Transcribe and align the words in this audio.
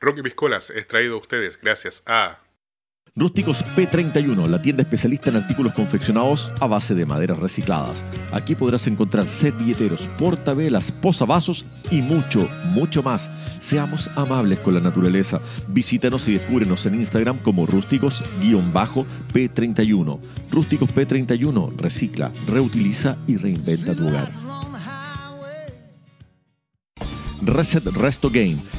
Rocky 0.00 0.22
Piscolas 0.22 0.70
es 0.70 0.86
traído 0.86 1.14
a 1.14 1.20
ustedes 1.20 1.60
gracias 1.60 2.02
a 2.06 2.40
Rústicos 3.18 3.64
P31, 3.74 4.46
la 4.46 4.60
tienda 4.60 4.82
especialista 4.82 5.30
en 5.30 5.36
artículos 5.36 5.72
confeccionados 5.72 6.52
a 6.60 6.66
base 6.66 6.94
de 6.94 7.06
maderas 7.06 7.38
recicladas. 7.38 8.04
Aquí 8.30 8.54
podrás 8.54 8.86
encontrar 8.88 9.26
servilleteros, 9.26 10.02
portavelas, 10.18 10.92
posavasos 10.92 11.64
y 11.90 12.02
mucho, 12.02 12.46
mucho 12.64 13.02
más. 13.02 13.30
Seamos 13.58 14.10
amables 14.18 14.58
con 14.58 14.74
la 14.74 14.80
naturaleza. 14.80 15.40
Visítanos 15.68 16.28
y 16.28 16.34
descúbrenos 16.34 16.84
en 16.84 16.96
Instagram 16.96 17.38
como 17.38 17.66
rústicos-p31. 17.66 20.20
Rústicos 20.52 20.94
P31, 20.94 21.74
recicla, 21.74 22.30
reutiliza 22.46 23.16
y 23.26 23.38
reinventa 23.38 23.94
tu 23.94 24.08
hogar. 24.08 24.28
Reset 27.40 27.84
Resto 27.84 28.28
Game, 28.28 28.58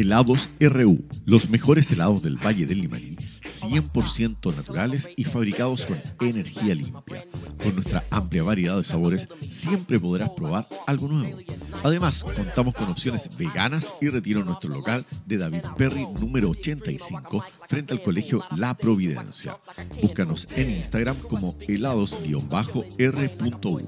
Helados 0.00 0.50
RU, 0.60 1.04
los 1.24 1.48
mejores 1.48 1.90
helados 1.90 2.22
del 2.22 2.36
Valle 2.36 2.66
del 2.66 2.82
Limarí, 2.82 3.16
100% 3.62 4.54
naturales 4.54 5.08
y 5.16 5.24
fabricados 5.24 5.86
con 5.86 6.00
energía 6.20 6.74
limpia. 6.74 7.24
Con 7.62 7.74
nuestra 7.74 8.04
amplia 8.10 8.44
variedad 8.44 8.76
de 8.76 8.84
sabores, 8.84 9.28
siempre 9.48 9.98
podrás 9.98 10.30
probar 10.30 10.68
algo 10.86 11.08
nuevo. 11.08 11.38
Además, 11.82 12.24
contamos 12.24 12.74
con 12.74 12.90
opciones 12.90 13.28
veganas 13.36 13.92
y 14.00 14.08
retiro 14.08 14.40
en 14.40 14.46
nuestro 14.46 14.72
local 14.72 15.04
de 15.26 15.38
David 15.38 15.62
Perry 15.76 16.06
número 16.20 16.50
85 16.50 17.44
frente 17.68 17.92
al 17.92 18.02
colegio 18.02 18.44
La 18.56 18.74
Providencia. 18.74 19.58
Búscanos 20.02 20.48
en 20.56 20.70
Instagram 20.70 21.16
como 21.28 21.56
helados-r.u. 21.66 23.80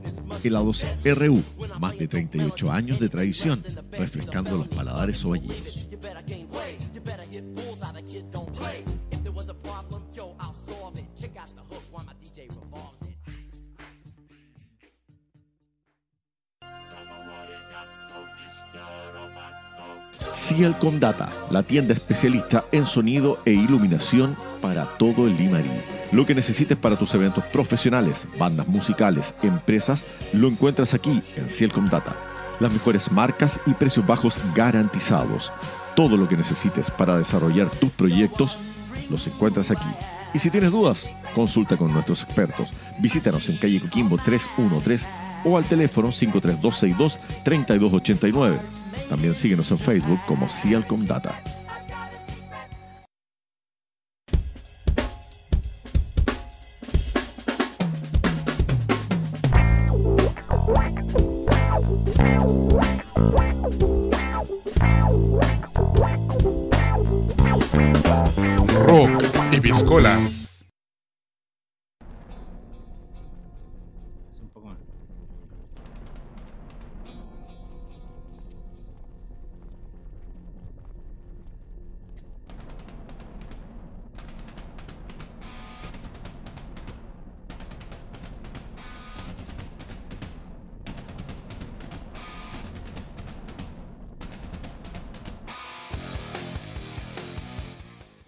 Helados 0.45 0.87
RU, 1.05 1.43
más 1.79 1.99
de 1.99 2.09
38 2.09 2.73
años 2.73 3.01
de 3.01 3.09
tradición, 3.09 3.63
refrescando 3.93 4.57
los 4.57 4.69
paladares 4.69 5.25
ovallinos. 5.25 5.87
Cielcom 20.49 20.99
Data, 20.99 21.31
la 21.51 21.63
tienda 21.63 21.93
especialista 21.93 22.65
en 22.73 22.87
sonido 22.87 23.39
e 23.45 23.53
iluminación 23.53 24.35
para 24.63 24.87
todo 24.97 25.27
el 25.27 25.37
Limarí. 25.37 25.71
Lo 26.11 26.25
que 26.25 26.35
necesites 26.35 26.79
para 26.79 26.97
tus 26.97 27.15
eventos 27.15 27.45
profesionales, 27.45 28.27
bandas 28.39 28.67
musicales, 28.67 29.35
empresas, 29.43 30.07
lo 30.33 30.49
encuentras 30.49 30.95
aquí 30.95 31.21
en 31.37 31.51
Cielcom 31.51 31.91
Data. 31.91 32.17
Las 32.61 32.73
mejores 32.73 33.13
marcas 33.13 33.61
y 33.67 33.75
precios 33.75 34.07
bajos 34.07 34.41
garantizados. 34.55 35.53
Todo 35.95 36.17
lo 36.17 36.27
que 36.27 36.39
necesites 36.39 36.91
para 36.91 37.19
desarrollar 37.19 37.69
tus 37.69 37.91
proyectos, 37.91 38.57
los 39.11 39.27
encuentras 39.27 39.71
aquí. 39.71 39.91
Y 40.33 40.39
si 40.39 40.49
tienes 40.49 40.71
dudas, 40.71 41.11
consulta 41.35 41.77
con 41.77 41.93
nuestros 41.93 42.23
expertos. 42.23 42.73
Visítanos 43.01 43.47
en 43.51 43.59
calle 43.59 43.81
Coquimbo 43.81 44.17
313 44.17 45.07
o 45.45 45.59
al 45.59 45.65
teléfono 45.65 46.09
53262-3289. 46.09 48.88
También 49.09 49.35
síguenos 49.35 49.71
en 49.71 49.79
Facebook 49.79 50.21
como 50.27 50.49
Cialcom 50.49 51.07
Data. 51.07 51.43
Rock 68.87 69.25
y 69.53 69.61
Piscolas. 69.61 70.48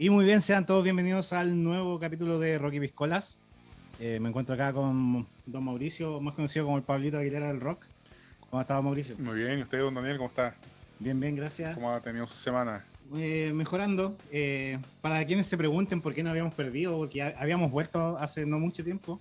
Y 0.02 0.08
muy 0.08 0.24
bien, 0.24 0.40
sean 0.40 0.64
todos 0.64 0.82
bienvenidos 0.82 1.34
al 1.34 1.62
nuevo 1.62 1.98
capítulo 1.98 2.38
de 2.38 2.56
Rocky 2.58 2.80
Piscolas. 2.80 3.38
Eh, 3.98 4.18
me 4.18 4.30
encuentro 4.30 4.54
acá 4.54 4.72
con 4.72 5.26
don 5.44 5.62
Mauricio, 5.64 6.20
más 6.22 6.34
conocido 6.34 6.64
como 6.64 6.78
el 6.78 6.82
Pablito 6.82 7.18
Aguilera 7.18 7.48
del 7.48 7.60
Rock. 7.60 7.84
¿Cómo 8.48 8.62
estado 8.62 8.82
Mauricio? 8.82 9.14
Muy 9.18 9.40
bien, 9.40 9.58
¿y 9.58 9.62
usted, 9.62 9.80
don 9.80 9.94
Daniel, 9.94 10.16
cómo 10.16 10.30
está? 10.30 10.54
Bien, 10.98 11.20
bien, 11.20 11.36
gracias. 11.36 11.74
¿Cómo 11.74 11.92
ha 11.92 12.00
tenido 12.00 12.26
su 12.26 12.34
semana? 12.36 12.82
Eh, 13.14 13.52
mejorando. 13.54 14.16
Eh, 14.32 14.78
para 15.02 15.22
quienes 15.26 15.46
se 15.48 15.58
pregunten 15.58 16.00
por 16.00 16.14
qué 16.14 16.22
no 16.22 16.30
habíamos 16.30 16.54
perdido, 16.54 16.96
porque 16.96 17.22
ha- 17.22 17.34
habíamos 17.38 17.70
vuelto 17.70 18.16
hace 18.18 18.46
no 18.46 18.58
mucho 18.58 18.82
tiempo. 18.82 19.20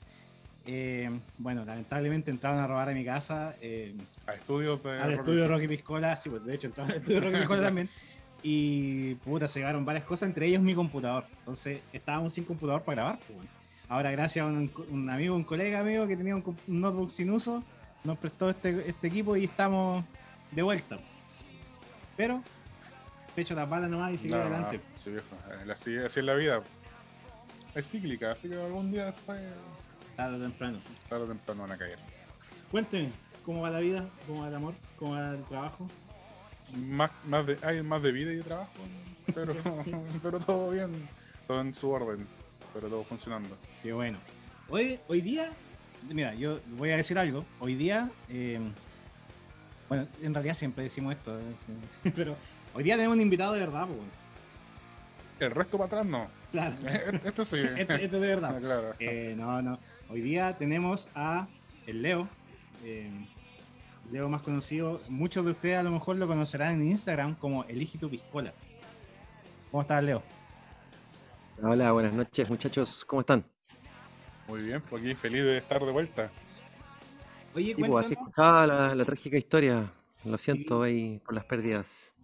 eh, 0.72 1.10
bueno, 1.40 1.66
lamentablemente 1.66 2.30
entraron 2.32 2.60
a 2.60 2.68
robar 2.68 2.88
a 2.90 2.94
mi 2.94 3.04
casa, 3.04 3.56
eh, 3.62 3.96
A 4.28 4.34
estudios 4.34 4.82
de 4.84 5.00
al 5.02 5.14
estudio 5.14 5.48
Rocky 5.48 5.68
Piscola, 5.68 6.16
sí, 6.16 6.30
pues 6.30 6.46
de 6.46 6.54
hecho 6.56 6.68
entraron 6.68 6.92
al 6.92 6.98
estudio 7.00 7.20
Rocky 7.22 7.38
Piscola 7.38 7.62
también. 7.64 7.90
Y 8.44 9.16
puta, 9.16 9.48
se 9.48 9.60
llevaron 9.60 9.84
varias 9.86 10.06
cosas, 10.06 10.28
entre 10.30 10.46
ellos 10.48 10.62
mi 10.62 10.74
computador. 10.74 11.26
Entonces 11.40 11.82
estábamos 11.92 12.34
sin 12.34 12.46
computador 12.46 12.82
para 12.84 12.96
grabar. 13.02 13.20
pues, 13.20 13.36
bueno. 13.36 13.50
Ahora, 13.90 14.12
gracias 14.12 14.44
a 14.44 14.48
un, 14.48 14.72
un 14.90 15.10
amigo, 15.10 15.36
un 15.36 15.44
colega 15.44 15.80
amigo 15.80 16.08
que 16.08 16.16
tenía 16.16 16.36
un, 16.36 16.58
notebook 16.68 17.10
sin 17.10 17.32
uso, 17.32 17.64
nos 18.04 18.18
prestó 18.20 18.50
este, 18.50 18.88
este 18.90 19.08
equipo 19.08 19.36
y 19.36 19.46
estamos 19.46 20.06
de 20.52 20.62
vuelta. 20.62 21.00
Pero, 22.16 22.42
pecho 23.36 23.56
las 23.56 23.68
balas 23.70 23.90
nomás 23.90 24.14
y 24.14 24.18
sigue 24.20 24.36
No, 24.36 24.42
adelante. 24.42 24.80
sí, 24.94 25.10
viejo. 25.10 25.26
eh, 25.52 25.72
Así, 25.72 25.98
así 25.98 26.20
es 26.20 26.26
la 26.26 26.36
vida. 26.36 26.62
Es 27.76 27.90
cíclica, 27.90 28.32
así 28.32 28.48
que 28.50 28.56
algún 28.62 28.92
día 28.92 29.06
después, 29.08 29.40
Tarde 30.16 30.38
o 30.38 30.40
temprano. 30.42 30.80
tarde 31.08 31.24
o 31.24 31.28
temprano 31.28 31.62
van 31.64 31.72
a 31.72 31.78
caer. 31.78 31.98
Cuénteme, 32.72 33.10
¿cómo 33.44 33.62
va 33.62 33.70
la 33.70 33.80
vida? 33.80 34.06
¿Cómo 34.28 34.42
va 34.42 34.50
el 34.50 34.56
amor? 34.56 34.74
¿Cómo 34.98 35.14
va 35.14 35.32
el 35.32 35.44
trabajo? 35.46 35.88
Más, 36.76 37.12
más 37.26 37.46
de, 37.46 37.58
hay 37.64 37.82
más 37.82 38.02
de 38.02 38.12
vida 38.12 38.32
y 38.32 38.36
de 38.36 38.44
trabajo, 38.44 38.72
pero, 39.34 39.56
pero 40.24 40.40
todo 40.40 40.72
bien, 40.72 41.08
todo 41.48 41.62
en 41.62 41.74
su 41.74 41.90
orden, 41.90 42.28
pero 42.74 42.88
todo 42.88 43.04
funcionando. 43.04 43.58
Qué 43.82 43.92
bueno. 43.94 44.20
Hoy, 44.70 45.00
hoy 45.08 45.22
día, 45.22 45.52
mira, 46.10 46.34
yo 46.36 46.60
voy 46.78 46.92
a 46.92 46.98
decir 46.98 47.18
algo. 47.18 47.44
Hoy 47.60 47.76
día, 47.76 48.10
eh, 48.30 48.60
bueno, 49.88 50.08
en 50.22 50.34
realidad 50.34 50.54
siempre 50.56 50.84
decimos 50.84 51.16
esto, 51.16 51.40
eh, 51.40 51.44
sí. 51.66 52.12
pero 52.16 52.36
hoy 52.76 52.84
día 52.84 52.96
tenemos 52.96 53.16
un 53.16 53.22
invitado 53.22 53.54
de 53.54 53.60
verdad, 53.62 53.88
pues. 53.88 54.00
El 55.40 55.52
resto 55.52 55.78
para 55.78 55.88
atrás 55.88 56.06
no. 56.06 56.28
Claro, 56.52 56.76
Este 57.24 57.46
sí. 57.46 57.58
este, 57.58 57.82
este 57.96 58.06
es 58.06 58.12
de 58.12 58.20
verdad. 58.20 58.60
claro. 58.60 58.94
Eh, 59.00 59.34
no, 59.38 59.62
no. 59.62 59.80
Hoy 60.10 60.22
día 60.22 60.58
tenemos 60.58 61.08
a 61.16 61.48
el 61.88 62.02
Leo. 62.02 62.28
Eh, 64.10 64.14
Leo 64.14 64.30
más 64.30 64.42
conocido, 64.42 65.00
muchos 65.10 65.46
de 65.46 65.52
ustedes 65.52 65.78
a 65.78 65.84
lo 65.84 65.92
mejor 65.92 66.16
lo 66.18 66.28
conocerán 66.28 66.74
en 66.82 66.88
Instagram 66.92 67.36
como 67.36 67.64
Elige 67.66 67.98
tu 67.98 68.10
Piscola. 68.10 68.54
¿Cómo 69.72 69.82
estás, 69.82 70.04
Leo? 70.04 70.24
Hola, 71.62 71.92
buenas 71.92 72.14
noches 72.14 72.50
muchachos, 72.50 73.04
¿cómo 73.06 73.22
están? 73.22 73.46
Muy 74.48 74.62
bien, 74.64 74.82
pues 74.90 75.04
aquí 75.04 75.14
feliz 75.14 75.44
de 75.44 75.58
estar 75.58 75.84
de 75.84 75.92
vuelta. 75.92 76.32
Oye, 77.56 77.76
Sí, 77.76 77.84
pues, 77.84 78.06
así 78.06 78.14
escuchaba 78.14 78.66
la, 78.68 78.96
la 78.96 79.06
trágica 79.06 79.38
historia. 79.38 79.92
Lo 80.26 80.38
siento 80.38 80.84
ahí 80.84 81.20
por 81.26 81.34
las 81.34 81.46
pérdidas. 81.46 82.16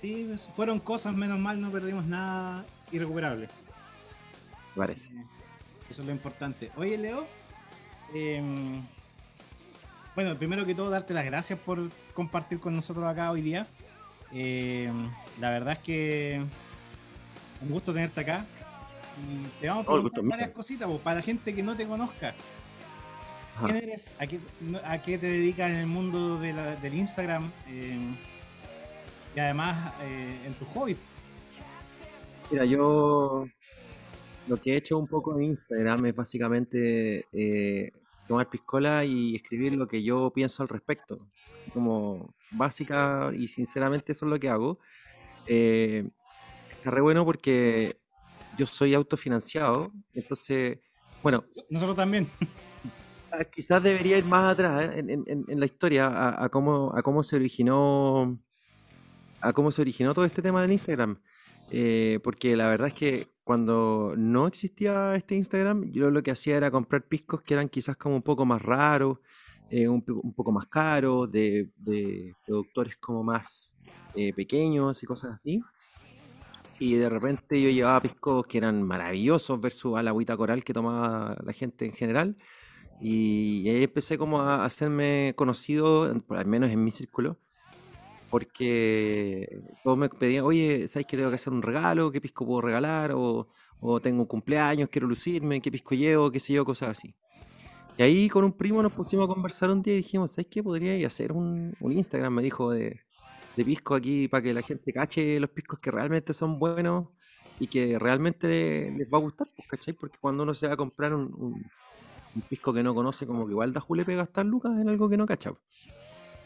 Sí, 0.00 0.26
pues, 0.28 0.48
fueron 0.56 0.80
cosas, 0.80 1.14
menos 1.14 1.38
mal, 1.38 1.60
no 1.60 1.70
perdimos 1.70 2.04
nada 2.06 2.64
irrecuperable. 2.92 3.48
Parece. 4.74 5.00
Sí, 5.08 5.16
Eso 5.90 6.02
es 6.02 6.06
lo 6.06 6.12
importante. 6.12 6.70
Oye, 6.76 6.96
Leo. 6.98 7.26
em, 8.14 8.82
bueno, 10.16 10.34
primero 10.36 10.66
que 10.66 10.74
todo, 10.74 10.90
darte 10.90 11.14
las 11.14 11.24
gracias 11.26 11.58
por 11.60 11.78
compartir 12.14 12.58
con 12.58 12.74
nosotros 12.74 13.04
acá 13.04 13.30
hoy 13.30 13.42
día. 13.42 13.66
Em, 14.32 15.08
la 15.38 15.50
verdad 15.50 15.74
es 15.74 15.78
que 15.80 16.40
un 17.60 17.68
gusto 17.68 17.92
tenerte 17.92 18.20
acá. 18.20 18.44
Y 19.22 19.46
te 19.60 19.68
vamos 19.68 19.86
a 19.86 19.90
Oh, 19.90 19.94
preguntar 19.94 20.24
varias 20.24 20.50
cositas, 20.50 20.88
pues, 20.88 21.00
para 21.00 21.16
la 21.16 21.22
gente 21.22 21.54
que 21.54 21.62
no 21.62 21.76
te 21.76 21.86
conozca. 21.86 22.34
¿Quién 23.62 23.76
eres? 23.76 24.10
¿A 24.18 24.26
qué, 24.26 24.40
no- 24.60 24.80
a 24.84 24.98
qué 24.98 25.16
te 25.18 25.26
dedicas 25.26 25.70
en 25.70 25.76
el 25.76 25.86
mundo 25.86 26.38
de 26.38 26.52
la- 26.52 26.76
del 26.76 26.94
Instagram? 26.94 27.50
Eh, 27.68 27.98
y 29.34 29.38
además 29.40 29.92
eh, 30.02 30.36
en 30.46 30.54
tu 30.54 30.64
hobby. 30.66 30.96
Mira, 32.50 32.64
yo 32.64 33.46
lo 34.48 34.56
que 34.60 34.72
he 34.72 34.76
hecho 34.76 34.98
un 34.98 35.06
poco 35.08 35.36
en 35.36 35.44
Instagram 35.44 36.06
es 36.06 36.14
básicamente 36.16 37.26
eh, 37.32 37.92
tomar 38.26 38.48
piscola 38.50 39.04
y 39.04 39.36
escribir 39.36 39.72
lo 39.74 39.86
que 39.88 40.02
yo 40.02 40.30
pienso 40.34 40.62
al 40.62 40.68
respecto. 40.68 41.26
Así 41.56 41.70
como 41.70 42.34
básica 42.50 43.30
y 43.36 43.48
sinceramente 43.48 44.12
eso 44.12 44.26
es 44.26 44.30
lo 44.30 44.38
que 44.38 44.48
hago. 44.48 44.78
Eh, 45.46 46.08
está 46.70 46.90
re 46.90 47.00
bueno 47.00 47.24
porque 47.24 47.98
yo 48.58 48.66
soy 48.66 48.94
autofinanciado, 48.94 49.92
entonces, 50.14 50.78
bueno, 51.22 51.44
Nosotros 51.70 51.96
también. 51.96 52.28
Ah, 53.30 53.44
Quizás 53.44 53.82
debería 53.82 54.16
ir 54.18 54.24
más 54.24 54.52
atrás 54.52 54.94
¿eh? 54.94 54.98
en, 55.00 55.10
en- 55.10 55.24
en- 55.26 55.44
en 55.48 55.60
la 55.60 55.66
historia 55.66 56.06
a, 56.06 56.44
a 56.44 56.48
cómo, 56.48 56.92
a 56.96 57.02
cómo 57.02 57.22
se 57.22 57.36
originó 57.36 58.38
a 59.40 59.52
cómo 59.52 59.70
se 59.70 59.82
originó 59.82 60.14
todo 60.14 60.24
este 60.24 60.40
tema 60.42 60.62
del 60.62 60.72
Instagram. 60.72 61.20
Eh, 61.70 62.20
porque 62.22 62.56
la 62.56 62.68
verdad 62.68 62.88
es 62.88 62.94
que 62.94 63.28
cuando 63.44 64.14
no 64.16 64.46
existía 64.46 65.14
este 65.14 65.34
Instagram, 65.34 65.90
yo 65.92 66.10
lo 66.10 66.22
que 66.22 66.30
hacía 66.30 66.56
era 66.56 66.70
comprar 66.70 67.06
piscos 67.06 67.42
que 67.42 67.54
eran 67.54 67.68
quizás 67.68 67.96
como 67.96 68.16
un 68.16 68.22
poco 68.22 68.44
más 68.44 68.62
raros, 68.62 69.18
eh, 69.70 69.88
un, 69.88 70.04
un 70.06 70.32
poco 70.34 70.52
más 70.52 70.66
caros, 70.66 71.30
de, 71.30 71.70
de 71.76 72.34
productores 72.44 72.96
como 72.96 73.22
más 73.22 73.76
eh, 74.14 74.32
pequeños 74.32 75.02
y 75.02 75.06
cosas 75.06 75.32
así. 75.32 75.60
Y 76.78 76.94
de 76.94 77.08
repente 77.08 77.60
yo 77.60 77.70
llevaba 77.70 78.02
piscos 78.02 78.46
que 78.46 78.58
eran 78.58 78.82
maravillosos 78.82 79.60
versus 79.60 79.96
a 79.96 80.02
la 80.02 80.10
agüita 80.10 80.36
coral 80.36 80.62
que 80.62 80.74
tomaba 80.74 81.36
la 81.42 81.52
gente 81.52 81.86
en 81.86 81.92
general. 81.92 82.36
Y 83.00 83.68
ahí 83.68 83.84
empecé 83.84 84.18
como 84.18 84.40
a 84.40 84.64
hacerme 84.64 85.34
conocido, 85.36 86.04
al 86.30 86.46
menos 86.46 86.70
en 86.70 86.82
mi 86.84 86.90
círculo, 86.90 87.38
porque 88.30 89.60
todos 89.84 89.96
me 89.96 90.08
pedían, 90.08 90.44
oye, 90.44 90.88
¿sabes 90.88 91.06
que 91.06 91.16
tengo 91.16 91.30
que 91.30 91.36
hacer 91.36 91.52
un 91.52 91.62
regalo? 91.62 92.10
¿Qué 92.10 92.20
pisco 92.20 92.44
puedo 92.46 92.60
regalar? 92.60 93.12
O, 93.14 93.48
tengo 94.02 94.22
un 94.22 94.26
cumpleaños, 94.26 94.88
quiero 94.90 95.06
lucirme, 95.06 95.60
¿qué 95.60 95.70
pisco 95.70 95.94
llevo? 95.94 96.30
¿Qué 96.30 96.40
sé 96.40 96.54
yo? 96.54 96.64
Cosas 96.64 96.90
así. 96.90 97.14
Y 97.98 98.02
ahí 98.02 98.28
con 98.28 98.44
un 98.44 98.52
primo 98.52 98.82
nos 98.82 98.92
pusimos 98.92 99.24
a 99.24 99.32
conversar 99.32 99.70
un 99.70 99.82
día 99.82 99.94
y 99.94 99.98
dijimos, 99.98 100.32
¿sabes 100.32 100.48
qué? 100.50 100.62
Podría 100.62 101.06
hacer 101.06 101.32
un, 101.32 101.74
Instagram, 101.80 102.34
me 102.34 102.42
dijo, 102.42 102.70
de, 102.72 103.00
de 103.56 103.64
pisco 103.64 103.94
aquí 103.94 104.28
para 104.28 104.42
que 104.42 104.52
la 104.52 104.62
gente 104.62 104.92
cache 104.92 105.38
los 105.40 105.50
piscos 105.50 105.78
que 105.78 105.90
realmente 105.90 106.32
son 106.32 106.58
buenos 106.58 107.08
y 107.58 107.68
que 107.68 107.98
realmente 107.98 108.90
les 108.96 109.08
va 109.08 109.18
a 109.18 109.20
gustar, 109.22 109.46
pues, 109.56 109.66
¿cachai? 109.68 109.94
Porque 109.94 110.18
cuando 110.20 110.42
uno 110.42 110.54
se 110.54 110.66
va 110.66 110.74
a 110.74 110.76
comprar 110.76 111.14
un, 111.14 111.32
un- 111.38 111.64
pisco 112.50 112.70
que 112.70 112.82
no 112.82 112.94
conoce, 112.94 113.26
como 113.26 113.46
que 113.46 113.52
igual 113.52 113.72
da 113.72 113.80
julepe 113.80 114.14
gastar 114.14 114.44
lucas 114.44 114.72
en 114.78 114.90
algo 114.90 115.08
que 115.08 115.16
no 115.16 115.24
cacha. 115.24 115.52
pues. 115.52 115.62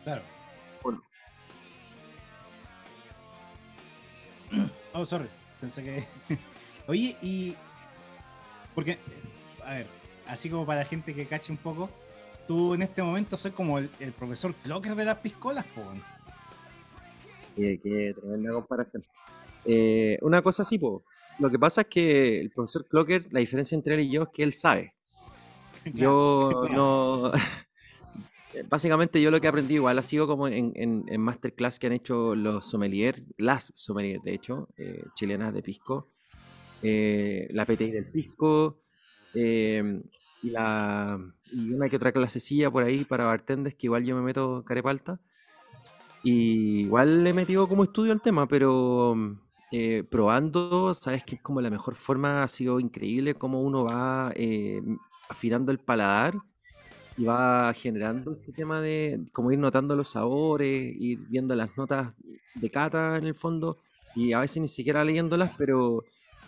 Claro. 0.04 0.22
Oh, 4.92 5.04
sorry. 5.04 5.26
Pensé 5.60 5.82
que. 5.82 6.04
Oye, 6.86 7.16
y. 7.22 7.54
Porque, 8.74 8.98
a 9.64 9.74
ver, 9.74 9.86
así 10.26 10.48
como 10.48 10.64
para 10.66 10.80
la 10.80 10.86
gente 10.86 11.14
que 11.14 11.26
cache 11.26 11.52
un 11.52 11.58
poco, 11.58 11.90
tú 12.46 12.74
en 12.74 12.82
este 12.82 13.02
momento 13.02 13.36
soy 13.36 13.50
como 13.50 13.78
el, 13.78 13.90
el 14.00 14.12
profesor 14.12 14.54
Clocker 14.62 14.94
de 14.94 15.04
las 15.04 15.18
piscolas, 15.18 15.64
po. 15.66 15.82
Qué, 17.56 17.80
qué 17.82 18.14
tremenda 18.18 18.52
comparación. 18.52 19.04
Eh, 19.64 20.18
una 20.22 20.40
cosa 20.42 20.62
así, 20.62 20.78
po. 20.78 21.04
Lo 21.38 21.50
que 21.50 21.58
pasa 21.58 21.82
es 21.82 21.86
que 21.88 22.40
el 22.40 22.50
profesor 22.50 22.86
Clocker, 22.86 23.26
la 23.30 23.40
diferencia 23.40 23.74
entre 23.74 23.94
él 23.94 24.00
y 24.00 24.12
yo 24.12 24.22
es 24.24 24.28
que 24.32 24.42
él 24.42 24.54
sabe. 24.54 24.94
Yo 25.94 26.50
Claro. 26.68 26.68
no. 26.68 27.32
Básicamente 28.68 29.20
yo 29.20 29.30
lo 29.30 29.40
que 29.40 29.48
aprendí 29.48 29.74
igual 29.74 29.98
ha 29.98 30.02
sido 30.02 30.26
como 30.26 30.48
en, 30.48 30.72
en, 30.74 31.04
en 31.06 31.20
masterclass 31.20 31.78
que 31.78 31.86
han 31.86 31.92
hecho 31.92 32.34
los 32.34 32.66
sommeliers, 32.68 33.22
las 33.36 33.72
sommeliers 33.74 34.22
de 34.22 34.34
hecho, 34.34 34.68
eh, 34.76 35.04
chilenas 35.14 35.54
de 35.54 35.62
pisco, 35.62 36.08
eh, 36.82 37.48
la 37.52 37.64
PTI 37.64 37.90
del 37.90 38.10
pisco, 38.10 38.80
eh, 39.34 40.02
y, 40.42 40.50
la, 40.50 41.18
y 41.52 41.72
una 41.72 41.88
que 41.88 41.96
otra 41.96 42.12
clasecilla 42.12 42.70
por 42.70 42.82
ahí 42.82 43.04
para 43.04 43.24
bartenders 43.24 43.74
que 43.74 43.86
igual 43.86 44.04
yo 44.04 44.16
me 44.16 44.22
meto 44.22 44.64
carepalta. 44.64 45.20
Y 46.22 46.82
igual 46.82 47.24
le 47.24 47.30
he 47.30 47.34
metido 47.34 47.66
como 47.68 47.84
estudio 47.84 48.12
al 48.12 48.20
tema, 48.20 48.46
pero 48.46 49.16
eh, 49.72 50.04
probando, 50.04 50.92
sabes 50.94 51.24
que 51.24 51.36
es 51.36 51.42
como 51.42 51.60
la 51.60 51.70
mejor 51.70 51.94
forma, 51.94 52.42
ha 52.42 52.48
sido 52.48 52.80
increíble 52.80 53.34
cómo 53.34 53.62
uno 53.62 53.84
va 53.84 54.32
eh, 54.34 54.82
afinando 55.28 55.72
el 55.72 55.78
paladar 55.78 56.34
y 57.20 57.24
va 57.24 57.70
generando 57.74 58.32
este 58.32 58.50
tema 58.50 58.80
de 58.80 59.20
como 59.34 59.52
ir 59.52 59.58
notando 59.58 59.94
los 59.94 60.08
sabores, 60.08 60.94
ir 60.98 61.18
viendo 61.28 61.54
las 61.54 61.76
notas 61.76 62.14
de 62.54 62.70
cata 62.70 63.18
en 63.18 63.26
el 63.26 63.34
fondo 63.34 63.76
y 64.14 64.32
a 64.32 64.40
veces 64.40 64.62
ni 64.62 64.68
siquiera 64.68 65.04
leyéndolas, 65.04 65.52
pero 65.58 66.02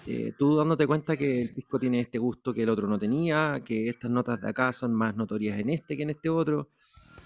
eh, 0.07 0.33
tú 0.39 0.57
dándote 0.57 0.87
cuenta 0.87 1.15
que 1.15 1.43
el 1.43 1.51
pisco 1.51 1.79
tiene 1.79 2.01
este 2.01 2.17
gusto 2.17 2.55
que 2.55 2.63
el 2.63 2.71
otro 2.71 2.89
no 2.89 2.99
tenía, 2.99 3.61
que 3.63 3.91
estas 3.91 4.11
notas 4.11 4.41
de 4.41 4.49
acá 4.49 4.73
son 4.73 4.95
más 4.95 5.15
notorias 5.15 5.61
en 5.61 5.69
este 5.69 5.95
que 5.95 6.05
en 6.05 6.11
este 6.11 6.31
otro, 6.31 6.71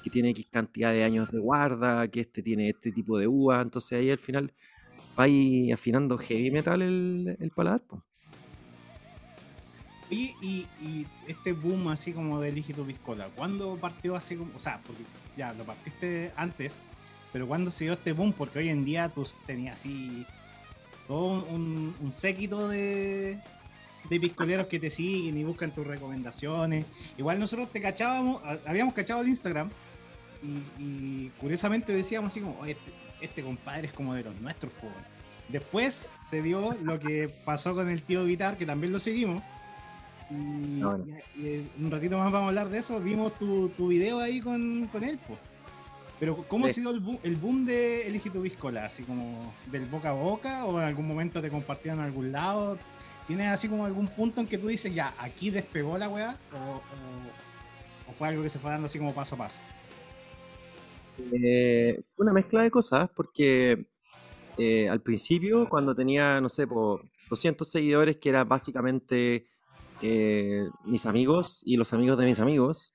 que 0.02 0.10
tiene 0.10 0.30
X 0.30 0.48
cantidad 0.50 0.92
de 0.92 1.04
años 1.04 1.30
de 1.30 1.38
guarda, 1.38 2.08
que 2.08 2.22
este 2.22 2.42
tiene 2.42 2.70
este 2.70 2.90
tipo 2.90 3.16
de 3.16 3.28
uva, 3.28 3.62
entonces 3.62 4.00
ahí 4.00 4.10
al 4.10 4.18
final 4.18 4.52
va 5.16 5.22
ahí 5.22 5.70
afinando 5.70 6.18
heavy 6.18 6.50
metal 6.50 6.82
el, 6.82 7.36
el 7.38 7.50
paladar. 7.52 7.82
po. 7.82 8.02
Y, 10.08 10.34
y 10.40 11.06
este 11.26 11.52
boom 11.52 11.88
así 11.88 12.12
como 12.12 12.40
de 12.40 12.50
Elige 12.50 12.72
tu 12.72 12.84
Piscola, 12.84 13.28
¿cuándo 13.34 13.76
partió 13.76 14.14
así 14.14 14.36
como, 14.36 14.52
o 14.56 14.60
sea, 14.60 14.80
porque 14.86 15.02
ya 15.36 15.52
lo 15.54 15.64
partiste 15.64 16.32
antes, 16.36 16.80
pero 17.32 17.46
¿cuándo 17.46 17.70
se 17.70 17.84
dio 17.84 17.94
este 17.94 18.12
boom? 18.12 18.32
Porque 18.32 18.60
hoy 18.60 18.68
en 18.68 18.84
día 18.84 19.08
tú 19.08 19.26
tenías 19.46 19.80
así 19.80 20.24
todo 21.06 21.44
un, 21.44 21.94
séquito 22.10 22.68
de, 22.68 23.38
de 24.08 24.20
piscoleros 24.20 24.66
que 24.66 24.78
te 24.78 24.90
siguen 24.90 25.36
y 25.36 25.44
buscan 25.44 25.72
tus 25.72 25.86
recomendaciones. 25.86 26.86
Igual 27.18 27.38
nosotros 27.38 27.70
te 27.70 27.80
cachábamos, 27.80 28.42
habíamos 28.64 28.94
cachado 28.94 29.20
el 29.20 29.28
Instagram 29.28 29.70
y, 30.78 31.28
curiosamente 31.40 31.92
decíamos 31.92 32.30
así 32.30 32.40
como, 32.40 32.58
"Oye, 32.60 32.72
este, 32.72 32.92
este 33.20 33.42
compadre 33.42 33.88
es 33.88 33.92
como 33.92 34.14
de 34.14 34.22
los 34.22 34.40
nuestros, 34.40 34.72
po". 34.74 34.88
Después 35.48 36.10
se 36.28 36.42
dio 36.42 36.76
lo 36.82 36.98
que 36.98 37.28
pasó 37.44 37.74
con 37.74 37.88
el 37.88 38.02
tío 38.02 38.24
Vitar, 38.24 38.56
que 38.56 38.66
también 38.66 38.92
lo 38.92 39.00
seguimos. 39.00 39.42
Y, 40.30 40.82
Ah, 40.82 40.88
bueno. 40.88 41.06
y- 41.36 41.40
y 41.40 41.70
un 41.80 41.90
ratito 41.90 42.18
más 42.18 42.32
vamos 42.32 42.46
a 42.46 42.48
hablar 42.48 42.68
de 42.68 42.78
eso. 42.78 43.00
Vimos 43.00 43.32
tu, 43.38 43.68
tu 43.70 43.88
video 43.88 44.18
ahí 44.18 44.40
con, 44.40 44.86
con 44.92 45.04
él, 45.04 45.18
po. 45.26 45.36
Pero 46.18 46.44
¿cómo 46.48 46.64
ha 46.66 46.70
sido 46.70 46.90
el 46.90 47.00
boom, 47.00 47.18
el 47.22 47.36
boom 47.36 47.66
de 47.66 48.06
Elige 48.06 48.30
tu 48.30 48.42
Piscola? 48.42 48.86
¿Así 48.86 49.02
como 49.02 49.52
del 49.70 49.84
boca 49.86 50.10
a 50.10 50.14
boca 50.14 50.64
o 50.64 50.78
en 50.80 50.86
algún 50.86 51.06
momento 51.06 51.42
te 51.42 51.50
compartieron 51.50 52.00
en 52.00 52.06
algún 52.06 52.32
lado? 52.32 52.78
¿Tienes 53.26 53.48
así 53.52 53.68
como 53.68 53.84
algún 53.84 54.08
punto 54.08 54.40
en 54.40 54.46
que 54.46 54.56
tú 54.56 54.68
dices, 54.68 54.94
ya, 54.94 55.14
aquí 55.18 55.50
despegó 55.50 55.98
la 55.98 56.08
weá? 56.08 56.36
¿O, 56.54 56.76
o- 56.76 58.10
o 58.10 58.14
fue 58.14 58.28
algo 58.28 58.42
que 58.42 58.48
se 58.48 58.58
fue 58.58 58.70
dando 58.70 58.86
así 58.86 58.98
como 58.98 59.12
paso 59.14 59.34
a 59.34 59.38
paso? 59.38 59.58
Eh, 61.32 62.00
una 62.16 62.32
mezcla 62.32 62.62
de 62.62 62.70
cosas, 62.70 63.08
porque 63.14 63.84
eh, 64.58 64.88
al 64.88 65.00
principio, 65.00 65.68
cuando 65.68 65.94
tenía, 65.94 66.40
no 66.40 66.48
sé, 66.48 66.66
por 66.66 67.04
200 67.28 67.68
seguidores, 67.68 68.16
que 68.16 68.28
era 68.28 68.44
básicamente 68.44 69.46
eh, 70.02 70.68
mis 70.84 71.06
amigos 71.06 71.62
y 71.64 71.76
los 71.76 71.92
amigos 71.92 72.18
de 72.18 72.26
mis 72.26 72.40
amigos, 72.40 72.94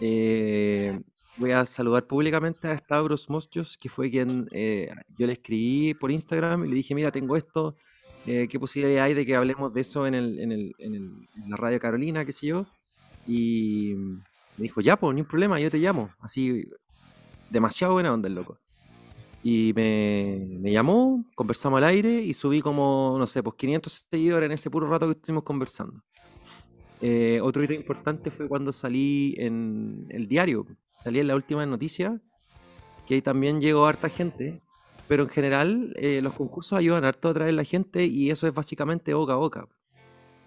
eh, 0.00 1.00
voy 1.36 1.52
a 1.52 1.64
saludar 1.64 2.06
públicamente 2.06 2.68
a 2.68 2.78
Stavros 2.78 3.28
Moschos, 3.30 3.78
que 3.78 3.88
fue 3.88 4.10
quien 4.10 4.48
eh, 4.52 4.90
yo 5.16 5.26
le 5.26 5.34
escribí 5.34 5.94
por 5.94 6.10
Instagram 6.10 6.64
y 6.64 6.68
le 6.68 6.74
dije, 6.76 6.94
mira, 6.94 7.10
tengo 7.10 7.36
esto, 7.36 7.76
¿qué 8.24 8.58
posibilidad 8.58 9.04
hay 9.04 9.14
de 9.14 9.26
que 9.26 9.36
hablemos 9.36 9.74
de 9.74 9.82
eso 9.82 10.06
en 10.06 11.26
la 11.46 11.56
radio 11.56 11.78
Carolina, 11.78 12.24
qué 12.24 12.32
sé 12.32 12.46
yo? 12.46 12.66
Y 13.26 13.94
me 14.56 14.64
dijo, 14.64 14.80
ya, 14.80 14.96
pues, 14.96 15.14
ni 15.14 15.20
un 15.22 15.26
problema, 15.26 15.58
yo 15.58 15.70
te 15.70 15.78
llamo. 15.78 16.10
Así, 16.20 16.68
demasiado 17.50 17.94
buena 17.94 18.12
onda 18.12 18.28
el 18.28 18.34
loco. 18.34 18.58
Y 19.42 19.72
me, 19.74 20.46
me 20.60 20.72
llamó, 20.72 21.24
conversamos 21.34 21.78
al 21.78 21.84
aire 21.84 22.22
y 22.22 22.32
subí 22.32 22.62
como, 22.62 23.16
no 23.18 23.26
sé, 23.26 23.42
pues 23.42 23.56
500 23.56 24.06
seguidores 24.10 24.46
en 24.46 24.52
ese 24.52 24.70
puro 24.70 24.88
rato 24.88 25.06
que 25.06 25.12
estuvimos 25.12 25.44
conversando. 25.44 26.02
Eh, 27.00 27.40
otro 27.42 27.62
hito 27.62 27.72
importante 27.72 28.30
fue 28.30 28.48
cuando 28.48 28.72
salí 28.72 29.34
en 29.38 30.06
el 30.10 30.28
diario, 30.28 30.66
salí 31.02 31.20
en 31.20 31.28
la 31.28 31.34
última 31.34 31.66
noticia, 31.66 32.20
que 33.06 33.14
ahí 33.14 33.22
también 33.22 33.60
llegó 33.60 33.86
harta 33.86 34.08
gente, 34.08 34.62
pero 35.08 35.24
en 35.24 35.28
general 35.28 35.92
eh, 35.96 36.22
los 36.22 36.34
concursos 36.34 36.78
ayudan 36.78 37.04
harto 37.04 37.28
a 37.28 37.30
atraer 37.32 37.54
la 37.54 37.64
gente 37.64 38.06
y 38.06 38.30
eso 38.30 38.46
es 38.46 38.54
básicamente 38.54 39.12
boca 39.12 39.34
a 39.34 39.36
boca. 39.36 39.68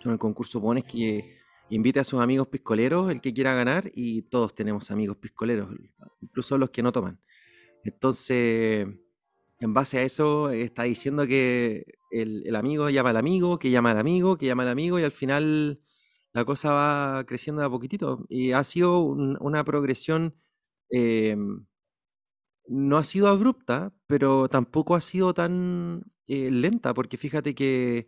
En 0.04 0.12
el 0.12 0.18
concurso 0.18 0.62
pones 0.62 0.84
que 0.84 1.38
invite 1.70 2.00
a 2.00 2.04
sus 2.04 2.22
amigos 2.22 2.48
piscoleros, 2.48 3.12
el 3.12 3.22
que 3.22 3.34
quiera 3.34 3.54
ganar, 3.54 3.92
y 3.94 4.24
todos 4.24 4.56
tenemos 4.56 4.89
amigos 4.89 5.18
piscoleros, 5.18 5.70
incluso 6.22 6.58
los 6.58 6.70
que 6.70 6.82
no 6.82 6.92
toman. 6.92 7.20
Entonces, 7.84 8.88
en 9.60 9.74
base 9.74 10.00
a 10.00 10.04
eso, 10.04 10.50
está 10.50 10.84
diciendo 10.84 11.27
que 11.27 11.86
el, 12.12 12.44
el 12.46 12.56
amigo 12.56 12.89
llama 12.89 13.10
al 13.10 13.18
amigo, 13.18 13.60
que 13.60 13.70
llama 13.70 13.92
al 13.92 13.98
amigo, 13.98 14.38
que 14.38 14.46
llama 14.46 14.63
al 14.63 14.70
amigo, 14.70 15.00
y 15.00 15.04
al 15.04 15.12
final 15.12 15.82
la 16.38 16.46
cosa 16.46 16.72
va 16.74 17.25
creciendo 17.25 17.62
de 17.62 17.67
a 17.67 17.70
poquitito. 17.72 18.25
Y 18.29 18.51
ha 18.53 18.63
sido 18.63 19.00
un- 19.01 19.38
una 19.41 19.63
progresión, 19.65 20.36
em, 20.89 21.65
no 22.67 22.98
ha 22.98 23.03
sido 23.03 23.27
abrupta, 23.27 23.94
pero 24.08 24.50
tampoco 24.50 24.96
ha 24.96 25.01
sido 25.01 25.34
tan 25.34 26.03
eh, 26.27 26.51
lenta, 26.51 26.94
porque 26.94 27.17
fíjate 27.17 27.56
que 27.56 28.08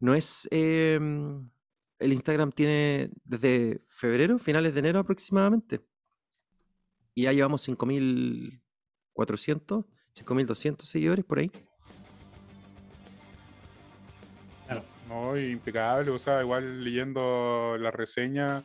no 0.00 0.14
es... 0.14 0.48
em, 0.52 1.50
el 1.98 2.12
Instagram 2.12 2.52
tiene 2.52 3.10
desde 3.24 3.80
febrero, 3.86 4.38
finales 4.38 4.74
de 4.74 4.80
enero 4.80 4.98
aproximadamente, 5.00 5.80
y 7.14 7.22
ya 7.24 7.32
llevamos 7.32 7.62
5.400, 7.62 9.84
5.200 10.12 10.88
seguidores 10.88 11.24
por 11.24 11.38
ahí. 11.38 11.50
No, 15.16 15.36
impecable, 15.38 16.10
o 16.10 16.18
sea, 16.18 16.42
igual 16.42 16.84
leyendo 16.84 17.76
la 17.78 17.90
reseña, 17.90 18.62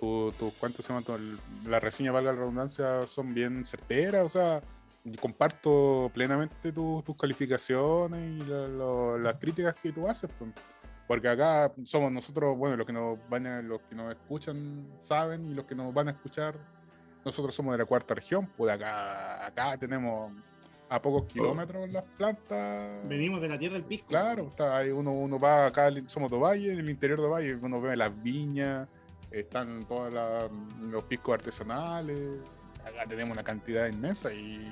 tu, 0.00 0.32
tu- 0.38 0.52
¿cuánto 0.58 0.82
se 0.82 0.88
llama? 0.88 1.04
Tu- 1.04 1.14
el- 1.14 1.38
la 1.66 1.80
reseña, 1.80 2.12
valga 2.12 2.32
la 2.32 2.38
redundancia, 2.38 3.06
son 3.06 3.34
bien 3.34 3.64
certeras, 3.64 4.24
o 4.24 4.28
sea, 4.28 4.62
comparto 5.20 6.10
plenamente 6.14 6.72
tu- 6.72 7.02
tus 7.04 7.16
calificaciones 7.16 8.20
y 8.40 8.44
las 9.20 9.34
críticas 9.36 9.74
que 9.74 9.92
tú 9.92 10.08
haces, 10.08 10.30
pues. 10.38 10.50
porque 11.08 11.28
acá 11.28 11.70
somos 11.84 12.10
nosotros, 12.10 12.56
bueno, 12.56 12.74
los 12.76 12.86
que 12.86 12.92
nos 12.94 13.18
van 13.28 13.46
a, 13.46 13.60
los 13.60 13.80
que 13.82 13.94
nos 13.94 14.10
escuchan 14.14 14.86
saben 14.98 15.44
y 15.44 15.52
los 15.52 15.66
que 15.66 15.74
nos 15.74 15.92
van 15.92 16.08
a 16.08 16.12
escuchar, 16.12 16.54
nosotros 17.22 17.54
somos 17.54 17.72
de 17.72 17.78
la 17.78 17.84
cuarta 17.84 18.14
región, 18.14 18.46
pues 18.56 18.72
acá, 18.72 19.44
acá 19.44 19.76
tenemos 19.76 20.32
a 20.92 21.00
pocos 21.00 21.24
kilómetros 21.24 21.90
las 21.90 22.04
plantas. 22.18 23.08
Venimos 23.08 23.40
de 23.40 23.48
la 23.48 23.58
tierra 23.58 23.74
del 23.74 23.84
pisco. 23.84 24.08
Claro, 24.08 24.48
está 24.48 24.76
ahí 24.76 24.90
uno, 24.90 25.10
uno 25.10 25.40
va 25.40 25.66
acá, 25.66 25.90
somos 26.06 26.30
de 26.30 26.36
Valle, 26.36 26.72
en 26.72 26.80
el 26.80 26.90
interior 26.90 27.18
de 27.18 27.28
Valle, 27.28 27.54
uno 27.54 27.80
ve 27.80 27.96
las 27.96 28.22
viñas, 28.22 28.86
están 29.30 29.86
todos 29.86 30.12
los 30.82 31.04
piscos 31.04 31.34
artesanales, 31.34 32.40
acá 32.84 33.06
tenemos 33.08 33.32
una 33.32 33.42
cantidad 33.42 33.86
inmensa 33.86 34.34
y 34.34 34.66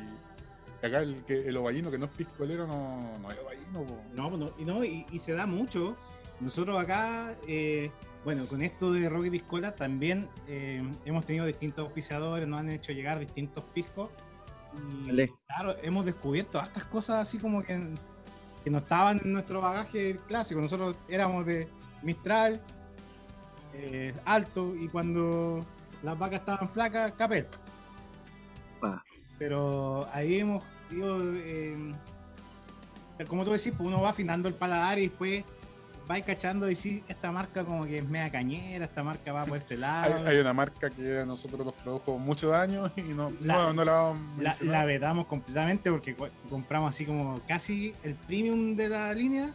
acá 0.83 0.99
el, 0.99 1.25
que, 1.25 1.49
el 1.49 1.57
ovallino 1.57 1.91
que 1.91 1.97
no 1.97 2.05
es 2.05 2.11
piscolero 2.11 2.67
no, 2.67 3.19
no 3.19 3.31
es 3.31 3.39
ovallino. 3.39 3.85
po. 3.85 3.99
No, 4.15 4.37
no, 4.37 4.51
y, 4.59 4.65
no 4.67 4.85
y, 4.85 5.07
y 5.11 5.19
se 5.21 5.33
da 5.33 5.47
mucho. 5.47 5.97
Nosotros 6.39 6.79
acá, 6.79 7.35
eh, 7.49 7.91
bueno, 8.25 8.47
con 8.47 8.61
esto 8.61 8.93
de 8.93 9.09
Rocky 9.09 9.31
Piscola 9.31 9.75
también 9.75 10.29
eh, 10.49 10.83
hemos 11.07 11.25
tenido 11.25 11.47
distintos 11.47 11.87
auspiciadores, 11.87 12.47
nos 12.47 12.61
han 12.61 12.69
hecho 12.69 12.93
llegar 12.93 13.19
distintos 13.19 13.65
piscos. 13.73 14.11
Y 14.75 15.07
Vale. 15.07 15.33
claro, 15.47 15.77
hemos 15.83 16.05
descubierto 16.05 16.59
hartas 16.61 16.85
cosas 16.85 17.29
así 17.29 17.39
como 17.39 17.63
que, 17.63 17.79
que 18.63 18.71
no 18.71 18.79
estaban 18.79 19.21
en 19.25 19.33
nuestro 19.33 19.61
bagaje 19.61 20.19
clásico. 20.29 20.61
Nosotros 20.61 20.97
éramos 21.09 21.47
de 21.47 21.69
Mistral, 22.03 22.61
eh, 23.75 24.15
Alto, 24.25 24.75
y 24.77 24.89
cuando 24.89 25.65
las 26.03 26.19
vacas 26.19 26.41
estaban 26.41 26.69
flacas, 26.71 27.13
Capel. 27.13 27.47
Ah. 28.83 29.03
Pero 29.39 30.07
ahí 30.13 30.39
hemos 30.41 30.63
ido, 30.91 31.19
eh, 31.35 31.95
como 33.29 33.45
tú 33.45 33.53
decís, 33.53 33.73
pues 33.77 33.87
uno 33.87 34.01
va 34.01 34.11
afinando 34.11 34.49
el 34.49 34.55
paladar 34.55 34.99
y 34.99 35.09
después 35.09 35.45
va 36.11 36.21
cachando 36.23 36.69
y 36.71 36.75
sí, 36.77 37.05
esta 37.09 37.31
marca 37.31 37.65
como 37.65 37.85
que 37.87 37.99
es 37.99 38.09
media 38.09 38.31
cañera, 38.31 38.85
esta 38.87 39.03
marca 39.05 39.33
va 39.33 39.45
por 39.47 39.59
este 39.59 39.77
lado. 39.79 40.27
hay 40.27 40.39
una 40.39 40.53
marca 40.53 40.91
que 40.91 41.21
a 41.21 41.25
nosotros 41.25 41.65
nos 41.65 41.75
produjo 41.75 42.19
muchos 42.19 42.51
daños 42.51 42.91
y 42.97 43.03
no, 43.03 43.33
La- 43.43 43.55
no, 43.55 43.73
no 43.73 43.85
la 43.85 43.93
vamos 43.93 44.61
a 44.61 44.65
La, 44.65 44.85
vetamos 44.85 45.27
completamente 45.27 45.91
porque 45.91 46.17
compramos 46.49 46.91
así 46.95 47.05
como 47.07 47.41
casi 47.47 47.95
el 48.03 48.15
premium 48.15 48.75
de 48.77 48.89
la 48.89 49.13
línea. 49.15 49.51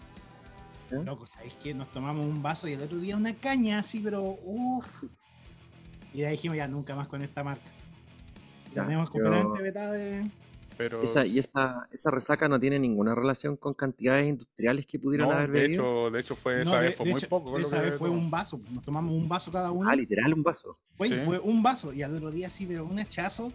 ¿Eh? 0.91 1.01
Loco, 1.03 1.25
¿sabéis 1.25 1.55
qué? 1.63 1.73
Nos 1.73 1.89
tomamos 1.91 2.25
un 2.25 2.41
vaso 2.43 2.67
y 2.67 2.73
el 2.73 2.81
otro 2.81 2.97
día 2.99 3.17
una 3.17 3.33
caña 3.33 3.79
así, 3.79 3.99
pero 3.99 4.37
uff. 4.45 5.03
Y 6.13 6.23
ahí 6.23 6.31
dijimos 6.33 6.57
ya 6.57 6.67
nunca 6.67 6.95
más 6.95 7.07
con 7.07 7.21
esta 7.23 7.43
marca. 7.43 7.65
La 8.73 8.81
Ya, 8.83 8.87
tenemos 8.87 9.09
completamente 9.09 9.61
vetada 9.61 9.91
de. 9.93 10.23
Pero 10.77 11.01
Esa, 11.01 11.25
y 11.25 11.39
esa, 11.39 11.87
esa 11.91 12.11
resaca 12.11 12.47
no 12.47 12.59
tiene 12.59 12.77
ninguna 12.79 13.15
relación 13.15 13.55
con 13.57 13.73
cantidades 13.73 14.27
industriales 14.27 14.85
que 14.85 14.99
pudieron 14.99 15.29
no, 15.29 15.35
haber 15.35 15.51
de 15.51 15.61
bebido. 15.61 15.83
hecho, 15.83 16.11
de 16.11 16.19
hecho 16.19 16.35
fue 16.35 16.55
No, 16.55 16.61
esa 16.61 16.79
de- 16.81 16.87
vez 16.87 16.95
fue 16.97 17.05
de 17.05 17.11
muy 17.11 17.19
hecho, 17.19 17.29
poco. 17.29 17.57
Esa 17.59 17.81
que 17.81 17.89
vez 17.89 17.95
fue 17.97 18.09
un 18.09 18.29
vaso. 18.29 18.59
Nos 18.71 18.83
tomamos 18.83 19.13
un 19.13 19.27
vaso 19.29 19.51
cada 19.51 19.71
uno. 19.71 19.89
Ah, 19.89 19.95
literal, 19.95 20.33
un 20.33 20.43
vaso. 20.43 20.77
Güey, 20.97 21.09
Sí. 21.11 21.17
fue 21.25 21.39
un 21.39 21.63
vaso 21.63 21.93
y 21.93 22.01
al 22.03 22.15
otro 22.15 22.31
día 22.31 22.49
sí, 22.49 22.65
pero 22.65 22.85
un 22.85 22.99
hachazo. 22.99 23.51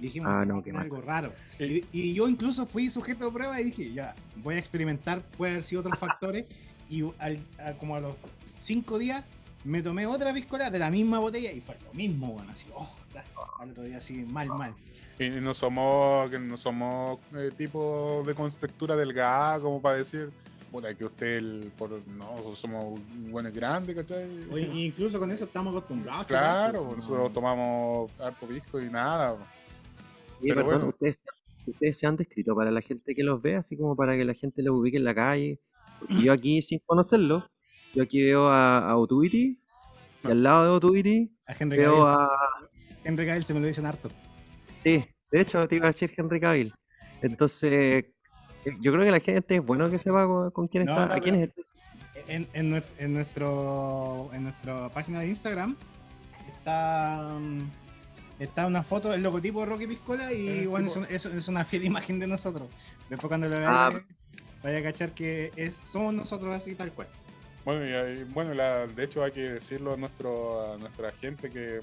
Dijimos, 0.00 0.28
Ah, 0.32 0.44
no, 0.44 0.56
no, 0.56 0.62
qué 0.62 0.70
algo 0.70 1.00
raro. 1.00 1.32
Y- 1.58 1.84
Y, 1.92 2.14
yo 2.14 2.28
incluso 2.28 2.66
fui 2.66 2.88
sujeto 2.88 3.24
de 3.26 3.32
prueba 3.32 3.60
y 3.60 3.64
dije, 3.64 3.92
ya, 3.92 4.14
voy 4.36 4.54
a 4.54 4.58
experimentar, 4.58 5.22
puede 5.36 5.52
haber 5.52 5.64
sido 5.64 5.80
otros 5.80 5.98
factores. 5.98 6.46
Y 6.88 7.02
al- 7.18 7.40
a- 7.58 7.72
como 7.72 7.96
a 7.96 8.00
los 8.00 8.14
cinco 8.60 8.96
días 8.98 9.24
me 9.64 9.82
tomé 9.82 10.06
otra 10.06 10.32
piscola 10.32 10.70
de 10.70 10.78
la 10.78 10.88
misma 10.90 11.18
botella 11.18 11.50
y 11.52 11.60
fue 11.60 11.76
lo 11.84 11.92
mismo, 11.94 12.32
bueno, 12.32 12.50
así, 12.52 12.66
oh, 12.74 12.88
al 13.58 13.70
otro 13.72 13.82
día 13.82 13.98
así, 13.98 14.24
mal, 14.30 14.46
mal. 14.48 14.72
Y 15.18 15.30
no 15.30 15.52
somos, 15.52 16.30
que 16.30 16.38
no 16.38 16.56
somos 16.56 17.18
eh, 17.34 17.50
tipo 17.56 18.22
de 18.24 18.34
constructura 18.34 18.94
delgada, 18.94 19.60
como 19.60 19.82
para 19.82 19.96
decir, 19.98 20.30
puta, 20.70 20.94
que 20.94 21.04
usted, 21.06 21.36
el, 21.38 21.72
por, 21.76 21.90
no, 22.06 22.54
somos 22.54 23.00
buenos 23.30 23.52
grandes, 23.52 23.96
¿cachai? 23.96 24.28
Oye, 24.50 24.70
incluso 24.72 25.18
con 25.18 25.30
eso 25.32 25.44
estamos 25.44 25.74
acostumbrados. 25.74 26.26
claro, 26.26 26.92
nosotros 26.94 27.28
no- 27.28 27.30
tomamos 27.30 28.12
harto 28.20 28.46
pisco 28.46 28.80
y 28.80 28.88
nada. 28.88 29.32
Oye, 29.32 29.42
Pero 30.40 30.54
perdón, 30.56 30.66
bueno. 30.76 30.88
ustedes, 30.90 31.18
ustedes 31.66 31.98
se 31.98 32.06
han 32.06 32.16
descrito 32.16 32.54
para 32.54 32.70
la 32.70 32.80
gente 32.80 33.12
que 33.12 33.24
los 33.24 33.42
ve, 33.42 33.56
así 33.56 33.76
como 33.76 33.96
para 33.96 34.16
que 34.16 34.24
la 34.24 34.34
gente 34.34 34.62
los 34.62 34.76
ubique 34.76 34.98
en 34.98 35.04
la 35.04 35.14
calle. 35.16 35.58
Porque 35.98 36.22
yo 36.22 36.32
aquí, 36.32 36.62
sin 36.62 36.78
conocerlos, 36.86 37.42
yo 37.92 38.04
aquí 38.04 38.22
veo 38.22 38.46
a, 38.48 38.88
a 38.88 38.96
Otuiti, 38.96 39.58
y 40.22 40.30
al 40.30 40.42
lado 40.44 40.64
de 40.64 40.70
Otuiti 40.70 41.32
A 41.46 41.54
Henry 41.58 41.78
veo 41.78 42.04
Cavill, 42.04 42.20
a... 42.20 42.28
Henry 43.04 43.26
Cavill 43.26 43.44
se 43.44 43.54
me 43.54 43.58
lo 43.60 43.66
dicen 43.66 43.84
harto. 43.86 44.08
Sí, 44.82 45.04
de 45.30 45.40
hecho 45.40 45.66
te 45.68 45.76
iba 45.76 45.88
a 45.88 45.92
decir 45.92 46.12
Henry 46.16 46.40
Cavill. 46.40 46.74
Entonces, 47.22 47.72
eh, 47.72 48.12
yo 48.80 48.92
creo 48.92 49.04
que 49.04 49.10
la 49.10 49.20
gente 49.20 49.56
es 49.56 49.64
bueno 49.64 49.90
que 49.90 49.98
sepa 49.98 50.26
con, 50.26 50.50
con 50.50 50.68
quién 50.68 50.84
No, 50.84 50.92
está, 50.92 51.06
no, 51.06 51.14
a 51.14 51.20
quién 51.20 51.34
es 51.36 51.50
En, 52.26 52.46
en, 52.52 52.84
en 52.98 53.14
nuestro, 53.14 54.30
en 54.32 54.44
nuestra 54.44 54.88
página 54.90 55.20
de 55.20 55.28
Instagram 55.28 55.76
está, 56.48 57.36
mm, 57.40 57.60
está 58.38 58.66
una 58.66 58.82
foto 58.82 59.10
del 59.10 59.22
logotipo 59.22 59.60
de 59.60 59.66
Rocky 59.66 59.86
Piscola 59.86 60.32
y 60.32 60.48
Eh, 60.48 60.66
bueno, 60.66 60.88
es, 60.88 60.96
un- 60.96 61.06
es- 61.08 61.24
es 61.26 61.48
una 61.48 61.64
fiel 61.64 61.84
imagen 61.84 62.18
de 62.18 62.26
nosotros. 62.26 62.68
Después 63.08 63.28
cuando 63.28 63.48
lo 63.48 63.56
Ah. 63.66 63.88
veáis, 63.90 64.04
vaya 64.62 64.78
a 64.78 64.82
cachar 64.82 65.10
que 65.12 65.50
es, 65.56 65.74
somos 65.76 66.14
nosotros 66.14 66.54
así 66.54 66.74
tal 66.74 66.92
cual. 66.92 67.08
Bueno, 67.64 67.84
y, 67.88 67.92
ahí- 67.92 68.24
bueno 68.24 68.54
la- 68.54 68.86
de 68.86 69.04
hecho 69.04 69.22
hay 69.24 69.32
que 69.32 69.42
decirlo 69.52 69.94
a, 69.94 69.96
nuestro, 69.96 70.74
a 70.74 70.76
nuestra 70.78 71.10
gente 71.12 71.50
que 71.50 71.80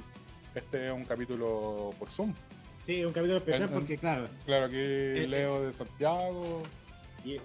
este 0.53 0.87
es 0.87 0.93
un 0.93 1.03
capítulo 1.05 1.89
por 1.99 2.09
Zoom. 2.09 2.33
Sí, 2.85 3.03
un 3.03 3.11
capítulo 3.13 3.37
especial 3.37 3.69
porque 3.69 3.97
claro, 3.97 4.25
Claro, 4.45 4.65
aquí 4.65 4.75
Leo 5.27 5.65
de 5.65 5.73
Santiago. 5.73 6.61
y- 7.23 7.31
y 7.33 7.41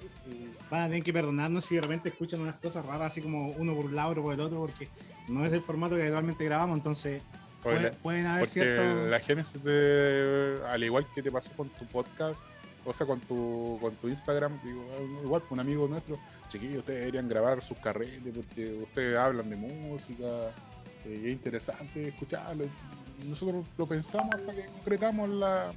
van 0.71 0.83
a 0.83 0.89
tener 0.89 1.03
que 1.03 1.13
perdonarnos 1.13 1.65
si 1.65 1.77
de 1.77 1.81
repente 1.81 2.11
escuchan 2.11 2.41
unas 2.41 2.59
cosas 2.59 2.85
raras 2.85 3.13
así 3.13 3.23
como 3.23 3.49
uno 3.53 3.75
por 3.75 3.87
un 3.87 3.97
lado, 3.97 4.11
otro 4.11 4.23
por 4.23 4.35
el 4.35 4.41
otro, 4.41 4.59
porque 4.59 4.89
no 5.29 5.47
es 5.47 5.53
el 5.55 5.63
formato 5.63 5.97
que 5.97 6.03
habitualmente 6.03 6.45
grabamos, 6.45 6.77
entonces 6.77 7.23
Porque 7.63 7.79
puede- 7.79 7.91
la- 7.91 7.97
pueden 7.99 8.27
haber 8.27 8.41
Porque 8.41 8.53
ciertos... 8.53 9.03
la 9.11 9.21
génesis 9.21 9.65
de, 9.65 10.59
al 10.69 10.85
igual 10.85 11.07
que 11.15 11.23
te 11.23 11.31
pasó 11.33 11.51
con 11.57 11.71
tu 11.71 11.87
podcast, 11.87 12.45
o 12.85 12.93
sea, 12.93 13.07
con 13.07 13.21
tu, 13.21 13.79
con 13.81 13.95
tu 13.97 14.09
Instagram, 14.09 14.61
digo, 14.63 14.85
igual 15.25 15.43
un 15.49 15.61
amigo 15.61 15.89
nuestro, 15.89 16.19
chiquillos, 16.49 16.79
ustedes 16.79 17.01
deberían 17.01 17.29
grabar 17.31 17.63
sus 17.63 17.79
carretes 17.79 18.35
porque 18.35 18.73
ustedes 18.83 19.17
hablan 19.17 19.49
de 19.49 19.57
música, 19.57 20.49
eh, 21.07 21.23
es 21.25 21.33
interesante 21.33 22.09
escucharlo. 22.09 22.65
Nosotros 23.27 23.67
lo 23.77 23.87
pensamos 23.87 24.35
hasta 24.35 24.55
que 24.55 24.67
concretamos 24.67 25.29
la, 25.29 25.73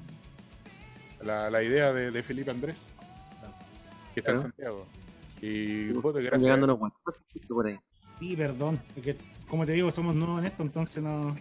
la, 1.23 1.50
la 1.50 1.63
idea 1.63 1.93
de, 1.93 2.12
de 2.12 2.23
Felipe 2.23 2.51
Andrés, 2.51 2.93
que 4.13 4.19
está 4.19 4.31
en. 4.31 4.38
Santiago. 4.38 4.85
Y 5.41 5.91
gracias. 5.91 6.57
por 7.50 7.67
ahí. 7.67 7.77
Sí, 8.19 8.35
perdón. 8.38 8.79
Porque, 8.93 9.17
como 9.47 9.65
te 9.65 9.73
digo, 9.73 9.91
somos 9.91 10.15
nuevos 10.15 10.39
en 10.39 10.45
esto, 10.45 10.63
entonces 10.63 11.03
no. 11.03 11.35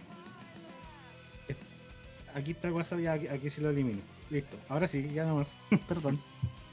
Aquí 2.35 2.51
está 2.51 2.71
WhatsApp 2.71 2.99
y 2.99 3.07
aquí, 3.07 3.27
aquí 3.27 3.49
sí 3.49 3.61
lo 3.61 3.69
elimino. 3.69 4.01
Listo. 4.29 4.57
Ahora 4.67 4.87
sí, 4.87 5.07
ya 5.13 5.25
no 5.25 5.35
más. 5.35 5.55
perdón. 5.87 6.19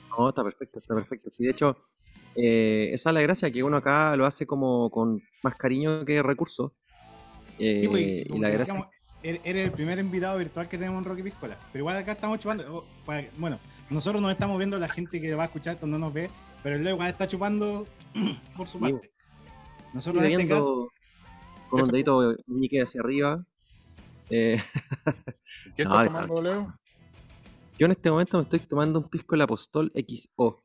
No, 0.09 0.31
está 0.31 0.43
perfecto, 0.43 0.79
está 0.81 0.95
perfecto. 0.95 1.31
Sí, 1.31 1.45
de 1.45 1.51
hecho, 1.51 1.77
eh, 2.35 2.91
esa 2.93 3.11
es 3.11 3.15
la 3.15 3.21
gracia, 3.21 3.51
que 3.51 3.63
uno 3.63 3.77
acá 3.77 4.17
lo 4.17 4.27
hace 4.27 4.47
como 4.47 4.91
con 4.91 5.23
más 5.43 5.55
cariño 5.57 6.05
que 6.05 6.23
recursos. 6.23 6.73
Eh, 7.59 7.83
Sí, 7.83 7.89
pues, 7.89 8.03
y 8.03 8.29
como 8.29 8.43
la 8.43 8.49
gracia... 8.49 8.75
decíamos, 8.75 8.89
eres 9.23 9.67
el 9.67 9.73
primer 9.73 9.99
invitado 9.99 10.39
virtual 10.39 10.69
que 10.69 10.79
tenemos 10.79 10.99
en 11.03 11.05
Rocky 11.11 11.23
Piscola. 11.23 11.57
Pero 11.73 11.83
igual 11.83 11.97
acá 11.97 12.13
estamos 12.13 12.39
chupando. 12.41 12.65
oh, 12.77 12.85
bueno, 13.39 13.59
nosotros 13.91 14.21
nos 14.23 14.33
estamos 14.33 14.57
viendo, 14.59 14.79
la 14.79 14.89
gente 14.89 15.21
que 15.21 15.35
va 15.35 15.45
a 15.45 15.51
esto 15.55 15.87
no 15.87 15.99
nos 15.99 16.13
ve, 16.13 16.31
pero 16.63 16.77
el 16.77 16.85
Leo 16.85 16.95
igual 16.95 17.11
está 17.11 17.27
chupando 17.29 17.87
por 18.57 18.67
su 18.67 18.79
parte. 18.79 19.11
Nosotros 19.93 20.23
en 20.25 20.33
este 20.33 20.49
caso. 20.49 20.75
viendo 20.75 20.91
con 21.69 21.83
un 21.83 21.89
dedito 21.89 22.37
meñique 22.47 22.83
hacia 22.83 23.01
arriba. 23.01 23.45
Eh, 24.29 24.61
¿Qué 25.77 25.85
No, 25.85 25.91
estás 26.01 26.07
está- 26.07 26.27
tomando, 26.27 26.43
Leo? 26.43 26.75
yo 27.79 27.87
en 27.87 27.93
este 27.93 28.11
momento 28.11 28.37
me 28.39 28.45
estoy 28.45 28.61
tomando 28.61 28.99
un 29.01 29.09
pisco 29.09 29.35
el 29.35 29.41
Apostol 29.43 29.91
XO. 29.95 30.63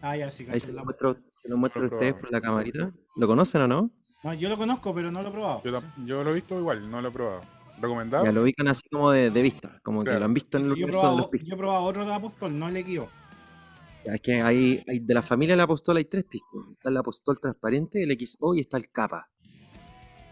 Ah, 0.00 0.16
ya, 0.16 0.30
sí. 0.30 0.46
Ahí 0.50 0.60
se 0.60 0.72
lo 0.72 0.84
muestro, 0.84 1.16
se 1.42 1.48
lo 1.48 1.56
muestro 1.56 1.82
a 1.82 1.86
ustedes 1.86 2.14
por 2.14 2.30
la 2.30 2.40
camarita. 2.40 2.92
¿Lo 3.16 3.26
conocen 3.26 3.62
o 3.62 3.68
no? 3.68 3.90
No, 4.26 4.34
yo 4.34 4.48
lo 4.48 4.56
conozco, 4.56 4.92
pero 4.92 5.12
no 5.12 5.22
lo 5.22 5.28
he 5.28 5.30
probado. 5.32 5.62
Yo, 6.04 6.24
lo 6.24 6.30
he 6.32 6.34
visto 6.34 6.58
igual, 6.58 6.90
no 6.90 7.00
lo 7.00 7.08
he 7.08 7.10
probado. 7.12 7.42
¿Recomendado? 7.80 8.24
Ya 8.24 8.32
lo 8.32 8.42
ubican 8.42 8.66
así 8.66 8.82
como 8.88 9.12
de, 9.12 9.30
de 9.30 9.42
vista, 9.42 9.78
como 9.84 10.02
que 10.02 10.18
lo 10.18 10.24
han 10.24 10.34
visto 10.34 10.56
en 10.58 10.64
el 10.64 10.72
universo 10.72 11.00
de 11.00 11.06
los 11.06 11.12
probado, 11.12 11.30
piscos. 11.30 11.48
yo 11.48 11.54
he 11.54 11.58
probado 11.58 11.84
otro 11.84 12.04
de 12.04 12.12
Apostol, 12.12 12.58
no 12.58 12.68
el 12.68 12.76
Equio. 12.78 13.08
Ya, 14.04 14.14
Es 14.14 14.20
que 14.22 14.42
hay, 14.42 14.82
hay- 14.88 14.98
de 14.98 15.14
la 15.14 15.22
familia 15.22 15.52
del 15.54 15.60
apostol 15.60 15.96
hay 15.98 16.06
tres 16.06 16.24
piscos. 16.24 16.66
Está 16.72 16.88
el 16.88 16.96
apostol 16.96 17.38
transparente, 17.38 18.02
el 18.02 18.10
XO 18.18 18.54
y 18.56 18.60
está 18.60 18.78
el 18.78 18.90
capa. 18.90 19.28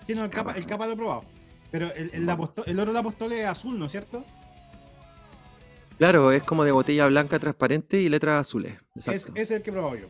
Sí, 0.08 0.14
no, 0.16 0.24
el 0.24 0.30
capa, 0.30 0.52
el 0.52 0.66
capa 0.66 0.86
lo 0.86 0.92
he 0.92 0.96
probado. 0.96 1.20
Pero 1.70 1.92
el, 1.94 2.10
el, 2.14 2.26
de 2.26 2.32
Apostol- 2.32 2.64
el 2.66 2.80
oro 2.80 2.92
de 2.92 2.98
Apostol 2.98 3.32
es 3.32 3.44
azul, 3.46 3.78
¿no 3.78 3.84
es 3.86 3.92
cierto? 3.92 4.24
Claro, 5.98 6.32
es 6.32 6.42
como 6.42 6.64
de 6.64 6.72
botella 6.72 7.06
blanca 7.06 7.38
transparente 7.38 8.00
y 8.00 8.08
letras 8.08 8.40
azules. 8.40 8.74
Es, 8.96 9.06
Exacto. 9.08 9.32
ese 9.34 9.42
es 9.42 9.50
el 9.52 9.62
que 9.62 9.70
he 9.70 9.72
probado 9.72 9.94
yo. 9.96 10.06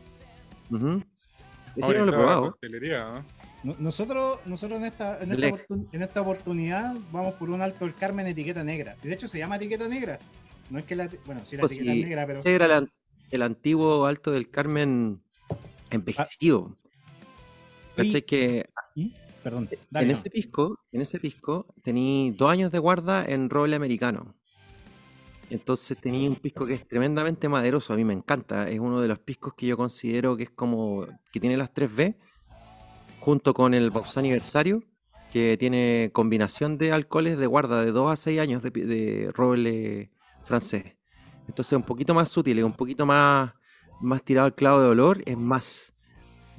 Ese 1.75 1.93
no 1.99 2.05
lo 2.05 2.11
he 2.11 2.15
probado. 2.15 2.57
¿no? 2.61 3.25
No- 3.65 3.75
Nosotros, 3.79 4.39
nosotros 4.45 4.79
en, 4.79 4.85
esta, 4.85 5.19
en, 5.21 5.31
esta 5.31 5.47
oportun- 5.49 5.87
en 5.91 6.01
esta 6.03 6.21
oportunidad 6.21 6.95
vamos 7.11 7.33
por 7.35 7.49
un 7.49 7.61
alto 7.61 7.85
del 7.85 7.95
Carmen 7.95 8.27
etiqueta 8.27 8.63
negra. 8.63 8.95
Y 9.03 9.07
de 9.07 9.13
hecho 9.15 9.27
se 9.27 9.39
llama 9.39 9.55
etiqueta 9.57 9.87
negra. 9.87 10.19
No 10.69 10.79
es 10.79 10.85
que 10.85 10.95
la. 10.95 11.09
Bueno, 11.25 11.41
sí, 11.45 11.55
la 11.57 11.61
Pues 11.61 11.73
etiqueta 11.73 11.93
sí, 11.93 12.03
negra, 12.03 12.25
pero. 12.27 12.39
Ese 12.39 12.55
era 12.55 12.77
el, 12.77 12.91
el 13.31 13.41
antiguo 13.41 14.05
Alto 14.05 14.31
del 14.31 14.49
Carmen 14.49 15.21
envejecido. 15.89 16.77
¿Cachai? 17.95 18.21
Que 18.23 18.69
¿Mm? 18.95 19.07
Perdón. 19.43 19.69
dale, 19.89 20.07
en 20.07 20.11
no. 20.13 20.19
ese 20.19 20.29
pisco, 20.29 20.79
en 20.91 21.01
ese 21.01 21.19
pisco, 21.19 21.65
tení 21.83 22.31
dos 22.37 22.51
años 22.51 22.71
de 22.71 22.79
guarda 22.79 23.25
en 23.25 23.49
roble 23.49 23.75
americano. 23.75 24.35
Entonces 25.49 25.97
tenía 25.99 26.27
un 26.27 26.35
pisco 26.37 26.65
que 26.65 26.73
es 26.73 26.87
tremendamente 26.87 27.47
maderoso, 27.47 27.93
a 27.93 27.95
mí 27.97 28.03
me 28.03 28.13
encanta. 28.13 28.67
Es 28.67 28.79
uno 28.79 28.99
de 29.01 29.07
los 29.07 29.19
piscos 29.19 29.53
que 29.53 29.67
yo 29.67 29.77
considero 29.77 30.35
que 30.35 30.43
es 30.43 30.49
como 30.49 31.05
que 31.31 31.39
tiene 31.39 31.55
las 31.57 31.71
3B, 31.73 32.15
junto 33.25 33.55
con 33.55 33.73
el 33.73 33.89
Box 33.89 34.17
Aniversario, 34.17 34.83
que 35.33 35.57
tiene 35.57 36.11
combinación 36.13 36.77
de 36.77 36.91
alcoholes 36.91 37.39
de 37.39 37.47
guarda 37.47 37.83
de 37.83 37.91
2 37.91 38.11
a 38.11 38.15
6 38.15 38.39
años 38.39 38.61
de, 38.61 39.31
roble 39.33 40.11
francés. 40.43 40.95
Entonces 41.47 41.73
es 41.73 41.77
un 41.77 41.83
poquito 41.83 42.13
más 42.13 42.29
sutil, 42.29 42.59
es 42.59 42.63
un 42.63 42.73
poquito 42.73 43.03
más, 43.03 43.51
más 43.99 44.21
tirado 44.21 44.45
al 44.45 44.53
clavo 44.53 44.79
de 44.79 44.89
olor, 44.89 45.23
es 45.25 45.35
más... 45.35 45.95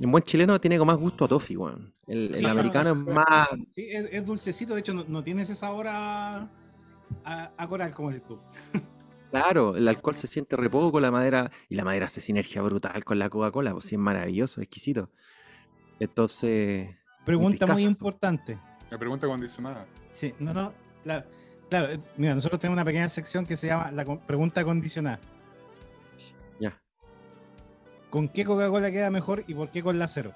En 0.01 0.11
buen 0.11 0.25
chileno 0.25 0.61
tiene 0.61 0.77
como 0.77 0.91
más 0.91 1.01
gusto 1.01 1.27
a 1.27 1.29
toffee, 1.29 1.57
weón. 1.57 1.95
El, 2.09 2.35
Sí, 2.35 2.41
el 2.41 2.47
americano 2.47 2.91
es 2.91 3.07
más... 3.07 3.49
Sí, 3.73 3.87
es, 3.89 4.09
es 4.11 4.25
dulcecito, 4.27 4.75
de 4.75 4.81
hecho 4.81 4.93
no, 4.93 5.05
no 5.07 5.23
tiene 5.23 5.43
ese 5.43 5.55
sabor 5.55 5.87
a, 5.87 6.51
a, 7.23 7.53
a 7.57 7.69
coral, 7.69 7.95
como 7.95 8.09
dices 8.09 8.27
tú. 8.27 8.41
Claro, 9.31 9.77
el 9.77 9.87
alcohol 9.87 10.15
se 10.15 10.29
siente 10.29 10.57
re 10.57 10.71
poco, 10.71 10.99
la 10.99 11.11
madera, 11.11 11.51
y 11.69 11.75
la 11.75 11.85
madera 11.85 12.07
hace 12.07 12.21
sinergia 12.21 12.63
brutal 12.63 13.05
con 13.05 13.19
la 13.19 13.29
Coca-Cola, 13.29 13.73
pues 13.73 13.85
sí, 13.85 13.97
es 13.97 14.01
maravilloso, 14.01 14.61
exquisito. 14.61 15.11
Entonces, 15.99 16.89
Pregunta 17.25 17.67
muy 17.67 17.83
importante. 17.83 18.59
Me 18.91 18.99
pregunta 18.99 19.27
condicionada. 19.27 19.87
Sí, 20.13 20.35
no, 20.39 20.53
no, 20.55 20.73
claro. 21.03 21.25
Claro, 21.69 21.91
eh, 21.91 21.99
mira, 22.17 22.35
nosotros 22.35 22.61
tenemos 22.61 22.77
una 22.77 22.85
pequeña 22.85 23.09
sección 23.09 23.45
que 23.45 23.57
se 23.57 23.67
llama 23.67 23.91
la 23.91 24.05
pregunta 24.05 24.63
condicionada. 24.65 25.19
ya. 26.61 26.79
¿Con 28.11 28.29
qué 28.29 28.45
Coca-Cola 28.45 28.91
queda 28.93 29.11
mejor 29.11 29.43
y 29.49 29.55
por 29.55 29.71
qué 29.71 29.83
con 29.83 29.99
la 29.99 30.07
cero? 30.07 30.33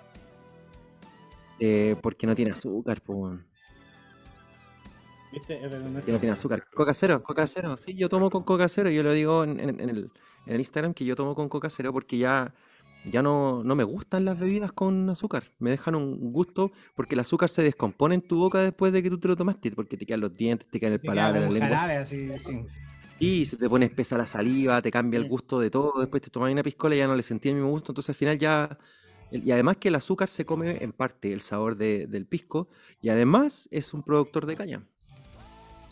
Eh, 1.61 1.95
porque 2.02 2.26
no 2.26 2.35
tiene 2.35 2.50
azúcar, 2.50 3.00
pues. 3.02 3.38
¿Viste? 5.33 5.64
Es 5.64 5.83
Que 6.05 6.11
no 6.12 6.19
tiene 6.19 6.31
azúcar. 6.33 6.67
Coca 6.75 6.93
cero, 6.95 7.23
Coca 7.23 7.47
cero. 7.47 7.79
Sí, 7.81 7.95
yo 7.95 8.09
tomo 8.09 8.31
con 8.31 8.43
Coca 8.43 8.69
cero. 8.69 8.90
Yo 8.90 9.05
lo 9.05 9.12
digo 9.12 9.45
en, 9.45 9.61
en- 9.61 9.81
en 9.81 9.88
el, 9.90 10.11
en 10.47 10.55
el 10.55 10.59
Instagram 10.59 10.93
que 10.95 11.05
yo 11.05 11.14
tomo 11.14 11.37
con 11.37 11.49
Coca 11.49 11.71
cero 11.71 11.93
porque 11.93 12.19
ya, 12.19 12.52
ya 13.04 13.23
no, 13.23 13.62
no 13.64 13.75
me 13.75 13.85
gustan 13.85 14.25
las 14.25 14.38
bebidas 14.38 14.73
con 14.73 15.09
azúcar. 15.11 15.45
Me 15.59 15.71
dejan 15.71 15.95
un 15.95 16.33
gusto 16.33 16.71
porque 16.95 17.14
el 17.14 17.21
azúcar 17.21 17.49
se 17.49 17.62
descompone 17.62 18.15
en 18.17 18.23
tu 18.23 18.36
boca 18.39 18.60
después 18.60 18.93
de 18.93 19.02
que 19.02 19.10
tú 19.10 19.19
te 19.19 19.28
lo 19.28 19.36
tomaste. 19.36 19.71
Porque 19.73 19.97
te 19.97 20.04
quedan 20.06 20.21
los 20.21 20.32
dientes, 20.32 20.69
te 20.71 20.78
queda 20.80 20.95
el 20.95 21.00
paladar, 21.00 21.41
la 21.43 21.50
lengua. 21.50 21.69
jarabe, 21.69 21.97
así, 21.97 22.30
sí. 22.39 22.65
Y 23.19 23.45
se 23.45 23.56
te 23.56 23.69
pone 23.69 23.86
espesa 23.86 24.17
la 24.17 24.26
saliva, 24.26 24.80
te 24.82 24.91
cambia 24.91 25.19
el 25.19 25.28
gusto 25.28 25.58
de 25.58 25.71
todo. 25.71 25.95
Después 26.00 26.23
te 26.23 26.30
tomas 26.30 26.50
una 26.52 26.63
piscola 26.63 26.95
y 26.95 26.99
ya 26.99 27.06
no 27.06 27.15
le 27.15 27.23
sentí 27.23 27.49
el 27.50 27.54
mismo 27.56 27.71
gusto. 27.71 27.93
Entonces 27.93 28.10
al 28.10 28.15
final 28.17 28.39
ya. 28.39 28.78
Y 29.30 29.50
además 29.52 29.76
que 29.76 29.89
el 29.89 29.95
azúcar 29.95 30.28
se 30.28 30.45
come 30.45 30.82
en 30.82 30.93
parte 30.93 31.32
el 31.32 31.41
sabor 31.41 31.76
de- 31.76 32.06
del 32.06 32.26
pisco. 32.26 32.69
Y 33.00 33.10
además 33.10 33.69
es 33.71 33.95
un 33.95 34.02
productor 34.02 34.45
de 34.47 34.56
caña. 34.56 34.82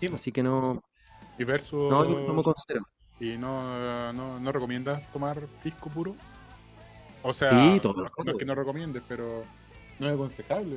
Sí, 0.00 0.08
pues. 0.08 0.14
Así 0.20 0.32
que 0.32 0.42
no. 0.42 0.82
Y 1.38 1.44
versus. 1.44 1.90
No, 1.90 2.04
yo 2.08 2.26
tomo 2.26 2.42
con 2.42 2.54
cero. 2.66 2.86
¿Y 3.20 3.36
no, 3.36 4.12
no, 4.12 4.38
no 4.40 4.52
recomiendas 4.52 5.10
tomar 5.12 5.40
pisco 5.62 5.90
puro? 5.90 6.14
O 7.22 7.32
sea, 7.32 7.50
Sí, 7.50 7.80
todo 7.80 7.94
no, 7.94 8.30
es 8.32 8.36
que 8.38 8.44
no 8.44 8.54
recomiendes, 8.54 9.02
pero 9.08 9.42
no 9.98 10.06
es 10.06 10.12
aconsejable. 10.14 10.76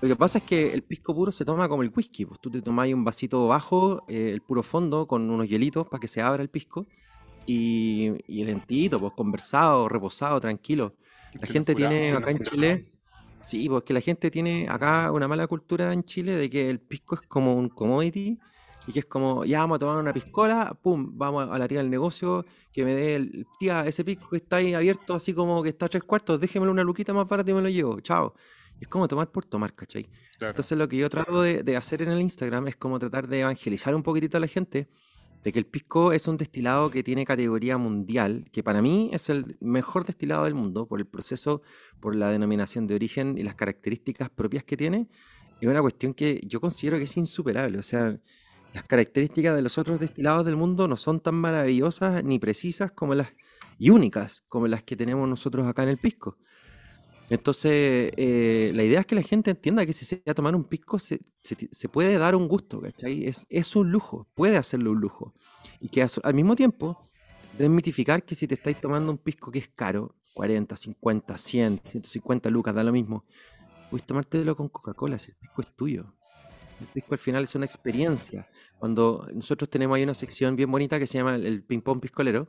Lo 0.00 0.08
que 0.08 0.16
pasa 0.16 0.38
es 0.38 0.44
que 0.44 0.72
el 0.72 0.82
pisco 0.82 1.14
puro 1.14 1.32
se 1.32 1.44
toma 1.44 1.68
como 1.68 1.82
el 1.82 1.92
whisky. 1.94 2.26
Pues 2.26 2.40
tú 2.40 2.50
te 2.50 2.60
tomás 2.60 2.92
un 2.92 3.04
vasito 3.04 3.46
bajo, 3.48 4.04
eh, 4.08 4.30
el 4.32 4.42
puro 4.42 4.62
fondo, 4.62 5.06
con 5.06 5.30
unos 5.30 5.48
hielitos 5.48 5.88
para 5.88 6.00
que 6.00 6.08
se 6.08 6.20
abra 6.20 6.42
el 6.42 6.50
pisco. 6.50 6.86
Y, 7.46 8.12
y 8.26 8.44
lentito, 8.44 8.98
pues 9.00 9.12
conversado, 9.14 9.88
reposado, 9.88 10.40
tranquilo. 10.40 10.94
La 11.34 11.46
Que 11.46 11.52
gente 11.54 11.74
curamos, 11.74 11.98
tiene 11.98 12.16
acá 12.16 12.30
en 12.30 12.38
Chile, 12.40 12.92
sí, 13.44 13.68
pues 13.68 13.82
que 13.84 13.92
la 13.94 14.00
gente 14.00 14.30
tiene 14.30 14.68
acá 14.68 15.10
una 15.12 15.28
mala 15.28 15.46
cultura 15.46 15.92
en 15.92 16.04
Chile 16.04 16.36
de 16.36 16.48
que 16.48 16.70
el 16.70 16.80
pisco 16.80 17.16
es 17.16 17.22
como 17.22 17.54
un 17.54 17.68
commodity 17.68 18.38
y 18.86 18.92
que 18.92 19.00
es 19.00 19.06
como, 19.06 19.44
ya 19.44 19.60
vamos 19.60 19.76
a 19.76 19.78
tomar 19.78 19.98
una 19.98 20.12
piscola, 20.12 20.78
pum, 20.80 21.10
vamos 21.14 21.48
a 21.50 21.58
la 21.58 21.66
tía 21.68 21.78
del 21.78 21.90
negocio 21.90 22.44
que 22.72 22.84
me 22.84 22.94
dé 22.94 23.16
el, 23.16 23.46
tía, 23.58 23.86
ese 23.86 24.04
pisco 24.04 24.28
que 24.30 24.36
está 24.36 24.56
ahí 24.56 24.74
abierto 24.74 25.14
así 25.14 25.32
como 25.32 25.62
que 25.62 25.70
está 25.70 25.86
a 25.86 25.88
tres 25.88 26.04
cuartos, 26.04 26.40
déjemelo 26.40 26.72
una 26.72 26.84
luquita 26.84 27.12
más 27.12 27.26
barata 27.26 27.50
y 27.50 27.54
me 27.54 27.62
lo 27.62 27.68
llevo, 27.68 28.00
chao. 28.00 28.34
Es 28.80 28.88
como 28.88 29.06
tomar 29.06 29.30
por 29.30 29.44
tomar, 29.44 29.72
¿cachai? 29.72 30.08
Claro. 30.36 30.50
Entonces 30.50 30.76
lo 30.76 30.88
que 30.88 30.96
yo 30.96 31.08
trato 31.08 31.40
de, 31.40 31.62
de 31.62 31.76
hacer 31.76 32.02
en 32.02 32.10
el 32.10 32.20
Instagram 32.20 32.68
es 32.68 32.76
como 32.76 32.98
tratar 32.98 33.28
de 33.28 33.40
evangelizar 33.40 33.94
un 33.94 34.02
poquitito 34.02 34.36
a 34.36 34.40
la 34.40 34.48
gente 34.48 34.88
de 35.44 35.52
que 35.52 35.58
el 35.58 35.66
pisco 35.66 36.12
es 36.12 36.26
un 36.26 36.38
destilado 36.38 36.90
que 36.90 37.02
tiene 37.02 37.26
categoría 37.26 37.76
mundial, 37.76 38.46
que 38.50 38.62
para 38.62 38.80
mí 38.80 39.10
es 39.12 39.28
el 39.28 39.56
mejor 39.60 40.06
destilado 40.06 40.44
del 40.44 40.54
mundo 40.54 40.86
por 40.86 40.98
el 40.98 41.06
proceso, 41.06 41.60
por 42.00 42.16
la 42.16 42.30
denominación 42.30 42.86
de 42.86 42.94
origen 42.94 43.36
y 43.36 43.42
las 43.42 43.54
características 43.54 44.30
propias 44.30 44.64
que 44.64 44.76
tiene. 44.76 45.06
Es 45.60 45.68
una 45.68 45.82
cuestión 45.82 46.14
que 46.14 46.40
yo 46.46 46.60
considero 46.62 46.96
que 46.96 47.04
es 47.04 47.16
insuperable. 47.18 47.78
O 47.78 47.82
sea, 47.82 48.18
las 48.74 48.84
características 48.84 49.54
de 49.54 49.62
los 49.62 49.78
otros 49.78 50.00
destilados 50.00 50.44
del 50.44 50.56
mundo 50.56 50.88
no 50.88 50.96
son 50.96 51.20
tan 51.20 51.36
maravillosas 51.36 52.22
ni 52.24 52.38
precisas 52.38 52.92
como 52.92 53.14
las 53.14 53.32
y 53.78 53.90
únicas 53.90 54.44
como 54.48 54.66
las 54.66 54.82
que 54.82 54.96
tenemos 54.96 55.28
nosotros 55.28 55.66
acá 55.66 55.84
en 55.84 55.90
el 55.90 55.98
pisco. 55.98 56.36
Entonces, 57.30 58.12
eh, 58.16 58.72
la 58.74 58.84
idea 58.84 59.00
es 59.00 59.06
que 59.06 59.14
la 59.14 59.22
gente 59.22 59.50
entienda 59.50 59.86
que 59.86 59.92
si 59.92 60.04
se 60.04 60.16
va 60.26 60.32
a 60.32 60.34
tomar 60.34 60.54
un 60.54 60.64
pisco 60.64 60.98
se, 60.98 61.20
se 61.42 61.88
puede 61.88 62.18
dar 62.18 62.34
un 62.34 62.48
gusto, 62.48 62.80
¿cachai? 62.80 63.26
Es, 63.26 63.46
es 63.48 63.74
un 63.76 63.90
lujo, 63.90 64.28
puede 64.34 64.56
hacerlo 64.56 64.90
un 64.90 65.00
lujo. 65.00 65.32
Y 65.80 65.88
que 65.88 66.06
al 66.22 66.34
mismo 66.34 66.54
tiempo, 66.54 67.10
desmitificar 67.56 68.24
que 68.24 68.34
si 68.34 68.46
te 68.46 68.54
estáis 68.54 68.80
tomando 68.80 69.10
un 69.10 69.18
pisco 69.18 69.50
que 69.50 69.60
es 69.60 69.68
caro, 69.68 70.16
40, 70.34 70.76
50, 70.76 71.38
100, 71.38 71.80
150 71.86 72.50
lucas, 72.50 72.74
da 72.74 72.84
lo 72.84 72.92
mismo, 72.92 73.24
puedes 73.90 74.06
tomártelo 74.06 74.54
con 74.56 74.68
Coca-Cola, 74.68 75.18
si 75.18 75.30
el 75.30 75.36
pisco 75.36 75.62
es 75.62 75.74
tuyo. 75.74 76.14
El 76.80 76.86
pisco 76.88 77.14
al 77.14 77.18
final 77.18 77.44
es 77.44 77.54
una 77.54 77.66
experiencia. 77.66 78.48
Cuando 78.78 79.26
nosotros 79.32 79.68
tenemos 79.70 79.96
ahí 79.96 80.02
una 80.02 80.14
sección 80.14 80.56
bien 80.56 80.70
bonita 80.70 80.98
que 80.98 81.06
se 81.06 81.18
llama 81.18 81.36
el, 81.36 81.62
ping-pong 81.62 82.00
piscolero 82.00 82.48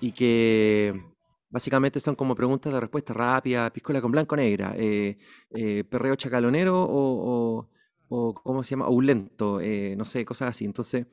y 0.00 0.12
que 0.12 1.00
básicamente 1.48 2.00
son 2.00 2.14
como 2.14 2.34
preguntas 2.34 2.72
de 2.72 2.80
respuesta 2.80 3.14
rápida, 3.14 3.72
piscola 3.72 4.00
con 4.00 4.12
blanco 4.12 4.36
negra, 4.36 4.74
eh, 4.76 5.16
eh, 5.50 5.84
perreo 5.84 6.16
chacalonero 6.16 6.82
o, 6.82 7.68
o, 8.08 8.34
¿cómo 8.34 8.62
se 8.62 8.70
llama? 8.70 8.88
O 8.88 9.00
lento, 9.00 9.60
eh, 9.60 9.94
no 9.96 10.04
sé, 10.04 10.24
cosas 10.24 10.50
así. 10.50 10.64
Entonces, 10.64 11.06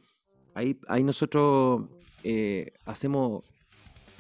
ahí, 0.54 0.80
ahí 0.88 1.04
nosotros 1.04 1.88
eh, 2.24 2.74
hacemos 2.86 3.44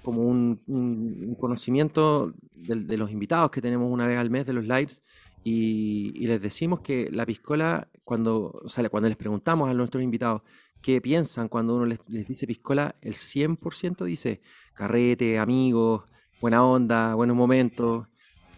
como 0.03 0.23
un, 0.23 1.35
conocimiento 1.39 2.33
de, 2.53 2.97
los 2.97 3.09
invitados 3.09 3.51
que 3.51 3.61
tenemos 3.61 3.89
una 3.89 4.05
vez 4.05 4.19
al 4.19 4.29
mes 4.29 4.45
de 4.45 4.53
los 4.53 4.65
lives 4.65 5.01
y, 5.43 6.11
y 6.15 6.27
les 6.27 6.41
decimos 6.41 6.79
que 6.81 7.09
la 7.11 7.25
piscola, 7.25 7.89
cuando, 8.05 8.61
o 8.63 8.69
sea, 8.69 8.87
cuando 8.89 9.09
les 9.09 9.17
preguntamos 9.17 9.69
a 9.69 9.73
nuestros 9.73 10.03
invitados 10.03 10.41
qué 10.81 10.99
piensan 11.01 11.47
cuando 11.49 11.75
uno 11.75 11.85
les, 11.85 11.99
les 12.07 12.27
dice 12.27 12.45
piscola, 12.47 12.95
el 13.01 13.13
100% 13.13 14.05
dice 14.05 14.41
carrete, 14.73 15.39
amigos, 15.39 16.03
buena 16.41 16.63
onda, 16.65 17.13
buenos 17.15 17.35
momentos. 17.35 18.07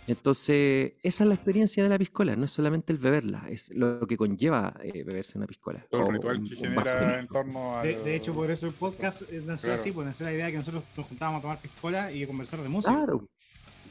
Entonces, 0.07 0.93
esa 1.01 1.23
es 1.23 1.27
la 1.27 1.33
experiencia 1.33 1.81
de 1.81 1.89
la 1.89 1.97
piscola, 1.97 2.35
no 2.35 2.45
es 2.45 2.51
solamente 2.51 2.93
el 2.93 2.99
beberla, 2.99 3.47
es 3.49 3.73
lo 3.73 4.05
que 4.05 4.15
conlleva 4.17 4.75
eh, 4.83 5.03
beberse 5.03 5.35
una 5.39 5.47
piscola. 5.47 5.83
Todo 5.89 6.07
el 6.09 6.13
ritual 6.13 6.37
un- 6.39 6.47
que 6.47 6.55
genera 6.55 7.19
en 7.19 7.27
torno 7.27 7.77
a. 7.77 7.81
De, 7.83 7.99
de 7.99 8.15
hecho, 8.15 8.31
por 8.33 8.51
eso 8.51 8.67
el 8.67 8.73
podcast 8.73 9.23
eh, 9.23 9.41
nació 9.43 9.69
Claro. 9.69 9.81
así, 9.81 9.91
pues 9.91 10.05
nació 10.05 10.27
la 10.27 10.33
idea 10.33 10.45
de 10.45 10.51
que 10.51 10.57
nosotros 10.59 10.83
nos 10.95 11.07
juntábamos 11.07 11.39
a 11.39 11.41
tomar 11.41 11.57
piscola 11.59 12.11
y 12.11 12.21
a 12.21 12.27
conversar 12.27 12.61
de 12.61 12.69
música. 12.69 12.93
Claro, 12.93 13.27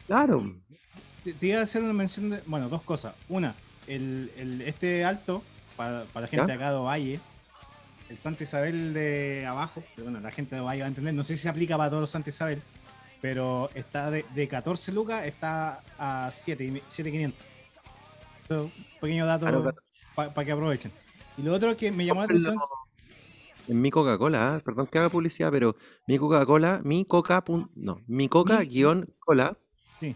claro. 0.07 0.55
Te, 1.25 1.33
te 1.33 1.47
iba 1.47 1.61
a 1.61 1.63
hacer 1.63 1.83
una 1.83 1.93
mención 1.93 2.31
de, 2.31 2.43
bueno, 2.47 2.69
dos 2.69 2.83
cosas. 2.83 3.15
Una, 3.29 3.55
el, 3.87 4.31
el- 4.37 4.61
este 4.63 5.05
alto, 5.05 5.43
para, 5.77 6.05
para 6.13 6.23
la 6.23 6.29
gente 6.29 6.43
¿Ya? 6.43 6.47
de 6.47 6.53
acá 6.53 6.71
de 6.71 6.77
Ovalle, 6.77 7.21
el 8.11 8.19
Santa 8.19 8.43
Isabel 8.45 8.93
de 8.93 9.47
abajo, 9.47 9.83
pero 9.95 10.05
bueno, 10.05 10.21
la 10.21 10.31
gente 10.31 10.55
de 10.55 10.61
Ovalle 10.61 10.81
va 10.83 10.87
a 10.87 10.89
entender, 10.89 11.15
no 11.15 11.25
sé 11.25 11.37
si 11.37 11.43
se 11.43 11.49
aplica 11.49 11.77
para 11.77 11.89
todos 11.91 12.03
los 12.03 12.11
Santa 12.11 12.31
Isabel, 12.31 12.63
pero 13.23 13.71
está 13.75 14.11
de, 14.11 14.25
de 14.35 14.47
14 14.49 14.93
lucas, 14.93 15.25
está 15.27 15.81
a 15.99 16.31
7, 16.31 16.65
y- 16.65 16.83
7,500. 16.89 17.41
Eso, 18.45 18.71
pequeño 19.01 19.25
dato 19.25 19.47
Claro, 19.47 19.63
claro. 19.63 20.31
para 20.33 20.45
que 20.45 20.53
aprovechen. 20.53 20.93
Y 21.39 21.43
lo 21.43 21.55
otro 21.55 21.75
que 21.77 21.91
me 21.91 22.05
llamó 22.05 22.21
la 22.21 22.27
atención, 22.27 22.57
En 23.67 23.81
mi 23.81 23.91
Coca-Cola, 23.91 24.57
¿eh? 24.59 24.63
perdón 24.63 24.87
que 24.87 24.99
haga 24.99 25.09
publicidad, 25.09 25.51
pero 25.51 25.75
mi 26.07 26.19
Coca-Cola, 26.19 26.83
mi 26.85 27.07
Coca, 27.07 27.43
no, 27.75 28.03
mi 28.07 28.29
Coca 28.29 28.61
guion 28.61 29.09
cola. 29.19 29.57
Sí. 29.99 30.15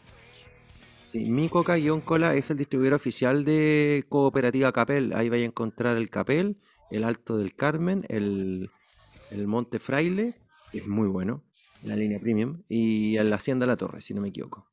Sí, 1.08 1.20
mi 1.20 1.48
Coca 1.48 1.76
guion 1.76 2.02
cola 2.02 2.34
es 2.34 2.50
el 2.50 2.58
distribuidor 2.58 2.92
oficial 2.92 3.42
de 3.42 4.04
Cooperativa 4.10 4.72
Capel. 4.72 5.14
Ahí 5.14 5.30
vais 5.30 5.42
a 5.42 5.46
encontrar 5.46 5.96
el 5.96 6.10
Capel, 6.10 6.58
el 6.90 7.02
Alto 7.02 7.38
del 7.38 7.54
Carmen, 7.54 8.04
el, 8.10 8.70
el 9.30 9.46
Monte 9.46 9.78
Fraile, 9.78 10.34
que 10.70 10.80
es 10.80 10.86
muy 10.86 11.08
bueno, 11.08 11.42
la 11.82 11.96
línea 11.96 12.20
premium, 12.20 12.62
y 12.68 13.16
la 13.20 13.36
Hacienda 13.36 13.64
La 13.64 13.78
Torre, 13.78 14.02
si 14.02 14.12
no 14.12 14.20
me 14.20 14.28
equivoco. 14.28 14.66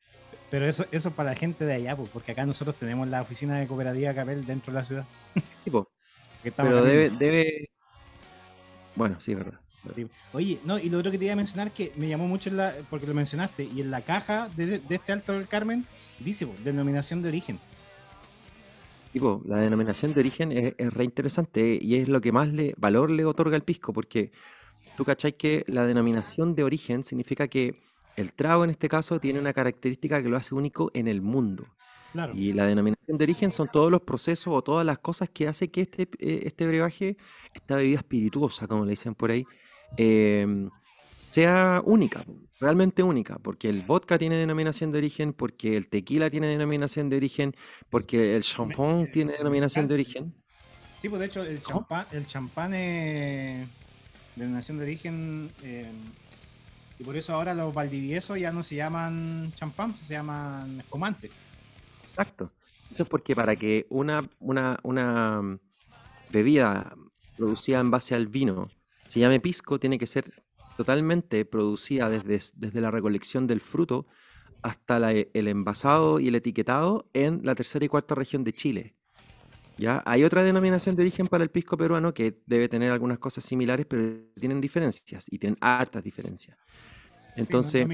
pero 0.51 0.67
eso, 0.67 0.85
eso 0.91 1.07
es 1.07 1.15
para 1.15 1.29
la 1.29 1.37
gente 1.37 1.63
de 1.63 1.75
allá, 1.75 1.95
pues, 1.95 2.09
porque 2.09 2.33
acá 2.33 2.45
nosotros 2.45 2.75
tenemos 2.75 3.07
la 3.07 3.21
oficina 3.21 3.57
de 3.57 3.67
cooperativa 3.67 4.13
Capel 4.13 4.45
dentro 4.45 4.73
de 4.73 4.79
la 4.79 4.85
ciudad. 4.85 5.05
Tipo, 5.63 5.89
pero 6.57 6.83
debe, 6.83 7.11
debe. 7.11 7.69
Bueno, 8.93 9.21
sí, 9.21 9.33
verdad. 9.33 9.61
Oye, 10.33 10.59
no, 10.65 10.77
y 10.79 10.89
lo 10.89 10.97
otro 10.97 11.11
que 11.11 11.17
te 11.17 11.25
iba 11.25 11.33
a 11.33 11.37
mencionar 11.37 11.71
que 11.71 11.93
me 11.95 12.09
llamó 12.09 12.27
mucho 12.27 12.49
en 12.49 12.57
la, 12.57 12.73
porque 12.89 13.07
lo 13.07 13.13
mencionaste, 13.13 13.63
y 13.63 13.79
en 13.79 13.89
la 13.89 14.01
caja 14.01 14.49
de, 14.57 14.79
de 14.79 14.95
este 14.95 15.13
Alto 15.13 15.31
del 15.31 15.47
Carmen 15.47 15.85
dice, 16.19 16.47
pues, 16.47 16.63
denominación 16.63 17.21
de 17.21 17.29
origen. 17.29 17.59
Tipo, 19.13 19.41
la 19.45 19.57
denominación 19.57 20.13
de 20.13 20.19
origen 20.19 20.51
es, 20.51 20.73
es 20.77 20.93
re 20.93 21.03
interesante 21.03 21.79
y 21.81 21.95
es 21.95 22.07
lo 22.07 22.19
que 22.19 22.31
más 22.31 22.49
le, 22.49 22.73
valor 22.77 23.09
le 23.09 23.25
otorga 23.25 23.55
al 23.55 23.63
pisco, 23.63 23.93
porque 23.93 24.31
tú 24.97 25.05
cachai 25.05 25.33
que 25.33 25.63
la 25.67 25.85
denominación 25.85 26.55
de 26.55 26.63
origen 26.63 27.03
significa 27.03 27.47
que 27.47 27.79
el 28.15 28.33
trago 28.33 28.63
en 28.63 28.69
este 28.69 28.89
caso 28.89 29.19
tiene 29.19 29.39
una 29.39 29.53
característica 29.53 30.21
que 30.21 30.29
lo 30.29 30.37
hace 30.37 30.55
único 30.55 30.91
en 30.93 31.07
el 31.07 31.21
mundo. 31.21 31.65
Claro. 32.13 32.33
Y 32.33 32.53
la 32.53 32.65
denominación 32.65 33.17
de 33.17 33.23
origen 33.25 33.51
son 33.51 33.67
todos 33.67 33.91
los 33.91 34.01
procesos 34.01 34.47
o 34.47 34.61
todas 34.61 34.85
las 34.85 34.99
cosas 34.99 35.29
que 35.29 35.49
hace 35.49 35.69
que 35.69 35.81
este, 35.81 36.03
eh, 36.19 36.43
este 36.45 36.65
brebaje, 36.65 37.17
esta 37.53 37.75
bebida 37.75 37.97
espirituosa, 37.97 38.67
como 38.67 38.85
le 38.85 38.91
dicen 38.91 39.15
por 39.15 39.31
ahí, 39.31 39.45
em, 39.97 40.69
sea 41.35 41.81
única, 41.83 42.25
realmente 42.61 43.03
única, 43.03 43.37
porque 43.39 43.67
el 43.67 43.81
vodka 43.81 44.17
tiene 44.17 44.37
denominación 44.37 44.93
de 44.93 44.99
origen, 44.99 45.33
porque 45.33 45.75
el 45.75 45.89
tequila 45.89 46.29
tiene 46.29 46.47
denominación 46.47 47.09
de 47.09 47.17
origen, 47.17 47.53
porque 47.89 48.37
el 48.37 48.41
champán 48.43 49.11
tiene 49.11 49.33
denominación 49.33 49.85
de 49.89 49.95
origen. 49.95 50.33
Sí, 51.01 51.09
pues 51.09 51.19
de 51.19 51.25
hecho 51.25 51.43
el 51.43 51.61
champán, 51.61 52.07
el 52.13 52.25
champán 52.25 52.73
es 52.73 53.67
denominación 54.37 54.77
de 54.77 54.83
origen 54.85 55.51
eh, 55.61 55.91
y 56.99 57.03
por 57.03 57.17
eso 57.17 57.33
ahora 57.33 57.53
los 57.53 57.73
valdiviesos 57.73 58.39
ya 58.39 58.53
no 58.53 58.63
se 58.63 58.75
llaman 58.75 59.51
champán, 59.55 59.97
se 59.97 60.13
llaman 60.13 60.79
espumantes. 60.79 61.31
Exacto. 62.11 62.49
Eso 62.89 63.03
es 63.03 63.09
porque 63.09 63.35
para 63.35 63.57
que 63.57 63.87
una, 63.89 64.29
una, 64.39 64.79
una 64.83 65.41
mm, 65.41 65.59
bebida 66.29 66.95
producida 67.35 67.81
en 67.81 67.91
base 67.91 68.15
al 68.15 68.27
vino 68.27 68.69
se 69.07 69.19
llame 69.19 69.41
pisco, 69.41 69.77
tiene 69.81 69.99
que 69.99 70.07
ser 70.07 70.44
totalmente 70.77 71.45
producida 71.45 72.09
desde, 72.09 72.39
desde 72.55 72.81
la 72.81 72.91
recolección 72.91 73.47
del 73.47 73.61
fruto 73.61 74.07
hasta 74.61 74.99
la- 74.99 75.11
el 75.11 75.47
envasado 75.47 76.19
y 76.19 76.27
el 76.27 76.35
etiquetado 76.35 77.09
en 77.13 77.41
la 77.43 77.55
tercera 77.55 77.85
y 77.85 77.89
cuarta 77.89 78.15
región 78.15 78.43
de 78.43 78.53
Chile. 78.53 78.95
¿Ya? 79.77 80.01
Hay 80.05 80.23
otra 80.23 80.43
denominación 80.43 80.95
de 80.95 81.03
origen 81.03 81.27
para 81.27 81.43
el 81.43 81.49
pisco 81.49 81.75
peruano 81.77 82.13
que 82.13 82.39
debe 82.45 82.69
tener 82.69 82.91
algunas 82.91 83.19
cosas 83.19 83.43
similares, 83.43 83.85
pero 83.85 84.17
tienen 84.39 84.61
diferencias 84.61 85.25
y 85.29 85.37
tienen 85.37 85.57
hartas 85.59 86.01
diferencias. 86.01 86.57
Sí, 86.57 86.63
no 87.25 87.33
es 87.33 87.39
Entonces, 87.39 87.87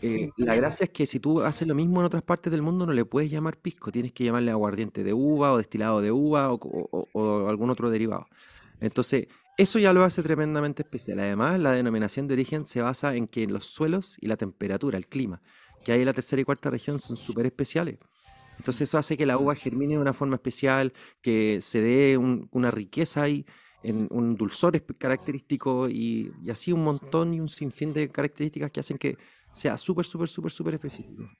eh, 0.00 0.30
la 0.38 0.54
gracia 0.54 0.84
es 0.84 0.90
que 0.90 1.04
si 1.06 1.20
tú 1.20 1.42
haces 1.42 1.68
lo 1.68 1.74
mismo 1.74 2.00
en 2.00 2.06
otras 2.06 2.22
partes 2.22 2.50
del 2.50 2.62
mundo, 2.62 2.86
no 2.86 2.92
le 2.92 3.04
puedes 3.04 3.30
llamar 3.30 3.58
pisco, 3.58 3.92
tienes 3.92 4.12
que 4.12 4.24
llamarle 4.24 4.50
aguardiente 4.50 5.04
de 5.04 5.12
uva 5.12 5.52
o 5.52 5.58
destilado 5.58 6.00
de 6.00 6.10
uva 6.10 6.52
o- 6.52 7.08
o 7.12 7.48
algún 7.48 7.68
otro 7.70 7.90
derivado. 7.90 8.26
Entonces, 8.80 9.28
eso 9.56 9.78
ya 9.78 9.92
lo 9.92 10.04
hace 10.04 10.22
tremendamente 10.22 10.82
especial. 10.82 11.18
Además, 11.18 11.58
la 11.58 11.72
denominación 11.72 12.28
de 12.28 12.34
origen 12.34 12.66
se 12.66 12.82
basa 12.82 13.14
en 13.14 13.26
que 13.26 13.46
los 13.46 13.66
suelos 13.66 14.16
y 14.20 14.26
la 14.26 14.36
temperatura, 14.36 14.98
el 14.98 15.06
clima, 15.06 15.40
que 15.84 15.92
hay 15.92 16.00
en 16.00 16.06
la 16.06 16.12
tercera 16.12 16.42
y 16.42 16.44
cuarta 16.44 16.70
región 16.70 16.98
son 16.98 17.16
súper 17.16 17.46
especiales. 17.46 17.98
Entonces, 18.58 18.88
eso 18.88 18.98
hace 18.98 19.16
que 19.16 19.26
la 19.26 19.38
uva 19.38 19.54
germine 19.54 19.94
de 19.94 20.00
una 20.00 20.12
forma 20.12 20.36
especial, 20.36 20.92
que 21.22 21.60
se 21.60 21.80
dé 21.80 22.16
un- 22.16 22.48
una 22.52 22.70
riqueza 22.70 23.22
ahí, 23.22 23.44
en 23.82 24.08
un 24.10 24.36
dulzor 24.36 24.82
característico 24.98 25.88
y, 25.88 26.32
y 26.42 26.50
así 26.50 26.72
un 26.72 26.82
montón 26.82 27.32
y 27.34 27.40
un 27.40 27.48
sinfín 27.48 27.92
de 27.92 28.08
características 28.08 28.70
que 28.72 28.80
hacen 28.80 28.98
que 28.98 29.16
sea 29.54 29.78
súper, 29.78 30.04
súper, 30.04 30.28
súper, 30.28 30.50
súper 30.50 30.74
específico. 30.74 31.30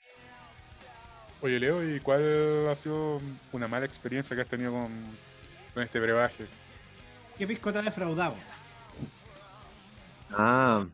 Oye, 1.43 1.59
Leo, 1.59 1.83
¿y 1.85 2.01
cuál 2.01 2.69
ha 2.69 2.75
sido 2.75 3.21
una 3.53 3.67
mala 3.69 3.85
experiencia 3.87 4.35
que 4.37 4.43
has 4.43 4.49
tenido 4.49 4.73
con, 4.73 4.91
con 5.75 5.83
este 5.83 5.99
brebaje? 6.01 6.47
¿Qué 7.39 7.47
pisco 7.47 7.73
te 7.73 7.79
ha 7.79 7.83
defraudado? 7.83 8.35
Ah, 10.31 10.87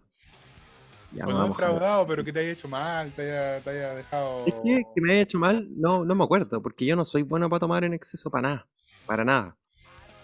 ya 1.14 1.24
Bueno, 1.24 1.46
defraudado, 1.46 2.06
pero 2.06 2.24
que 2.24 2.32
te 2.32 2.40
haya 2.40 2.50
hecho 2.52 2.68
mal, 2.68 3.12
te 3.12 3.22
haya, 3.22 3.60
te 3.62 3.70
haya 3.70 3.94
dejado. 3.94 4.46
Es 4.46 4.54
que, 4.62 4.84
que 4.94 5.00
me 5.00 5.12
haya 5.12 5.22
hecho 5.22 5.38
mal, 5.38 5.68
no, 5.76 6.04
no 6.04 6.14
me 6.14 6.24
acuerdo, 6.24 6.60
porque 6.62 6.84
yo 6.84 6.96
no 6.96 7.04
soy 7.04 7.22
bueno 7.22 7.48
para 7.48 7.60
tomar 7.60 7.84
en 7.84 7.94
exceso 7.94 8.30
para 8.30 8.48
nada, 8.48 8.68
para 9.06 9.24
nada. 9.24 9.56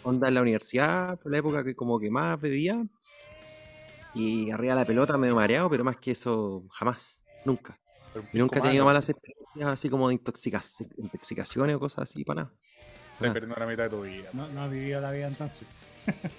Onda 0.02 0.28
en 0.28 0.34
la 0.34 0.42
universidad, 0.42 1.18
por 1.20 1.30
la 1.32 1.38
época 1.38 1.64
que 1.64 1.74
como 1.74 1.98
que 2.00 2.10
más 2.10 2.40
bebía, 2.40 2.84
y 4.12 4.50
arriba 4.50 4.74
de 4.74 4.80
la 4.80 4.86
pelota 4.86 5.16
medio 5.16 5.34
mareado, 5.34 5.70
pero 5.70 5.84
más 5.84 5.96
que 5.96 6.10
eso, 6.12 6.64
jamás, 6.72 7.22
nunca. 7.44 7.78
Y 8.32 8.38
nunca 8.38 8.58
he 8.58 8.62
tenido 8.62 8.84
malo, 8.84 8.94
malas 8.94 9.08
experiencias 9.08 9.68
así 9.68 9.88
como 9.88 10.08
de 10.08 10.14
intoxica- 10.14 10.62
intoxicaciones 10.96 11.76
o 11.76 11.80
cosas 11.80 12.10
así, 12.10 12.24
para 12.24 12.42
nada. 12.42 12.54
Estás 13.12 13.32
perdiendo 13.32 13.56
la 13.58 13.66
mitad 13.66 13.84
de 13.84 13.90
tu 13.90 14.02
vida. 14.02 14.30
No, 14.32 14.48
no 14.48 14.62
has 14.62 14.70
vivido 14.70 15.00
la 15.00 15.12
vida 15.12 15.26
entonces. 15.28 15.68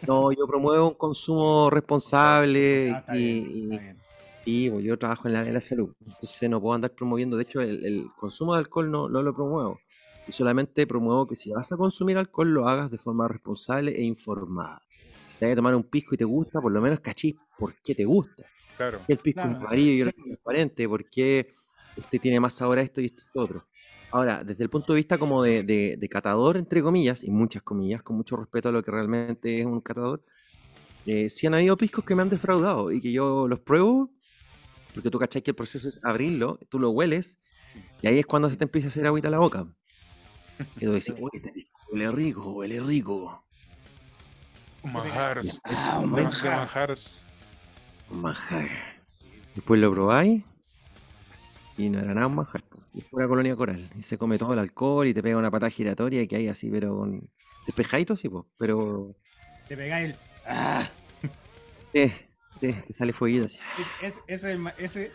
No, 0.05 0.31
yo 0.31 0.47
promuevo 0.47 0.87
un 0.89 0.93
consumo 0.95 1.69
responsable 1.69 3.03
Ah, 3.05 3.05
y, 3.07 3.17
bien, 3.17 3.39
y- 3.75 3.81
sí, 4.31 4.69
pues 4.69 4.83
yo 4.85 4.97
trabajo 4.97 5.27
en 5.27 5.33
la, 5.33 5.41
en 5.47 5.53
la 5.53 5.61
salud, 5.61 5.93
entonces 6.05 6.49
no 6.49 6.61
puedo 6.61 6.73
andar 6.75 6.93
promoviendo, 6.95 7.37
de 7.37 7.43
hecho 7.43 7.61
el, 7.61 7.85
el 7.85 8.13
consumo 8.15 8.53
de 8.53 8.59
alcohol 8.59 8.89
no, 8.91 9.09
no 9.09 9.21
lo 9.21 9.33
promuevo, 9.35 9.83
yo 10.25 10.31
solamente 10.33 10.87
promuevo 10.87 11.27
que 11.27 11.35
si 11.35 11.51
vas 11.51 11.71
a 11.71 11.77
consumir 11.77 12.17
alcohol 12.17 12.49
lo 12.53 12.67
hagas 12.67 12.89
de 12.91 12.97
forma 12.97 13.27
responsable 13.27 13.91
e 13.95 14.03
informada. 14.03 14.81
Si 15.23 15.37
te 15.37 15.45
vas 15.45 15.53
a 15.53 15.55
tomar 15.57 15.75
un 15.75 15.83
pisco 15.83 16.15
y 16.15 16.17
te 16.17 16.25
gusta, 16.25 16.59
por 16.61 16.71
lo 16.71 16.81
menos 16.81 16.99
cachis 17.01 17.35
por 17.55 17.75
qué 17.83 17.93
te 17.95 18.05
gusta. 18.05 18.43
Claro. 18.75 18.99
¿Por 18.99 19.05
qué 19.05 19.13
el 19.13 19.19
pisco 19.19 19.47
Claro, 19.47 19.49
es 19.49 19.55
sí. 19.55 19.63
amarillo 19.67 19.91
y 19.93 20.01
el 20.01 20.13
transparente? 20.13 20.87
¿Por 20.87 21.09
qué 21.09 21.51
este 21.95 22.19
tiene 22.19 22.39
más 22.39 22.53
sabor 22.53 22.79
a 22.79 22.81
esto 22.81 23.01
y 23.01 23.05
esto 23.05 23.21
es 23.23 23.29
otro? 23.35 23.67
Ahora, 24.11 24.43
desde 24.43 24.63
el 24.63 24.69
punto 24.69 24.93
de 24.93 24.97
vista 24.97 25.17
como 25.17 25.43
de, 25.43 25.63
de- 25.63 25.95
de 25.97 26.09
catador, 26.09 26.57
entre 26.57 26.81
comillas, 26.81 27.23
y 27.23 27.29
muchas 27.31 27.61
comillas, 27.61 28.01
con 28.01 28.15
mucho 28.17 28.35
respeto 28.37 28.69
a 28.69 28.71
lo 28.71 28.83
que 28.83 28.89
realmente 28.91 29.59
es 29.59 29.65
un 29.65 29.81
catador, 29.81 30.23
eh, 31.05 31.29
sí 31.29 31.45
han 31.47 31.53
habido 31.53 31.77
piscos 31.77 32.03
que 32.05 32.15
me 32.15 32.21
han 32.23 32.29
defraudado 32.29 32.91
y 32.91 33.01
que 33.01 33.11
yo 33.11 33.47
los 33.47 33.59
pruebo, 33.59 34.09
porque 34.93 35.09
tú 35.11 35.19
cachai 35.19 35.41
que 35.43 35.51
el 35.51 35.55
proceso 35.55 35.87
es 35.87 36.03
abrirlo, 36.03 36.59
tú 36.69 36.79
lo 36.79 36.89
hueles, 36.89 37.37
y 38.01 38.07
ahí 38.07 38.17
es 38.19 38.25
cuando 38.25 38.49
se 38.49 38.57
te 38.57 38.63
empieza 38.63 38.87
a 38.87 38.89
hacer 38.89 39.05
agüita 39.05 39.27
a 39.27 39.31
la 39.31 39.39
boca. 39.39 39.67
Y 40.77 40.85
tú 40.85 40.91
decís, 40.91 41.13
uy, 41.19 41.29
este 41.33 41.67
huele 41.91 42.11
rico, 42.11 42.51
huele 42.51 42.79
rico. 42.81 43.43
Manjares. 44.83 45.61
Ah, 45.65 45.99
un 46.01 46.09
manjar. 46.11 46.67
Un 48.09 48.21
manjar. 48.21 48.69
Después 49.55 49.79
lo 49.79 49.91
probáis 49.91 50.43
y 51.79 51.89
no 51.89 51.99
era 51.99 52.13
nada 52.13 52.27
un 52.27 52.35
manjar. 52.35 52.63
Y 52.93 52.99
es 52.99 53.05
pura 53.05 53.27
colonia 53.27 53.55
coral. 53.55 53.89
Y 53.97 54.03
se 54.03 54.17
come 54.17 54.37
todo 54.37 54.53
el 54.53 54.59
alcohol 54.59 55.07
y 55.07 55.13
te 55.13 55.23
pega 55.23 55.37
una 55.37 55.49
patada 55.49 55.69
giratoria 55.69 56.25
que 56.27 56.35
hay 56.35 56.47
así, 56.49 56.69
pero 56.69 56.97
con 56.97 57.29
despejadito, 57.65 58.17
sí, 58.17 58.27
po, 58.29 58.45
pero 58.57 59.15
Te 59.67 59.77
pegáis 59.77 60.09
el. 60.09 60.15
¡Ah! 60.45 60.89
eh, 61.93 62.27
eh, 62.61 62.83
te 62.87 62.93
sale 62.93 63.13
fueguito. 63.13 63.45
así. 63.45 63.59
Es, 64.01 64.17
es- 64.17 64.21
ese, 64.27 64.33
es 64.35 64.43
el 64.43 64.59
ma- 64.59 64.73
ese, 64.77 65.11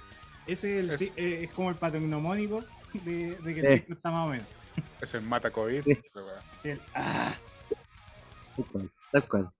ese 0.46 0.78
es, 0.78 0.84
el 0.84 0.90
Es- 0.90 0.98
sí, 1.00 1.12
eh, 1.16 1.40
es 1.44 1.50
como 1.52 1.70
el 1.70 1.76
patronomónico 1.76 2.64
de, 3.04 3.36
de 3.36 3.54
que 3.54 3.60
Sí. 3.60 3.66
el 3.66 3.84
está 3.96 4.10
más 4.10 4.26
o 4.26 4.30
menos. 4.30 4.46
Es 5.00 5.14
el 5.14 5.22
mata 5.22 5.50
COVID. 5.50 5.82
Sí. 5.82 5.94
Sí, 6.62 6.68
el- 6.70 6.80
¡Ah! 6.94 7.34
Tal 8.56 8.64
cual, 8.66 8.90
tal 9.12 9.28
cual. 9.28 9.50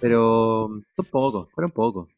Pero 0.00 0.68
son 0.96 1.04
pocos, 1.10 1.50
fueron 1.52 1.70
pocos. 1.72 2.08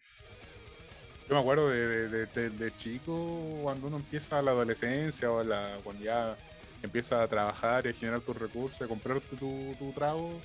Yo 1.28 1.34
me 1.34 1.40
acuerdo 1.40 1.68
de, 1.70 1.86
de, 1.86 2.08
de- 2.08 2.26
de- 2.26 2.50
de 2.50 2.74
chico, 2.76 3.58
cuando 3.62 3.88
uno 3.88 3.96
empieza 3.96 4.40
la 4.42 4.52
adolescencia 4.52 5.30
o 5.30 5.42
la, 5.42 5.78
cuando 5.82 6.04
ya 6.04 6.36
empieza 6.82 7.22
a 7.22 7.26
trabajar 7.28 7.86
y 7.86 7.88
a 7.90 7.92
generar 7.92 8.20
tus 8.20 8.36
recursos, 8.36 8.80
a 8.80 8.86
comprarte 8.86 9.36
tu, 9.36 9.74
tu 9.78 9.90
trago, 9.92 10.40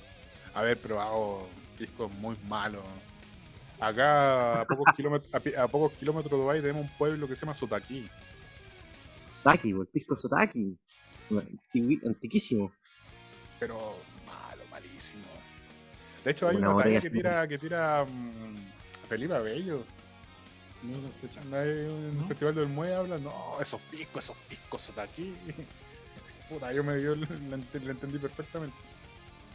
haber 0.54 0.76
probado 0.78 1.46
discos 1.78 2.10
muy 2.14 2.36
malos. 2.48 2.82
Acá 3.78 4.60
a 4.62 4.64
pocos, 4.64 4.92
kilómetros, 4.96 5.32
a, 5.56 5.68
pocos 5.68 5.92
kilómetros 5.98 6.32
de 6.32 6.36
Dubái 6.38 6.60
tenemos 6.60 6.82
un 6.82 6.90
pueblo 6.98 7.28
que 7.28 7.36
se 7.36 7.42
llama 7.46 7.54
Sotaki, 7.54 8.08
Sotaki, 9.42 9.72
po, 9.74 9.82
el 9.82 9.88
pisco 9.88 10.16
Sotaki. 10.16 10.76
Antiquísimo. 12.06 12.72
pero 13.58 13.96
malo, 14.26 14.62
malísimo. 14.70 15.22
De 16.24 16.30
hecho 16.32 16.48
hay 16.48 16.56
Una 16.56 16.70
una, 16.74 16.84
talla 16.84 17.00
que 17.00 17.10
tira, 17.10 17.48
que 17.48 17.58
tira 17.58 18.04
mm, 18.04 19.06
Felipe 19.08 19.34
Abello. 19.34 19.84
No 20.82 20.98
lo 21.00 21.08
escucha. 21.08 21.40
Nadie 21.50 21.84
en 21.86 22.04
el 22.10 22.18
¿No? 22.18 22.26
Festival 22.26 22.54
del 22.54 22.68
Mue 22.68 22.94
habla, 22.94 23.18
no, 23.18 23.56
esos 23.60 23.80
piscos, 23.82 24.24
esos 24.24 24.36
piscos 24.48 24.92
de 24.94 25.00
aquí. 25.02 25.34
Puta, 26.48 26.72
yo 26.72 26.82
me 26.84 26.96
dio, 26.96 27.14
lo 27.14 27.26
ent- 27.26 27.80
lo 27.82 27.90
entendí 27.92 28.18
perfectamente. 28.18 28.76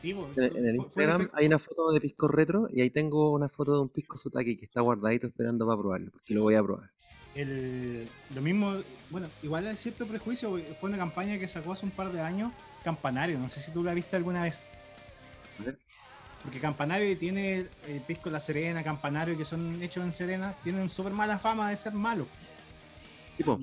Sí, 0.01 0.13
po, 0.13 0.29
En, 0.35 0.57
en 0.57 0.65
el 0.67 0.75
Instagram 0.77 1.29
hay 1.33 1.47
una 1.47 1.59
foto 1.59 1.91
de 1.91 1.99
pisco 1.99 2.27
retro 2.27 2.67
y 2.71 2.81
ahí 2.81 2.89
tengo 2.91 3.31
una 3.31 3.49
foto 3.49 3.73
de 3.75 3.81
un 3.81 3.89
pisco 3.89 4.17
sotaki 4.17 4.55
que 4.55 4.65
está 4.65 4.81
guardadito 4.81 5.27
esperando 5.27 5.65
para 5.65 5.79
probarlo, 5.79 6.11
porque 6.11 6.33
lo 6.33 6.43
voy 6.43 6.55
a 6.55 6.63
probar. 6.63 6.89
el, 7.35 8.07
lo 8.33 8.41
mismo, 8.41 8.75
bueno, 9.09 9.27
igual 9.43 9.65
hay 9.67 9.75
cierto 9.75 10.05
prejuicio, 10.05 10.49
porque 10.51 10.75
fue 10.79 10.89
una 10.89 10.97
campaña 10.99 11.37
que 11.39 11.47
sacó 11.47 11.71
hace 11.73 11.85
un 11.85 11.91
par 11.91 12.11
de 12.11 12.21
años, 12.21 12.51
Campanario, 12.83 13.37
no 13.39 13.49
sé 13.49 13.59
si 13.59 13.71
tú 13.71 13.83
la 13.83 13.93
viste 13.93 14.15
alguna 14.15 14.43
vez. 14.43 14.65
Porque 16.47 16.61
Campanario 16.61 17.17
tiene 17.17 17.55
el, 17.57 17.69
el 17.89 17.99
Pisco 17.99 18.29
La 18.29 18.39
Serena, 18.39 18.81
Campanario, 18.81 19.37
que 19.37 19.43
son 19.43 19.83
hechos 19.83 20.01
en 20.05 20.13
Serena, 20.13 20.53
tienen 20.63 20.89
súper 20.89 21.11
mala 21.11 21.37
fama 21.37 21.69
de 21.71 21.75
ser 21.75 21.91
malos. 21.91 22.25
Tipo, 23.35 23.59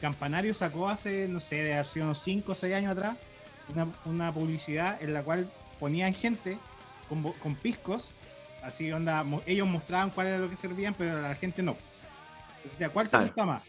Campanario 0.00 0.52
sacó 0.54 0.88
hace, 0.88 1.28
no 1.28 1.38
sé, 1.38 1.62
de 1.62 1.74
haber 1.74 1.86
sido 1.86 2.06
unos 2.06 2.18
5 2.20 2.50
o 2.50 2.54
6 2.56 2.74
años 2.74 2.90
atrás, 2.90 3.16
una, 3.68 3.86
una 4.06 4.32
publicidad 4.34 5.00
en 5.00 5.14
la 5.14 5.22
cual 5.22 5.48
ponían 5.78 6.12
gente 6.14 6.58
con, 7.08 7.22
con 7.34 7.54
piscos, 7.54 8.10
así 8.64 8.90
onda, 8.90 9.22
mo- 9.22 9.42
ellos 9.46 9.68
mostraban 9.68 10.10
cuál 10.10 10.26
era 10.26 10.38
lo 10.38 10.50
que 10.50 10.56
servían, 10.56 10.94
pero 10.94 11.22
la 11.22 11.36
gente 11.36 11.62
no. 11.62 11.72
O 11.72 12.76
sea, 12.76 12.88
¿cuál 12.88 13.08
te 13.08 13.16
gusta 13.26 13.46
más? 13.46 13.62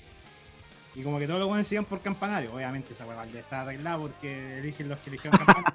Y 0.95 1.03
como 1.03 1.19
que 1.19 1.27
todos 1.27 1.39
los 1.41 1.47
buenos 1.47 1.67
decían 1.67 1.85
por 1.85 2.01
Campanario, 2.01 2.55
obviamente 2.55 2.93
esa 2.93 3.05
hueá 3.05 3.23
está 3.23 3.61
arreglada 3.61 3.99
porque 3.99 4.57
eligen 4.57 4.89
los 4.89 4.97
que 4.97 5.11
eligieron 5.11 5.37
Campanario. 5.37 5.72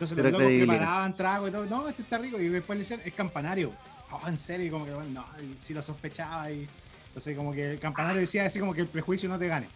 Entonces 0.00 0.16
Pero 0.16 0.30
los 0.30 0.32
locos 0.32 0.46
credibilidad. 0.46 0.76
preparaban 0.78 1.14
trago 1.14 1.48
y 1.48 1.50
todo, 1.50 1.66
no, 1.66 1.86
este 1.88 2.02
está 2.02 2.16
rico, 2.18 2.40
y 2.40 2.48
después 2.48 2.78
le 2.78 2.84
decían, 2.84 3.02
es 3.04 3.12
Campanario. 3.12 3.70
Oh, 4.10 4.26
en 4.26 4.38
serio, 4.38 4.66
y 4.66 4.70
como 4.70 4.86
que, 4.86 4.92
bueno, 4.92 5.10
no, 5.10 5.26
si 5.60 5.74
lo 5.74 5.82
sospechaba 5.82 6.50
y... 6.50 6.66
Entonces 7.08 7.36
como 7.36 7.52
que 7.52 7.72
el 7.72 7.78
Campanario 7.80 8.20
decía 8.20 8.46
así 8.46 8.58
como 8.60 8.72
que 8.72 8.80
el 8.82 8.86
prejuicio 8.86 9.28
no 9.28 9.38
te 9.38 9.46
gane. 9.48 9.68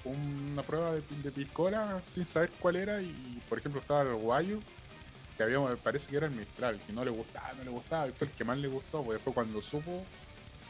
una 0.04 0.62
prueba 0.62 0.92
de, 0.92 1.02
de 1.22 1.30
piscola 1.32 2.00
sin 2.08 2.24
saber 2.24 2.50
cuál 2.60 2.76
era 2.76 3.00
y 3.02 3.40
por 3.48 3.58
ejemplo 3.58 3.80
estaba 3.80 4.02
el 4.02 4.14
guayo 4.16 4.60
que 5.36 5.42
había, 5.42 5.58
parece 5.82 6.08
que 6.10 6.16
era 6.18 6.26
el 6.26 6.32
Mistral, 6.32 6.78
que 6.86 6.92
no 6.92 7.04
le 7.04 7.10
gustaba, 7.10 7.52
no 7.54 7.64
le 7.64 7.70
gustaba, 7.70 8.06
y 8.06 8.12
fue 8.12 8.28
el 8.28 8.32
que 8.34 8.44
más 8.44 8.56
le 8.58 8.68
gustó, 8.68 9.02
pues 9.02 9.16
después 9.16 9.34
cuando 9.34 9.60
supo, 9.60 10.04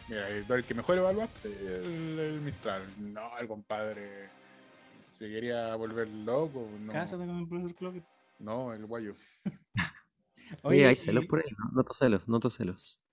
mira, 0.09 0.27
el, 0.31 0.47
el 0.51 0.65
que 0.65 0.73
mejor 0.75 0.97
evaluaste, 0.97 1.49
el, 1.49 2.19
el 2.19 2.41
Mistral. 2.41 2.83
No, 2.97 3.37
el 3.39 3.47
compadre 3.47 4.31
se 5.15 5.29
quería 5.29 5.75
volver 5.77 6.09
loco, 6.09 6.69
no, 6.81 6.93
Cásate 6.93 7.27
con 7.27 7.39
el 7.39 7.49
profesor 7.49 7.75
Clocker. 7.75 8.03
no, 8.39 8.73
el 8.73 8.87
guayo. 8.87 9.15
oye, 10.63 10.87
hay 10.87 10.93
y- 10.93 10.97
celos 10.97 11.27
por 11.27 11.41
ahí, 11.41 11.51
¿no? 11.59 11.71
Noto 11.73 11.95
celos, 11.95 12.29
noto 12.29 12.51
celos. 12.51 13.01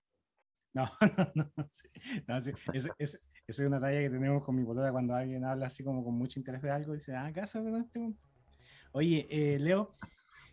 No, 0.74 0.90
no, 1.34 1.52
no, 1.54 1.68
sí. 1.70 1.86
No, 2.26 2.40
sí, 2.40 2.50
es, 2.72 2.88
es- 2.98 3.20
esa 3.46 3.62
es 3.62 3.68
una 3.68 3.78
talla 3.78 4.00
que 4.00 4.08
tenemos 4.08 4.42
con 4.42 4.56
mi 4.56 4.64
polola 4.64 4.90
cuando 4.90 5.14
alguien 5.14 5.44
habla 5.44 5.66
así 5.66 5.84
como 5.84 6.02
con 6.02 6.14
mucho 6.14 6.40
interés 6.40 6.62
de 6.62 6.70
algo 6.70 6.94
y 6.94 6.98
dice, 6.98 7.14
ah, 7.14 7.30
cásate 7.34 7.70
con 7.70 7.82
este 7.82 7.98
weón". 7.98 8.18
Oye, 8.92 9.26
eh, 9.30 9.58
Leo, 9.58 9.94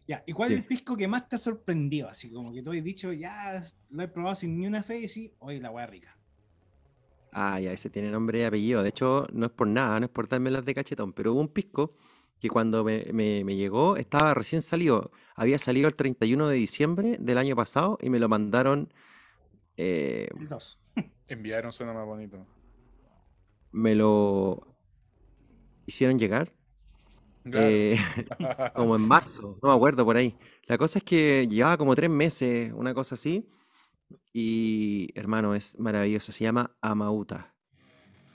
ya, 0.07 0.21
¿y 0.27 0.33
cuál 0.33 0.49
Sí. 0.49 0.55
es 0.55 0.59
el 0.61 0.65
pisco 0.65 0.97
que 0.97 1.07
más 1.07 1.29
te 1.29 1.37
ha 1.37 1.39
sorprendido? 1.39 2.09
Así 2.09 2.31
como 2.33 2.51
que 2.51 2.61
tú 2.61 2.71
has 2.73 2.83
dicho, 2.83 3.13
ya 3.13 3.63
lo 3.89 4.03
he 4.03 4.07
probado 4.09 4.35
sin 4.35 4.57
ni 4.57 4.67
una 4.67 4.83
fe 4.83 4.99
y 4.99 5.07
sí, 5.09 5.33
oye, 5.39 5.61
la 5.61 5.71
hueá 5.71 5.85
rica. 5.87 6.17
Ah, 7.31 7.59
ya, 7.59 7.71
ese 7.71 7.89
tiene 7.89 8.09
nombre 8.11 8.39
y 8.39 8.43
apellido. 8.43 8.81
De 8.83 8.89
hecho, 8.89 9.27
no 9.33 9.45
es 9.47 9.51
por 9.51 9.67
nada, 9.67 9.99
no 9.99 10.05
es 10.05 10.11
por 10.11 10.27
darme 10.27 10.49
las 10.51 10.65
de 10.65 10.73
cachetón, 10.73 11.13
pero 11.13 11.33
hubo 11.33 11.39
un 11.41 11.47
pisco 11.49 11.93
que 12.39 12.49
cuando 12.49 12.83
me, 12.83 13.05
me- 13.13 13.43
me 13.43 13.55
llegó 13.55 13.97
estaba 13.97 14.33
recién 14.33 14.61
salido. 14.61 15.11
Había 15.35 15.57
salido 15.59 15.87
el 15.87 15.95
31 15.95 16.47
de 16.47 16.55
diciembre 16.55 17.17
del 17.19 17.37
año 17.37 17.55
pasado 17.55 17.97
y 18.01 18.09
me 18.09 18.19
lo 18.19 18.29
mandaron, 18.29 18.91
eh, 19.77 20.27
El 20.39 20.49
2. 20.49 20.79
Enviaron 21.27 21.71
suena 21.73 21.93
más 21.93 22.05
bonito. 22.05 22.45
me 23.71 23.93
lo 23.95 24.65
hicieron 25.85 26.17
llegar 26.19 26.51
Claro. 27.43 27.67
eh, 27.67 27.97
como 28.75 28.95
en 28.95 29.01
marzo, 29.07 29.57
no 29.61 29.69
me 29.69 29.75
acuerdo 29.75 30.05
por 30.05 30.17
ahí. 30.17 30.37
La 30.67 30.77
cosa 30.77 30.99
es 30.99 31.03
que 31.03 31.47
llevaba 31.47 31.77
como 31.77 31.95
tres 31.95 32.09
meses, 32.09 32.71
una 32.75 32.93
cosa 32.93 33.15
así, 33.15 33.49
y 34.33 35.09
hermano, 35.15 35.55
es 35.55 35.77
maravilloso, 35.79 36.31
se 36.31 36.43
llama 36.43 36.75
Amauta. 36.81 37.55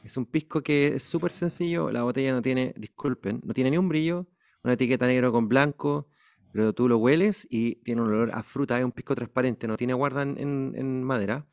Es 0.05 0.17
un 0.17 0.27
pisco 0.27 0.63
que 0.63 0.89
es 0.97 1.03
súper 1.03 1.33
sencillo, 1.33 1.91
la 1.91 2.03
botella 2.03 2.33
no 2.33 2.43
tiene, 2.43 2.75
disculpen, 2.77 3.41
no 3.43 3.55
tiene 3.55 3.71
ni 3.71 3.79
un 3.79 3.89
brillo, 3.89 4.27
una 4.63 4.75
etiqueta 4.75 5.07
negro 5.07 5.33
con 5.33 5.49
blanco, 5.49 6.09
pero 6.53 6.73
tú 6.73 6.89
lo 6.89 6.99
hueles 6.99 7.47
y 7.51 7.77
tiene 7.77 8.03
un 8.03 8.09
olor 8.09 8.31
a 8.35 8.43
fruta, 8.43 8.79
es 8.79 8.85
un 8.85 8.93
pisco 8.93 9.15
transparente, 9.15 9.67
no 9.67 9.77
tiene 9.77 9.95
guarda 9.95 10.23
en, 10.23 11.03
madera. 11.03 11.47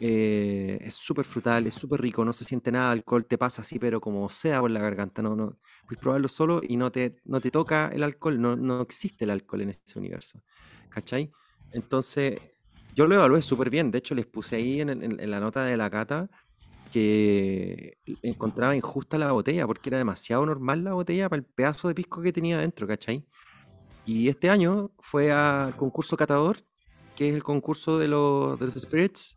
Eh, 0.00 0.78
es 0.80 0.94
súper 0.94 1.24
frutal, 1.24 1.66
es 1.66 1.74
súper 1.74 2.00
rico, 2.00 2.24
no 2.24 2.32
se 2.32 2.44
siente 2.44 2.70
nada 2.70 2.86
de 2.86 2.92
alcohol, 2.92 3.26
te 3.26 3.38
pasa 3.38 3.62
así, 3.62 3.78
pero 3.78 4.00
como 4.00 4.28
sea 4.28 4.60
por 4.60 4.70
la 4.70 4.80
garganta, 4.80 5.22
no, 5.22 5.36
no, 5.36 5.58
puedes 5.86 6.00
probarlo 6.00 6.28
solo 6.28 6.60
y 6.66 6.76
no 6.76 6.90
te, 6.90 7.16
no 7.24 7.40
te 7.40 7.50
toca 7.50 7.88
el 7.88 8.02
alcohol, 8.02 8.40
no, 8.40 8.56
no 8.56 8.82
existe 8.82 9.24
el 9.24 9.30
alcohol 9.30 9.62
en 9.62 9.70
ese 9.70 9.98
universo, 9.98 10.42
¿cachai? 10.90 11.30
Entonces, 11.72 12.40
yo 12.94 13.06
lo 13.06 13.14
evalué 13.14 13.42
súper 13.42 13.70
bien, 13.70 13.90
de 13.90 13.98
hecho 13.98 14.14
les 14.14 14.26
puse 14.26 14.56
ahí 14.56 14.80
en, 14.80 15.30
la 15.30 15.40
nota 15.40 15.64
de 15.64 15.76
la 15.76 15.90
cata 15.90 16.30
que 16.92 17.98
encontraba 18.22 18.76
injusta 18.76 19.18
la 19.18 19.32
botella 19.32 19.66
porque 19.66 19.90
era 19.90 19.98
demasiado 19.98 20.46
normal 20.46 20.84
la 20.84 20.92
botella 20.92 21.28
para 21.28 21.40
el 21.40 21.44
pedazo 21.44 21.88
de 21.88 21.94
pisco 21.94 22.22
que 22.22 22.32
tenía 22.32 22.58
dentro, 22.58 22.86
¿cachai? 22.86 23.26
Y 24.06 24.28
este 24.28 24.48
año 24.50 24.92
fue 25.00 25.32
al 25.32 25.74
concurso 25.76 26.16
catador, 26.16 26.58
que 27.16 27.30
es 27.30 27.34
el 27.34 27.42
concurso 27.42 27.98
de 27.98 28.08
los, 28.08 28.60
de 28.60 28.80
spirits, 28.80 29.36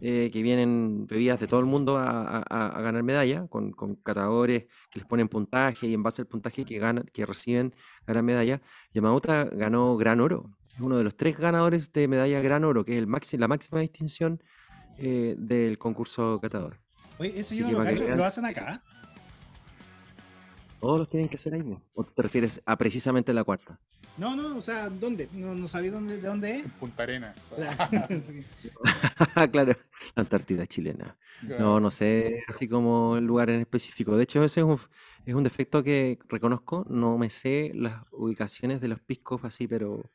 eh, 0.00 0.30
que 0.32 0.42
vienen 0.42 1.06
bebidas 1.06 1.38
de 1.40 1.46
todo 1.46 1.60
el 1.60 1.66
mundo 1.66 1.96
a, 1.98 2.44
ganar 2.82 3.02
medalla, 3.02 3.46
con, 3.48 3.72
catadores 4.02 4.64
que 4.90 5.00
les 5.00 5.06
ponen 5.06 5.28
puntaje 5.28 5.86
y 5.86 5.94
en 5.94 6.02
base 6.02 6.22
al 6.22 6.28
puntaje 6.28 6.64
que 6.64 6.78
ganan, 6.78 7.04
que 7.12 7.24
reciben, 7.24 7.74
ganan 8.06 8.24
medalla. 8.24 8.62
Yamauta 8.92 9.44
ganó 9.44 9.96
Gran 9.96 10.20
Oro, 10.20 10.50
uno 10.78 10.98
de 10.98 11.04
los 11.04 11.16
tres 11.16 11.38
ganadores 11.38 11.92
de 11.92 12.08
medalla 12.08 12.40
Gran 12.40 12.64
Oro, 12.64 12.84
que 12.84 12.92
es 12.92 12.98
el 12.98 13.06
máximo, 13.06 13.40
la 13.40 13.48
máxima 13.48 13.80
distinción 13.80 14.42
eh, 14.98 15.34
del 15.38 15.78
concurso 15.78 16.38
catador. 16.40 16.78
Oye, 17.18 17.30
eso 17.30 17.54
Así 17.54 17.58
yo 17.58 17.70
no 17.70 17.84
lo 17.84 17.94
que 17.94 18.24
hacen 18.24 18.44
acá. 18.44 18.82
Todos 20.80 20.98
los 20.98 21.08
tienen 21.08 21.28
que 21.28 21.36
hacer 21.36 21.54
ahí. 21.54 21.62
¿no? 21.62 21.82
¿O 21.94 22.04
te 22.04 22.22
refieres 22.22 22.62
a 22.66 22.76
precisamente 22.76 23.32
la 23.32 23.44
cuarta? 23.44 23.78
No, 24.18 24.34
no, 24.34 24.56
o 24.56 24.62
sea, 24.62 24.88
¿dónde? 24.88 25.28
No, 25.32 25.54
no 25.54 25.68
sabía 25.68 25.90
dónde, 25.90 26.16
de 26.16 26.26
dónde 26.26 26.56
es. 26.58 26.72
Punta 26.80 27.02
Arenas. 27.02 27.52
Claro, 29.52 29.72
la 30.14 30.22
Antártida 30.22 30.66
chilena. 30.66 31.16
No, 31.42 31.80
no 31.80 31.90
sé, 31.90 32.42
así 32.48 32.66
como 32.66 33.18
el 33.18 33.24
lugar 33.24 33.50
en 33.50 33.60
específico. 33.60 34.16
De 34.16 34.22
hecho, 34.22 34.42
ese 34.42 34.60
es 34.60 34.66
un, 34.66 34.78
es 35.26 35.34
un 35.34 35.44
defecto 35.44 35.82
que 35.82 36.18
reconozco. 36.28 36.86
No 36.88 37.18
me 37.18 37.28
sé 37.28 37.72
las 37.74 38.02
ubicaciones 38.10 38.80
de 38.80 38.88
los 38.88 39.00
piscos 39.00 39.44
así, 39.44 39.66
pero 39.66 40.10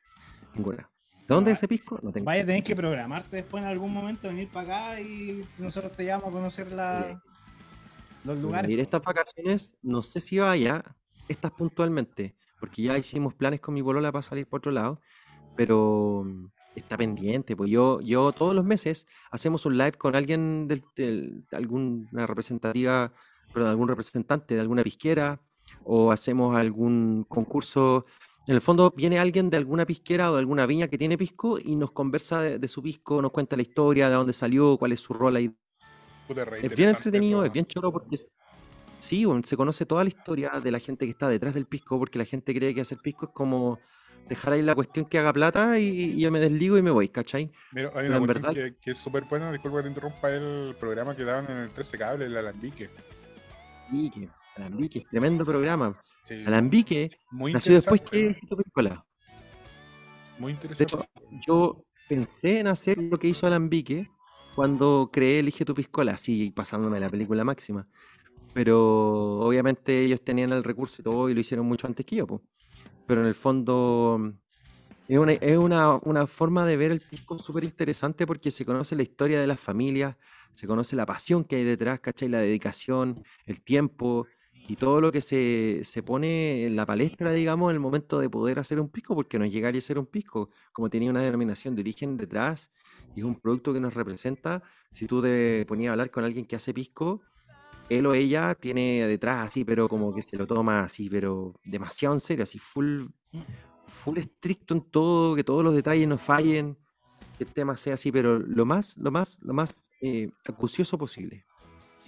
ninguna. 0.56 0.90
¿De 1.28 1.36
dónde 1.36 1.52
es 1.52 1.60
ese 1.60 1.68
pisco? 1.68 2.00
No 2.02 2.12
tengo. 2.12 2.26
Vaya 2.26 2.44
a 2.44 2.46
tener 2.46 2.64
que 2.64 2.76
programarte 2.76 3.38
después 3.38 3.64
en 3.64 3.70
algún 3.70 3.94
momento, 3.94 4.28
venir 4.28 4.50
para 4.50 4.92
acá 4.92 5.02
y 5.02 5.46
nosotros 5.58 5.92
te 5.96 6.06
llamamos 6.06 6.30
a 6.30 6.38
conocer 6.38 6.72
la, 6.72 7.22
los 8.24 8.38
lugares. 8.40 8.70
ir 8.70 8.80
estas 8.80 9.02
vacaciones, 9.02 9.78
no 9.82 10.04
sé 10.04 10.20
si 10.20 10.40
vaya, 10.40 10.84
estas 11.28 11.52
puntualmente, 11.52 12.36
porque 12.60 12.84
ya 12.84 12.98
hicimos 12.98 13.34
planes 13.34 13.62
con 13.62 13.74
mi 13.74 13.82
polola 13.82 14.12
para 14.12 14.22
salir 14.22 14.46
por 14.48 14.60
otro 14.60 14.72
lado, 14.72 15.00
pero 15.56 16.24
mm, 16.26 16.46
está 16.76 16.98
pendiente, 16.98 17.56
pues 17.56 17.70
yo, 17.72 18.02
yo 18.02 18.32
todos 18.34 18.54
los 18.54 18.66
meses 18.66 19.08
hacemos 19.32 19.66
un 19.66 19.78
live 19.78 19.94
con 19.94 20.16
alguien 20.16 20.68
del, 20.68 20.84
del- 20.96 21.46
de 21.50 21.58
alguna 21.58 22.28
representativa, 22.28 23.14
perdón, 23.54 23.70
algún 23.70 23.88
representante 23.88 24.56
de 24.56 24.62
alguna 24.62 24.84
pisquera, 24.84 25.40
o 25.84 26.12
hacemos 26.12 26.56
algún 26.58 27.26
concurso. 27.28 28.06
En 28.48 28.56
el 28.56 28.62
fondo 28.62 28.92
viene 28.96 29.20
alguien 29.20 29.50
de 29.50 29.58
alguna 29.58 29.86
pisquera 29.86 30.32
o 30.32 30.34
de 30.34 30.40
alguna 30.40 30.66
viña 30.66 30.88
que 30.88 30.98
tiene 30.98 31.18
pisco 31.18 31.60
y 31.60 31.76
nos 31.76 31.92
conversa 31.92 32.42
de, 32.42 32.60
de 32.60 32.68
su 32.68 32.82
pisco, 32.82 33.22
nos 33.22 33.32
cuenta 33.32 33.56
la 33.56 33.62
historia, 33.62 34.10
de 34.10 34.16
dónde 34.16 34.34
salió, 34.34 34.78
cuál 34.78 34.92
es 34.94 35.00
su 35.00 35.14
rol 35.14 35.36
ahí 35.36 35.56
Puta, 36.28 36.44
es 36.58 36.76
bien 36.76 36.90
entretenido, 36.90 37.40
eso. 37.40 37.46
es 37.46 37.52
bien 37.54 37.66
choro 37.66 37.92
porque 37.92 38.18
sí, 39.00 39.26
se 39.44 39.58
conoce 39.58 39.86
toda 39.86 40.04
la 40.04 40.08
historia 40.08 40.60
de 40.64 40.72
la 40.72 40.80
gente 40.80 41.06
que 41.06 41.12
está 41.12 41.30
detrás 41.30 41.54
del 41.54 41.66
pisco, 41.68 42.00
porque 42.00 42.18
la 42.18 42.26
gente 42.26 42.54
cree 42.54 42.74
que 42.74 42.82
hacer 42.82 42.98
pisco 43.00 43.26
es 43.28 43.32
como 43.32 43.80
dejar 44.28 44.54
ahí 44.54 44.62
la 44.62 44.74
cuestión 44.76 45.06
que 45.06 45.18
haga 45.20 45.34
plata 45.34 45.78
y, 45.78 45.88
y 45.90 46.20
yo 46.22 46.32
me 46.32 46.40
desligo 46.40 46.78
y 46.78 46.82
me 46.82 46.92
voy, 46.92 47.10
¿cachai? 47.10 47.52
Mira, 47.74 47.92
hay 47.96 48.08
una 48.08 48.18
en 48.18 48.26
cuestión 48.26 48.42
verdad- 48.54 48.54
que, 48.54 48.74
que 48.82 48.92
es 48.92 48.98
súper 48.98 49.24
buena, 49.26 49.52
disculpa 49.52 49.78
que 49.80 49.84
te 49.84 49.90
interrumpa, 49.90 50.32
el 50.32 50.76
programa 50.80 51.16
que 51.16 51.24
daban 51.26 51.46
en 51.52 51.58
el 51.58 51.70
13 51.70 51.98
Cable, 51.98 52.26
el 52.26 52.38
Alambique. 52.38 52.90
Alambique, 53.90 54.30
Alambique, 54.56 55.04
tremendo 55.12 55.46
programa. 55.46 56.02
Sí, 56.24 56.36
Alambique 56.44 57.12
muy 57.32 57.54
nació 57.54 57.74
después 57.76 58.02
que 58.04 58.38
hizo 58.42 58.56
Piscola. 58.58 59.06
Muy 60.38 60.52
De 60.78 60.84
interesante. 60.84 60.84
hecho, 60.84 61.10
yo 61.30 61.86
pensé 62.08 62.60
en 62.60 62.68
hacer 62.68 62.98
lo 62.98 63.20
que 63.20 63.28
hizo 63.28 63.48
Alambique 63.48 64.14
cuando 64.54 65.10
creé 65.12 65.40
Elige 65.40 65.66
tu 65.66 65.74
Piscola, 65.74 66.14
así 66.14 66.52
pasándome 66.52 67.00
la 67.00 67.10
película 67.10 67.44
máxima. 67.44 67.88
Pero 68.54 69.40
obviamente 69.42 70.02
ellos 70.04 70.24
tenían 70.24 70.52
el 70.54 70.64
recurso 70.64 71.02
y 71.02 71.06
todo 71.06 71.30
y 71.30 71.34
lo 71.36 71.42
hicieron 71.42 71.66
mucho 71.68 71.88
antes 71.88 72.06
que 72.06 72.18
yo. 72.18 72.28
po. 72.28 72.44
Pero 73.06 73.22
en 73.22 73.28
el 73.28 73.36
fondo 73.36 74.34
Es 75.08 75.20
una, 75.20 75.34
es 75.34 75.58
una, 75.58 75.96
una 76.04 76.28
forma 76.28 76.66
de 76.66 76.78
ver 76.78 76.92
el 76.92 77.02
pisco 77.02 77.38
súper 77.40 77.66
interesante 77.66 78.28
porque 78.28 78.52
se 78.52 78.66
conoce 78.66 78.96
la 78.96 79.04
historia 79.04 79.42
de 79.42 79.48
las 79.48 79.60
familias, 79.60 80.18
se 80.54 80.68
conoce 80.68 80.96
la 80.96 81.06
pasión 81.06 81.44
que 81.46 81.58
hay 81.58 81.64
detrás, 81.66 82.00
¿cachai? 82.02 82.30
La 82.30 82.40
dedicación, 82.40 83.24
el 83.46 83.64
tiempo 83.64 84.30
y 84.68 84.76
todo 84.76 85.02
lo 85.02 85.12
que 85.12 85.22
se, 85.22 85.82
se 85.84 86.04
pone 86.04 86.66
en 86.66 86.76
la 86.76 86.86
palestra, 86.86 87.32
digamos, 87.32 87.72
en 87.72 87.76
el 87.76 87.80
momento 87.80 88.20
de 88.20 88.30
poder 88.30 88.60
hacer 88.60 88.80
un 88.80 88.90
pisco, 88.90 89.16
porque 89.16 89.38
no 89.38 89.46
es 89.46 89.52
llegar 89.52 89.76
y 89.76 89.80
hacer 89.80 90.00
un 90.00 90.06
pisco, 90.06 90.50
como 90.72 90.90
tenía 90.90 91.10
una 91.10 91.22
denominación 91.22 91.76
de 91.76 91.82
origen 91.82 92.18
detrás 92.18 92.72
y 93.16 93.20
es 93.20 93.26
un 93.26 93.36
producto 93.36 93.74
que 93.74 93.80
nos 93.80 93.94
representa. 93.94 94.64
Si 94.90 95.08
tú 95.08 95.22
te 95.22 95.66
ponías 95.66 95.90
a 95.90 95.94
hablar 95.94 96.12
con 96.12 96.24
alguien 96.24 96.46
que 96.46 96.56
hace 96.56 96.74
pisco, 96.74 97.22
él 97.90 98.06
o 98.06 98.14
ella 98.14 98.56
tiene 98.56 99.06
detrás 99.08 99.48
así, 99.48 99.66
pero 99.66 99.90
como 99.90 100.14
que 100.14 100.24
se 100.24 100.38
lo 100.38 100.48
toma 100.48 100.82
así, 100.82 101.10
pero 101.10 101.54
demasiado 101.66 102.16
en 102.16 102.22
serio, 102.22 102.44
así 102.44 102.58
full, 102.58 103.08
full 103.88 104.18
estricto 104.18 104.74
en 104.74 104.82
todo, 104.82 105.36
que 105.36 105.44
todos 105.44 105.64
los 105.64 105.74
detalles 105.74 106.08
no 106.08 106.18
fallen, 106.18 106.78
que 107.38 107.44
el 107.44 107.52
tema 107.52 107.76
sea 107.76 107.96
así, 107.96 108.12
pero 108.12 108.40
lo 108.40 108.66
más, 108.66 108.98
lo 108.98 109.12
más, 109.12 109.42
lo 109.44 109.54
más 109.54 109.92
eh, 110.02 110.32
acucioso 110.46 110.98
posible. 110.98 111.46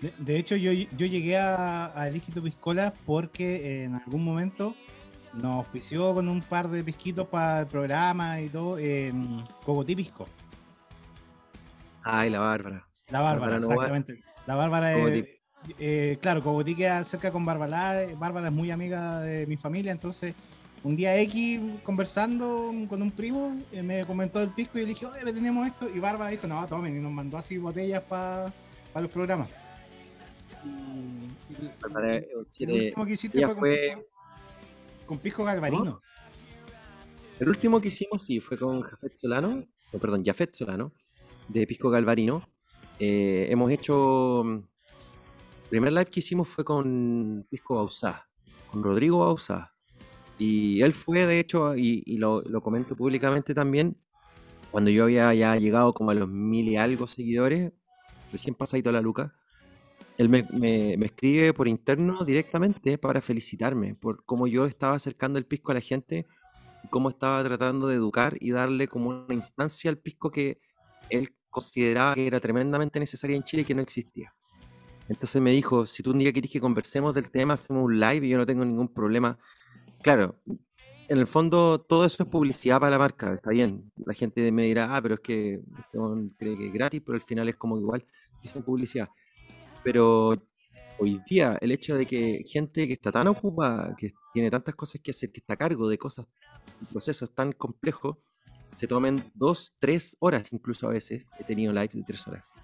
De, 0.04 0.14
de 0.18 0.38
hecho, 0.38 0.58
yo, 0.58 0.74
yo 0.74 1.06
llegué 1.06 1.38
a, 1.38 1.86
a 1.86 2.10
Lígito 2.10 2.44
Piscola 2.44 2.94
porque 3.06 3.86
en 3.86 3.96
algún 3.96 4.22
momento 4.22 4.76
nos 5.34 5.56
auspició 5.56 6.14
con 6.14 6.28
un 6.28 6.42
par 6.42 6.68
de 6.68 6.84
pisquitos 6.84 7.26
para 7.30 7.62
el 7.62 7.68
programa 7.68 8.42
y 8.42 8.50
todo 8.50 8.78
en 8.78 9.46
Cogotí 9.66 9.96
Pisco. 9.96 10.28
Ay, 12.04 12.30
la 12.30 12.40
Bárbara. 12.40 12.86
La 13.10 13.22
Bárbara, 13.22 13.58
exactamente. 13.58 14.22
La 14.46 14.56
Bárbara 14.56 14.98
es. 14.98 15.26
eh, 15.80 16.18
claro, 16.22 16.42
Cogotí 16.42 16.76
queda 16.76 17.02
cerca 17.06 17.32
con 17.32 17.46
Bárbara. 17.46 18.06
Bárbara 18.18 18.48
es 18.48 18.54
muy 18.54 18.72
amiga 18.72 19.22
de 19.22 19.48
mi 19.48 19.56
familia, 19.56 19.94
entonces 19.94 20.36
un 20.84 20.98
día 20.98 21.16
X 21.22 21.62
conversando 21.82 22.74
con 22.90 23.02
un 23.02 23.12
primo 23.12 23.56
eh, 23.72 23.82
me 23.82 24.06
comentó 24.06 24.42
el 24.42 24.50
pisco 24.50 24.78
y 24.78 24.82
le 24.82 24.88
dije, 24.88 25.06
oye, 25.06 25.32
tenemos 25.32 25.66
esto. 25.66 25.90
Y 25.90 26.00
Bárbara 26.00 26.30
dijo, 26.30 26.46
no, 26.46 26.68
tomen, 26.68 26.98
y 26.98 27.00
nos 27.00 27.14
mandó 27.14 27.38
así 27.38 27.58
botellas 27.58 28.04
para 28.04 28.52
los 28.96 29.10
programas. 29.10 29.48
El 32.60 32.72
último 32.72 33.06
que 33.06 33.14
hiciste 33.14 33.46
fue 33.46 33.56
con, 33.56 33.64
pisco, 33.64 34.04
con 35.06 35.20
pisco 35.20 35.44
galvarino. 35.44 36.02
El 37.40 37.50
último 37.50 37.82
que 37.82 37.90
hicimos, 37.90 38.26
sí, 38.26 38.40
fue 38.40 38.58
con 38.58 38.82
Jafet 38.82 39.16
Solano, 39.16 39.66
no, 39.92 40.00
perdón, 40.00 40.24
Jafet 40.24 40.54
Solano, 40.54 40.94
de 41.48 41.68
Pisco 41.68 41.90
Galvarino. 41.90 42.48
Eh, 43.00 43.48
hemos 43.50 43.72
hecho. 43.72 44.44
mm, 44.46 44.56
El 45.64 45.70
primer 45.70 45.94
live 45.94 46.06
que 46.06 46.20
hicimos 46.20 46.48
fue 46.48 46.64
con 46.64 47.46
Pisco 47.50 47.76
Bausá, 47.76 48.28
con 48.72 48.84
Rodrigo 48.84 49.20
Bausá. 49.20 49.74
Y 50.38 50.82
él 50.82 50.94
fue, 50.94 51.26
de 51.26 51.40
hecho, 51.40 51.76
y, 51.76 52.04
y 52.06 52.18
lo, 52.18 52.42
lo 52.44 52.62
comento 52.62 52.96
públicamente 52.96 53.54
también, 53.54 53.98
cuando 54.72 54.90
yo 54.90 55.04
había 55.04 55.34
ya 55.34 55.56
llegado 55.56 55.94
como 55.94 56.12
a 56.12 56.14
los 56.16 56.30
mil 56.30 56.68
y 56.68 56.76
algo 56.78 57.08
seguidores, 57.08 57.72
recién 58.32 58.56
pasadito 58.56 58.92
la 58.92 59.02
luca, 59.02 59.36
él 60.18 60.30
me, 60.30 60.44
me- 60.52 60.94
escribe 61.06 61.54
por 61.54 61.68
interno 61.68 62.24
directamente 62.26 62.98
para 62.98 63.22
felicitarme 63.22 63.96
por 63.96 64.24
cómo 64.26 64.48
yo 64.48 64.66
estaba 64.66 64.96
acercando 64.96 65.40
el 65.40 65.46
pisco 65.46 65.72
a 65.72 65.76
la 65.76 65.82
gente 65.82 66.28
cómo 66.90 67.10
estaba 67.10 67.44
tratando 67.44 67.88
de 67.88 67.96
educar 67.96 68.36
y 68.40 68.52
darle 68.52 68.88
como 68.88 69.10
una 69.10 69.34
instancia 69.34 69.90
al 69.90 69.98
pisco 69.98 70.32
que 70.32 70.60
él 71.10 71.30
consideraba 71.50 72.16
que 72.16 72.28
era 72.28 72.40
tremendamente 72.40 73.00
necesaria 73.00 73.36
en 73.36 73.44
Chile 73.44 73.62
y 73.64 73.66
que 73.66 73.76
no 73.76 73.82
existía. 73.82 74.34
Entonces 75.10 75.42
me 75.42 75.52
dijo, 75.52 75.86
si 75.86 76.02
tú 76.02 76.12
un 76.12 76.20
día 76.20 76.32
querés 76.32 76.52
que 76.52 76.62
conversemos 76.62 77.14
del 77.14 77.30
tema, 77.30 77.56
hacemos 77.56 77.84
un 77.86 78.00
live 78.00 78.26
y 78.26 78.30
yo 78.30 78.38
no 78.38 78.46
tengo 78.46 78.64
ningún 78.66 78.88
problema. 78.88 79.38
Claro, 80.02 80.36
en 81.08 81.18
el 81.18 81.28
fondo 81.28 81.80
todo 81.82 82.06
eso 82.06 82.24
es 82.24 82.30
publicidad 82.30 82.80
para 82.80 82.92
la 82.92 83.00
marca, 83.00 83.34
está 83.34 83.52
bien. 83.52 83.92
La 84.06 84.14
gente 84.14 84.52
me 84.52 84.64
dirá, 84.64 84.96
ah, 84.96 85.02
pero 85.02 85.16
es 85.16 85.20
que 85.22 85.62
este 85.78 86.00
cree 86.38 86.58
que 86.58 86.68
es 86.68 86.74
gratis, 86.74 87.02
pero 87.06 87.16
al 87.16 87.22
final 87.22 87.50
es 87.50 87.56
como 87.56 87.78
igual, 87.78 88.06
dicen 88.42 88.64
publicidad. 88.64 89.10
Pero 89.84 90.36
hoy 91.00 91.22
día 91.28 91.58
el 91.62 91.72
hecho 91.72 91.96
de 91.96 92.06
que 92.06 92.44
gente 92.46 92.88
que 92.88 92.94
está 92.94 93.12
tan 93.12 93.28
ocupada, 93.28 93.96
que 93.98 94.14
tiene 94.34 94.50
tantas 94.50 94.76
cosas 94.76 95.02
que 95.02 95.12
hacer, 95.12 95.32
que 95.32 95.40
está 95.40 95.54
a 95.54 95.58
cargo 95.58 95.88
de 95.90 95.98
cosas, 95.98 96.28
procesos 96.92 97.34
tan 97.34 97.52
complejos, 97.52 98.18
se 98.72 98.88
tomen 98.88 99.32
dos, 99.36 99.76
tres 99.80 100.18
horas 100.20 100.52
incluso 100.52 100.88
a 100.88 100.92
veces, 100.92 101.28
he 101.40 101.44
tenido 101.44 101.72
lives 101.74 101.94
de 101.94 102.04
tres 102.04 102.28
horas, 102.28 102.56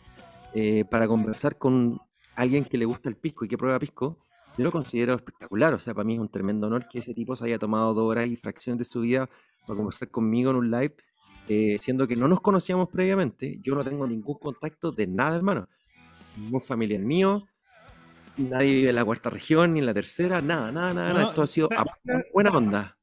eh, 0.53 0.85
para 0.85 1.07
conversar 1.07 1.57
con 1.57 1.99
alguien 2.35 2.65
que 2.65 2.77
le 2.77 2.85
gusta 2.85 3.09
el 3.09 3.15
pisco 3.15 3.45
y 3.45 3.47
que 3.47 3.57
prueba 3.57 3.77
pisco, 3.77 4.17
yo 4.57 4.63
lo 4.63 4.71
considero 4.71 5.13
espectacular. 5.13 5.73
O 5.73 5.79
sea, 5.79 5.93
para 5.93 6.03
mí 6.05 6.15
es 6.15 6.19
un 6.19 6.29
tremendo 6.29 6.67
honor 6.67 6.87
que 6.89 6.99
ese 6.99 7.13
tipo 7.13 7.35
se 7.35 7.45
haya 7.45 7.59
tomado 7.59 7.93
dos 7.93 8.09
horas 8.09 8.27
y 8.27 8.35
fracciones 8.35 8.79
de 8.79 8.83
su 8.85 9.01
vida 9.01 9.29
para 9.65 9.77
conversar 9.77 10.09
conmigo 10.09 10.51
en 10.51 10.57
un 10.57 10.71
live, 10.71 10.95
eh, 11.47 11.77
siendo 11.79 12.07
que 12.07 12.15
no 12.15 12.27
nos 12.27 12.41
conocíamos 12.41 12.89
previamente. 12.89 13.59
Yo 13.61 13.75
no 13.75 13.83
tengo 13.83 14.05
ningún 14.07 14.37
contacto 14.37 14.91
de 14.91 15.07
nada, 15.07 15.37
hermano. 15.37 15.69
Ningún 16.39 16.61
familiar 16.61 17.01
mío, 17.01 17.45
nadie 18.37 18.71
vive 18.73 18.89
en 18.89 18.95
la 18.95 19.05
cuarta 19.05 19.29
región 19.29 19.73
ni 19.73 19.79
en 19.79 19.85
la 19.85 19.93
tercera, 19.93 20.41
nada, 20.41 20.71
nada, 20.71 20.93
nada. 20.93 21.13
No, 21.13 21.21
Esto 21.29 21.41
ha 21.43 21.47
sido 21.47 21.69
a 21.77 21.85
buena 22.33 22.51
onda. 22.51 22.95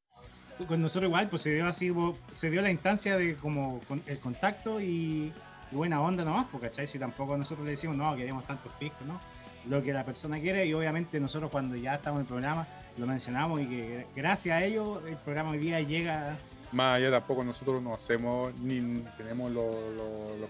Con 0.66 0.81
nosotros 0.81 1.09
igual, 1.11 1.29
pues 1.29 1.42
se 1.42 1.53
dio 1.53 1.66
así, 1.66 1.92
se 2.33 2.51
dio 2.51 2.62
la 2.62 2.70
instancia 2.70 3.16
de 3.18 3.37
como 3.37 3.81
con- 3.87 4.03
el 4.07 4.18
contacto 4.18 4.81
y, 4.81 5.31
y 5.70 5.75
buena 5.75 6.01
onda 6.01 6.25
nomás, 6.25 6.46
pues, 6.51 6.62
¿cachai? 6.62 6.87
Si 6.87 6.99
tampoco 6.99 7.37
nosotros 7.37 7.66
le 7.66 7.72
decimos, 7.72 7.94
no, 7.96 8.16
queremos 8.16 8.44
tantos 8.46 8.72
piscos, 8.81 9.07
¿no? 9.07 9.20
Lo 9.68 9.83
que 9.83 9.92
la 9.92 10.05
persona 10.05 10.40
quiere 10.40 10.64
y 10.64 10.72
obviamente 10.72 11.20
nosotros 11.20 11.51
cuando 11.51 11.77
ya 11.77 11.96
estamos 11.96 12.18
en 12.18 12.22
el 12.22 12.29
programa 12.29 12.66
lo 12.96 13.07
mencionamos 13.07 13.61
y 13.61 13.66
que 13.66 14.07
gracias 14.16 14.57
a 14.57 14.64
ello 14.64 15.07
el 15.07 15.16
programa 15.16 15.51
hoy 15.51 15.59
día 15.59 15.81
llega 15.83 16.38
Más 16.77 16.97
allá 16.97 17.11
tampoco 17.11 17.43
nosotros 17.43 17.83
no 17.83 17.95
hacemos 17.95 18.55
ni 18.59 19.03
tenemos 19.17 19.51
los, 19.51 19.67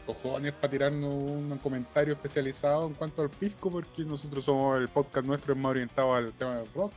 cojones 0.04 0.52
para 0.54 0.68
tirarnos 0.72 1.08
un 1.08 1.56
comentario 1.62 2.14
especializado 2.14 2.88
en 2.88 2.94
cuanto 2.94 3.22
al 3.22 3.30
pisco, 3.30 3.70
porque 3.70 4.02
nosotros 4.04 4.44
somos 4.44 4.76
el 4.80 4.88
podcast 4.88 5.24
nuestro 5.24 5.52
es 5.54 5.58
más 5.60 5.70
orientado 5.70 6.16
al 6.16 6.32
tema 6.32 6.56
del 6.56 6.66
rock. 6.74 6.92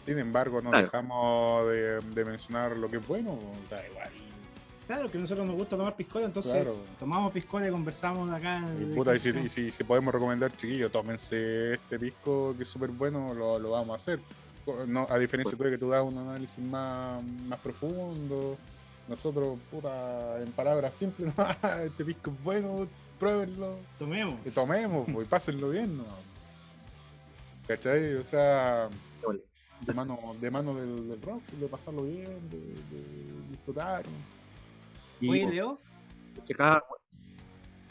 Sin 0.00 0.16
embargo, 0.20 0.62
no 0.62 0.70
Claro. 0.70 0.84
dejamos 0.86 1.66
de, 1.66 2.00
de 2.14 2.24
mencionar 2.24 2.76
lo 2.76 2.88
que 2.88 2.98
es 2.98 3.06
bueno. 3.08 3.32
O 3.32 3.68
sea, 3.68 3.84
igual. 3.88 4.10
Claro, 4.86 5.10
que 5.10 5.18
a 5.18 5.20
nosotros 5.22 5.44
nos 5.44 5.56
gusta 5.56 5.76
tomar 5.76 5.96
piscola, 5.96 6.26
entonces 6.26 6.52
Claro. 6.52 6.76
tomamos 7.00 7.32
piscola 7.32 7.66
y 7.66 7.72
conversamos 7.72 8.30
acá. 8.32 8.62
Y, 8.80 8.94
puta, 8.94 9.12
y 9.16 9.18
si, 9.18 9.30
y 9.30 9.48
si- 9.48 9.70
si 9.72 9.82
podemos 9.82 10.14
recomendar, 10.14 10.52
chiquillos, 10.54 10.92
tómense 10.92 11.72
este 11.74 11.98
pisco 11.98 12.54
que 12.56 12.62
es 12.62 12.68
súper 12.68 12.90
bueno, 12.90 13.34
lo, 13.34 13.58
lo 13.58 13.70
vamos 13.72 13.90
a 13.90 13.96
hacer. 13.96 14.20
No, 14.86 15.06
a 15.08 15.18
diferencia 15.18 15.56
Pues 15.56 15.70
de 15.70 15.76
que 15.76 15.80
tú 15.80 15.90
das 15.90 16.02
un 16.02 16.18
análisis 16.18 16.58
más, 16.64 17.22
más 17.46 17.58
profundo, 17.60 18.56
nosotros, 19.08 19.58
puta, 19.70 20.40
en 20.42 20.50
palabras 20.52 20.94
simples, 20.94 21.32
¿no? 21.38 21.46
este 21.84 22.04
pisco 22.04 22.30
es 22.30 22.42
bueno, 22.44 22.88
pruébenlo, 23.18 23.78
Tomemos. 23.98 24.38
y 24.46 24.50
tomemos, 24.50 25.08
pues, 25.12 25.26
y 25.26 25.30
pásenlo 25.30 25.70
bien, 25.70 25.96
¿no? 25.98 26.04
¿Cachai? 27.66 28.14
O 28.14 28.24
sea, 28.24 28.88
de 29.82 29.92
mano, 29.94 30.18
de 30.40 30.50
mano 30.50 30.74
del, 30.74 31.08
del 31.08 31.22
rock, 31.22 31.42
de 31.52 31.66
pasarlo 31.68 32.02
bien, 32.04 32.48
de, 32.50 32.58
de 32.60 33.48
disfrutar. 33.50 34.02
Y, 35.20 35.28
Oye, 35.28 35.50
Leo, 35.50 35.78
se 36.42 36.52
acaba- 36.54 36.82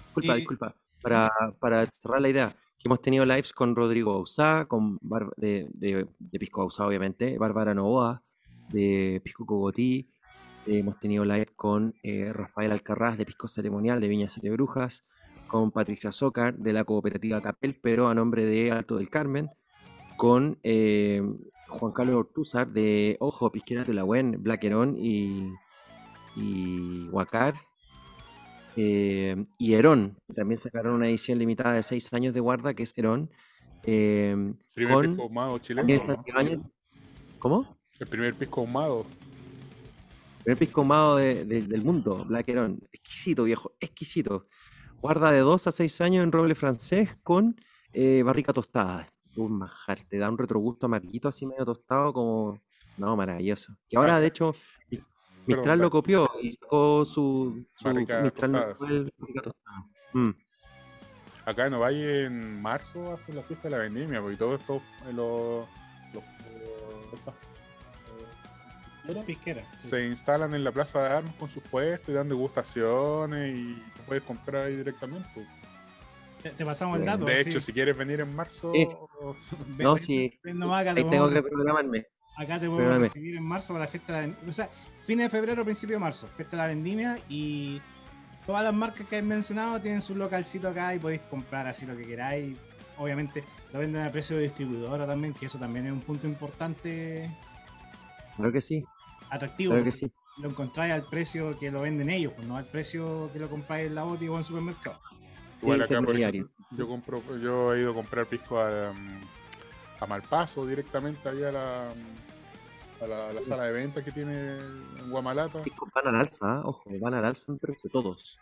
Disculpa, 0.05 0.33
Y- 0.33 0.37
disculpa. 0.39 0.75
Para, 1.01 1.31
para 1.59 1.89
cerrar 1.91 2.19
la 2.21 2.29
idea, 2.29 2.49
que 2.49 2.57
hemos 2.88 3.02
tenido 3.02 3.26
lives 3.26 3.52
con 3.52 3.76
Rodrigo 3.76 4.13
Bausá, 4.13 4.65
con 4.65 4.97
de, 5.36 6.08
Pisco 6.39 6.62
Bausá, 6.62 6.88
obviamente, 6.88 7.38
Bárbara 7.38 7.73
Novoa, 7.73 8.23
de 8.69 9.21
Pisco 9.26 9.45
Cogotí. 9.45 10.10
hemos 10.65 10.97
tenido 10.97 11.26
live 11.26 11.47
con 11.58 11.95
eh, 12.02 12.32
Rafael 12.32 12.71
Alcarraz, 12.71 13.17
de 13.17 13.26
Pisco 13.26 13.50
Ceremonial, 13.50 14.00
de 14.00 14.08
Viña 14.08 14.30
Siete 14.30 14.50
Brujas, 14.52 15.04
con 15.47 15.71
Patricia 15.71 16.13
Zócar, 16.13 16.56
de 16.58 16.71
la 16.71 16.86
cooperativa 16.86 17.41
Capel, 17.41 17.78
pero 17.82 18.08
a 18.08 18.15
nombre 18.15 18.45
de 18.45 18.71
Alto 18.71 18.95
del 18.95 19.10
Carmen, 19.10 19.50
con 20.15 20.58
eh, 20.63 21.21
Juan 21.67 21.91
Carlos 21.91 22.15
Ortúzar, 22.15 22.69
de 22.69 23.17
Ojo, 23.19 23.52
Pisquera 23.52 23.84
de 23.84 23.93
la 23.93 24.04
Buen, 24.04 24.41
Black 24.41 24.63
Herón 24.63 24.95
y, 24.97 25.52
y 26.38 27.09
Huacar. 27.09 27.55
Eh, 28.80 29.45
y 29.57 29.73
Herón, 29.73 30.15
también 30.36 30.59
sacaron 30.59 30.93
una 30.93 31.07
edición 31.09 31.39
limitada 31.39 31.73
de 31.73 31.82
6 31.84 32.13
años 32.13 32.34
de 32.34 32.39
guarda, 32.39 32.73
que 32.75 32.84
es 32.84 32.93
Herón. 32.95 33.30
eh, 33.84 34.53
Primer 34.73 34.93
con 34.93 35.05
pisco 35.07 35.23
ahumado 35.23 35.57
chileno. 35.59 35.88
¿Cómo? 37.39 37.78
El 37.99 38.07
primer 38.07 38.36
pisco 38.36 38.61
ahumado. 38.61 39.05
primer 40.43 40.57
pisco 40.59 40.82
ahumado 40.82 41.15
de- 41.17 41.43
de- 41.45 41.61
del 41.63 41.84
mundo, 41.84 42.23
Black 42.25 42.47
Heron. 42.49 42.80
Exquisito, 42.91 43.43
viejo, 43.45 43.73
exquisito. 43.80 44.45
Guarda 45.01 45.32
de 45.32 45.39
2 45.39 45.67
a 45.67 45.71
6 45.71 45.99
años 46.01 46.23
en 46.23 46.32
roble 46.32 46.55
francés 46.55 47.17
con 47.23 47.55
eh, 47.93 48.21
barrica 48.23 48.53
tostada. 48.53 49.07
Un 49.36 49.53
manjar, 49.57 50.03
te 50.07 50.17
da 50.17 50.30
un 50.30 50.38
retrogusto 50.38 50.86
amarguito 50.86 51.28
así 51.28 51.45
medio 51.47 51.65
tostado 51.65 52.13
como... 52.13 52.59
No, 52.97 53.15
maravilloso. 53.15 53.75
Que 53.88 53.97
ahora, 53.97 54.19
de 54.19 54.28
hecho, 54.28 54.55
Mi- 55.48 55.56
Mistral 55.56 55.80
lo 55.80 55.89
copió 55.89 56.30
y 56.41 56.52
sacó 56.52 57.04
su, 57.06 57.66
su 57.76 57.89
Mistral. 57.93 58.74
Mm. 60.14 60.30
Acá 61.45 61.68
en 61.68 61.74
Ovalle 61.76 62.26
en 62.26 62.62
marzo 62.62 63.14
hacen 63.14 63.36
la 63.38 63.43
fiesta 63.43 63.70
de 63.70 63.76
la 63.78 63.82
vendimia, 63.84 64.22
porque 64.22 64.36
todo 64.38 64.56
esto, 64.56 64.82
eh, 65.08 65.14
los, 65.14 65.66
los, 66.14 66.24
Pisquera. 69.26 69.64
sí. 69.80 69.88
se 69.88 70.06
instalan 70.06 70.54
en 70.54 70.66
la 70.66 70.72
plaza 70.74 71.02
de 71.02 71.16
armas 71.16 71.34
con 71.36 71.48
sus 71.50 71.64
puestos 71.64 72.10
y 72.10 72.14
dan 72.14 72.28
degustaciones 72.28 73.58
y 73.58 73.76
tú 73.95 74.02
puedes 74.06 74.22
comprar 74.24 74.66
ahí 74.66 74.76
directamente. 74.76 75.48
Te, 76.43 76.50
te 76.52 76.66
pasamos 76.66 77.00
el 77.00 77.06
dato. 77.06 77.24
De 77.24 77.41
sí. 77.43 77.50
hecho, 77.50 77.62
si 77.62 77.72
quieres 77.72 77.95
venir 77.98 78.20
en 78.20 78.36
marzo, 78.36 78.74
Sí. 78.74 78.86
Ven- 79.70 79.78
No, 79.88 79.98
sí. 79.98 80.38
ven 80.43 80.60
nomás, 80.60 80.82
acá 80.82 80.93
te 80.93 81.00
Ahí 81.04 81.10
tengo 81.10 81.30
que 81.30 81.36
recibir- 81.36 81.50
programarme. 81.54 82.06
Acá 82.38 82.60
te 82.60 82.68
podemos 82.70 83.00
recibir 83.00 83.38
en 83.38 83.43
marzo 83.43 83.74
para 83.74 83.86
la 83.86 83.91
fiesta 83.91 84.12
de 84.12 84.18
la 84.20 84.22
vendimia. 84.28 84.50
O 84.50 84.54
sea, 84.54 84.70
fines 85.08 85.32
de 85.32 85.38
febrero, 85.38 85.64
principio 85.64 85.95
de 85.95 86.01
marzo, 86.01 86.28
fiesta 86.36 86.58
de 86.58 86.64
la 86.64 86.68
vendimia 86.68 87.18
y 87.30 87.82
todas 88.45 88.62
las 88.62 88.74
marcas 88.74 89.08
que 89.08 89.18
he 89.18 89.22
mencionado 89.22 89.80
tienen 89.80 90.01
su 90.01 90.14
localcito 90.16 90.68
acá 90.68 90.93
y 90.93 90.99
podéis 90.99 91.22
comprar 91.30 91.66
así 91.66 91.86
lo 91.86 91.95
que 91.95 92.03
queráis. 92.03 92.58
Obviamente 92.97 93.45
lo 93.72 93.80
venden 93.80 94.03
a 94.03 94.12
precio 94.12 94.36
de 94.36 94.43
distribuidora 94.43 95.08
también, 95.08 95.34
que 95.34 95.45
eso 95.45 95.58
también 95.58 95.86
es 95.86 95.93
un 95.93 96.01
punto 96.01 96.28
importante 96.28 97.32
Claro 98.36 98.51
que 98.51 98.62
sí, 98.62 98.84
atractivo. 99.30 99.72
claro 99.72 99.86
que 99.86 99.93
sí. 99.93 100.12
Lo 100.39 100.49
encontráis 100.49 100.93
al 100.93 101.08
precio 101.08 101.58
que 101.58 101.72
lo 101.72 101.82
venden 101.82 102.10
ellos, 102.10 102.34
pues, 102.36 102.45
no 102.45 102.58
al 102.58 102.66
precio 102.66 103.32
que 103.32 103.39
lo 103.39 103.49
compráis 103.49 103.88
en 103.88 103.95
la 103.95 104.03
boti 104.03 104.28
o 104.28 104.34
en 104.34 104.39
el 104.39 104.45
supermercado. 104.45 104.99
igual 105.62 105.82
acá, 105.82 106.01
por 106.01 106.20
ejemplo, 106.20 106.49
yo 106.72 106.88
compro, 106.88 107.24
yo 107.39 107.74
he 107.74 107.80
ido 107.80 107.91
a 107.91 107.93
comprar 107.93 108.26
pisco 108.26 108.60
a, 108.60 108.91
um, 108.91 109.22
a 110.01 110.05
Malpaso 110.05 110.66
directamente 110.68 111.30
ahí 111.30 111.43
a 111.43 111.51
la, 111.51 111.89
a 113.02 113.08
la, 113.08 113.30
a 113.30 113.34
la 113.34 113.41
sala 113.41 113.64
de 113.64 113.72
ventas 113.74 114.04
que 114.04 114.12
tiene 114.12 114.58
en 114.60 115.10
Guamalata. 115.10 115.62
Van 115.93 116.08
al 116.08 116.22
alza, 116.22 116.45
¿ah? 116.52 116.62
ojo, 116.66 116.84
van 117.00 117.14
al 117.14 117.26
alza 117.26 117.52
en 117.52 117.60
precio 117.60 117.89
todos. 117.89 118.39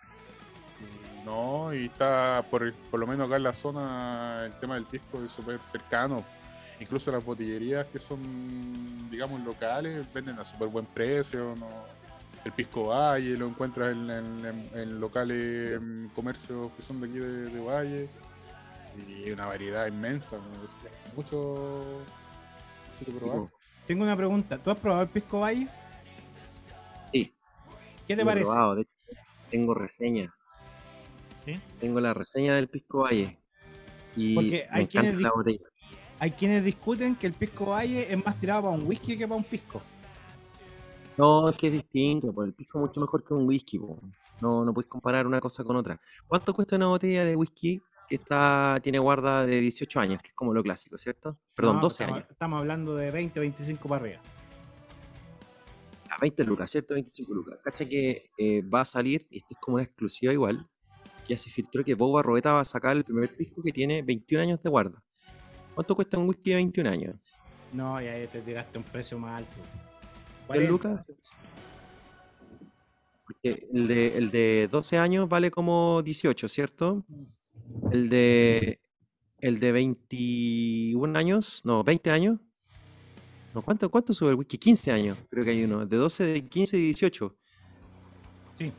No, 1.25 1.73
y 1.73 1.85
está 1.85 2.45
por, 2.51 2.71
por 2.91 2.99
lo 2.99 3.07
menos 3.07 3.25
acá 3.27 3.37
en 3.37 3.43
la 3.43 3.53
zona 3.53 4.43
el 4.45 4.53
tema 4.59 4.75
del 4.75 4.85
pisco 4.85 5.23
es 5.23 5.31
súper 5.31 5.59
cercano. 5.63 6.23
Incluso 6.79 7.11
las 7.11 7.23
botillerías 7.23 7.87
que 7.87 7.99
son, 7.99 9.09
digamos, 9.09 9.41
locales 9.41 10.05
venden 10.13 10.37
a 10.37 10.43
súper 10.43 10.67
buen 10.67 10.85
precio. 10.85 11.55
¿no? 11.57 11.67
El 12.43 12.51
pisco 12.51 12.87
Valle 12.87 13.37
lo 13.37 13.47
encuentras 13.47 13.91
en, 13.93 14.09
en- 14.73 14.99
locales, 14.99 15.71
en 15.77 16.11
comercios 16.13 16.71
que 16.73 16.81
son 16.83 17.01
de 17.01 17.07
aquí 17.07 17.17
de, 17.17 17.49
de 17.49 17.59
Valle. 17.59 18.09
Y 19.07 19.31
una 19.31 19.45
variedad 19.47 19.87
inmensa. 19.87 20.37
Mucho, 21.15 22.03
mucho 22.99 23.05
que 23.05 23.11
probar. 23.17 23.49
Tengo 23.85 24.03
una 24.03 24.15
pregunta. 24.15 24.57
¿Tú 24.57 24.71
has 24.71 24.77
probado 24.77 25.03
el 25.03 25.09
Pisco 25.09 25.39
Valle? 25.41 25.67
Sí. 27.11 27.33
¿Qué 28.07 28.15
te 28.15 28.21
lo 28.23 28.25
parece? 28.25 28.45
probado, 28.45 28.75
de 28.75 28.81
hecho, 28.81 29.21
tengo 29.51 29.73
reseña. 29.73 30.33
¿Sí? 31.45 31.59
Tengo 31.79 31.99
la 31.99 32.13
reseña 32.13 32.55
del 32.55 32.67
Pisco 32.67 32.99
Valle. 32.99 33.37
Y 34.15 34.33
Porque 34.33 34.67
me 34.71 34.77
hay 34.77 34.87
quienes 34.87 35.21
la 35.21 35.31
botella. 35.31 35.65
Hay 36.17 36.31
quienes 36.31 36.63
discuten 36.63 37.15
que 37.15 37.27
el 37.27 37.33
Pisco 37.33 37.67
Valle 37.67 38.11
es 38.11 38.25
más 38.25 38.39
tirado 38.39 38.63
para 38.63 38.75
un 38.75 38.87
whisky 38.87 39.17
que 39.17 39.27
para 39.27 39.37
un 39.37 39.43
pisco. 39.43 39.81
No, 41.17 41.49
es 41.49 41.57
que 41.57 41.67
es 41.67 41.73
distinto, 41.73 42.33
pues 42.33 42.47
el 42.47 42.53
pisco 42.53 42.79
es 42.79 42.87
mucho 42.87 42.99
mejor 42.99 43.23
que 43.23 43.33
un 43.33 43.47
whisky, 43.47 43.79
po. 43.79 43.97
No, 44.41 44.65
no 44.65 44.73
puedes 44.73 44.89
comparar 44.89 45.25
una 45.27 45.39
cosa 45.39 45.63
con 45.63 45.75
otra. 45.77 45.99
¿Cuánto 46.27 46.53
cuesta 46.53 46.75
una 46.75 46.87
botella 46.87 47.23
de 47.23 47.35
whisky 47.35 47.81
que 48.07 48.15
está, 48.15 48.79
tiene 48.83 48.99
guarda 48.99 49.45
de 49.45 49.59
18 49.61 49.99
años, 49.99 50.21
que 50.21 50.29
es 50.29 50.33
como 50.33 50.53
lo 50.53 50.63
clásico, 50.63 50.97
¿cierto? 50.97 51.37
Perdón, 51.55 51.77
No, 51.77 51.81
12 51.83 52.03
estamos, 52.03 52.17
años. 52.17 52.31
Estamos 52.31 52.59
hablando 52.59 52.95
de 52.95 53.11
20, 53.11 53.39
25 53.39 53.89
para 53.89 54.01
arriba. 54.01 54.21
A 56.09 56.17
20 56.21 56.43
lucas, 56.43 56.71
¿cierto? 56.71 56.93
25 56.93 57.33
lucas. 57.33 57.59
Cacha 57.63 57.85
que 57.87 58.29
eh, 58.37 58.61
va 58.61 58.81
a 58.81 58.85
salir, 58.85 59.27
y 59.29 59.37
esto 59.37 59.49
es 59.51 59.59
como 59.59 59.75
una 59.75 59.83
exclusiva 59.83 60.31
igual, 60.31 60.67
ya 61.27 61.37
se 61.37 61.49
filtró 61.49 61.83
que 61.83 61.95
Boba 61.95 62.21
Robeta 62.21 62.53
va 62.53 62.61
a 62.61 62.65
sacar 62.65 62.95
el 62.95 63.03
primer 63.03 63.35
pisco 63.35 63.61
que 63.63 63.71
tiene 63.71 64.01
21 64.01 64.43
años 64.43 64.61
de 64.61 64.69
guarda. 64.69 65.01
¿Cuánto 65.73 65.95
cuesta 65.95 66.17
un 66.17 66.29
whisky 66.29 66.51
de 66.51 66.55
21 66.57 66.89
años? 66.89 67.15
No, 67.73 67.99
ya 68.01 68.25
te 68.27 68.41
tiraste 68.41 68.77
un 68.77 68.83
precio 68.83 69.17
más 69.19 69.39
alto. 69.39 69.55
10 69.55 70.47
40. 70.47 70.71
lucas. 70.71 71.11
Porque 73.25 73.67
el 73.73 73.87
de, 73.87 74.17
el 74.17 74.31
de 74.31 74.69
12 74.71 74.97
años 74.99 75.27
vale 75.27 75.49
como 75.49 76.01
18, 76.03 76.47
¿cierto? 76.47 77.03
El 77.91 78.09
de 78.09 78.79
el 79.39 79.59
de 79.59 79.71
21 79.71 81.19
años, 81.19 81.61
no, 81.63 81.83
20 81.83 82.11
años. 82.11 82.39
No, 83.53 83.61
¿cuánto, 83.61 83.89
cuánto 83.89 84.13
sube 84.13 84.31
el 84.31 84.35
whisky? 84.35 84.57
15 84.57 84.91
años, 84.91 85.17
creo 85.29 85.45
que 85.45 85.51
hay 85.51 85.63
uno. 85.63 85.85
De 85.85 85.97
12, 85.97 86.25
de 86.25 86.45
15 86.45 86.77
y 86.77 86.81
18. 86.81 87.35
Sí. 88.57 88.73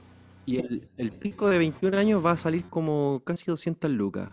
Y 0.44 0.56
el, 0.56 0.88
el 0.96 1.12
pico 1.12 1.48
de 1.48 1.58
21 1.58 1.96
años 1.96 2.24
va 2.24 2.32
a 2.32 2.36
salir 2.36 2.64
como 2.68 3.22
casi 3.24 3.46
200 3.46 3.90
lucas. 3.90 4.30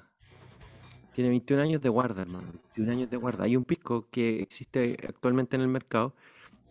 Tiene 1.13 1.29
21 1.29 1.61
años 1.61 1.81
de 1.81 1.89
guarda, 1.89 2.23
hermano. 2.23 2.47
21 2.75 2.91
años 2.91 3.09
de 3.09 3.17
guarda. 3.17 3.43
Hay 3.43 3.55
un 3.55 3.63
pisco 3.63 4.09
que 4.09 4.41
existe 4.41 4.97
actualmente 5.07 5.55
en 5.55 5.61
el 5.61 5.67
mercado 5.67 6.15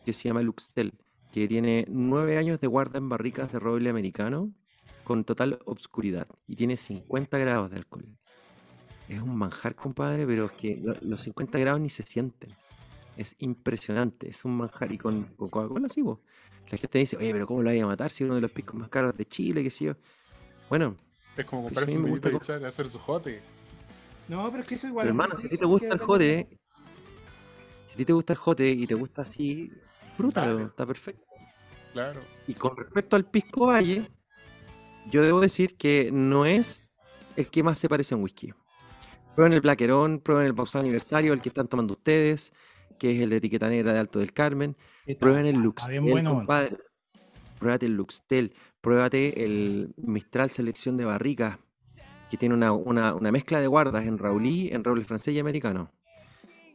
que 0.04 0.12
se 0.12 0.28
llama 0.28 0.42
Luxtel, 0.42 0.92
que 1.30 1.46
tiene 1.46 1.86
9 1.88 2.36
años 2.36 2.60
de 2.60 2.66
guarda 2.66 2.98
en 2.98 3.08
barricas 3.08 3.52
de 3.52 3.60
roble 3.60 3.88
americano 3.88 4.52
con 5.04 5.24
total 5.24 5.58
obscuridad 5.64 6.26
y 6.46 6.56
tiene 6.56 6.76
50 6.76 7.38
grados 7.38 7.70
de 7.70 7.76
alcohol. 7.78 8.06
Es 9.08 9.20
un 9.20 9.36
manjar, 9.36 9.74
compadre, 9.74 10.26
pero 10.26 10.46
es 10.46 10.52
que 10.52 10.76
lo- 10.76 10.96
los 11.02 11.22
50 11.22 11.58
grados 11.58 11.80
ni 11.80 11.90
se 11.90 12.02
sienten. 12.04 12.50
Es 13.16 13.34
impresionante, 13.38 14.30
es 14.30 14.44
un 14.44 14.56
manjar. 14.56 14.90
Y 14.92 14.98
con, 14.98 15.24
con 15.36 15.48
Coca-Cola, 15.50 15.88
sí, 15.88 16.02
po. 16.02 16.20
La 16.70 16.78
gente 16.78 16.98
dice, 16.98 17.16
oye, 17.16 17.32
pero 17.32 17.46
¿cómo 17.46 17.62
lo 17.62 17.70
voy 17.70 17.80
a 17.80 17.86
matar 17.86 18.10
si 18.10 18.22
es 18.24 18.26
uno 18.26 18.36
de 18.36 18.40
los 18.40 18.50
piscos 18.52 18.76
más 18.76 18.88
caros 18.88 19.14
de 19.16 19.26
Chile, 19.26 19.62
qué 19.62 19.70
sé 19.70 19.86
yo? 19.86 19.94
Bueno, 20.70 20.96
Es 21.36 21.44
como 21.44 21.68
mí 21.68 21.68
un 21.96 22.02
me 22.02 22.06
vinito 22.06 22.28
y 22.30 22.32
gusta 22.32 22.52
echarle 22.52 22.66
a 22.66 22.68
hacer 22.68 22.88
su 22.88 22.98
jote. 22.98 23.42
No, 24.28 24.48
pero 24.50 24.62
es 24.62 24.68
que 24.68 24.76
eso 24.76 24.86
igual. 24.86 25.04
pero 25.04 25.10
hermano, 25.10 25.36
si 25.36 25.46
a 25.46 25.50
ti 25.50 25.58
te 25.58 25.66
gusta 25.66 25.88
el 25.92 25.98
jote, 25.98 26.48
si 27.86 27.94
a 27.94 27.96
ti 27.98 28.04
te 28.06 28.12
gusta 28.14 28.32
el 28.32 28.38
jote 28.38 28.68
y 28.70 28.86
te 28.86 28.94
gusta 28.94 29.22
así, 29.22 29.70
disfrútalo, 30.06 30.54
Dale. 30.54 30.64
está 30.68 30.86
perfecto. 30.86 31.26
Claro. 31.92 32.20
Y 32.46 32.54
con 32.54 32.74
respecto 32.76 33.16
al 33.16 33.26
Pisco 33.26 33.66
Valle, 33.66 34.10
yo 35.10 35.22
debo 35.22 35.40
decir 35.40 35.76
que 35.76 36.10
no 36.12 36.44
es 36.46 36.96
el 37.36 37.48
que 37.48 37.62
más 37.62 37.78
se 37.78 37.88
parece 37.88 38.14
a 38.14 38.16
un 38.18 38.24
whisky. 38.24 38.52
Prueben 39.34 39.52
el 39.54 39.60
Blaquerón, 39.62 40.20
prueben 40.20 40.46
el 40.46 40.52
Bausá 40.52 40.80
Aniversario, 40.80 41.32
el 41.32 41.40
que 41.40 41.48
están 41.48 41.66
tomando 41.68 41.94
ustedes, 41.94 42.52
que 42.98 43.16
es 43.16 43.20
el 43.22 43.30
de 43.30 43.36
etiqueta 43.36 43.68
negra 43.68 43.92
de 43.92 43.98
Alto 43.98 44.18
del 44.18 44.32
Carmen. 44.32 44.76
Prueben 45.18 45.46
el 45.46 45.56
Luxtel, 45.56 45.92
bien 46.02 46.12
bueno, 46.12 46.34
compadre. 46.34 46.76
Pruébate 47.58 47.86
el 47.86 47.96
Luxtel, 47.96 48.52
pruébate 48.80 49.44
el 49.44 49.94
Mistral 49.96 50.50
Selección 50.50 50.96
de 50.96 51.04
Barricas, 51.04 51.58
que 52.30 52.36
tiene 52.36 52.54
una, 52.54 52.72
una- 52.72 53.14
una 53.14 53.30
mezcla 53.32 53.60
de 53.60 53.66
guardas 53.68 54.04
en 54.04 54.18
Raulí, 54.18 54.68
en 54.72 54.82
roble 54.84 55.04
francés 55.04 55.34
y 55.34 55.38
americano. 55.38 55.90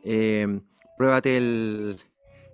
Eh, 0.03 0.61
pruébate 0.97 1.37
el, 1.37 1.99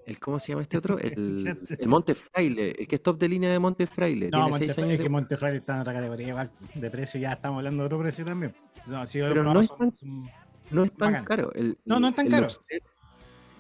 el. 0.06 0.20
¿Cómo 0.20 0.39
se 0.39 0.49
llama 0.51 0.62
este 0.62 0.78
otro? 0.78 0.97
El, 0.99 1.58
el 1.80 1.88
Monte 1.88 2.16
Fraile, 2.16 2.72
el 2.78 2.88
que 2.88 2.95
es 2.95 3.04
top 3.04 3.18
de 3.20 3.30
línea 3.30 3.51
de 3.51 3.60
Monte 3.60 3.88
Fraile. 3.88 4.30
No, 4.32 4.45
6 4.45 4.51
Montefray, 4.51 4.86
años 4.86 4.97
de 4.97 5.04
que 5.04 5.10
Montefray 5.10 5.58
está 5.58 5.76
en 5.76 5.82
otra 5.82 5.93
categoría. 5.93 6.51
De 6.76 6.89
precio 6.91 7.20
ya 7.20 7.34
estamos 7.34 7.58
hablando 7.60 7.84
de 7.84 7.88
otro 7.88 7.99
precio 7.99 8.26
también. 8.26 8.54
No, 8.86 9.06
si 9.08 9.20
Pero 9.20 9.43
no 9.43 9.60
es 9.60 9.70
tan- 9.70 9.95
son- 9.97 10.30
No 10.72 10.84
es 10.84 10.93
tan 10.95 11.24
caro. 11.26 11.51
El, 11.54 11.78
No, 11.86 11.99
no 11.99 12.08
es 12.10 12.16
tan 12.16 12.26
el 12.28 12.32
caro. 12.32 12.43
Luxtel, 12.47 12.82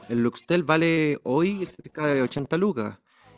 el 0.09 0.23
Luxtel 0.23 0.63
vale 0.63 1.19
hoy 1.23 1.65
cerca 1.65 2.07
de 2.07 2.21
80 2.21 2.57
lucas. 2.57 2.97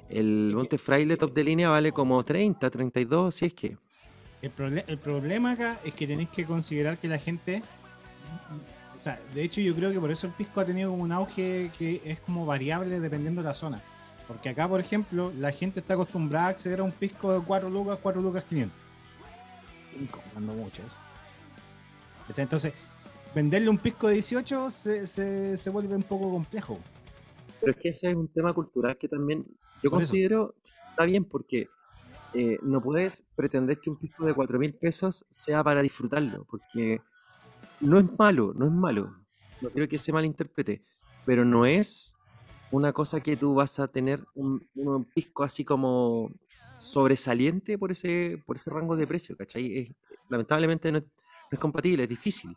El 0.10 0.53
Monte 0.56 0.78
Fraile 0.78 1.18
top 1.18 1.34
de 1.34 1.43
línea 1.43 1.70
vale 1.70 1.91
como 1.91 2.24
30, 2.24 2.70
32, 2.70 3.34
si 3.36 3.45
es 3.45 3.53
que. 3.53 3.78
El, 4.41 4.84
el 4.88 4.97
problema 4.99 5.51
acá 5.53 5.80
es 5.84 5.93
que 5.93 6.06
tenéis 6.06 6.30
que 6.30 6.45
considerar 6.45 6.97
que 6.99 7.08
la 7.08 7.18
gente. 7.18 7.64
Sea, 9.06 9.22
de 9.36 9.43
hecho, 9.43 9.62
yo 9.62 9.76
creo 9.76 9.91
que 9.91 9.99
por 9.99 10.10
eso 10.10 10.26
el 10.26 10.34
pisco 10.34 10.60
ha 10.60 10.66
tenido 10.66 10.89
como 10.89 11.03
un 11.03 11.12
auge 11.12 11.72
que 11.78 12.01
es 12.03 12.20
como 12.22 12.43
variable 12.43 12.99
dependiendo 12.99 13.43
de 13.43 13.47
la 13.47 13.53
zona. 13.53 13.80
Porque 14.28 14.49
acá, 14.49 14.68
por 14.68 14.80
ejemplo, 14.80 15.32
la 15.38 15.51
gente 15.51 15.80
está 15.80 15.93
acostumbrada 15.93 16.47
a 16.47 16.49
acceder 16.49 16.80
a 16.80 16.84
un 16.84 16.91
pisco 16.91 17.32
de 17.32 17.45
4 17.45 17.70
lucas, 17.70 17.99
4 18.01 18.20
lucas 18.20 18.43
500. 18.45 18.76
5, 19.99 20.24
cuando 20.34 20.53
mucho 20.53 20.82
eso. 20.82 20.95
¿Cachai? 22.28 22.41
Entonces, 22.45 22.74
venderle 23.36 23.70
un 23.70 23.78
pisco 23.78 24.08
de 24.08 24.16
18 24.16 24.72
se, 24.72 25.06
se, 25.06 25.56
se 25.56 25.70
vuelve 25.70 25.95
un 25.95 26.01
poco 26.01 26.32
complejo. 26.32 26.80
Pero 27.60 27.74
es 27.74 27.78
que 27.78 27.89
ese 27.89 28.10
es 28.10 28.16
un 28.16 28.28
tema 28.30 28.53
cultural 28.53 28.97
que 28.97 29.08
también 29.08 29.45
yo 29.84 29.91
Por 29.91 30.01
eso. 30.01 30.14
considero 30.14 30.56
está 30.89 31.06
bien 31.06 31.26
porque 31.26 31.70
eh, 32.34 32.58
no 32.64 32.82
puedes 32.82 33.24
pretender 33.36 33.80
que 33.80 33.91
un 33.91 33.97
pisco 33.97 34.26
de 34.26 34.34
4 34.34 34.58
mil 34.58 34.74
pesos 34.74 35.28
sea 35.30 35.64
para 35.64 35.84
disfrutarlo, 35.84 36.43
porque 36.49 37.01
no 37.80 37.99
es 37.99 38.05
malo, 38.17 38.53
no 38.55 38.65
es 38.65 38.71
malo. 38.71 39.15
No 39.61 39.69
quiero 39.69 39.88
que 39.88 39.99
se 39.99 40.11
malinterprete, 40.11 40.84
pero 41.26 41.45
no 41.45 41.65
es 41.65 42.15
una 42.71 42.91
cosa 42.93 43.21
que 43.21 43.38
tú 43.38 43.55
vas 43.55 43.80
a 43.80 43.88
tener 43.88 44.23
un, 44.34 44.67
pisco 45.13 45.43
así 45.43 45.63
como 45.63 46.32
sobresaliente 46.78 47.78
por 47.78 47.91
ese, 47.91 48.41
por 48.45 48.57
ese 48.57 48.69
rango 48.69 48.95
de 48.95 49.07
precio, 49.07 49.36
¿cachai? 49.38 49.95
Lamentablemente 50.30 50.91
no 50.91 50.99
es, 51.51 51.59
compatible, 51.59 52.03
es 52.03 52.09
difícil. 52.09 52.55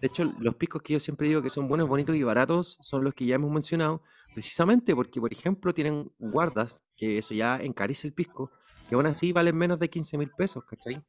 De 0.00 0.06
hecho, 0.06 0.24
los 0.38 0.54
piscos 0.54 0.82
que 0.82 0.94
yo 0.94 1.00
siempre 1.00 1.28
digo 1.28 1.42
que 1.42 1.50
son 1.50 1.68
buenos, 1.68 1.88
bonitos 1.88 2.14
y 2.16 2.22
baratos 2.22 2.78
son 2.80 3.04
los 3.04 3.12
que 3.12 3.26
ya 3.26 3.34
hemos 3.34 3.50
mencionado, 3.50 4.02
precisamente 4.32 4.94
porque, 4.94 5.20
por 5.20 5.32
ejemplo, 5.32 5.74
tienen 5.74 6.10
guardas, 6.18 6.84
que 6.96 7.18
eso 7.18 7.34
ya 7.34 7.56
encarece 7.56 8.06
el 8.06 8.14
pisco, 8.14 8.50
y 8.90 8.94
aún 8.94 9.06
así 9.06 9.32
valen 9.32 9.56
menos 9.56 9.78
de 9.78 9.90
15 9.90 10.16
mil 10.16 10.30
pesos, 10.30 10.64
¿cachai? 10.64 11.02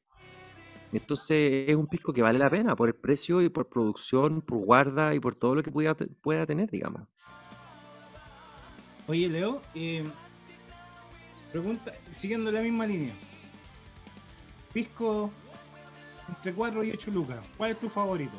Entonces 0.93 1.69
es 1.69 1.75
un 1.75 1.87
pisco 1.87 2.11
que 2.11 2.21
vale 2.21 2.37
la 2.37 2.49
pena 2.49 2.75
por 2.75 2.89
el 2.89 2.95
precio 2.95 3.41
y 3.41 3.49
por 3.49 3.67
producción, 3.67 4.41
por 4.41 4.59
guarda 4.59 5.15
y 5.15 5.19
por 5.19 5.35
todo 5.35 5.55
lo 5.55 5.63
que 5.63 5.71
pueda, 5.71 5.95
pueda 5.95 6.45
tener, 6.45 6.69
digamos. 6.69 7.03
Oye, 9.07 9.29
Leo, 9.29 9.61
eh, 9.73 10.03
pregunta, 11.51 11.93
siguiendo 12.15 12.51
la 12.51 12.61
misma 12.61 12.85
línea. 12.85 13.13
Pisco 14.73 15.31
entre 16.27 16.53
4 16.53 16.83
y 16.83 16.91
8 16.91 17.11
lucas. 17.11 17.37
¿Cuál 17.57 17.71
es 17.71 17.79
tu 17.79 17.89
favorito? 17.89 18.37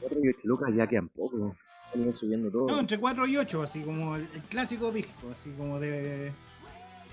4 0.00 0.18
y 0.22 0.28
8 0.28 0.38
lucas 0.44 0.70
ya 0.74 0.86
quedan 0.86 1.08
poco. 1.08 1.56
Ido 1.94 2.16
subiendo 2.16 2.50
todo. 2.50 2.66
No, 2.68 2.78
entre 2.80 2.98
4 2.98 3.26
y 3.26 3.36
8, 3.36 3.62
así 3.62 3.82
como 3.82 4.16
el, 4.16 4.28
el 4.34 4.42
clásico 4.42 4.92
pisco, 4.92 5.30
así 5.30 5.50
como 5.52 5.78
de... 5.78 6.32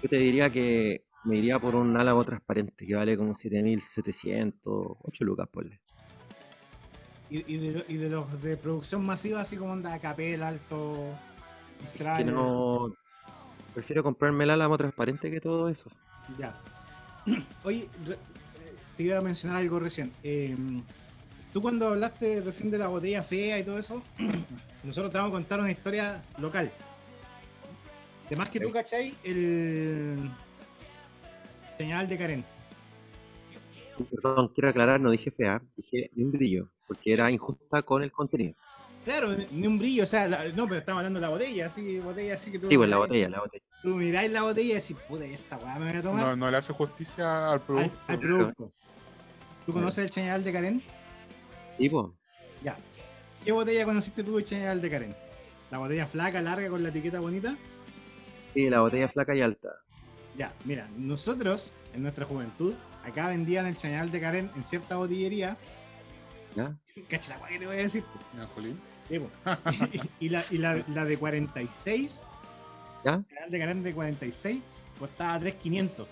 Yo 0.01 0.09
te 0.09 0.15
diría 0.17 0.49
que 0.49 1.03
me 1.24 1.38
iría 1.38 1.59
por 1.59 1.76
un 1.76 1.95
álamo 1.97 2.24
transparente 2.24 2.86
que 2.86 2.95
vale 2.95 3.17
como 3.17 3.38
7700, 3.38 4.97
8 5.01 5.24
lucas, 5.24 5.47
ponle. 5.51 5.80
Y, 7.30 7.53
y 7.53 7.57
de, 7.57 7.86
y 7.88 7.97
de 7.97 8.09
los 8.09 8.41
de 8.41 8.57
producción 8.57 9.05
masiva, 9.05 9.41
así 9.41 9.55
como 9.55 9.74
onda 9.74 9.99
Capel, 9.99 10.41
Alto, 10.41 11.13
Que 11.78 11.84
Mistral, 11.84 12.26
no. 12.34 12.93
Prefiero 13.74 14.01
comprarme 14.03 14.45
el 14.45 14.49
álamo 14.49 14.78
transparente 14.78 15.30
que 15.30 15.39
todo 15.39 15.70
eso. 15.70 15.89
Ya. 16.39 16.59
Oye, 17.63 17.88
eh, 18.07 18.17
te 18.97 19.03
iba 19.03 19.17
a 19.20 19.22
mencionar 19.22 19.57
algo 19.57 19.80
recién. 19.80 20.11
Eh, 20.24 20.55
tú 21.53 21.61
cuando 21.61 21.89
hablaste 21.89 22.41
recién 22.41 22.72
de 22.72 22.80
la 22.80 22.88
botella 22.88 23.22
fea 23.22 23.59
y 23.59 23.63
todo 23.63 23.78
eso, 23.78 24.01
nosotros 24.84 25.11
te 25.11 25.17
vamos 25.17 25.32
a 25.32 25.34
contar 25.34 25.59
una 25.59 25.72
historia 25.72 26.24
local. 26.39 26.72
Además 28.26 28.49
que 28.49 28.59
tú, 28.59 28.72
¿cachai? 28.72 29.15
El 29.24 30.30
señal 31.80 32.07
de 32.09 32.17
Karen. 32.17 32.45
Perdón, 34.11 34.49
quiero 34.53 34.69
aclarar, 34.69 34.99
no 34.99 35.11
dije 35.11 35.32
fea, 35.32 35.61
dije 35.77 36.09
ni 36.13 36.23
un 36.25 36.32
brillo, 36.32 36.67
porque 36.88 37.13
era 37.13 37.32
injusta 37.32 37.82
con 37.84 38.03
el 38.03 38.11
contenido. 38.11 38.53
Claro, 39.05 39.30
ni 39.51 39.65
un 39.65 39.80
brillo, 39.80 40.03
o 40.03 40.07
sea, 40.07 40.27
la- 40.27 40.49
no, 40.49 40.67
pero 40.67 40.80
estamos 40.80 40.99
hablando 40.99 41.19
de 41.19 41.25
la 41.25 41.30
botella, 41.30 41.65
así, 41.67 41.99
botella 41.99 42.34
así 42.36 42.51
que 42.51 42.59
tú. 42.59 42.67
Sí, 42.67 42.77
pues 42.77 42.89
la 42.89 42.97
botella, 42.97 43.30
la 43.30 43.39
botella. 43.39 43.63
Tú 43.82 43.89
miráis 43.95 44.30
la 44.32 44.41
botella 44.41 44.71
y 44.71 44.75
decís, 44.75 44.97
puta, 45.07 45.25
¿y 45.25 45.34
esta 45.34 45.57
weá 45.57 45.80
me 45.80 45.89
voy 45.89 45.97
a 45.97 46.01
tomar. 46.01 46.21
No, 46.21 46.36
no 46.36 46.51
le 46.51 46.57
hace 46.57 46.73
justicia 46.73 47.51
al 47.51 47.61
producto. 47.61 47.97
al 48.07 48.19
producto. 48.19 48.71
¿Tú 49.65 49.73
conoces 49.73 50.03
el 50.05 50.11
señal 50.11 50.43
de 50.43 50.51
Karen? 50.51 50.82
Sí. 51.77 51.89
Ya. 52.61 52.75
¿Qué 53.43 53.51
botella 53.53 53.86
conociste 53.86 54.21
tú 54.23 54.36
de 54.36 54.43
Cheñal 54.43 54.82
de 54.82 54.89
Karen? 54.89 55.15
¿La 55.71 55.77
botella 55.77 56.07
flaca, 56.07 56.41
larga, 56.41 56.69
con 56.69 56.84
la 56.84 56.89
etiqueta 56.89 57.21
bonita? 57.21 57.55
Sí, 58.53 58.69
la 58.69 58.82
botella 58.82 59.07
flaca 59.07 59.34
y 59.34 59.41
alta. 59.41 59.69
Ya, 60.39 60.53
mira, 60.63 60.87
nosotros, 60.95 61.73
en 61.93 62.01
nuestra 62.01 62.25
juventud, 62.25 62.73
acá 63.03 63.27
vendían 63.27 63.65
el 63.65 63.75
Cheñal 63.75 64.09
de 64.09 64.21
Karen 64.21 64.49
en 64.55 64.63
cierta 64.63 64.95
botillería. 64.95 65.57
¿Ya? 66.55 66.73
Cacha 67.09 67.31
la 67.33 67.39
guay 67.39 67.53
que 67.53 67.59
te 67.59 67.65
voy 67.67 67.75
a 67.75 67.79
decir. 67.79 68.05
Mira, 68.33 68.47
Jolín. 68.47 68.79
Sí, 69.09 69.19
po. 69.19 69.29
y 69.91 70.25
y 70.27 70.29
la, 70.29 70.45
y 70.49 70.57
la, 70.57 70.81
la 70.87 71.03
de 71.03 71.17
46, 71.17 72.23
¿Ya? 73.03 73.21
Cheñal 73.27 73.51
de 73.51 73.59
Karen 73.59 73.83
de 73.83 73.93
46, 73.93 74.61
costaba 74.97 75.41
3.500. 75.41 76.07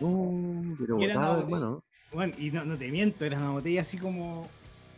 No, 0.00 0.76
pero 0.78 1.00
Y 1.00 1.04
era 1.04 1.14
botado, 1.14 1.32
una 1.36 1.42
hermano. 1.44 1.84
Bueno, 2.12 2.34
y 2.38 2.50
no, 2.50 2.64
no 2.66 2.76
te 2.76 2.90
miento, 2.90 3.24
era 3.24 3.38
una 3.38 3.50
botella 3.52 3.80
así 3.80 3.96
como. 3.96 4.46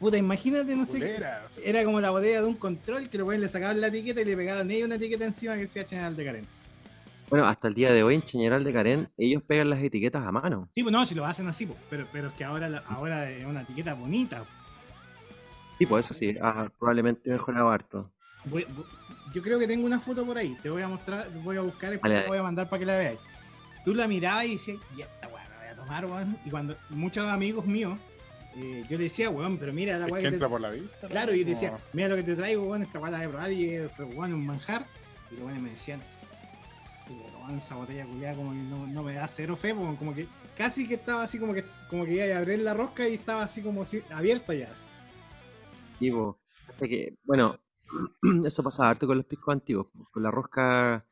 Puta, 0.00 0.16
imagínate, 0.16 0.74
no 0.74 0.84
sé. 0.84 0.98
qué- 0.98 1.06
Culeras. 1.14 1.60
Era 1.64 1.84
como 1.84 2.00
la 2.00 2.10
botella 2.10 2.40
de 2.40 2.46
un 2.48 2.54
control 2.56 3.08
que 3.08 3.16
lo 3.18 3.30
le 3.30 3.48
sacaban 3.48 3.80
la 3.80 3.86
etiqueta 3.86 4.22
y 4.22 4.24
le 4.24 4.36
pegaron 4.36 4.68
ellos 4.72 4.86
una 4.86 4.96
etiqueta 4.96 5.24
encima 5.24 5.54
que 5.54 5.60
decía 5.60 5.86
Cheñal 5.86 6.16
de 6.16 6.24
Karen. 6.24 6.59
Bueno, 7.30 7.46
hasta 7.46 7.68
el 7.68 7.74
día 7.74 7.92
de 7.92 8.02
hoy 8.02 8.16
en 8.16 8.22
General 8.22 8.64
de 8.64 8.72
Karen, 8.72 9.08
ellos 9.16 9.42
pegan 9.46 9.70
las 9.70 9.80
etiquetas 9.80 10.26
a 10.26 10.32
mano. 10.32 10.68
Sí, 10.74 10.82
pues 10.82 10.92
no, 10.92 11.06
si 11.06 11.14
lo 11.14 11.24
hacen 11.24 11.46
así, 11.46 11.64
pues, 11.64 11.78
pero, 11.88 12.06
pero 12.12 12.28
es 12.28 12.34
que 12.34 12.42
ahora, 12.44 12.68
la- 12.68 12.82
ahora 12.88 13.30
es 13.30 13.44
una 13.44 13.62
etiqueta 13.62 13.94
bonita. 13.94 14.44
Sí, 15.78 15.86
pues 15.86 16.06
eso 16.06 16.14
sí, 16.14 16.36
ha 16.42 16.68
probablemente 16.78 17.30
mejorado 17.30 17.70
harto. 17.70 18.10
Voy- 18.46 18.66
voy- 18.74 18.84
yo 19.32 19.42
creo 19.42 19.60
que 19.60 19.68
tengo 19.68 19.86
una 19.86 20.00
foto 20.00 20.26
por 20.26 20.36
ahí, 20.38 20.56
te 20.60 20.70
voy 20.70 20.82
a 20.82 20.88
mostrar, 20.88 21.30
voy 21.44 21.56
a 21.56 21.60
buscar, 21.60 21.90
después 21.90 22.22
te 22.22 22.28
voy 22.28 22.38
a 22.38 22.42
mandar 22.42 22.68
para 22.68 22.80
que 22.80 22.86
la 22.86 22.96
veáis. 22.96 23.20
Tú 23.84 23.94
la 23.94 24.08
mirabas 24.08 24.46
y 24.46 24.52
decías, 24.54 24.78
ya 24.96 25.04
esta 25.04 25.28
weá 25.28 25.48
la 25.48 25.56
voy 25.58 25.66
a 25.68 25.76
tomar, 25.76 26.04
weón. 26.06 26.36
Y 26.44 26.50
cuando 26.50 26.76
muchos 26.90 27.24
amigos 27.28 27.64
míos, 27.64 27.96
eh, 28.56 28.84
yo 28.90 28.98
le 28.98 29.04
decía, 29.04 29.30
weón, 29.30 29.56
pero 29.56 29.72
mira 29.72 29.96
la 29.98 30.06
Es 30.06 30.12
weá 30.12 30.20
que 30.20 30.28
que 30.28 30.34
entra 30.34 30.48
te... 30.48 30.50
por 30.50 30.60
la 30.60 30.70
vista. 30.70 31.06
Claro, 31.08 31.32
y 31.32 31.38
yo 31.38 31.44
te 31.44 31.50
decía, 31.50 31.70
No. 31.70 31.78
mira 31.92 32.08
lo 32.08 32.16
que 32.16 32.24
te 32.24 32.34
traigo, 32.34 32.64
weón, 32.64 32.82
esta 32.82 32.98
weá 32.98 33.10
la 33.12 33.18
voy 33.18 33.26
a 33.26 33.30
probar 33.30 33.52
y 33.52 33.70
es 33.70 33.90
weón, 34.14 34.34
un 34.34 34.44
manjar. 34.44 34.84
Y 35.30 35.34
los 35.36 35.44
weones 35.44 35.62
me 35.62 35.70
decían, 35.70 36.00
"Puta, 36.00 36.08
weón, 36.08 36.09
esa 37.58 37.76
botella 37.76 38.04
culiada 38.06 38.36
como 38.36 38.50
que 38.52 38.58
no, 38.58 38.86
no 38.86 39.02
me 39.02 39.14
da 39.14 39.28
cero 39.28 39.56
fe, 39.56 39.74
como 39.74 40.14
que 40.14 40.26
casi 40.56 40.86
que 40.86 40.94
estaba 40.94 41.22
así 41.22 41.38
como 41.38 41.54
que 41.54 41.64
como 41.88 42.04
que 42.04 42.14
iba 42.14 42.34
a 42.34 42.38
abrir 42.38 42.58
la 42.60 42.74
rosca 42.74 43.08
y 43.08 43.14
estaba 43.14 43.42
así 43.42 43.62
como 43.62 43.84
si, 43.84 44.02
abierta 44.10 44.54
ya. 44.54 44.68
Hasta 46.68 46.88
que, 46.88 47.14
bueno, 47.24 47.58
eso 48.44 48.62
pasaba 48.62 48.90
harto 48.90 49.06
con 49.06 49.16
los 49.16 49.26
piscos 49.26 49.52
antiguos. 49.52 49.86
Con 50.10 50.22
la 50.22 50.30
rosca 50.30 51.04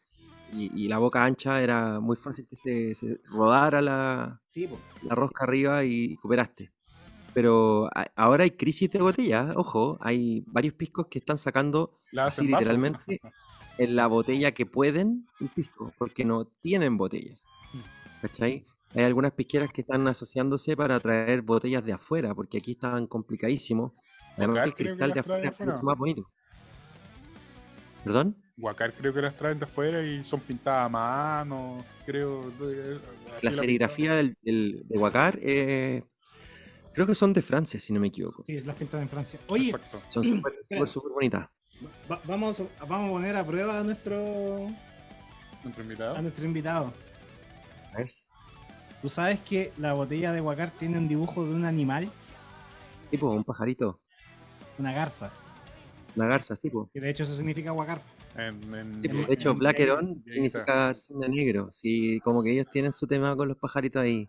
y, 0.54 0.84
y 0.84 0.88
la 0.88 0.98
boca 0.98 1.24
ancha 1.24 1.62
era 1.62 2.00
muy 2.00 2.16
fácil 2.16 2.46
que 2.48 2.56
se, 2.56 2.94
se 2.94 3.20
rodara 3.24 3.80
la, 3.82 4.40
Sí, 4.52 4.68
la 5.02 5.14
rosca 5.14 5.44
arriba 5.44 5.84
y 5.84 6.16
cooperaste. 6.16 6.72
Pero 7.34 7.86
a- 7.86 8.06
ahora 8.16 8.44
hay 8.44 8.52
crisis 8.52 8.90
de 8.90 9.00
botella, 9.00 9.52
ojo, 9.56 9.98
hay 10.00 10.42
varios 10.46 10.74
piscos 10.74 11.06
que 11.08 11.18
están 11.18 11.38
sacando 11.38 12.00
La 12.12 12.26
así 12.26 12.46
literalmente 12.46 13.20
en 13.78 13.96
la 13.96 14.06
botella 14.06 14.52
que 14.52 14.66
pueden 14.66 15.26
pisco, 15.54 15.92
porque 15.98 16.24
no 16.24 16.46
tienen 16.60 16.96
botellas. 16.96 17.46
¿Cachai? 18.20 18.64
Hay 18.94 19.04
algunas 19.04 19.32
pisqueras 19.32 19.70
que 19.72 19.82
están 19.82 20.06
asociándose 20.08 20.76
para 20.76 20.98
traer 20.98 21.42
botellas 21.42 21.84
de 21.84 21.92
afuera, 21.92 22.34
porque 22.34 22.58
aquí 22.58 22.72
estaban 22.72 23.06
complicadísimos. 23.06 23.92
Además 24.36 24.56
Guacar 24.56 24.68
el 24.68 24.74
cristal 24.74 25.12
de 25.12 25.20
afuera 25.20 25.48
es 25.48 25.60
mucho 25.60 25.82
más 25.82 25.98
bonito. 25.98 26.30
¿Perdón? 28.04 28.36
Guacar 28.56 28.92
creo 28.92 29.12
que 29.12 29.22
las 29.22 29.36
traen 29.36 29.58
de 29.58 29.64
afuera 29.66 30.02
y 30.02 30.24
son 30.24 30.40
pintadas 30.40 30.86
a 30.86 30.88
mano, 30.88 31.84
creo. 32.06 32.50
así 33.36 33.46
La 33.46 33.52
serigrafía 33.52 34.14
del, 34.14 34.36
del- 34.42 34.82
de 34.88 34.98
Huacar, 34.98 35.38
eh, 35.42 36.02
creo 36.92 37.06
que 37.06 37.14
son 37.14 37.32
de 37.32 37.42
Francia, 37.42 37.78
si 37.78 37.92
no 37.92 38.00
me 38.00 38.08
equivoco. 38.08 38.44
Sí, 38.48 38.60
las 38.60 38.74
pintas 38.74 39.00
en 39.02 39.08
Francia. 39.08 39.38
Oye, 39.48 39.66
Exacto. 39.70 40.02
Son 40.10 40.24
súper 40.24 40.54
bonitas. 41.14 41.48
Va- 42.10 42.20
vamos, 42.24 42.62
vamos 42.88 43.08
a 43.08 43.12
poner 43.12 43.36
a 43.36 43.44
prueba 43.44 43.78
a 43.80 43.82
nuestro, 43.84 44.66
Nuestro 45.64 45.82
invitado. 45.84 46.16
a 46.16 46.22
nuestro 46.22 46.44
invitado. 46.44 46.92
¿Tú 49.02 49.08
sabes 49.08 49.40
que 49.40 49.72
la 49.78 49.92
botella 49.92 50.32
de 50.32 50.40
Huacar 50.40 50.70
tiene 50.72 50.98
un 50.98 51.08
dibujo 51.08 51.44
de 51.44 51.54
un 51.54 51.64
animal? 51.64 52.10
tipo 53.10 53.30
un 53.30 53.42
pajarito, 53.44 53.98
Una 54.78 54.92
garza. 54.92 55.30
una 56.14 56.26
garza, 56.26 56.56
tipo. 56.56 56.90
Que 56.92 57.00
de 57.00 57.10
hecho 57.10 57.22
eso 57.22 57.34
significa 57.36 57.72
Huacar. 57.72 58.00
En, 58.36 58.62
en- 58.74 58.98
Sí, 58.98 59.06
En- 59.06 59.16
pues, 59.16 59.28
de 59.28 59.34
hecho, 59.34 59.54
Black 59.54 59.78
Heron 59.80 60.22
significa 60.24 60.92
cisne 60.94 61.28
negro. 61.28 61.70
Sí, 61.74 62.20
como 62.20 62.42
que 62.42 62.52
ellos 62.52 62.66
tienen 62.70 62.92
su 62.92 63.06
tema 63.06 63.34
con 63.34 63.48
los 63.48 63.56
pajaritos 63.56 64.02
ahí. 64.02 64.28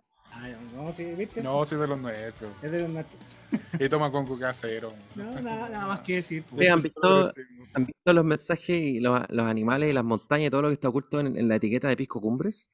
No, 0.76 0.94
sí, 0.94 1.06
¿viste? 1.16 1.42
No, 1.42 1.66
sí, 1.66 1.76
de 1.76 1.88
los 1.88 2.00
nuestros. 2.00 2.52
Es 2.62 2.72
de 2.72 2.82
los 2.82 2.90
nat- 2.92 3.06
Y 3.80 3.90
toma 3.90 4.12
con 4.12 4.26
coca 4.26 4.54
cero. 4.54 4.94
No, 5.16 5.24
nada, 5.42 5.70
nada 5.70 5.88
más 5.88 6.00
que 6.02 6.16
decir. 6.16 6.44
pues. 6.50 6.62
Sí, 6.62 6.68
han 6.68 6.82
visto, 6.82 7.32
han 7.74 7.86
visto 7.86 8.14
los 8.14 8.24
mensajes 8.26 8.70
y 8.82 9.00
los, 9.00 9.22
los 9.30 9.46
animales 9.46 9.90
y 9.90 9.94
las 9.94 10.04
montañas 10.06 10.48
y 10.48 10.50
todo 10.50 10.62
lo 10.64 10.68
que 10.70 10.76
está 10.76 10.90
oculto 10.90 11.20
en, 11.20 11.36
en 11.38 11.48
la 11.48 11.56
etiqueta 11.56 11.88
de 11.90 11.98
Pisco 11.98 12.22
Cumbres? 12.22 12.72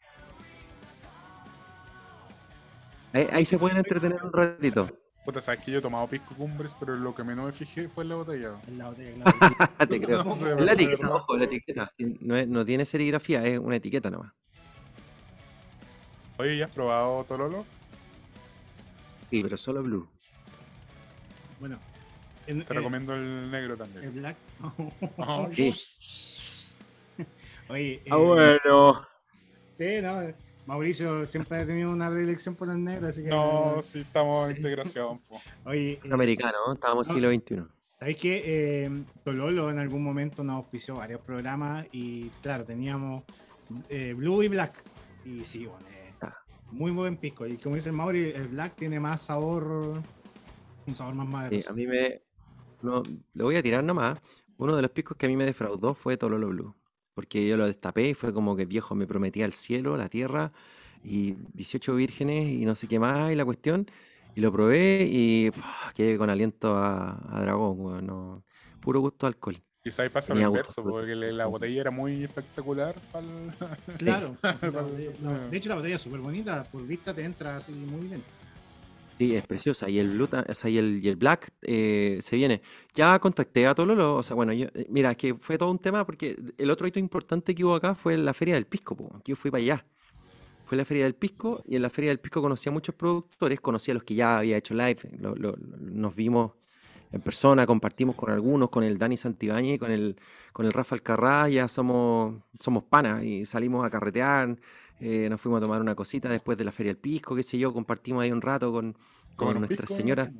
Ahí, 3.13 3.27
ahí 3.31 3.45
se 3.45 3.57
pueden 3.57 3.77
entretener 3.77 4.21
un 4.23 4.33
ratito. 4.33 4.89
Puta, 5.23 5.41
sabes 5.41 5.61
que 5.61 5.71
yo 5.71 5.79
he 5.79 5.81
tomado 5.81 6.05
pisco 6.07 6.35
cumbres, 6.35 6.75
pero 6.79 6.95
lo 6.95 7.15
que 7.15 7.23
menos 7.23 7.45
me 7.45 7.51
fijé 7.51 7.87
fue 7.89 8.03
en 8.03 8.09
la 8.09 8.15
botella. 8.15 8.59
En 8.67 8.77
la 8.77 8.89
botella, 8.89 9.11
claro. 9.23 9.67
Te 9.89 9.99
creo. 9.99 10.23
No 10.23 10.33
sé, 10.33 10.51
Es 10.51 10.59
la 10.59 10.73
etiqueta, 10.73 11.09
ojo, 11.09 11.37
la 11.37 11.45
etiqueta. 11.45 11.93
No, 11.97 12.37
es- 12.37 12.47
no 12.47 12.65
tiene 12.65 12.85
serigrafía, 12.85 13.43
es 13.45 13.57
una 13.57 13.77
etiqueta 13.77 14.11
nomás. 14.11 14.33
Oye, 16.37 16.57
¿ya 16.57 16.65
has 16.65 16.71
probado 16.71 17.23
Tololo? 17.23 17.65
Sí, 19.29 19.41
pero 19.41 19.57
solo 19.57 19.81
blue. 19.83 20.07
Bueno. 21.59 21.79
En, 22.47 22.63
Te 22.63 22.73
eh, 22.73 22.75
recomiendo 22.77 23.15
el 23.15 23.49
negro 23.49 23.73
El 23.73 23.79
también. 23.79 24.13
Blacks. 24.13 24.51
Ajá. 25.17 25.49
Sí. 25.53 25.73
Oye, 27.69 27.93
eh, 27.93 28.09
Ah, 28.11 28.17
bueno. 28.17 29.07
sí, 29.71 29.85
no. 30.01 30.21
Mauricio 30.67 31.25
siempre 31.27 31.59
ha 31.59 31.65
tenido 31.65 31.91
una 31.91 32.09
predilección 32.09 32.55
por 32.55 32.69
el 32.69 32.83
negro, 32.83 33.07
así 33.07 33.23
que. 33.23 33.29
No, 33.29 33.81
sí, 33.81 33.99
estamos 33.99 34.49
en 34.49 34.57
integración. 34.57 35.19
po. 35.19 35.39
Oye, 35.65 35.99
eh, 36.03 36.09
Americano, 36.11 36.57
¿no? 36.67 36.73
estábamos 36.73 37.07
siglo 37.07 37.29
XXI. 37.31 37.63
¿sabéis 37.99 38.17
que 38.17 38.43
eh, 38.85 39.03
Tololo 39.23 39.71
en 39.71 39.79
algún 39.79 40.03
momento 40.03 40.43
nos 40.43 40.57
auspició 40.57 40.95
varios 40.95 41.21
programas 41.21 41.87
y, 41.93 42.29
claro, 42.41 42.65
teníamos 42.65 43.23
eh, 43.89 44.13
Blue 44.15 44.43
y 44.43 44.47
Black. 44.49 44.83
Y 45.23 45.43
sí, 45.45 45.65
bueno. 45.65 45.85
Muy 46.71 46.91
buen 46.91 47.17
pisco. 47.17 47.45
Y 47.47 47.57
como 47.57 47.75
dice 47.75 47.89
el 47.89 47.95
Mauri, 47.95 48.31
el 48.35 48.47
Black 48.49 48.75
tiene 48.75 48.99
más 48.99 49.23
sabor, 49.23 50.03
un 50.85 50.95
sabor 50.95 51.15
más 51.15 51.27
Sí, 51.49 51.63
maderoso. 51.63 51.69
a 51.69 51.73
mí 51.73 51.85
me. 51.87 52.21
No, 52.81 53.03
le 53.33 53.43
voy 53.43 53.55
a 53.57 53.63
tirar 53.63 53.83
nomás. 53.83 54.19
Uno 54.57 54.75
de 54.75 54.81
los 54.81 54.91
picos 54.91 55.17
que 55.17 55.25
a 55.27 55.29
mí 55.29 55.35
me 55.37 55.45
defraudó 55.45 55.95
fue 55.95 56.17
Tololo 56.17 56.49
Blue. 56.49 56.75
Porque 57.13 57.47
yo 57.47 57.57
lo 57.57 57.67
destapé 57.67 58.09
y 58.09 58.13
fue 58.15 58.33
como 58.33 58.55
que 58.55 58.63
el 58.63 58.67
viejo 58.69 58.95
me 58.95 59.07
prometía 59.07 59.45
el 59.45 59.53
cielo, 59.53 59.97
la 59.97 60.09
tierra 60.09 60.53
y 61.03 61.35
18 61.53 61.95
vírgenes 61.95 62.49
y 62.49 62.65
no 62.65 62.75
sé 62.75 62.87
qué 62.87 62.99
más 62.99 63.31
y 63.33 63.35
la 63.35 63.45
cuestión. 63.45 63.87
Y 64.35 64.41
lo 64.41 64.51
probé 64.53 65.07
y 65.09 65.51
quedé 65.95 66.17
con 66.17 66.29
aliento 66.29 66.77
a, 66.77 67.19
a 67.37 67.41
dragón, 67.41 68.05
no, 68.07 68.45
puro 68.81 68.99
gusto 69.01 69.27
de 69.27 69.29
alcohol. 69.29 69.63
Quizá 69.85 70.01
ahí 70.01 70.09
pasa 70.09 70.33
lo 70.33 70.39
Tenía 70.39 70.47
inverso, 70.47 70.83
porque 70.83 71.13
la 71.15 71.45
botella 71.45 71.81
era 71.81 71.91
muy 71.91 72.23
espectacular. 72.23 72.95
pa'l- 73.13 73.53
Claro. 73.99 74.35
la 74.43 74.83
de 75.51 75.57
hecho, 75.57 75.69
la 75.69 75.75
botella 75.75 75.95
es 75.97 76.01
súper 76.01 76.21
bonita. 76.21 76.63
Por 76.71 76.87
vista 76.87 77.13
te 77.13 77.23
entra 77.23 77.55
así 77.57 77.71
muy 77.71 78.07
bien. 78.07 78.23
Sí, 79.19 79.35
es 79.35 79.45
preciosa. 79.45 79.87
Y 79.87 79.99
el 79.99 80.09
Blue, 80.09 80.27
o 80.49 80.55
sea, 80.55 80.71
y 80.71 80.79
el, 80.79 80.99
y 81.03 81.07
el 81.07 81.17
Black 81.17 81.51
eh, 81.61 82.17
se 82.19 82.35
viene. 82.35 82.63
Ya 82.95 83.19
contacté 83.19 83.67
a 83.67 83.75
Tololo, 83.75 84.15
o 84.15 84.23
sea, 84.23 84.35
bueno, 84.35 84.53
yo, 84.53 84.65
eh, 84.73 84.87
mira, 84.89 85.11
es 85.11 85.17
que 85.17 85.35
fue 85.35 85.55
todo 85.59 85.69
un 85.69 85.77
tema 85.77 86.03
porque 86.03 86.35
el 86.57 86.71
otro 86.71 86.87
hito 86.87 86.97
importante 86.97 87.53
que 87.53 87.63
hubo 87.63 87.75
acá 87.75 87.93
fue 87.93 88.17
la 88.17 88.33
Feria 88.33 88.55
del 88.55 88.65
Pisco, 88.65 88.97
po. 88.97 89.21
Yo 89.23 89.35
fui 89.35 89.51
para 89.51 89.61
allá. 89.61 89.85
Fue 90.65 90.75
la 90.79 90.83
Feria 90.83 91.03
del 91.03 91.13
Pisco 91.13 91.61
y 91.67 91.75
en 91.75 91.83
la 91.83 91.91
Feria 91.91 92.09
del 92.09 92.19
Pisco 92.19 92.41
conocí 92.41 92.67
a 92.69 92.71
muchos 92.71 92.95
productores, 92.95 93.61
conocí 93.61 93.91
a 93.91 93.93
los 93.93 94.03
que 94.03 94.15
ya 94.15 94.39
había 94.39 94.57
hecho 94.57 94.73
live, 94.73 94.97
lo- 95.19 95.35
lo- 95.35 95.55
nos 95.59 96.15
vimos 96.15 96.53
en 97.11 97.21
persona, 97.21 97.65
compartimos 97.65 98.15
con 98.15 98.31
algunos, 98.31 98.69
con 98.69 98.83
el 98.83 98.97
Dani 98.97 99.17
Santibáñez 99.17 99.79
con 99.79 99.91
el, 99.91 100.17
con 100.53 100.65
el 100.65 100.73
Rafa 100.73 100.95
Alcarrá, 100.95 101.47
ya 101.49 101.67
somos, 101.67 102.35
somos 102.59 102.83
panas 102.83 103.23
y 103.23 103.45
salimos 103.45 103.85
a 103.85 103.89
carretear, 103.89 104.57
eh, 104.99 105.27
nos 105.29 105.41
fuimos 105.41 105.59
a 105.59 105.61
tomar 105.61 105.81
una 105.81 105.95
cosita 105.95 106.29
después 106.29 106.57
de 106.57 106.63
la 106.63 106.71
Feria 106.71 106.93
del 106.93 107.01
Pisco, 107.01 107.35
qué 107.35 107.43
sé 107.43 107.57
yo, 107.57 107.73
compartimos 107.73 108.23
ahí 108.23 108.31
un 108.31 108.41
rato 108.41 108.71
con, 108.71 108.95
con 109.35 109.59
nuestras 109.59 109.91
señoras. 109.93 110.31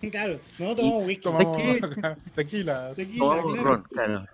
Claro, 0.10 0.38
no 0.58 0.76
tomamos 0.76 1.06
whisky. 1.06 1.22
Tomamos 1.22 1.56
qué? 1.58 2.16
tequilas. 2.34 2.96
Tequila, 2.96 3.18
Tomamos 3.18 3.54
claro. 3.54 3.68
ron, 3.68 3.82
claro. 3.90 4.26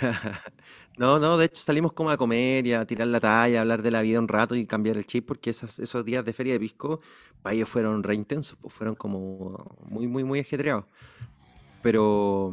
No, 0.96 1.18
no, 1.18 1.38
de 1.38 1.46
hecho 1.46 1.62
salimos 1.62 1.94
como 1.94 2.10
a 2.10 2.18
comer 2.18 2.66
y 2.66 2.74
a 2.74 2.84
tirar 2.84 3.08
la 3.08 3.20
talla, 3.20 3.58
a 3.58 3.62
hablar 3.62 3.80
de 3.80 3.90
la 3.90 4.02
vida 4.02 4.18
un 4.18 4.28
rato 4.28 4.54
y 4.54 4.66
cambiar 4.66 4.98
el 4.98 5.06
chip, 5.06 5.26
porque 5.26 5.48
esas, 5.48 5.78
esos 5.78 6.04
días 6.04 6.22
de 6.26 6.34
feria 6.34 6.52
de 6.52 6.60
pisco 6.60 7.00
para 7.40 7.54
ellos 7.54 7.70
fueron 7.70 8.02
re 8.02 8.14
intensos, 8.14 8.58
pues 8.60 8.74
fueron 8.74 8.94
como 8.96 9.78
muy, 9.88 10.06
muy, 10.06 10.24
muy 10.24 10.40
ajetreados. 10.40 10.84
Pero 11.82 12.52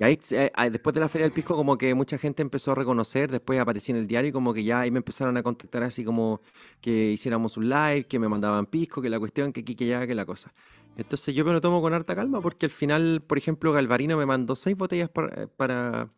ahí, 0.00 0.18
eh, 0.32 0.50
ah, 0.54 0.68
después 0.68 0.92
de 0.94 1.00
la 1.00 1.08
feria 1.08 1.24
del 1.26 1.32
pisco, 1.32 1.56
como 1.56 1.78
que 1.78 1.94
mucha 1.94 2.18
gente 2.18 2.42
empezó 2.42 2.72
a 2.72 2.74
reconocer, 2.74 3.30
después 3.30 3.58
aparecí 3.58 3.92
en 3.92 3.98
el 3.98 4.06
diario 4.06 4.28
y 4.30 4.32
como 4.32 4.52
que 4.52 4.64
ya 4.64 4.80
ahí 4.80 4.90
me 4.90 4.98
empezaron 4.98 5.36
a 5.38 5.42
contactar 5.42 5.82
así 5.82 6.04
como 6.04 6.42
que 6.80 7.12
hiciéramos 7.12 7.56
un 7.56 7.68
live, 7.70 8.04
que 8.04 8.18
me 8.18 8.28
mandaban 8.28 8.66
pisco, 8.66 9.00
que 9.00 9.08
la 9.08 9.18
cuestión, 9.18 9.52
que 9.52 9.60
aquí, 9.60 9.74
que 9.74 9.84
allá, 9.84 10.06
que 10.06 10.14
la 10.14 10.26
cosa. 10.26 10.52
Entonces 10.96 11.34
yo 11.34 11.44
me 11.44 11.52
lo 11.52 11.60
tomo 11.60 11.80
con 11.80 11.94
harta 11.94 12.14
calma 12.14 12.40
porque 12.40 12.66
al 12.66 12.70
final, 12.70 13.22
por 13.26 13.38
ejemplo, 13.38 13.72
Galvarino 13.72 14.16
me 14.16 14.26
mandó 14.26 14.54
seis 14.54 14.76
botellas 14.76 15.08
para, 15.08 15.46
para, 15.48 16.10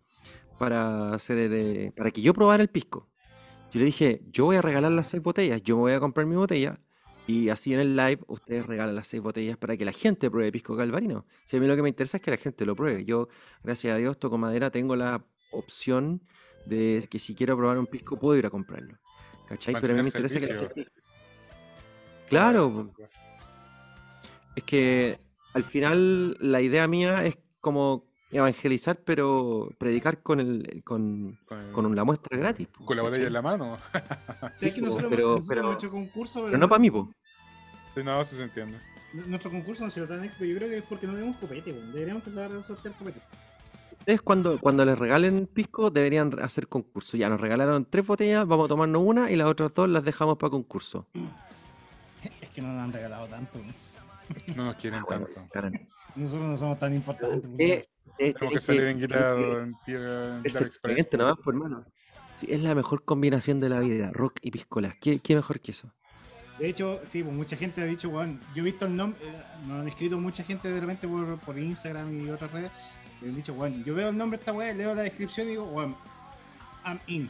para 0.58 1.14
hacer 1.14 1.38
eh, 1.52 1.92
para 1.96 2.10
que 2.10 2.22
yo 2.22 2.34
probara 2.34 2.62
el 2.62 2.68
pisco. 2.68 3.08
Yo 3.72 3.80
le 3.80 3.86
dije, 3.86 4.22
yo 4.30 4.46
voy 4.46 4.56
a 4.56 4.62
regalar 4.62 4.92
las 4.92 5.08
seis 5.08 5.22
botellas, 5.22 5.62
yo 5.62 5.76
me 5.76 5.82
voy 5.82 5.92
a 5.92 6.00
comprar 6.00 6.26
mi 6.26 6.36
botella 6.36 6.80
y 7.26 7.48
así 7.48 7.72
en 7.72 7.80
el 7.80 7.96
live 7.96 8.20
ustedes 8.26 8.66
regalan 8.66 8.94
las 8.94 9.06
seis 9.06 9.22
botellas 9.22 9.56
para 9.56 9.76
que 9.76 9.84
la 9.84 9.92
gente 9.92 10.30
pruebe 10.30 10.52
pisco 10.52 10.76
Galvarino. 10.76 11.26
Si 11.44 11.56
a 11.56 11.60
mí 11.60 11.66
lo 11.66 11.76
que 11.76 11.82
me 11.82 11.88
interesa 11.88 12.18
es 12.18 12.22
que 12.22 12.30
la 12.30 12.36
gente 12.36 12.66
lo 12.66 12.76
pruebe. 12.76 13.04
Yo, 13.04 13.28
gracias 13.62 13.94
a 13.94 13.96
Dios, 13.96 14.18
toco 14.18 14.38
madera, 14.38 14.70
tengo 14.70 14.96
la 14.96 15.24
opción 15.52 16.22
de 16.66 17.06
que 17.10 17.18
si 17.18 17.34
quiero 17.34 17.56
probar 17.56 17.78
un 17.78 17.86
pisco 17.86 18.18
puedo 18.18 18.36
ir 18.38 18.46
a 18.46 18.50
comprarlo. 18.50 18.98
¿Cachai? 19.48 19.74
Pero 19.80 19.92
a 19.92 19.96
mí 19.96 20.02
me 20.02 20.08
interesa 20.08 20.38
que 20.38 20.52
la 20.52 20.60
gente... 20.60 20.88
Claro, 22.28 22.90
es 24.56 24.64
que 24.64 25.18
al 25.52 25.64
final 25.64 26.36
la 26.40 26.60
idea 26.60 26.86
mía 26.88 27.24
es 27.26 27.36
como 27.60 28.04
evangelizar, 28.30 28.96
pero 29.04 29.70
predicar 29.78 30.20
con 30.22 30.40
el 30.40 30.82
con, 30.84 31.38
Con, 31.46 31.72
con 31.72 31.94
la 31.96 32.04
muestra 32.04 32.36
gratis. 32.36 32.66
po, 32.68 32.84
con 32.84 32.96
la 32.96 33.02
botella 33.04 33.26
en 33.28 33.32
la 33.32 33.42
mano. 33.42 33.78
Sí, 34.58 34.66
es 34.66 34.74
que 34.74 34.80
po, 34.80 34.86
nosotros, 34.86 35.10
pero- 35.10 35.22
nosotros 35.28 35.46
pero- 35.48 35.60
hemos 35.62 35.74
hecho 35.76 35.90
concurso, 35.90 36.34
pero, 36.40 36.46
Pero 36.46 36.58
no 36.58 36.68
para 36.68 36.78
mí, 36.80 36.90
po. 36.90 37.10
Sí, 37.94 38.02
No, 38.02 38.20
eso 38.20 38.34
se 38.34 38.42
entiende. 38.42 38.78
nuestro 39.26 39.50
concurso 39.50 39.84
no 39.84 39.88
ha 39.88 39.90
sido 39.90 40.08
tan 40.08 40.24
éxito. 40.24 40.44
Yo 40.44 40.56
creo 40.56 40.68
que 40.68 40.78
es 40.78 40.82
porque 40.84 41.06
no 41.06 41.12
tenemos 41.14 41.36
copete, 41.36 41.72
weón. 41.72 41.92
Deberíamos 41.92 42.26
empezar 42.26 42.50
a 42.52 42.62
sortear 42.62 42.94
copete. 42.98 43.20
Ustedes 44.00 44.20
cuando, 44.20 44.58
cuando 44.60 44.84
les 44.84 44.98
regalen 44.98 45.46
pisco 45.46 45.90
deberían 45.90 46.36
hacer 46.40 46.66
concurso. 46.66 47.16
Ya 47.16 47.28
nos 47.28 47.40
regalaron 47.40 47.86
tres 47.88 48.04
botellas, 48.04 48.46
vamos 48.46 48.64
a 48.66 48.68
tomarnos 48.68 49.02
una 49.04 49.30
y 49.30 49.36
las 49.36 49.46
otras 49.48 49.72
dos 49.72 49.88
las 49.88 50.04
dejamos 50.04 50.36
para 50.38 50.50
concurso. 50.50 51.06
Es 52.40 52.48
que 52.50 52.60
no 52.60 52.72
nos 52.72 52.82
han 52.82 52.92
regalado 52.92 53.26
tanto, 53.28 53.58
weón. 53.58 53.72
No 54.56 54.64
nos 54.66 54.76
quieren 54.76 55.00
Ah, 55.00 55.04
bueno, 55.06 55.26
tanto. 55.52 55.78
Nosotros 56.16 56.48
no 56.48 56.56
somos 56.56 56.78
tan 56.78 56.94
importantes. 56.94 57.50
Eh, 57.58 57.88
eh, 58.18 58.32
Tenemos 58.34 58.50
que 58.52 58.56
es 58.56 58.62
salir 58.62 58.80
que- 58.82 58.90
en 58.90 59.00
Guitar, 59.00 59.18
es 59.38 59.44
que- 59.44 59.52
en 59.60 59.72
Guitar- 59.86 60.28
en 60.38 60.46
Es 60.46 60.52
Guitar 60.52 60.62
Express. 60.66 60.66
excelente 60.98 61.16
nomás, 61.16 61.36
por 61.38 61.54
hermano. 61.54 61.84
Sí, 62.36 62.46
es 62.50 62.62
la 62.62 62.74
mejor 62.74 63.04
combinación 63.04 63.60
de 63.60 63.68
la 63.68 63.80
vida, 63.80 64.10
rock 64.12 64.38
y 64.42 64.50
piscolas. 64.50 64.96
¿Qué, 65.00 65.18
qué 65.20 65.34
mejor 65.36 65.60
que 65.60 65.70
eso? 65.72 65.92
De 66.58 66.68
hecho, 66.68 67.00
sí, 67.04 67.22
pues 67.22 67.34
mucha 67.34 67.56
gente 67.56 67.80
ha 67.80 67.84
dicho, 67.84 68.08
weón, 68.08 68.40
yo 68.54 68.62
he 68.62 68.64
visto 68.64 68.86
el 68.86 68.94
nombre, 68.96 69.18
eh, 69.26 69.42
nos 69.66 69.80
han 69.80 69.88
escrito 69.88 70.18
mucha 70.18 70.44
gente 70.44 70.70
de 70.70 70.80
repente 70.80 71.08
por, 71.08 71.38
por 71.40 71.58
Instagram 71.58 72.24
y 72.26 72.30
otras 72.30 72.50
redes, 72.52 72.70
y 73.20 73.26
han 73.26 73.34
dicho, 73.34 73.52
weón, 73.54 73.82
yo 73.84 73.94
veo 73.94 74.08
el 74.10 74.16
nombre 74.16 74.38
de 74.38 74.42
esta 74.42 74.52
weá, 74.52 74.72
leo 74.72 74.94
la 74.94 75.02
descripción 75.02 75.48
y 75.48 75.50
digo, 75.50 75.64
weón, 75.64 75.96
I'm 76.84 77.00
in 77.08 77.28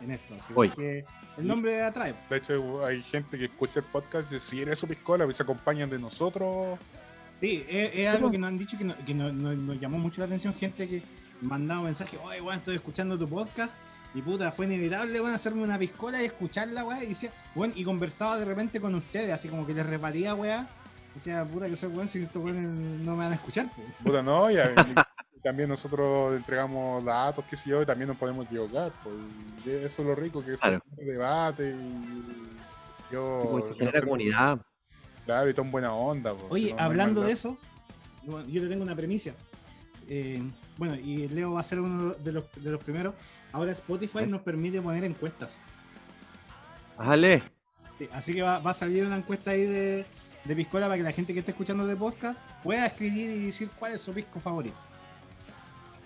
en 0.00 0.10
esto. 0.12 0.34
Así 0.38 0.52
Voy. 0.52 0.70
que 0.70 1.04
el 1.40 1.46
nombre 1.46 1.82
atrae. 1.82 2.14
De 2.28 2.36
hecho, 2.36 2.84
hay 2.84 3.02
gente 3.02 3.38
que 3.38 3.44
escucha 3.46 3.80
el 3.80 3.86
podcast 3.86 4.30
y 4.30 4.34
dice, 4.34 4.46
si 4.50 4.62
eres 4.62 4.78
su 4.78 4.86
piscola, 4.86 5.24
pues 5.24 5.36
se 5.36 5.42
acompañan 5.42 5.88
de 5.90 5.98
nosotros. 5.98 6.78
Sí, 7.40 7.64
es, 7.68 7.90
es 7.94 8.08
algo 8.08 8.30
que 8.30 8.38
nos 8.38 8.48
han 8.48 8.58
dicho 8.58 8.76
que, 8.76 8.84
no- 8.84 8.96
que 9.04 9.14
no- 9.14 9.32
no- 9.32 9.54
nos 9.54 9.80
llamó 9.80 9.98
mucho 9.98 10.20
la 10.20 10.26
atención, 10.26 10.54
gente 10.54 10.86
que 10.88 11.02
mandaba 11.40 11.82
mensajes, 11.82 12.20
oye, 12.22 12.40
weón, 12.40 12.58
estoy 12.58 12.76
escuchando 12.76 13.18
tu 13.18 13.28
podcast. 13.28 13.76
Y 14.12 14.22
puta, 14.22 14.50
fue 14.52 14.66
inevitable, 14.66 15.20
weón, 15.20 15.32
hacerme 15.34 15.62
una 15.62 15.78
piscola 15.78 16.20
y 16.20 16.26
escucharla, 16.26 16.84
weón. 16.84 17.02
Y 17.04 17.06
decía, 17.06 17.32
weón, 17.54 17.72
y 17.76 17.84
conversaba 17.84 18.38
de 18.38 18.44
repente 18.44 18.80
con 18.80 18.94
ustedes, 18.94 19.32
así 19.32 19.48
como 19.48 19.66
que 19.66 19.72
les 19.72 19.86
repatía, 19.86 20.34
weón. 20.34 20.66
Decía, 21.14 21.44
puta, 21.44 21.66
que 21.68 21.76
soy 21.76 21.88
weón, 21.90 22.08
si 22.08 22.20
estos 22.22 22.42
weones 22.42 22.64
no 23.04 23.12
me 23.12 23.24
van 23.24 23.32
a 23.32 23.36
escuchar, 23.36 23.70
pues. 23.74 23.86
Puta, 24.04 24.22
no, 24.22 24.50
y, 24.50 24.54
y 24.54 24.58
también 25.42 25.68
nosotros 25.68 26.36
entregamos 26.36 27.04
datos, 27.04 27.44
qué 27.48 27.56
sé 27.56 27.70
yo, 27.70 27.82
y 27.82 27.86
también 27.86 28.08
nos 28.08 28.16
podemos 28.16 28.46
equivocar. 28.46 28.92
Pues, 29.02 29.14
y 29.64 29.70
eso 29.70 30.02
es 30.02 30.08
lo 30.08 30.14
rico, 30.14 30.44
que 30.44 30.54
Claro. 30.54 30.76
es 30.92 30.98
un 30.98 31.06
debate 31.06 31.70
y 31.70 32.22
qué 32.86 32.94
sé 32.96 33.02
yo. 33.12 33.62
Genera 33.76 34.00
te- 34.00 34.06
comunidad. 34.06 34.58
Claro, 35.24 35.48
y 35.50 35.54
tan 35.54 35.70
buena 35.70 35.94
onda. 35.94 36.32
pues, 36.34 36.46
Oye, 36.50 36.64
si 36.66 36.70
no- 36.70 36.76
no 36.76 36.82
hay 36.82 36.86
hablando 36.86 37.20
de 37.22 37.32
eso, 37.32 37.56
yo 38.24 38.62
te 38.62 38.68
tengo 38.68 38.82
una 38.82 38.96
premisa. 38.96 39.32
Eh, 40.08 40.42
bueno, 40.76 40.96
y 40.96 41.28
Leo 41.28 41.52
va 41.52 41.60
a 41.60 41.64
ser 41.64 41.80
uno 41.80 42.14
de 42.14 42.32
los, 42.32 42.44
de 42.56 42.70
los 42.70 42.82
primeros. 42.82 43.14
Ahora 43.52 43.72
Spotify 43.72 44.20
¿Eh? 44.20 44.26
nos 44.26 44.42
permite 44.42 44.80
poner 44.80 45.04
encuestas. 45.04 45.52
Bájale. 46.96 47.42
Sí, 47.98 48.08
así 48.12 48.34
que 48.34 48.42
va, 48.42 48.58
va 48.58 48.70
a 48.70 48.74
salir 48.74 49.04
una 49.04 49.16
encuesta 49.16 49.50
ahí 49.52 49.64
de, 49.66 50.06
de 50.44 50.56
Piscola 50.56 50.86
para 50.86 50.96
que 50.96 51.02
la 51.02 51.12
gente 51.12 51.32
que 51.32 51.40
esté 51.40 51.52
escuchando 51.52 51.86
de 51.86 51.96
podcast 51.96 52.38
pueda 52.62 52.86
escribir 52.86 53.30
y 53.30 53.46
decir 53.46 53.68
cuál 53.78 53.92
es 53.92 54.00
su 54.00 54.12
pisco 54.12 54.40
favorito. 54.40 54.76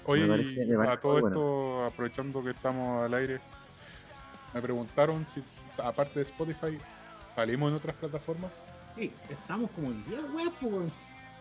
Oye, 0.06 0.22
Me 0.22 0.28
parece- 0.28 0.66
me 0.66 0.88
a 0.88 1.00
todo 1.00 1.26
esto, 1.28 1.84
aprovechando 1.84 2.42
que 2.42 2.50
estamos 2.50 3.04
al 3.04 3.14
aire, 3.14 3.40
me 4.52 4.60
preguntaron 4.62 5.24
si, 5.26 5.42
aparte 5.82 6.18
de 6.18 6.22
Spotify, 6.22 6.78
salimos 7.34 7.70
en 7.70 7.76
otras 7.76 7.96
plataformas. 7.96 8.50
Sí, 8.96 9.12
estamos 9.28 9.70
como 9.72 9.88
en 9.88 10.04
10 10.06 10.20
weas, 10.32 10.50
po, 10.60 10.66
weón. 10.68 10.92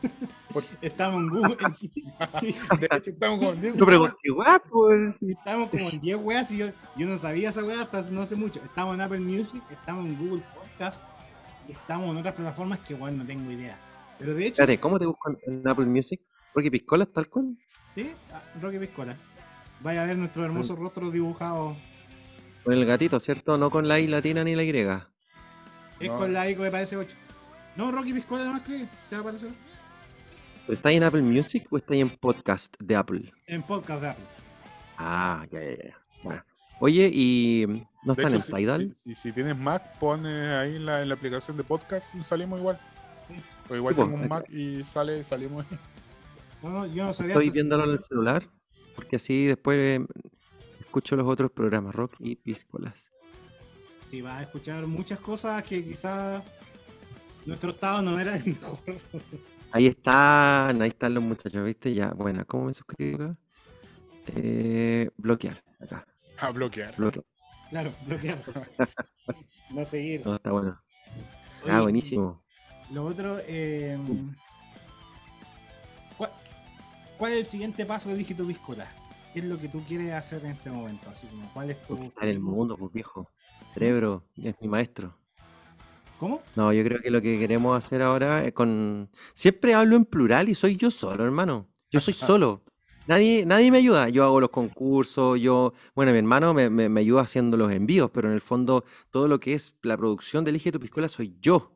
Estamos 0.81 1.21
en 1.21 1.29
Google. 1.29 1.57
sí, 1.73 1.91
sí, 2.41 2.55
De 2.79 2.89
hecho, 2.91 3.11
estamos 3.11 3.61
Diego. 3.61 3.77
Yo 3.77 3.85
pregunté, 3.85 4.29
guapo. 4.33 4.91
estamos 5.21 5.69
como 5.69 5.89
en 5.89 6.01
10 6.01 6.17
weas 6.21 6.51
y 6.51 6.57
yo, 6.57 6.67
yo 6.97 7.07
no 7.07 7.17
sabía 7.17 7.49
esa 7.49 7.63
wea 7.63 7.83
hasta 7.83 8.01
no 8.11 8.21
hace 8.21 8.35
mucho. 8.35 8.59
Estamos 8.63 8.95
en 8.95 9.01
Apple 9.01 9.19
Music, 9.21 9.63
estamos 9.71 10.05
en 10.05 10.17
Google 10.17 10.43
Podcast 10.55 11.03
y 11.69 11.71
estamos 11.71 12.09
en 12.11 12.17
otras 12.17 12.33
plataformas 12.35 12.79
que, 12.79 12.95
weón, 12.95 13.17
no 13.17 13.25
tengo 13.25 13.49
idea. 13.51 13.77
Pero 14.19 14.33
de 14.33 14.47
hecho, 14.47 14.61
Espérate, 14.61 14.79
¿cómo 14.79 14.99
te 14.99 15.05
buscan 15.05 15.37
en 15.47 15.65
Apple 15.67 15.85
Music? 15.85 16.19
Rocky 16.55 16.69
Piscolas, 16.69 17.09
tal 17.13 17.27
cual. 17.29 17.55
sí, 17.95 18.11
ah, 18.31 18.41
Rocky 18.61 18.79
Piscola. 18.79 19.15
Vaya 19.81 20.03
a 20.03 20.05
ver 20.05 20.17
nuestro 20.17 20.45
hermoso 20.45 20.75
rostro 20.75 21.11
dibujado. 21.11 21.75
Con 22.63 22.73
el 22.73 22.85
gatito, 22.85 23.19
¿cierto? 23.19 23.57
No 23.57 23.69
con 23.69 23.87
la 23.87 23.99
I 23.99 24.07
latina 24.07 24.43
ni 24.43 24.55
la 24.55 24.63
Y. 24.63 24.69
Es 25.99 26.09
No. 26.09 26.17
con 26.17 26.31
la 26.33 26.49
I 26.49 26.55
que 26.55 26.61
me 26.61 26.71
parece 26.71 26.95
8. 26.95 27.17
No, 27.75 27.91
Rocky 27.91 28.13
Piscola 28.13 28.45
nomás 28.45 28.61
que 28.61 28.87
te 29.09 29.15
va 29.15 29.17
a 29.17 29.21
aparecer 29.21 29.49
¿Pero 30.65 30.77
¿Está 30.77 30.89
ahí 30.89 30.95
en 30.97 31.03
Apple 31.03 31.21
Music 31.23 31.67
o 31.71 31.77
está 31.77 31.93
ahí 31.93 32.01
en 32.01 32.15
podcast 32.17 32.75
de 32.79 32.95
Apple? 32.95 33.33
en 33.47 33.63
podcast 33.63 34.01
de 34.01 34.09
Apple. 34.09 34.25
Ah, 34.97 35.45
ya, 35.51 35.59
ya, 35.59 35.75
ya. 35.83 35.97
Bueno. 36.23 36.43
Oye, 36.79 37.09
¿y 37.13 37.65
no 38.03 38.13
De 38.13 38.21
están 38.21 38.37
hecho, 38.39 38.45
en 38.55 38.57
Tidal? 38.63 38.95
si- 38.95 39.15
si 39.15 39.31
tienes 39.33 39.57
Mac, 39.57 39.97
pones 39.99 40.49
ahí 40.49 40.75
en 40.77 40.85
la, 40.85 41.01
en 41.01 41.09
la 41.09 41.15
aplicación 41.15 41.57
de 41.57 41.63
podcast 41.63 42.13
y 42.15 42.23
salimos 42.23 42.59
igual. 42.59 42.79
O 43.69 43.75
igual 43.75 43.93
Sí, 43.95 43.99
po, 44.01 44.05
tengo 44.07 44.21
un. 44.21 44.27
Mac 44.29 44.49
y 44.49 44.83
sale, 44.83 45.23
salimos 45.23 45.65
ahí. 45.69 45.77
No, 46.63 46.69
no, 46.69 46.85
yo 46.87 47.05
no 47.05 47.13
sabía. 47.13 47.33
Estoy 47.33 47.49
viéndolo 47.49 47.83
en 47.83 47.91
el 47.91 48.01
celular, 48.01 48.49
porque 48.95 49.17
así 49.17 49.45
después 49.45 49.77
eh, 49.77 50.05
escucho 50.79 51.15
los 51.15 51.27
otros 51.27 51.51
programas, 51.51 51.93
Rock 51.93 52.15
y 52.19 52.35
Piscolas. 52.35 53.11
Y 54.11 54.21
vas 54.21 54.39
a 54.39 54.43
escuchar 54.43 54.85
muchas 54.87 55.19
cosas 55.19 55.61
que 55.63 55.83
quizás 55.83 56.43
nuestro 57.45 57.71
estado 57.71 58.01
no 58.01 58.19
era 58.19 58.35
el 58.37 58.45
mejor. 58.45 58.77
Ahí 59.71 59.87
están, 59.87 60.81
ahí 60.81 60.89
están 60.89 61.13
los 61.15 61.23
muchachos, 61.23 61.65
¿viste? 61.65 61.93
Ya, 61.93 62.11
bueno, 62.11 62.45
¿cómo 62.45 62.65
me 62.65 62.73
suscribo 62.73 63.23
acá? 63.23 63.37
Eh, 64.35 65.09
bloquear, 65.17 65.61
acá, 65.79 66.05
A 66.37 66.51
bloquear. 66.51 66.95
bloquear. 66.95 67.25
Claro, 67.71 67.91
bloquear. 68.05 68.39
no 69.71 69.83
seguir. 69.83 70.23
No, 70.25 70.35
está 70.35 70.51
bueno. 70.51 70.79
Oye, 71.63 71.71
Ah, 71.71 71.81
buenísimo. 71.81 72.43
Lo 72.91 73.03
otro, 73.05 73.39
eh, 73.47 73.97
¿cuál, 77.23 77.33
es 77.33 77.39
el 77.39 77.45
siguiente 77.45 77.85
paso 77.85 78.09
de 78.09 78.15
Dígito 78.15 78.45
Piscola? 78.45 78.91
¿qué 79.33 79.39
es 79.39 79.45
lo 79.45 79.57
que 79.57 79.69
tú 79.69 79.81
quieres 79.87 80.11
hacer 80.11 80.43
en 80.43 80.51
este 80.51 80.69
momento? 80.69 81.09
Así 81.09 81.25
como, 81.27 81.49
¿cuál 81.53 81.69
es 81.69 81.81
tu. 81.87 81.95
Conquistar 81.95 82.27
el 82.27 82.41
mundo, 82.41 82.75
pues 82.77 82.91
viejo. 82.91 83.29
Cerebro 83.73 84.25
es 84.35 84.53
mi 84.59 84.67
maestro. 84.67 85.15
¿Cómo? 86.19 86.41
No, 86.57 86.73
yo 86.73 86.83
creo 86.83 87.01
que 87.01 87.09
lo 87.09 87.21
que 87.21 87.39
queremos 87.39 87.77
hacer 87.77 88.01
ahora 88.01 88.43
es 88.43 88.51
con. 88.51 89.09
Siempre 89.33 89.73
hablo 89.73 89.95
en 89.95 90.03
plural 90.03 90.49
y 90.49 90.53
soy 90.55 90.75
yo 90.75 90.91
solo, 90.91 91.23
hermano. 91.23 91.69
Yo 91.89 92.01
soy 92.01 92.13
solo. 92.13 92.61
Nadie, 93.07 93.45
nadie 93.45 93.71
me 93.71 93.77
ayuda. 93.77 94.09
Yo 94.09 94.25
hago 94.25 94.41
los 94.41 94.49
concursos, 94.49 95.39
yo. 95.39 95.73
Bueno, 95.95 96.11
mi 96.11 96.17
hermano 96.17 96.53
me, 96.53 96.69
me- 96.69 96.89
me 96.89 96.99
ayuda 96.99 97.21
haciendo 97.21 97.55
los 97.55 97.71
envíos, 97.71 98.11
pero 98.13 98.27
en 98.27 98.33
el 98.33 98.41
fondo 98.41 98.83
todo 99.11 99.29
lo 99.29 99.39
que 99.39 99.53
es 99.53 99.77
la 99.81 99.95
producción 99.95 100.43
de 100.43 100.49
Elige 100.49 100.73
tu 100.73 100.79
Piscola 100.81 101.07
soy 101.07 101.37
yo. 101.39 101.73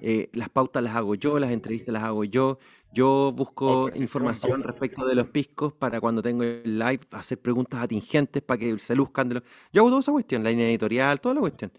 Eh, 0.00 0.28
las 0.34 0.48
pautas 0.50 0.82
las 0.82 0.94
hago 0.94 1.14
yo, 1.14 1.38
las 1.38 1.50
entrevistas 1.50 1.92
las 1.92 2.02
hago 2.02 2.24
yo. 2.24 2.58
Yo 2.92 3.30
busco 3.32 3.90
información 3.94 4.62
respecto 4.62 5.04
de 5.06 5.14
los 5.14 5.26
piscos 5.28 5.72
para 5.74 6.00
cuando 6.00 6.22
tengo 6.22 6.42
el 6.44 6.78
live, 6.78 7.00
hacer 7.10 7.38
preguntas 7.40 7.82
atingentes 7.82 8.42
para 8.42 8.58
que 8.58 8.78
se 8.78 8.94
luzcan 8.94 9.28
de 9.28 9.34
los... 9.36 9.44
Yo 9.72 9.82
hago 9.82 9.90
toda 9.90 10.00
esa 10.00 10.12
cuestión, 10.12 10.42
la 10.42 10.50
línea 10.50 10.68
editorial, 10.68 11.20
toda 11.20 11.34
la 11.34 11.40
cuestión. 11.42 11.72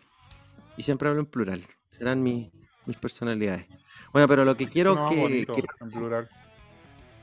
Y 0.77 0.83
siempre 0.83 1.09
hablo 1.09 1.21
en 1.21 1.25
plural. 1.25 1.61
Serán 1.89 2.21
mis, 2.21 2.51
mis 2.85 2.97
personalidades. 2.97 3.65
Bueno, 4.13 4.27
pero 4.27 4.45
lo 4.45 4.55
que 4.55 4.67
quiero 4.69 4.93
más 4.95 5.11
que, 5.11 5.19
bonito, 5.21 5.55
que- 5.55 5.63
en 5.81 5.89
plural. 5.89 6.29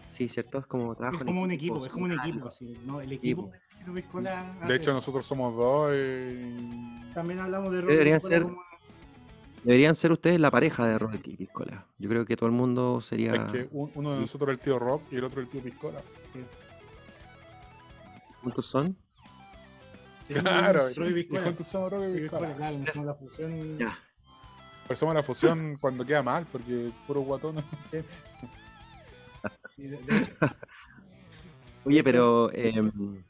Sí, 0.08 0.28
¿cierto? 0.28 0.58
Es 0.58 0.66
como 0.66 0.94
trabajo 0.94 1.16
Es 1.16 1.20
en 1.22 1.26
como 1.28 1.42
un 1.42 1.50
equipo, 1.52 1.74
equipo, 1.74 1.86
es 1.86 1.92
como 1.92 2.04
un 2.06 2.12
equipo. 2.12 2.48
Así, 2.48 2.74
¿no? 2.84 3.00
El 3.00 3.12
equipo. 3.12 3.50
piscola 3.94 4.56
De 4.66 4.74
hecho, 4.76 4.92
nosotros 4.92 5.24
somos 5.26 5.54
dos. 5.56 5.92
y- 5.94 7.12
también 7.14 7.38
hablamos 7.40 7.72
de 7.72 7.82
Deberían 7.82 8.20
ser- 8.20 8.42
como- 8.42 8.62
Deberían 9.64 9.94
ser 9.94 10.12
ustedes 10.12 10.38
la 10.38 10.50
pareja 10.50 10.86
de 10.86 10.98
Rock 10.98 11.26
y 11.26 11.36
Piscola. 11.36 11.86
Yo 11.98 12.08
creo 12.10 12.24
que 12.26 12.36
todo 12.36 12.46
el 12.46 12.52
mundo 12.54 13.00
sería... 13.00 13.32
Es 13.32 13.40
que 13.52 13.68
un- 13.72 13.90
uno 13.94 14.12
de 14.14 14.20
nosotros 14.20 14.50
es 14.52 14.58
el 14.58 14.62
tío 14.64 14.78
Rock 14.78 15.02
y 15.10 15.16
el 15.16 15.24
otro 15.24 15.40
el 15.40 15.48
tío 15.48 15.62
Piscola. 15.62 16.00
sí. 16.32 16.40
¿Cuántos 18.42 18.66
son? 18.66 18.94
Claro, 20.28 20.80
y 20.90 21.12
Piscola. 21.14 21.40
juntos 21.42 21.66
somos 21.66 21.90
Rock 21.92 22.04
y 22.14 22.20
Piscola. 22.20 22.54
Claro, 22.54 22.76
hacemos 22.86 23.06
la 23.06 23.14
fusión. 23.14 23.78
Ya. 23.78 23.98
Pero 24.86 24.96
somos 24.98 25.14
la 25.14 25.22
fusión 25.22 25.76
cuando 25.80 26.04
queda 26.04 26.22
mal, 26.22 26.46
porque 26.52 26.90
puro 27.06 27.20
guatón. 27.22 27.56
Oye, 31.84 32.02
pero... 32.04 32.50
em, 32.52 33.22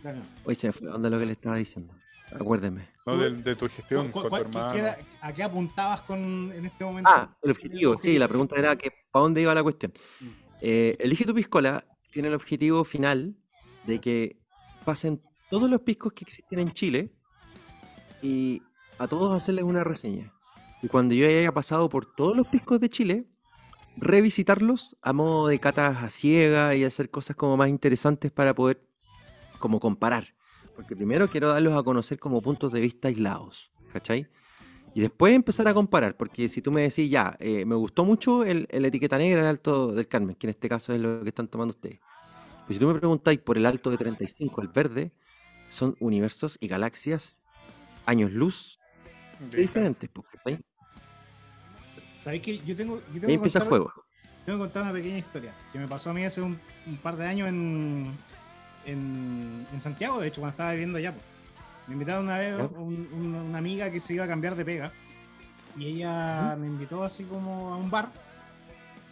claro. 0.00 0.18
hoy 0.44 0.54
se 0.54 0.68
me 0.68 0.72
fue 0.72 0.88
onda 0.88 1.08
lo 1.10 1.18
que 1.18 1.26
le 1.26 1.32
estaba 1.32 1.56
diciendo. 1.56 1.94
Acuérdeme. 2.34 2.88
No 3.06 3.16
de, 3.16 3.30
de 3.30 3.56
tu 3.56 3.68
gestión 3.68 4.06
¿Cu- 4.08 4.12
con 4.12 4.22
tu 4.24 4.28
cuál- 4.30 4.42
hermano. 4.42 4.72
qué 4.72 4.78
era- 4.78 4.98
¿A 5.20 5.32
qué 5.32 5.42
apuntabas 5.42 6.02
con, 6.02 6.52
en 6.52 6.64
este 6.66 6.84
momento? 6.84 7.10
Ah, 7.12 7.36
el 7.42 7.50
objetivo. 7.50 7.98
Sí, 7.98 8.18
la 8.18 8.28
pregunta 8.28 8.56
era 8.56 8.76
que 8.76 8.90
¿para 9.10 9.22
dónde 9.24 9.42
iba 9.42 9.54
la 9.54 9.62
cuestión? 9.62 9.92
Mm. 10.20 10.26
Eh, 10.60 10.96
Elige 11.00 11.24
tu 11.24 11.34
Piscola 11.34 11.84
tiene 12.10 12.28
el 12.28 12.34
objetivo 12.34 12.84
final 12.84 13.34
de 13.86 14.00
que 14.00 14.36
pasen 14.84 15.20
todos 15.50 15.68
los 15.68 15.80
piscos 15.80 16.12
que 16.12 16.24
existen 16.24 16.58
en 16.60 16.72
Chile 16.72 17.10
y 18.22 18.62
a 18.98 19.08
todos 19.08 19.34
hacerles 19.36 19.64
una 19.64 19.82
reseña. 19.84 20.32
Y 20.82 20.88
cuando 20.88 21.14
yo 21.14 21.26
haya 21.26 21.52
pasado 21.52 21.88
por 21.88 22.06
todos 22.14 22.36
los 22.36 22.46
piscos 22.48 22.80
de 22.80 22.88
Chile, 22.88 23.26
revisitarlos 23.96 24.96
a 25.02 25.12
modo 25.12 25.48
de 25.48 25.58
catas 25.58 26.02
a 26.02 26.08
ciega 26.10 26.74
y 26.74 26.84
hacer 26.84 27.10
cosas 27.10 27.36
como 27.36 27.56
más 27.56 27.68
interesantes 27.68 28.30
para 28.30 28.54
poder 28.54 28.82
como 29.58 29.80
comparar. 29.80 30.34
Porque 30.76 30.96
primero 30.96 31.28
quiero 31.30 31.48
darlos 31.48 31.74
a 31.74 31.82
conocer 31.82 32.18
como 32.18 32.40
puntos 32.40 32.72
de 32.72 32.80
vista 32.80 33.08
aislados, 33.08 33.70
¿cachai? 33.92 34.26
Y 34.94 35.00
después 35.00 35.34
empezar 35.34 35.66
a 35.68 35.74
comparar, 35.74 36.16
porque 36.16 36.48
si 36.48 36.60
tú 36.60 36.70
me 36.70 36.82
decís, 36.82 37.10
ya, 37.10 37.36
eh, 37.40 37.64
me 37.64 37.74
gustó 37.74 38.04
mucho 38.04 38.44
el, 38.44 38.66
el 38.70 38.84
etiqueta 38.84 39.16
negra 39.18 39.42
de 39.42 39.48
Alto 39.48 39.92
del 39.92 40.06
Carmen, 40.06 40.34
que 40.36 40.46
en 40.46 40.50
este 40.50 40.68
caso 40.68 40.92
es 40.92 41.00
lo 41.00 41.22
que 41.22 41.28
están 41.30 41.48
tomando 41.48 41.70
ustedes. 41.70 41.98
Pues 42.66 42.76
si 42.76 42.78
tú 42.78 42.88
me 42.88 42.98
preguntáis 42.98 43.38
por 43.38 43.56
el 43.56 43.64
Alto 43.66 43.90
de 43.90 43.96
35, 43.96 44.60
el 44.60 44.68
verde, 44.68 45.12
son 45.68 45.96
universos 46.00 46.58
y 46.60 46.68
galaxias, 46.68 47.44
años 48.04 48.32
luz, 48.32 48.78
diferentes. 49.50 50.10
¿cachai? 50.30 50.60
¿Sabéis 52.18 52.42
que 52.42 52.58
yo 52.58 52.76
tengo, 52.76 52.98
yo 53.08 53.14
tengo 53.14 53.26
que 53.26 53.32
empieza 53.34 53.58
el 53.58 53.64
contar- 53.64 53.68
juego. 53.68 53.92
Tengo 54.44 54.58
que 54.58 54.62
contar 54.64 54.82
una 54.82 54.92
pequeña 54.92 55.18
historia 55.18 55.54
que 55.72 55.78
me 55.78 55.86
pasó 55.88 56.10
a 56.10 56.14
mí 56.14 56.24
hace 56.24 56.42
un, 56.42 56.58
un 56.86 56.96
par 56.98 57.16
de 57.16 57.26
años 57.26 57.48
en, 57.48 58.12
en, 58.86 59.66
en 59.72 59.80
Santiago, 59.80 60.20
de 60.20 60.28
hecho, 60.28 60.40
cuando 60.40 60.52
estaba 60.52 60.72
viviendo 60.72 60.98
allá. 60.98 61.12
pues. 61.12 61.24
Me 61.88 61.94
invitaron 61.94 62.24
una 62.26 62.38
vez 62.38 62.54
un- 62.78 63.08
un- 63.12 63.34
una 63.34 63.58
amiga 63.58 63.90
que 63.90 63.98
se 64.00 64.14
iba 64.14 64.24
a 64.24 64.28
cambiar 64.28 64.54
de 64.54 64.64
pega 64.64 64.92
y 65.76 65.86
ella 65.86 66.54
me 66.58 66.66
invitó 66.66 67.02
así 67.02 67.24
como 67.24 67.72
a 67.72 67.76
un 67.76 67.90
bar 67.90 68.08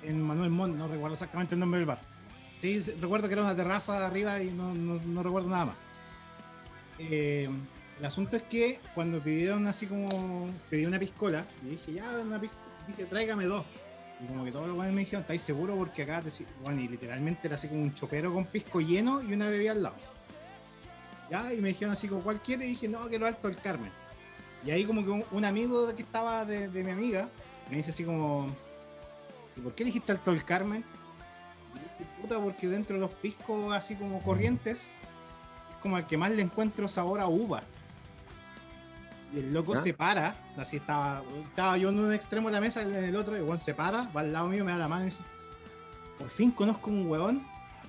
en 0.02 0.20
Manuel 0.22 0.50
Montt, 0.50 0.76
no 0.76 0.86
recuerdo 0.88 1.14
exactamente 1.14 1.54
el 1.54 1.60
nombre 1.60 1.78
del 1.80 1.86
bar. 1.86 2.00
Sí, 2.60 2.80
recuerdo 3.00 3.26
que 3.26 3.32
era 3.34 3.42
una 3.42 3.56
terraza 3.56 4.06
arriba 4.06 4.40
y 4.42 4.50
no, 4.50 4.72
no- 4.74 5.00
no 5.04 5.22
recuerdo 5.22 5.48
nada 5.48 5.64
más. 5.66 5.74
Eh, 6.98 7.48
el 7.98 8.04
asunto 8.04 8.36
es 8.36 8.42
que 8.44 8.78
cuando 8.94 9.20
pidieron 9.20 9.66
así 9.66 9.86
como 9.86 10.48
pedí 10.68 10.86
una 10.86 10.98
piscola, 10.98 11.44
y 11.64 11.70
dije, 11.70 11.92
ya, 11.94 12.10
una 12.24 12.38
piscola, 12.40 12.62
dije, 12.86 13.04
tráigame 13.06 13.46
dos. 13.46 13.64
Y 14.22 14.26
como 14.26 14.44
que 14.44 14.52
todos 14.52 14.66
los 14.66 14.76
buenos 14.76 14.94
me 14.94 15.00
dijeron, 15.00 15.22
¿estáis 15.22 15.42
seguros? 15.42 15.78
Porque 15.78 16.02
acá, 16.02 16.20
te... 16.20 16.30
si-". 16.30 16.46
bueno, 16.64 16.80
y 16.80 16.88
literalmente 16.88 17.46
era 17.46 17.56
así 17.56 17.68
como 17.68 17.82
un 17.82 17.94
chopero 17.94 18.32
con 18.32 18.44
pisco 18.44 18.80
lleno 18.80 19.22
y 19.22 19.32
una 19.32 19.48
bebida 19.48 19.72
al 19.72 19.82
lado. 19.82 19.96
Ya, 21.30 21.52
y 21.54 21.60
me 21.60 21.68
dijeron 21.68 21.92
así 21.92 22.08
como, 22.08 22.22
¿cuál 22.22 22.40
quiere? 22.40 22.66
Y 22.66 22.70
dije, 22.70 22.88
no, 22.88 23.08
quiero 23.08 23.26
Alto 23.26 23.48
del 23.48 23.56
Carmen. 23.56 23.92
Y 24.64 24.70
ahí 24.70 24.84
como 24.84 25.02
que 25.02 25.10
un, 25.10 25.24
un 25.30 25.44
amigo 25.44 25.94
que 25.94 26.02
estaba 26.02 26.44
de, 26.44 26.68
mi 26.68 26.90
amiga 26.90 27.28
me 27.70 27.76
dice 27.76 27.90
así 27.90 28.04
como, 28.04 28.48
¿y 29.56 29.60
por 29.60 29.74
qué 29.74 29.84
dijiste 29.84 30.12
Alto 30.12 30.32
del 30.32 30.44
Carmen? 30.44 30.84
Y 31.74 31.78
dije, 31.78 32.10
puta, 32.20 32.38
porque 32.38 32.68
dentro 32.68 32.96
de 32.96 33.00
los 33.00 33.12
piscos 33.12 33.72
así 33.72 33.94
como 33.94 34.20
corrientes, 34.22 34.90
es 35.70 35.76
como 35.80 35.96
el 35.96 36.04
que 36.04 36.18
más 36.18 36.32
le 36.32 36.42
encuentro 36.42 36.88
sabor 36.88 37.20
a 37.20 37.28
uva. 37.28 37.62
Y 39.32 39.38
el 39.38 39.52
loco 39.52 39.76
se 39.76 39.94
para, 39.94 40.34
así 40.56 40.78
estaba, 40.78 41.22
estaba 41.48 41.76
yo 41.78 41.90
en 41.90 41.98
un 42.00 42.12
extremo 42.12 42.48
de 42.48 42.52
la 42.52 42.60
mesa, 42.60 42.82
en 42.82 42.92
el 42.94 43.14
otro, 43.14 43.34
y 43.36 43.38
el 43.38 43.44
weón 43.44 43.58
se 43.58 43.74
para, 43.74 44.08
va 44.10 44.22
al 44.22 44.32
lado 44.32 44.48
mío, 44.48 44.64
me 44.64 44.72
da 44.72 44.78
la 44.78 44.88
mano 44.88 45.02
y 45.02 45.04
dice, 45.06 45.22
por 46.18 46.28
fin 46.28 46.50
conozco 46.50 46.90
un 46.90 47.06
weón 47.08 47.42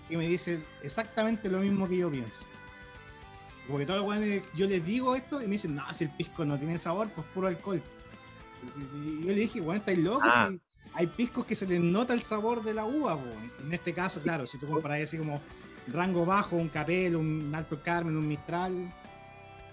que 0.07 0.17
me 0.17 0.27
dice 0.27 0.63
exactamente 0.83 1.49
lo 1.49 1.59
mismo 1.59 1.87
que 1.87 1.97
yo 1.97 2.11
pienso. 2.11 2.45
Porque 3.67 3.85
todos 3.85 4.01
los 4.01 4.09
weones, 4.09 4.43
yo 4.55 4.67
les 4.67 4.85
digo 4.85 5.15
esto 5.15 5.41
y 5.41 5.45
me 5.45 5.53
dicen, 5.53 5.75
no, 5.75 5.91
si 5.93 6.03
el 6.03 6.09
pisco 6.11 6.45
no 6.45 6.57
tiene 6.59 6.77
sabor, 6.77 7.09
pues 7.09 7.25
puro 7.33 7.47
alcohol. 7.47 7.81
Y 8.87 9.21
yo 9.21 9.27
le 9.27 9.35
dije, 9.35 9.61
weón, 9.61 9.77
estáis 9.77 9.97
locos, 9.99 10.29
Ah. 10.31 10.49
si 10.51 10.59
hay 10.93 11.07
piscos 11.07 11.45
que 11.45 11.55
se 11.55 11.65
les 11.65 11.79
nota 11.79 12.13
el 12.13 12.21
sabor 12.21 12.63
de 12.63 12.73
la 12.75 12.85
uva, 12.85 13.15
po". 13.17 13.29
En 13.63 13.73
este 13.73 13.93
caso, 13.93 14.21
claro, 14.21 14.45
si 14.45 14.59
tú 14.59 14.67
comparas 14.67 15.01
así 15.01 15.17
como 15.17 15.41
rango 15.87 16.23
bajo, 16.25 16.55
un 16.55 16.69
capel, 16.69 17.15
un 17.15 17.51
alto 17.55 17.81
carmen, 17.81 18.15
un 18.15 18.27
mistral, 18.27 18.93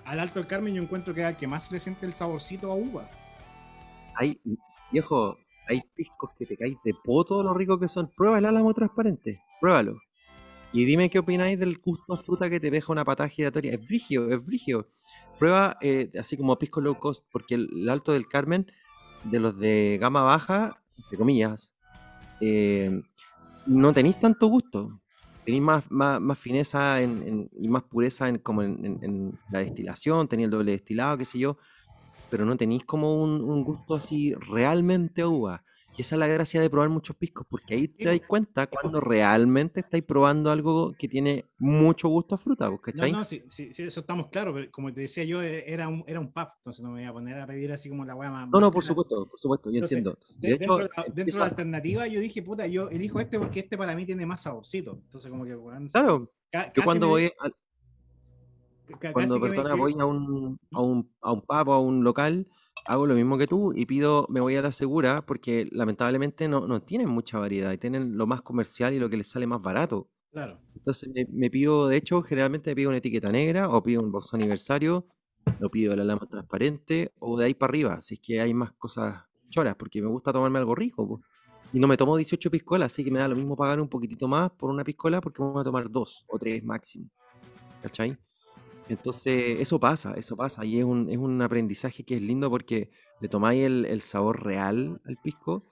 al 0.09 0.21
alto 0.21 0.47
carmen 0.47 0.73
yo 0.73 0.83
encuentro 0.83 1.13
que 1.13 1.21
es 1.21 1.29
el 1.29 1.37
que 1.37 1.47
más 1.47 1.71
le 1.71 1.79
siente 1.79 2.07
el 2.07 2.15
saborcito 2.15 2.73
a 2.73 2.75
uva. 2.75 3.11
Hay, 4.17 4.41
viejo, 4.91 5.37
hay 5.69 5.83
piscos 5.95 6.31
que 6.39 6.47
te 6.47 6.57
caes 6.57 6.77
de 6.83 6.95
poto 7.05 7.43
lo 7.43 7.53
rico 7.53 7.79
que 7.79 7.89
son. 7.89 8.11
Prueba 8.17 8.39
el 8.39 8.47
álamo 8.47 8.73
transparente, 8.73 9.43
pruébalo. 9.61 10.01
Y 10.73 10.87
dime 10.87 11.11
qué 11.11 11.19
opináis 11.19 11.59
del 11.59 11.79
gusto 11.79 12.15
a 12.15 12.17
fruta 12.17 12.49
que 12.49 12.59
te 12.59 12.71
deja 12.71 12.91
una 12.91 13.05
patada 13.05 13.29
giratoria. 13.29 13.75
Es 13.75 13.87
brigio, 13.87 14.31
es 14.31 14.45
brigio. 14.45 14.87
Prueba 15.39 15.77
eh, 15.83 16.11
así 16.19 16.39
como 16.39 16.59
pisco 16.59 16.81
low 16.81 16.99
cost, 16.99 17.25
porque 17.31 17.55
el, 17.55 17.69
el 17.75 17.89
alto 17.91 18.13
del 18.13 18.29
Carmen, 18.29 18.67
de 19.25 19.41
los 19.41 19.59
de 19.59 19.99
gama 20.01 20.23
baja, 20.23 20.83
entre 20.97 21.19
comillas, 21.19 21.75
eh, 22.41 23.03
no 23.67 23.93
tenéis 23.93 24.19
tanto 24.19 24.47
gusto. 24.47 25.01
Tenéis 25.49 25.63
más, 25.65 25.91
más, 25.91 26.21
más 26.21 26.39
fineza 26.39 27.01
en- 27.01 27.49
y 27.59 27.69
más 27.69 27.83
pureza 27.85 28.29
en, 28.29 28.37
como 28.37 28.63
en, 28.63 29.41
la 29.49 29.61
destilación, 29.61 30.29
tenéis 30.29 30.45
el 30.45 30.51
doble 30.51 30.73
destilado, 30.73 31.17
qué 31.17 31.25
sé 31.25 31.39
yo 31.39 31.57
pero 32.29 32.45
no 32.45 32.59
tenéis 32.59 32.85
como 32.85 33.23
un, 33.23 33.43
un 33.43 33.65
gusto 33.65 33.95
así 33.95 34.35
realmente 34.35 35.25
uva. 35.25 35.65
Y 35.99 36.03
esa 36.03 36.15
es 36.15 36.19
la 36.21 36.29
gracia 36.29 36.61
de 36.61 36.71
probar 36.71 36.89
muchos 36.91 37.17
piscos, 37.17 37.45
porque 37.51 37.75
ahí 37.75 37.89
te 37.89 38.05
dais 38.05 38.23
cuenta 38.23 38.69
cuando 38.69 39.01
realmente 39.01 39.81
estáis 39.81 40.05
probando 40.05 40.49
algo 40.53 40.95
que 40.97 41.09
tiene 41.09 41.45
mucho 41.59 42.09
gusto 42.09 42.37
a 42.37 42.39
fruta, 42.39 42.69
¿vos 42.69 42.79
No, 42.79 42.83
¿cachai? 42.85 43.11
no, 43.11 43.25
sí, 43.25 43.43
sí, 43.51 43.75
sí, 43.75 43.83
eso 43.83 43.99
estamos 43.99 44.29
claros, 44.29 44.55
pero 44.55 44.71
como 44.71 44.93
te 44.93 45.01
decía 45.01 45.25
yo, 45.25 45.43
eh, 45.43 45.65
era 45.67 45.89
un, 45.89 46.05
era 46.07 46.21
un 46.21 46.31
pub, 46.33 46.47
entonces 46.59 46.85
no 46.85 46.91
me 46.93 47.01
voy 47.01 47.09
a 47.09 47.13
poner 47.13 47.41
a 47.41 47.47
pedir 47.49 47.73
así 47.73 47.89
como 47.89 48.05
la 48.05 48.15
weá 48.15 48.31
más. 48.31 48.49
No, 48.49 48.61
no, 48.61 48.71
por 48.71 48.85
supuesto, 48.85 49.27
por 49.29 49.41
supuesto, 49.41 49.71
yo 49.71 49.79
Entonces, 49.79 49.99
entiendo. 49.99 50.19
De- 50.37 50.49
De 50.51 50.59
dentro, 50.59 50.77
de 50.77 50.83
la, 50.85 50.89
dentro 50.89 51.15
de 51.15 51.21
empieza- 51.23 51.39
la 51.41 51.45
alternativa, 51.47 52.07
yo 52.07 52.21
dije, 52.21 52.43
puta, 52.45 52.67
yo 52.69 52.89
elijo 52.91 53.19
este 53.19 53.37
porque 53.41 53.59
este 53.59 53.77
para 53.77 53.97
mí 53.97 54.07
tiene 54.07 54.25
más 54.25 54.41
saborcito. 54.43 55.01
Entonces, 55.03 55.29
como 55.29 55.45
que, 55.45 55.57
claro, 55.91 56.31
yo 56.77 56.83
cuando 56.85 57.07
me- 57.07 57.11
voy, 57.11 57.25
a- 57.41 57.51
cuando 59.13 59.41
me- 59.41 59.51
que- 59.53 59.73
voy 59.75 59.97
a 59.99 60.05
un, 60.07 60.59
a 60.73 60.81
un, 60.81 61.13
a 61.23 61.33
un 61.33 61.41
pub 61.43 61.69
o 61.69 61.73
a 61.73 61.81
un 61.81 62.05
local, 62.05 62.47
hago 62.85 63.07
lo 63.07 63.15
mismo 63.15 63.39
que 63.39 63.47
tú 63.47 63.73
y 63.75 63.87
pido, 63.87 64.27
me 64.29 64.41
voy 64.41 64.57
a 64.57 64.63
la 64.63 64.73
segura, 64.73 65.25
porque 65.25 65.69
lamentablemente 65.71 66.49
no, 66.49 66.67
no 66.67 66.83
tienen 66.83 67.09
mucha 67.09 67.39
variedad 67.39 67.73
y 67.73 67.79
tienen 67.79 68.17
lo 68.17 68.27
más 68.27 68.43
comercial 68.43 68.95
y 68.95 68.99
lo 68.99 69.09
que 69.11 69.17
les 69.17 69.29
sale 69.29 69.47
más 69.47 69.63
barato. 69.63 70.09
Claro. 70.31 70.59
Entonces 70.75 71.09
me, 71.15 71.27
me 71.31 71.51
pido, 71.51 71.89
de 71.89 71.97
hecho, 71.97 72.23
generalmente 72.23 72.71
me 72.71 72.77
pido 72.77 72.91
una 72.91 72.99
etiqueta 72.99 73.31
negra 73.31 73.69
o 73.69 73.83
pido 73.83 74.03
un 74.03 74.13
box 74.13 74.35
aniversario, 74.35 75.07
lo 75.61 75.71
pido 75.71 75.97
la 75.97 76.05
lama 76.05 76.27
transparente 76.29 77.13
o 77.19 77.39
de 77.39 77.47
ahí 77.47 77.55
para 77.55 77.71
arriba, 77.71 78.01
si 78.01 78.15
es 78.15 78.21
que 78.21 78.41
hay 78.41 78.55
más 78.55 78.73
cosas 78.73 79.25
choras, 79.49 79.77
porque 79.77 80.03
me 80.03 80.09
gusta 80.09 80.33
tomarme 80.33 80.59
algo 80.59 80.75
rico. 80.75 81.21
Y 81.73 81.81
no 81.81 81.87
me 81.87 81.97
tomo 81.97 82.17
18 82.17 82.51
piscolas, 82.51 82.93
así 82.93 83.05
que 83.05 83.11
me 83.11 83.19
da 83.19 83.29
lo 83.29 83.37
mismo 83.37 83.57
pagar 83.57 83.81
un 83.81 83.89
poquitito 83.89 84.27
más 84.27 84.51
por 84.53 84.71
una 84.71 84.85
piscola 84.85 85.21
porque 85.21 85.43
me 85.43 85.51
voy 85.51 85.61
a 85.61 85.65
tomar 85.65 85.91
dos 85.91 86.25
o 86.29 86.39
tres 86.39 86.65
máximo. 86.65 87.11
¿Cachai? 87.83 88.17
Entonces, 88.89 89.61
eso 89.61 89.79
pasa, 89.79 90.15
eso 90.15 90.37
pasa. 90.37 90.65
Y 90.65 90.79
es 90.79 90.85
un, 90.85 91.11
es 91.11 91.19
un 91.19 91.41
aprendizaje 91.43 92.05
que 92.05 92.17
es 92.17 92.23
lindo 92.23 92.49
porque 92.51 92.91
le 93.21 93.29
tomáis 93.29 93.65
el, 93.65 93.85
el 93.85 94.01
sabor 94.03 94.43
real 94.45 95.01
al 95.05 95.17
pisco, 95.19 95.65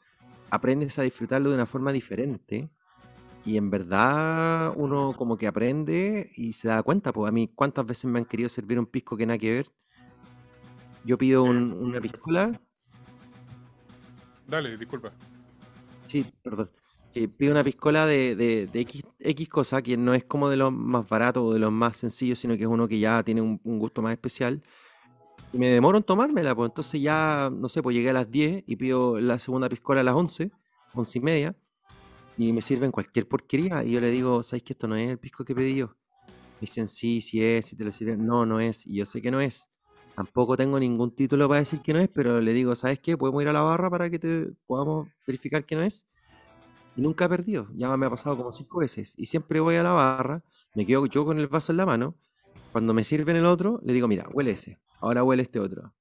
aprendes 0.50 0.98
a 0.98 1.02
disfrutarlo 1.02 1.48
de 1.50 1.54
una 1.56 1.66
forma 1.66 1.92
diferente. 1.92 2.68
Y 3.44 3.56
en 3.56 3.70
verdad 3.70 4.72
uno 4.76 5.14
como 5.16 5.38
que 5.38 5.46
aprende 5.46 6.30
y 6.34 6.52
se 6.52 6.68
da 6.68 6.82
cuenta, 6.82 7.12
pues 7.12 7.28
a 7.28 7.32
mí 7.32 7.48
cuántas 7.54 7.86
veces 7.86 8.04
me 8.10 8.18
han 8.18 8.24
querido 8.24 8.48
servir 8.48 8.78
un 8.78 8.86
pisco 8.86 9.16
que 9.16 9.24
nada 9.24 9.38
que 9.38 9.50
ver. 9.52 9.66
Yo 11.04 11.16
pido 11.16 11.44
un- 11.44 11.72
una 11.72 12.00
piscola 12.00 12.60
Dale, 14.48 14.76
disculpa. 14.76 15.12
Sí, 16.08 16.24
perdón. 16.42 16.70
Que 17.16 17.28
pide 17.30 17.50
una 17.50 17.64
piscola 17.64 18.04
de, 18.04 18.36
de, 18.36 18.66
de 18.66 18.80
X, 18.80 19.02
X 19.20 19.48
cosa 19.48 19.80
que 19.80 19.96
no 19.96 20.12
es 20.12 20.24
como 20.24 20.50
de 20.50 20.58
los 20.58 20.70
más 20.70 21.08
baratos 21.08 21.44
o 21.44 21.52
de 21.54 21.58
los 21.58 21.72
más 21.72 21.96
sencillos, 21.96 22.38
sino 22.38 22.58
que 22.58 22.64
es 22.64 22.68
uno 22.68 22.86
que 22.86 22.98
ya 22.98 23.22
tiene 23.22 23.40
un, 23.40 23.58
un 23.64 23.78
gusto 23.78 24.02
más 24.02 24.12
especial. 24.12 24.62
Y 25.50 25.56
me 25.56 25.70
demoro 25.70 25.96
en 25.96 26.04
tomármela, 26.04 26.54
pues 26.54 26.68
entonces 26.68 27.00
ya, 27.00 27.50
no 27.50 27.70
sé, 27.70 27.82
pues 27.82 27.96
llegué 27.96 28.10
a 28.10 28.12
las 28.12 28.30
10 28.30 28.64
y 28.66 28.76
pido 28.76 29.18
la 29.18 29.38
segunda 29.38 29.66
piscola 29.70 30.02
a 30.02 30.04
las 30.04 30.14
11, 30.14 30.50
11 30.92 31.18
y 31.18 31.22
media, 31.22 31.56
y 32.36 32.52
me 32.52 32.60
sirven 32.60 32.92
cualquier 32.92 33.26
porquería. 33.26 33.82
Y 33.82 33.92
yo 33.92 34.00
le 34.00 34.10
digo, 34.10 34.42
¿sabes 34.42 34.62
que 34.62 34.74
esto 34.74 34.86
no 34.86 34.94
es 34.96 35.08
el 35.08 35.18
pisco 35.18 35.42
que 35.42 35.54
pedí 35.54 35.76
yo? 35.76 35.86
Me 36.26 36.66
dicen, 36.66 36.86
sí, 36.86 37.22
sí 37.22 37.42
es, 37.42 37.64
si 37.64 37.76
te 37.76 37.84
lo 37.84 37.92
sirven. 37.92 38.26
No, 38.26 38.44
no 38.44 38.60
es. 38.60 38.86
Y 38.86 38.96
yo 38.96 39.06
sé 39.06 39.22
que 39.22 39.30
no 39.30 39.40
es. 39.40 39.70
Tampoco 40.14 40.54
tengo 40.54 40.78
ningún 40.78 41.14
título 41.14 41.48
para 41.48 41.60
decir 41.60 41.80
que 41.80 41.94
no 41.94 42.00
es, 42.00 42.10
pero 42.10 42.42
le 42.42 42.52
digo, 42.52 42.76
¿sabes 42.76 43.00
qué? 43.00 43.16
Podemos 43.16 43.40
ir 43.40 43.48
a 43.48 43.54
la 43.54 43.62
barra 43.62 43.88
para 43.88 44.10
que 44.10 44.18
te 44.18 44.52
podamos 44.66 45.08
verificar 45.26 45.64
que 45.64 45.76
no 45.76 45.82
es. 45.82 46.06
Y 46.96 47.02
nunca 47.02 47.26
he 47.26 47.28
perdido. 47.28 47.68
Ya 47.74 47.94
me 47.96 48.06
ha 48.06 48.10
pasado 48.10 48.36
como 48.36 48.52
cinco 48.52 48.80
veces. 48.80 49.14
Y 49.16 49.26
siempre 49.26 49.60
voy 49.60 49.76
a 49.76 49.82
la 49.82 49.92
barra, 49.92 50.42
me 50.74 50.86
quedo 50.86 51.06
yo 51.06 51.24
con 51.24 51.38
el 51.38 51.46
vaso 51.46 51.72
en 51.72 51.76
la 51.78 51.86
mano. 51.86 52.16
Cuando 52.72 52.94
me 52.94 53.04
sirven 53.04 53.36
el 53.36 53.46
otro, 53.46 53.80
le 53.84 53.92
digo, 53.92 54.08
mira, 54.08 54.26
huele 54.32 54.52
ese. 54.52 54.78
Ahora 55.00 55.22
huele 55.22 55.42
este 55.42 55.60
otro. 55.60 55.92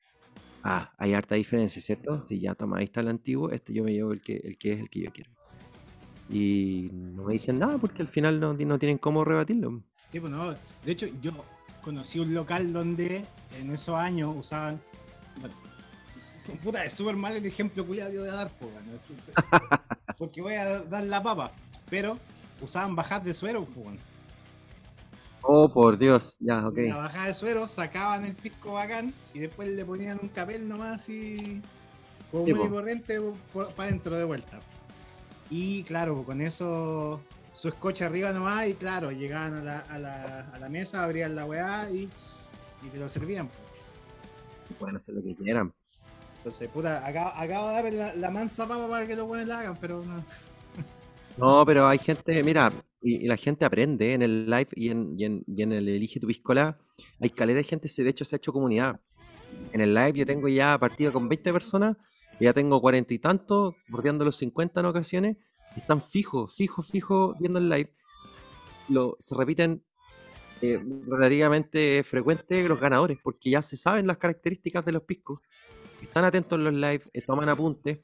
Ah, 0.63 0.93
hay 0.97 1.13
harta 1.13 1.35
diferencia, 1.35 1.81
¿cierto? 1.81 2.21
Si 2.21 2.39
ya 2.39 2.55
toma, 2.55 2.77
ahí 2.79 2.85
está 2.85 3.01
el 3.01 3.09
antiguo, 3.09 3.51
este 3.51 3.71
yo 3.71 3.83
me 3.83 3.93
llevo 3.93 4.13
el 4.13 4.21
que, 4.21 4.37
el 4.37 4.57
que 4.57 4.73
es 4.73 4.79
el 4.79 4.89
que 4.89 5.01
yo 5.01 5.11
quiero. 5.11 5.31
Y 6.29 6.89
no 6.91 7.23
me 7.25 7.33
dicen 7.33 7.59
nada 7.59 7.77
porque 7.77 8.01
al 8.01 8.07
final 8.07 8.39
no, 8.39 8.53
no 8.53 8.79
tienen 8.79 8.97
cómo 8.97 9.23
rebatirlo. 9.23 9.83
Sí, 10.11 10.19
pues 10.19 10.31
no. 10.31 10.53
De 10.83 10.91
hecho, 10.91 11.07
yo 11.21 11.31
conocí 11.83 12.19
un 12.19 12.33
local 12.33 12.73
donde 12.73 13.25
en 13.59 13.71
esos 13.71 13.95
años 13.95 14.35
usaban. 14.35 14.81
Bueno, 15.39 15.55
puta, 16.63 16.83
es 16.83 16.93
súper 16.93 17.15
mal 17.15 17.35
el 17.35 17.45
ejemplo 17.45 17.85
culiado 17.85 18.11
que 18.11 18.19
voy 18.19 18.29
a 18.29 18.33
dar, 18.33 18.51
pues, 18.57 18.71
bueno, 18.73 18.99
porque 20.17 20.41
voy 20.41 20.53
a 20.53 20.83
dar 20.83 21.03
la 21.03 21.21
papa. 21.21 21.51
Pero 21.89 22.17
usaban 22.61 22.95
bajas 22.95 23.23
de 23.23 23.33
suero, 23.33 23.65
pues. 23.65 23.99
Oh, 25.41 25.71
por 25.71 25.97
Dios, 25.97 26.37
ya, 26.39 26.67
ok. 26.67 26.77
La 26.77 26.95
bajada 26.95 27.27
de 27.27 27.33
suero, 27.33 27.67
sacaban 27.67 28.25
el 28.25 28.35
pisco 28.35 28.73
bacán 28.73 29.13
y 29.33 29.39
después 29.39 29.69
le 29.69 29.85
ponían 29.85 30.19
un 30.21 30.29
capel 30.29 30.67
nomás 30.67 31.07
y. 31.09 31.35
Sí, 31.35 31.61
muy 32.31 32.53
po. 32.53 32.69
corriente 32.69 33.19
para 33.53 33.87
adentro 33.89 34.15
de 34.17 34.23
vuelta. 34.23 34.59
Y 35.49 35.83
claro, 35.83 36.23
con 36.23 36.41
eso 36.41 37.21
su 37.53 37.69
escocha 37.69 38.07
arriba 38.07 38.33
nomás 38.33 38.67
y 38.67 38.73
claro, 38.73 39.11
llegaban 39.11 39.53
a 39.53 39.63
la, 39.63 39.79
a 39.79 39.99
la, 39.99 40.49
a 40.51 40.59
la 40.59 40.69
mesa, 40.69 41.03
abrían 41.03 41.35
la 41.35 41.45
weá 41.45 41.89
y, 41.91 42.09
y 42.83 42.89
te 42.91 42.97
lo 42.97 43.07
servían. 43.07 43.49
Pueden 44.79 44.97
hacer 44.97 45.15
lo 45.15 45.23
que 45.23 45.35
quieran. 45.35 45.71
Entonces, 46.45 46.69
puta, 46.69 47.03
acabo, 47.07 47.69
de 47.69 47.97
dar 47.97 48.15
la, 48.17 48.29
mansa 48.29 48.67
papa 48.67 48.87
para 48.87 49.07
que 49.07 49.15
los 49.15 49.25
buenos 49.25 49.47
la 49.47 49.61
hagan, 49.61 49.77
pero 49.81 50.05
no. 50.05 50.23
No, 51.37 51.65
pero 51.65 51.87
hay 51.87 51.97
gente, 51.97 52.43
mira, 52.43 52.71
y, 53.01 53.25
la 53.25 53.35
gente 53.35 53.65
aprende 53.65 54.13
en 54.13 54.21
el 54.21 54.45
live 54.45 54.67
y 54.75 54.89
en, 54.91 55.71
el 55.71 55.89
Elige 55.89 56.19
tu 56.19 56.27
Piscola. 56.27 56.77
Hay 57.19 57.31
calidad 57.31 57.57
de 57.57 57.63
gente, 57.63 57.89
de 57.91 58.09
hecho 58.11 58.23
se 58.25 58.35
ha 58.35 58.37
hecho 58.37 58.53
comunidad. 58.53 58.99
En 59.73 59.81
el 59.81 59.95
live 59.95 60.13
yo 60.13 60.25
tengo 60.27 60.47
ya 60.47 60.77
partido 60.77 61.11
con 61.11 61.27
20 61.27 61.51
personas, 61.51 61.97
ya 62.39 62.53
tengo 62.53 62.79
cuarenta 62.79 63.15
y 63.15 63.17
tantos, 63.17 63.73
bordeando 63.87 64.23
los 64.23 64.37
50 64.37 64.81
en 64.81 64.85
ocasiones, 64.85 65.37
están 65.75 65.99
fijos, 65.99 66.55
fijos, 66.55 66.91
fijos 66.91 67.35
viendo 67.39 67.57
el 67.57 67.69
live. 67.69 67.91
Lo, 68.89 69.17
se 69.19 69.33
repiten 69.33 69.83
eh, 70.61 70.79
relativamente 71.07 72.03
frecuente 72.03 72.61
los 72.67 72.79
ganadores, 72.79 73.17
porque 73.23 73.49
ya 73.49 73.63
se 73.63 73.75
saben 73.75 74.05
las 74.05 74.19
características 74.19 74.85
de 74.85 74.91
los 74.91 75.01
piscos, 75.01 75.39
están 76.01 76.23
atentos 76.25 76.57
en 76.57 76.63
los 76.65 76.73
live, 76.73 77.01
eh, 77.13 77.21
toman 77.21 77.49
apuntes, 77.49 77.99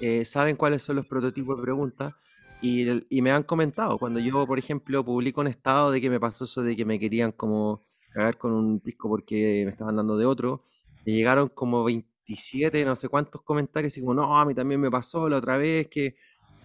eh, 0.00 0.24
saben 0.24 0.56
cuáles 0.56 0.82
son 0.82 0.96
los 0.96 1.06
prototipos 1.06 1.56
de 1.56 1.62
preguntas. 1.62 2.14
Y, 2.62 2.84
me 3.22 3.30
han 3.30 3.42
comentado, 3.42 3.96
cuando 3.98 4.20
yo, 4.20 4.46
por 4.46 4.58
ejemplo, 4.58 5.02
publico 5.02 5.40
un 5.40 5.46
estado 5.46 5.90
de 5.90 6.00
que 6.00 6.10
me 6.10 6.20
pasó 6.20 6.44
eso 6.44 6.62
de 6.62 6.76
que 6.76 6.84
me 6.84 6.98
querían 6.98 7.32
como 7.32 7.86
cagar 8.10 8.36
con 8.36 8.52
un 8.52 8.80
disco 8.80 9.08
porque 9.08 9.62
me 9.64 9.70
estaban 9.70 9.96
dando 9.96 10.18
de 10.18 10.26
otro, 10.26 10.62
me 11.06 11.12
llegaron 11.12 11.48
como 11.48 11.84
27, 11.84 12.84
no 12.84 12.96
sé 12.96 13.08
cuántos 13.08 13.42
comentarios, 13.42 13.96
y 13.96 14.00
como, 14.00 14.12
no, 14.12 14.38
a 14.38 14.44
mí 14.44 14.54
también 14.54 14.78
me 14.78 14.90
pasó 14.90 15.26
la 15.28 15.38
otra 15.38 15.56
vez 15.56 15.88
que 15.88 16.16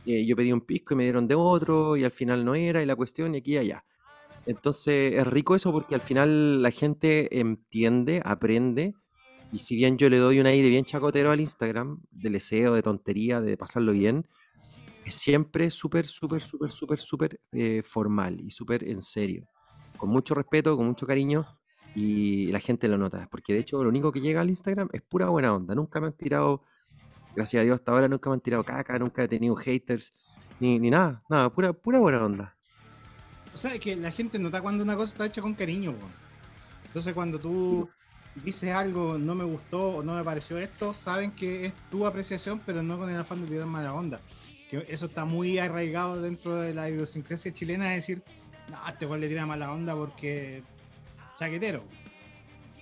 yo 0.05 0.35
pedí 0.35 0.51
un 0.51 0.61
pisco 0.61 0.93
y 0.93 0.97
me 0.97 1.03
dieron 1.03 1.27
de 1.27 1.35
otro, 1.35 1.95
y 1.95 2.03
al 2.03 2.11
final 2.11 2.43
no 2.43 2.55
era, 2.55 2.83
y 2.83 2.85
la 2.85 2.95
cuestión, 2.95 3.33
y 3.33 3.37
aquí 3.37 3.53
y 3.53 3.57
allá. 3.57 3.85
Entonces 4.45 5.13
es 5.15 5.27
rico 5.27 5.55
eso 5.55 5.71
porque 5.71 5.95
al 5.95 6.01
final 6.01 6.61
la 6.61 6.71
gente 6.71 7.39
entiende, 7.39 8.21
aprende, 8.23 8.95
y 9.51 9.59
si 9.59 9.75
bien 9.75 9.97
yo 9.97 10.09
le 10.09 10.17
doy 10.17 10.39
un 10.39 10.45
aire 10.45 10.69
bien 10.69 10.85
chacotero 10.85 11.31
al 11.31 11.39
Instagram, 11.39 12.01
de 12.11 12.29
leseo, 12.29 12.73
de 12.73 12.81
tontería, 12.81 13.41
de 13.41 13.57
pasarlo 13.57 13.93
bien, 13.93 14.27
es 15.05 15.15
siempre 15.15 15.69
súper, 15.69 16.07
súper, 16.07 16.41
súper, 16.41 16.71
súper, 16.71 16.99
súper 16.99 17.41
eh, 17.51 17.81
formal 17.83 18.41
y 18.41 18.51
súper 18.51 18.83
en 18.87 19.01
serio. 19.01 19.47
Con 19.97 20.09
mucho 20.09 20.33
respeto, 20.33 20.75
con 20.75 20.87
mucho 20.87 21.05
cariño 21.05 21.45
y 21.93 22.47
la 22.51 22.59
gente 22.59 22.87
lo 22.87 22.97
nota. 22.97 23.27
Porque 23.29 23.53
de 23.53 23.59
hecho 23.59 23.81
lo 23.83 23.89
único 23.89 24.11
que 24.11 24.19
llega 24.19 24.41
al 24.41 24.49
Instagram 24.49 24.89
es 24.91 25.01
pura 25.01 25.29
buena 25.29 25.53
onda. 25.53 25.75
Nunca 25.75 26.01
me 26.01 26.07
han 26.07 26.13
tirado, 26.13 26.63
gracias 27.35 27.61
a 27.61 27.63
Dios 27.63 27.75
hasta 27.75 27.91
ahora, 27.91 28.07
nunca 28.07 28.29
me 28.29 28.33
han 28.33 28.41
tirado 28.41 28.63
caca, 28.63 28.97
nunca 28.97 29.23
he 29.23 29.27
tenido 29.27 29.55
haters, 29.55 30.13
ni, 30.59 30.79
ni 30.79 30.89
nada, 30.89 31.23
nada, 31.29 31.49
pura, 31.53 31.71
pura 31.71 31.99
buena 31.99 32.25
onda. 32.25 32.57
O 33.53 33.57
sea, 33.57 33.73
es 33.75 33.79
que 33.79 33.95
la 33.95 34.11
gente 34.11 34.37
nota 34.37 34.61
cuando 34.61 34.83
una 34.83 34.95
cosa 34.95 35.13
está 35.13 35.25
hecha 35.27 35.41
con 35.41 35.53
cariño. 35.53 35.93
Entonces, 36.87 37.13
cuando 37.13 37.39
tú 37.39 37.87
dices 38.43 38.71
algo, 38.71 39.17
no 39.17 39.33
me 39.35 39.43
gustó 39.45 39.97
o 39.97 40.03
no 40.03 40.15
me 40.15 40.23
pareció 40.23 40.57
esto, 40.57 40.93
saben 40.93 41.31
que 41.31 41.65
es 41.67 41.73
tu 41.89 42.05
apreciación, 42.05 42.61
pero 42.65 42.83
no 42.83 42.97
con 42.97 43.09
el 43.09 43.17
afán 43.17 43.41
de 43.41 43.47
tirar 43.47 43.65
mala 43.67 43.93
onda. 43.93 44.19
Que 44.69 44.85
eso 44.89 45.05
está 45.05 45.25
muy 45.25 45.57
arraigado 45.59 46.21
dentro 46.21 46.55
de 46.55 46.73
la 46.73 46.89
idiosincrasia 46.89 47.53
chilena, 47.53 47.95
es 47.95 48.03
decir, 48.07 48.23
no, 48.69 48.77
este 48.89 49.05
igual 49.05 49.21
le 49.21 49.27
tira 49.29 49.45
mala 49.45 49.71
onda 49.71 49.95
porque 49.95 50.63
chaquetero. 51.37 51.83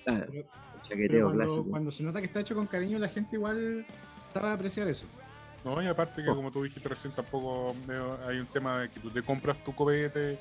Claro, 0.04 0.26
Pero, 0.32 0.48
chaqueteo 0.84 1.08
pero 1.10 1.26
cuando, 1.28 1.44
clásico. 1.44 1.70
cuando 1.70 1.92
se 1.92 2.04
nota 2.04 2.20
que 2.20 2.26
está 2.28 2.40
hecho 2.40 2.56
con 2.56 2.68
cariño, 2.68 2.98
la 3.00 3.10
gente 3.10 3.36
igual 3.36 3.86
sabe 4.32 4.50
apreciar 4.52 4.88
eso. 4.88 5.06
No, 5.64 5.82
y 5.82 5.88
aparte 5.88 6.22
que 6.24 6.30
Oh. 6.30 6.36
como 6.36 6.52
tú 6.52 6.64
dijiste 6.64 6.90
recién, 6.90 7.14
tampoco 7.14 7.74
eh, 7.90 8.18
hay 8.28 8.38
un 8.40 8.48
tema 8.48 8.80
de 8.82 8.90
que 8.90 9.00
tú 9.00 9.10
te 9.10 9.22
compras 9.22 9.64
tu 9.64 9.74
copete, 9.74 10.38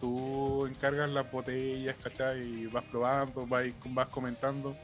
tú 0.00 0.66
encargas 0.66 1.10
las 1.10 1.30
botellas, 1.30 1.96
¿cachai? 2.02 2.40
Y 2.40 2.66
vas 2.66 2.84
probando, 2.84 3.46
vas, 3.46 3.64
vas 3.86 4.08
comentando. 4.08 4.76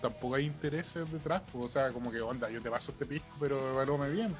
Tampoco 0.00 0.36
hay 0.36 0.44
intereses 0.44 1.10
detrás, 1.10 1.42
pues, 1.52 1.64
o 1.64 1.68
sea, 1.68 1.92
como 1.92 2.10
que 2.10 2.20
onda, 2.20 2.50
yo 2.50 2.62
te 2.62 2.70
paso 2.70 2.92
este 2.92 3.04
pisco, 3.04 3.36
pero 3.40 3.70
evalúame 3.70 4.10
bien. 4.10 4.34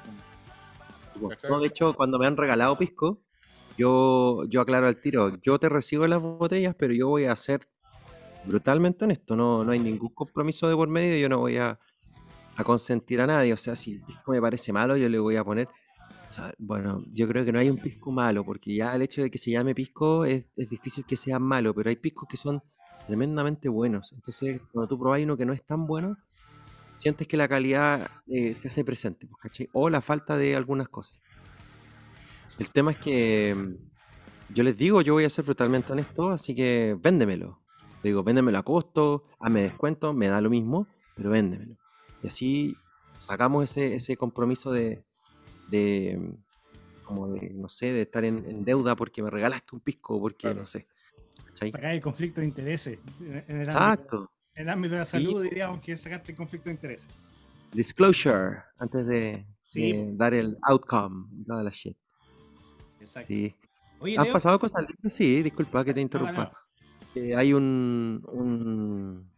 pues. 1.19 1.29
¿cachai? 1.31 1.51
No, 1.51 1.59
de 1.59 1.67
hecho, 1.67 1.93
cuando 1.93 2.17
me 2.17 2.27
han 2.27 2.37
regalado 2.37 2.77
pisco, 2.77 3.19
yo, 3.77 4.43
yo 4.45 4.61
aclaro 4.61 4.87
al 4.87 4.97
tiro, 4.97 5.37
yo 5.41 5.59
te 5.59 5.69
recibo 5.69 6.05
las 6.07 6.21
botellas, 6.21 6.75
pero 6.77 6.93
yo 6.93 7.07
voy 7.07 7.25
a 7.25 7.35
ser 7.35 7.61
brutalmente 8.45 9.05
honesto, 9.05 9.35
no, 9.35 9.63
no 9.63 9.71
hay 9.71 9.79
ningún 9.79 10.09
compromiso 10.09 10.67
de 10.67 10.75
por 10.75 10.87
medio, 10.87 11.17
yo 11.17 11.29
no 11.29 11.39
voy 11.39 11.57
a, 11.57 11.79
a 12.55 12.63
consentir 12.63 13.21
a 13.21 13.27
nadie, 13.27 13.53
o 13.53 13.57
sea, 13.57 13.75
si 13.75 13.93
el 13.93 14.01
pisco 14.01 14.31
me 14.31 14.41
parece 14.41 14.73
malo, 14.73 14.97
yo 14.97 15.07
le 15.07 15.19
voy 15.19 15.37
a 15.37 15.43
poner, 15.43 15.69
bueno, 16.57 17.03
yo 17.11 17.27
creo 17.27 17.43
que 17.43 17.51
no 17.51 17.59
hay 17.59 17.69
un 17.69 17.77
pisco 17.77 18.11
malo, 18.11 18.43
porque 18.43 18.75
ya 18.75 18.95
el 18.95 19.01
hecho 19.01 19.21
de 19.21 19.31
que 19.31 19.37
se 19.37 19.51
llame 19.51 19.73
pisco 19.75 20.25
es, 20.25 20.45
es 20.55 20.69
difícil 20.69 21.05
que 21.05 21.15
sea 21.15 21.39
malo, 21.39 21.73
pero 21.73 21.89
hay 21.89 21.95
piscos 21.95 22.27
que 22.29 22.37
son 22.37 22.61
tremendamente 23.07 23.69
buenos, 23.69 24.13
entonces 24.13 24.61
cuando 24.71 24.87
tú 24.87 24.99
probáis 24.99 25.25
uno 25.25 25.35
que 25.35 25.45
no 25.45 25.53
es 25.53 25.65
tan 25.65 25.87
bueno, 25.87 26.17
sientes 26.99 27.27
que 27.27 27.37
la 27.37 27.47
calidad 27.47 28.11
eh, 28.27 28.55
se 28.55 28.67
hace 28.67 28.83
presente, 28.83 29.25
pues, 29.25 29.41
¿cachai? 29.41 29.69
O 29.71 29.89
la 29.89 30.01
falta 30.01 30.37
de 30.37 30.55
algunas 30.55 30.89
cosas. 30.89 31.17
El 32.59 32.69
tema 32.71 32.91
es 32.91 32.97
que 32.97 33.55
mm, 33.55 34.53
yo 34.53 34.63
les 34.63 34.77
digo, 34.77 35.01
yo 35.01 35.13
voy 35.13 35.23
a 35.23 35.29
ser 35.29 35.45
brutalmente 35.45 35.93
honesto, 35.93 36.29
así 36.29 36.53
que 36.53 36.97
véndemelo. 37.01 37.61
Le 38.03 38.09
digo, 38.09 38.23
véndemelo 38.23 38.57
a 38.57 38.63
costo, 38.63 39.25
hazme 39.39 39.63
descuento, 39.63 40.13
me 40.13 40.27
da 40.27 40.41
lo 40.41 40.49
mismo, 40.49 40.87
pero 41.15 41.29
véndemelo. 41.29 41.77
Y 42.21 42.27
así 42.27 42.77
sacamos 43.17 43.63
ese, 43.63 43.95
ese 43.95 44.17
compromiso 44.17 44.71
de, 44.71 45.03
de, 45.69 46.17
mm, 46.19 47.03
como 47.03 47.27
de, 47.29 47.49
no 47.51 47.69
sé, 47.69 47.91
de 47.91 48.01
estar 48.03 48.23
en, 48.25 48.45
en 48.45 48.63
deuda 48.63 48.95
porque 48.95 49.21
me 49.23 49.29
regalaste 49.29 49.75
un 49.75 49.81
pisco, 49.81 50.19
porque 50.19 50.47
Claro. 50.47 50.61
no 50.61 50.65
sé. 50.65 50.85
¿cachai? 51.45 51.71
Sacar 51.71 51.93
el 51.95 52.01
conflicto 52.01 52.41
de 52.41 52.47
intereses. 52.47 52.99
En 53.19 53.25
en 53.27 53.33
el, 53.33 53.69
ámbito, 53.69 53.71
Exacto. 53.71 54.31
en 54.55 54.61
el 54.63 54.69
ámbito 54.69 54.93
de 54.93 54.99
la 54.99 55.05
Sí. 55.05 55.11
salud, 55.11 55.41
diríamos 55.43 55.81
que 55.81 55.93
es 55.93 56.01
sacarte 56.01 56.31
el 56.31 56.37
conflicto 56.37 56.69
de 56.69 56.75
intereses. 56.75 57.07
Disclosure, 57.73 58.63
antes 58.77 59.05
de, 59.07 59.45
Sí, 59.65 59.91
eh, 59.91 60.09
dar 60.13 60.33
el 60.33 60.57
outcome, 60.63 61.27
toda 61.45 61.61
la 61.63 61.69
shit. 61.69 61.95
exacto. 62.99 63.27
Sí. 63.27 63.55
Oye, 63.99 64.17
¿Han 64.17 64.23
Leo, 64.23 64.33
pasado 64.33 64.57
cosas 64.59 64.81
lindas? 64.87 65.13
Sí, 65.13 65.43
disculpa 65.43 65.83
que 65.85 65.93
te 65.93 65.99
no, 65.99 66.03
interrumpa. 66.03 66.51
no, 66.51 67.21
Eh, 67.21 67.35
hay 67.35 67.53
un, 67.53 68.23
un- 68.31 69.29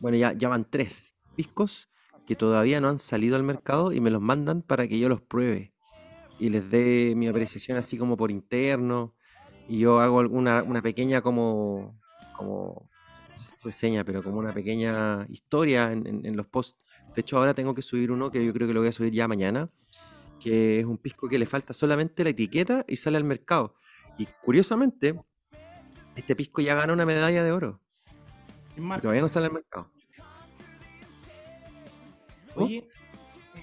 Bueno, 0.00 0.16
ya, 0.16 0.32
ya 0.34 0.48
van 0.48 0.64
tres 0.68 1.14
discos 1.36 1.88
que 2.28 2.36
todavía 2.36 2.78
no 2.80 2.88
han 2.90 2.98
salido 2.98 3.34
al 3.36 3.42
mercado 3.42 3.90
y 3.92 4.00
me 4.00 4.10
los 4.10 4.20
mandan 4.20 4.62
para 4.62 4.86
que 4.86 4.98
yo 4.98 5.08
los 5.08 5.20
pruebe 5.22 5.72
y 6.38 6.50
les 6.50 6.70
dé 6.70 7.14
mi 7.16 7.26
apreciación 7.26 7.78
así 7.78 7.96
como 7.98 8.16
por 8.16 8.30
interno 8.30 9.14
y 9.66 9.78
yo 9.80 9.98
hago 9.98 10.20
alguna 10.20 10.62
una 10.62 10.82
pequeña 10.82 11.22
como 11.22 11.98
como 12.36 12.88
reseña, 13.64 14.04
pero 14.04 14.22
como 14.22 14.38
una 14.38 14.52
pequeña 14.52 15.26
historia 15.30 15.90
en, 15.92 16.06
en- 16.06 16.26
en 16.26 16.36
los 16.36 16.46
posts. 16.46 16.76
De 17.14 17.20
hecho, 17.22 17.38
ahora 17.38 17.54
tengo 17.54 17.74
que 17.74 17.82
subir 17.82 18.10
uno 18.12 18.30
que 18.30 18.44
yo 18.44 18.52
creo 18.52 18.66
que 18.68 18.74
lo 18.74 18.80
voy 18.80 18.88
a 18.88 18.92
subir 18.92 19.12
ya 19.12 19.26
mañana, 19.26 19.70
que 20.40 20.78
es 20.80 20.84
un 20.84 20.98
pisco 20.98 21.28
que 21.28 21.38
le 21.38 21.46
falta 21.46 21.72
solamente 21.72 22.24
la 22.24 22.30
etiqueta 22.30 22.84
y 22.88 22.96
sale 22.96 23.16
al 23.16 23.24
mercado. 23.24 23.74
Y 24.18 24.26
curiosamente, 24.44 25.14
este 26.16 26.36
pisco 26.36 26.60
ya 26.60 26.74
gana 26.74 26.92
una 26.92 27.06
medalla 27.06 27.42
de 27.44 27.52
oro. 27.52 27.80
todavía 29.00 29.22
no 29.22 29.28
sale 29.28 29.46
al 29.46 29.52
mercado. 29.52 29.90
Oye, 32.64 32.88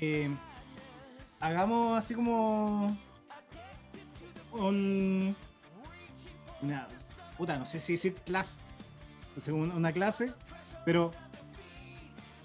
eh, 0.02 0.30
hagamos 1.40 1.98
así 1.98 2.14
como 2.16 2.98
un 4.52 5.36
una 6.62 6.88
puta, 7.38 7.58
no 7.58 7.66
sé 7.66 7.80
si 7.80 7.94
decir 7.94 8.16
clase, 8.26 8.58
una 9.52 9.92
clase, 9.92 10.32
pero 10.86 11.12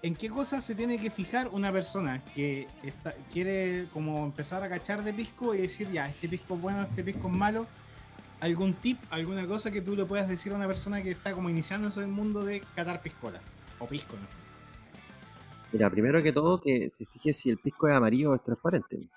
¿en 0.02 0.14
qué 0.16 0.28
cosas 0.28 0.64
se 0.64 0.74
tiene 0.74 0.98
que 0.98 1.10
fijar 1.10 1.48
una 1.48 1.70
persona 1.72 2.22
que 2.34 2.66
está- 2.82 3.14
quiere 3.32 3.86
como 3.92 4.24
empezar 4.24 4.62
a 4.62 4.68
cachar 4.68 5.04
de 5.04 5.12
pisco 5.14 5.54
y 5.54 5.58
decir 5.58 5.90
ya, 5.92 6.08
este 6.08 6.28
pisco 6.28 6.54
es 6.56 6.60
bueno, 6.60 6.82
este 6.82 7.04
pisco 7.04 7.28
es 7.28 7.34
malo? 7.34 7.66
¿Algún 8.40 8.72
tip, 8.74 8.98
alguna 9.10 9.46
cosa 9.46 9.70
que 9.70 9.80
tú 9.82 9.94
le 9.94 10.04
puedas 10.06 10.26
decir 10.26 10.52
a 10.52 10.56
una 10.56 10.66
persona 10.66 11.02
que 11.02 11.10
está 11.10 11.32
como 11.32 11.48
iniciándose 11.50 12.00
en 12.00 12.06
el 12.06 12.12
mundo 12.12 12.42
de 12.42 12.62
catar 12.74 13.02
piscola? 13.02 13.38
O 13.78 13.86
pisco, 13.86 14.16
¿no? 14.16 14.39
Mira, 15.72 15.90
primero 15.90 16.22
que 16.22 16.32
todo, 16.32 16.60
que 16.60 16.92
te 16.96 17.06
fijes 17.06 17.36
si 17.36 17.50
el 17.50 17.58
pisco 17.58 17.88
es 17.88 17.94
amarillo 17.94 18.30
o 18.30 18.34
es 18.34 18.42
transparente. 18.42 19.08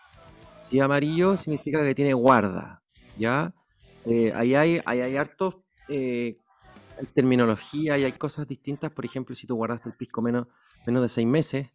Si 0.58 0.78
es 0.78 0.84
amarillo, 0.84 1.38
significa 1.38 1.84
que 1.84 1.96
tiene 1.96 2.14
guarda, 2.14 2.82
¿ya? 3.18 3.54
Eh, 4.06 4.32
ahí 4.36 4.56
hay, 4.56 4.82
ahí 4.86 5.02
hay 5.02 5.18
hartos 5.18 5.56
eh, 5.90 6.38
terminología 7.14 7.98
y 7.98 8.04
hay 8.04 8.14
cosas 8.14 8.48
distintas. 8.48 8.92
Por 8.92 9.06
ejemplo, 9.06 9.34
si 9.36 9.48
tú 9.48 9.56
guardaste 9.56 9.90
el 9.90 9.96
pisco 9.96 10.22
menos, 10.22 10.48
menos 10.86 11.02
de 11.02 11.10
seis 11.10 11.28
meses, 11.28 11.70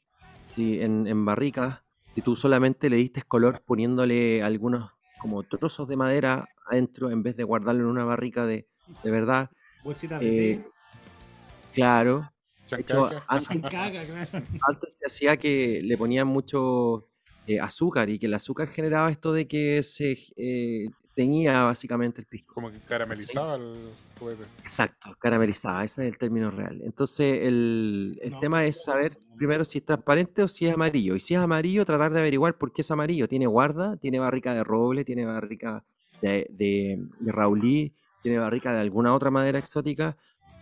si 0.55 0.81
en, 0.81 1.07
en 1.07 1.24
barricas, 1.24 1.81
si 2.14 2.22
tú 2.22 2.37
solamente 2.37 2.89
le 2.89 2.97
diste 2.97 3.22
color 3.22 3.62
poniéndole 3.66 4.43
algunos 4.43 4.93
como 5.18 5.43
trozos 5.43 5.89
de 5.89 5.97
madera 5.97 6.49
adentro 6.66 7.11
en 7.11 7.22
vez 7.22 7.37
de 7.37 7.45
guardarlo 7.45 7.83
en 7.83 7.91
una 7.91 8.05
barrica 8.05 8.47
de, 8.47 8.68
de 9.03 9.11
verdad, 9.11 9.51
Bolsita 9.83 10.18
eh, 10.20 10.64
claro. 11.72 12.31
Hecho, 12.77 13.09
antes, 13.29 13.49
Caga, 13.71 14.03
claro. 14.05 14.47
antes 14.69 14.99
se 14.99 15.07
hacía 15.07 15.37
que 15.37 15.81
le 15.83 15.97
ponían 15.97 16.27
mucho 16.27 17.07
eh, 17.47 17.59
azúcar 17.61 18.11
y 18.11 18.19
que 18.19 18.27
el 18.27 18.35
azúcar 18.35 18.69
generaba 18.69 19.11
esto 19.11 19.33
de 19.33 19.49
que 19.49 19.83
se 19.83 20.19
eh, 20.37 20.91
teñía 21.14 21.62
básicamente 21.62 22.21
el 22.21 22.27
pisco. 22.27 22.55
Como 22.55 22.71
que 22.71 22.79
caramelizaba 22.81 23.57
el 23.57 23.89
juguete. 24.19 24.43
Exacto, 24.62 25.16
caramelizada, 25.19 25.85
ese 25.85 26.03
es 26.07 26.12
el 26.12 26.19
término 26.19 26.51
real. 26.51 26.81
Entonces, 26.85 27.47
el, 27.47 28.19
el 28.23 28.31
No. 28.33 28.41
tema 28.41 28.66
es 28.66 28.85
saber 28.85 29.16
primero 29.37 29.64
si 29.64 29.79
es 29.79 29.85
transparente 29.85 30.43
o 30.43 30.49
si 30.49 30.66
es 30.66 30.75
amarillo. 30.75 31.14
Y 31.16 31.21
si 31.21 31.35
es 31.35 31.41
amarillo, 31.41 31.85
tratar 31.85 32.12
de 32.12 32.19
averiguar 32.21 32.59
por 32.59 32.73
qué 32.73 32.83
es 32.83 32.91
amarillo. 32.91 33.29
Tiene 33.29 33.47
guarda, 33.47 33.97
tiene 33.97 34.19
barrica 34.19 34.55
de 34.55 34.62
roble, 34.64 35.05
tiene 35.05 35.25
barrica 35.25 35.85
de, 36.21 36.47
de, 36.51 36.99
de 37.21 37.33
raulí, 37.33 37.95
tiene 38.23 38.39
barrica 38.39 38.73
de 38.73 38.81
alguna 38.81 39.14
otra 39.14 39.31
madera 39.31 39.59
exótica, 39.59 40.16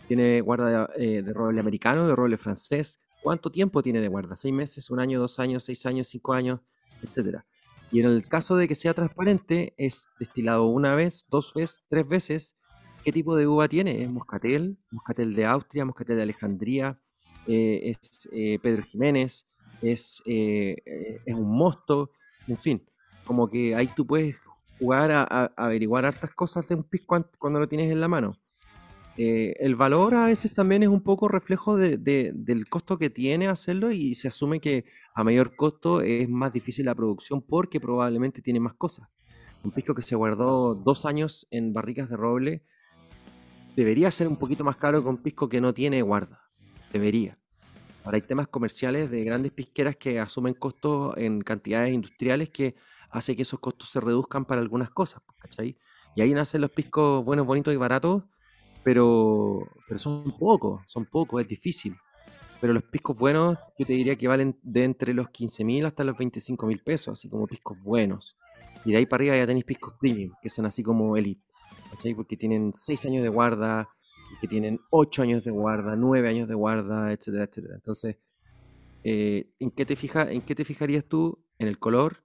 tiene 0.06 0.40
guarda 0.40 0.86
de, 0.96 1.18
eh, 1.18 1.22
de 1.22 1.32
roble 1.32 1.60
americano, 1.60 2.06
de 2.06 2.14
roble 2.16 2.36
francés. 2.36 3.00
¿Cuánto 3.22 3.50
tiempo 3.50 3.82
tiene 3.82 4.00
de 4.00 4.08
guarda? 4.08 4.36
¿Seis 4.36 4.54
meses, 4.54 4.90
un 4.90 5.00
año, 5.00 5.18
dos 5.20 5.38
años, 5.38 5.64
seis 5.64 5.84
años, 5.86 6.08
cinco 6.08 6.32
años, 6.32 6.60
etcétera? 7.02 7.44
Y 7.90 8.00
en 8.00 8.06
el 8.06 8.26
caso 8.28 8.56
de 8.56 8.66
que 8.68 8.74
sea 8.74 8.94
transparente, 8.94 9.74
es 9.76 10.08
destilado 10.18 10.66
una 10.66 10.94
vez, 10.94 11.26
dos 11.30 11.52
veces, 11.54 11.84
tres 11.88 12.06
veces. 12.06 12.56
¿Qué 13.04 13.12
tipo 13.12 13.36
de 13.36 13.46
uva 13.46 13.68
tiene? 13.68 14.02
Es 14.02 14.10
moscatel, 14.10 14.76
moscatel 14.90 15.34
de 15.34 15.44
Austria, 15.46 15.84
moscatel 15.84 16.16
de 16.16 16.22
Alejandría, 16.22 16.98
eh, 17.46 17.96
es 18.02 18.28
eh, 18.32 18.58
Pedro 18.60 18.82
Jiménez, 18.82 19.46
es, 19.80 20.20
eh, 20.26 20.76
eh, 20.84 21.20
es 21.24 21.34
un 21.34 21.56
mosto, 21.56 22.10
en 22.48 22.58
fin, 22.58 22.84
como 23.24 23.48
que 23.48 23.74
ahí 23.76 23.88
tú 23.94 24.04
puedes 24.06 24.36
jugar 24.80 25.12
a, 25.12 25.22
a- 25.22 25.52
averiguar 25.56 26.04
hartas 26.04 26.34
cosas 26.34 26.68
de 26.68 26.74
un 26.74 26.82
pisco 26.82 27.14
an- 27.14 27.30
cuando 27.38 27.60
lo 27.60 27.68
tienes 27.68 27.90
en 27.92 28.00
la 28.00 28.08
mano. 28.08 28.36
Eh, 29.18 29.54
el 29.60 29.76
valor 29.76 30.14
a 30.14 30.26
veces 30.26 30.52
también 30.52 30.82
es 30.82 30.90
un 30.90 31.00
poco 31.00 31.26
reflejo 31.28 31.76
de- 31.76 31.96
de- 31.96 32.32
del 32.34 32.68
costo 32.68 32.98
que 32.98 33.08
tiene 33.08 33.48
hacerlo 33.48 33.90
y 33.90 34.14
se 34.14 34.28
asume 34.28 34.60
que 34.60 34.84
a 35.14 35.24
mayor 35.24 35.56
costo 35.56 36.02
es 36.02 36.28
más 36.28 36.52
difícil 36.52 36.84
la 36.84 36.94
producción 36.94 37.40
porque 37.40 37.80
probablemente 37.80 38.42
tiene 38.42 38.60
más 38.60 38.74
cosas. 38.74 39.08
Un 39.64 39.70
pisco 39.70 39.94
que 39.94 40.02
se 40.02 40.16
guardó 40.16 40.74
dos 40.74 41.06
años 41.06 41.46
en 41.50 41.72
barricas 41.72 42.10
de 42.10 42.16
roble 42.16 42.62
debería 43.74 44.10
ser 44.10 44.28
un 44.28 44.36
poquito 44.36 44.64
más 44.64 44.76
caro 44.76 45.02
que 45.02 45.08
un 45.08 45.16
pisco 45.18 45.48
que 45.48 45.60
no 45.60 45.72
tiene 45.72 46.02
guarda. 46.02 46.42
Debería. 46.92 47.38
Ahora 48.04 48.16
hay 48.16 48.22
temas 48.22 48.48
comerciales 48.48 49.10
de 49.10 49.24
grandes 49.24 49.50
pisqueras 49.52 49.96
que 49.96 50.20
asumen 50.20 50.54
costos 50.54 51.14
en 51.16 51.40
cantidades 51.40 51.92
industriales 51.92 52.50
que 52.50 52.74
hace 53.10 53.34
que 53.34 53.42
esos 53.42 53.60
costos 53.60 53.88
se 53.90 54.00
reduzcan 54.00 54.44
para 54.44 54.60
algunas 54.60 54.90
cosas, 54.90 55.22
pues, 55.26 55.38
¿cachai? 55.38 55.76
Y 56.14 56.20
ahí 56.20 56.32
nacen 56.32 56.60
los 56.60 56.70
piscos 56.70 57.24
buenos, 57.24 57.46
bonitos 57.46 57.74
y 57.74 57.76
baratos, 57.76 58.24
pero, 58.86 59.68
pero 59.88 59.98
son 59.98 60.32
pocos, 60.38 60.80
son 60.86 61.06
pocos, 61.06 61.42
es 61.42 61.48
difícil. 61.48 61.96
Pero 62.60 62.72
los 62.72 62.84
piscos 62.84 63.18
buenos, 63.18 63.58
yo 63.76 63.84
te 63.84 63.94
diría 63.94 64.14
que 64.14 64.28
valen 64.28 64.56
de 64.62 64.84
entre 64.84 65.12
los 65.12 65.28
15 65.30 65.64
mil 65.64 65.84
hasta 65.86 66.04
los 66.04 66.16
25 66.16 66.68
mil 66.68 66.78
pesos, 66.78 67.18
así 67.18 67.28
como 67.28 67.48
piscos 67.48 67.76
buenos. 67.82 68.36
Y 68.84 68.92
de 68.92 68.98
ahí 68.98 69.06
para 69.06 69.22
arriba 69.22 69.36
ya 69.38 69.44
tenéis 69.44 69.64
piscos 69.64 69.94
premium, 69.98 70.34
que 70.40 70.48
son 70.48 70.66
así 70.66 70.84
como 70.84 71.16
elite, 71.16 71.42
¿cachai? 71.90 72.14
Porque 72.14 72.36
tienen 72.36 72.70
6 72.72 73.06
años 73.06 73.24
de 73.24 73.28
guarda, 73.28 73.88
que 74.40 74.46
tienen 74.46 74.78
8 74.90 75.22
años 75.22 75.42
de 75.42 75.50
guarda, 75.50 75.96
9 75.96 76.28
años 76.28 76.46
de 76.46 76.54
guarda, 76.54 77.12
etcétera, 77.12 77.42
etcétera. 77.42 77.74
Entonces, 77.74 78.18
eh, 79.02 79.50
¿en, 79.58 79.72
qué 79.72 79.84
te 79.84 79.96
fija, 79.96 80.30
¿en 80.30 80.42
qué 80.42 80.54
te 80.54 80.64
fijarías 80.64 81.04
tú? 81.04 81.44
En 81.58 81.66
el 81.66 81.80
color, 81.80 82.22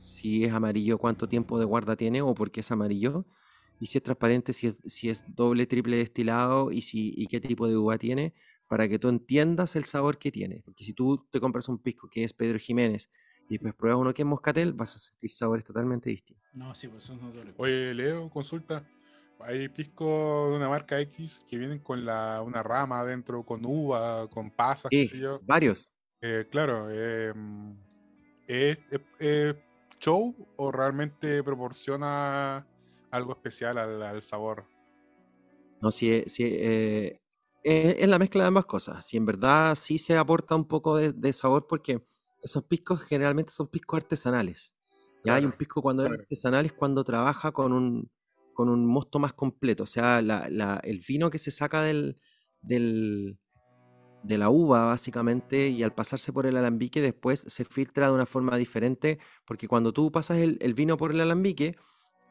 si 0.00 0.42
es 0.42 0.52
amarillo, 0.52 0.98
cuánto 0.98 1.28
tiempo 1.28 1.60
de 1.60 1.66
guarda 1.66 1.94
tiene 1.94 2.20
o 2.20 2.34
por 2.34 2.50
qué 2.50 2.62
es 2.62 2.72
amarillo, 2.72 3.26
y 3.80 3.86
si 3.86 3.98
es 3.98 4.04
transparente, 4.04 4.52
si 4.52 4.68
es, 4.68 4.76
si 4.86 5.08
es 5.10 5.24
doble, 5.34 5.66
triple 5.66 5.96
destilado 5.96 6.70
y, 6.70 6.82
si, 6.82 7.12
y 7.16 7.26
qué 7.26 7.40
tipo 7.40 7.66
de 7.66 7.76
uva 7.76 7.98
tiene, 7.98 8.34
para 8.68 8.88
que 8.88 8.98
tú 9.00 9.08
entiendas 9.08 9.74
el 9.74 9.84
sabor 9.84 10.18
que 10.18 10.30
tiene. 10.30 10.62
Porque 10.64 10.84
si 10.84 10.92
tú 10.94 11.26
te 11.32 11.40
compras 11.40 11.68
un 11.68 11.78
pisco 11.78 12.08
que 12.08 12.22
es 12.24 12.32
Pedro 12.32 12.58
Jiménez 12.58 13.10
y 13.48 13.54
después 13.54 13.74
pruebas 13.74 14.00
uno 14.00 14.14
que 14.14 14.22
es 14.22 14.26
Moscatel, 14.26 14.74
vas 14.74 14.94
a 14.94 14.98
sentir 14.98 15.30
sabores 15.32 15.64
totalmente 15.64 16.10
distintos. 16.10 16.48
No, 16.52 16.74
sí, 16.74 16.86
pues 16.88 17.02
son 17.04 17.20
notorios. 17.20 17.54
Oye, 17.58 17.94
Leo, 17.94 18.30
consulta. 18.30 18.86
Hay 19.40 19.68
piscos 19.70 20.50
de 20.50 20.56
una 20.56 20.68
marca 20.68 21.00
X 21.00 21.44
que 21.48 21.56
vienen 21.56 21.78
con 21.78 22.04
la, 22.04 22.42
una 22.42 22.62
rama 22.62 23.00
adentro, 23.00 23.44
con 23.44 23.64
uva, 23.64 24.28
con 24.28 24.50
pasas, 24.50 24.90
qué 24.90 25.04
Sí, 25.04 25.06
sé 25.06 25.18
yo. 25.18 25.40
varios. 25.42 25.94
Eh, 26.20 26.46
claro, 26.50 26.88
eh, 26.90 27.32
¿es, 28.46 28.78
es- 28.90 29.00
es 29.18 29.56
show 30.00 30.34
o 30.56 30.72
realmente 30.72 31.42
proporciona 31.42 32.66
algo 33.10 33.32
especial 33.32 33.78
al, 33.78 34.02
al 34.02 34.22
sabor? 34.22 34.66
No, 35.80 35.90
si, 35.90 36.22
si, 36.26 36.44
eh, 36.44 37.20
es, 37.62 37.96
es 37.98 38.08
la 38.08 38.18
mezcla 38.18 38.42
de 38.44 38.48
ambas 38.48 38.66
cosas. 38.66 39.06
Si 39.06 39.16
en 39.16 39.26
verdad 39.26 39.74
sí 39.74 39.98
se 39.98 40.16
aporta 40.16 40.54
un 40.54 40.68
poco 40.68 40.96
de, 40.96 41.12
de 41.12 41.32
sabor, 41.32 41.66
porque 41.66 42.02
esos 42.42 42.64
piscos 42.64 43.02
generalmente 43.02 43.52
son 43.52 43.68
piscos 43.68 43.98
artesanales. 43.98 44.76
Ya 45.24 45.34
hay 45.34 45.44
un 45.44 45.52
pisco 45.52 45.82
cuando 45.82 46.02
es 46.04 46.08
claro. 46.08 46.22
artesanal 46.22 46.66
es 46.66 46.72
cuando 46.72 47.04
trabaja 47.04 47.52
con 47.52 47.72
un, 47.72 48.10
con 48.54 48.68
un 48.68 48.86
mosto 48.86 49.18
más 49.18 49.32
completo. 49.34 49.84
O 49.84 49.86
sea, 49.86 50.22
la- 50.22 50.48
la- 50.50 50.80
el 50.84 51.00
vino 51.06 51.30
que 51.30 51.38
se 51.38 51.50
saca 51.50 51.82
del, 51.82 52.18
del, 52.62 53.38
de 54.22 54.38
la 54.38 54.50
uva, 54.50 54.84
básicamente, 54.86 55.68
y 55.68 55.82
al 55.82 55.94
pasarse 55.94 56.32
por 56.32 56.46
el 56.46 56.56
alambique, 56.56 57.00
después 57.00 57.40
se 57.46 57.64
filtra 57.64 58.08
de 58.08 58.14
una 58.14 58.26
forma 58.26 58.56
diferente, 58.56 59.18
porque 59.46 59.68
cuando 59.68 59.92
tú 59.92 60.10
pasas 60.12 60.38
el, 60.38 60.58
el 60.60 60.74
vino 60.74 60.96
por 60.96 61.12
el 61.12 61.20
alambique, 61.20 61.76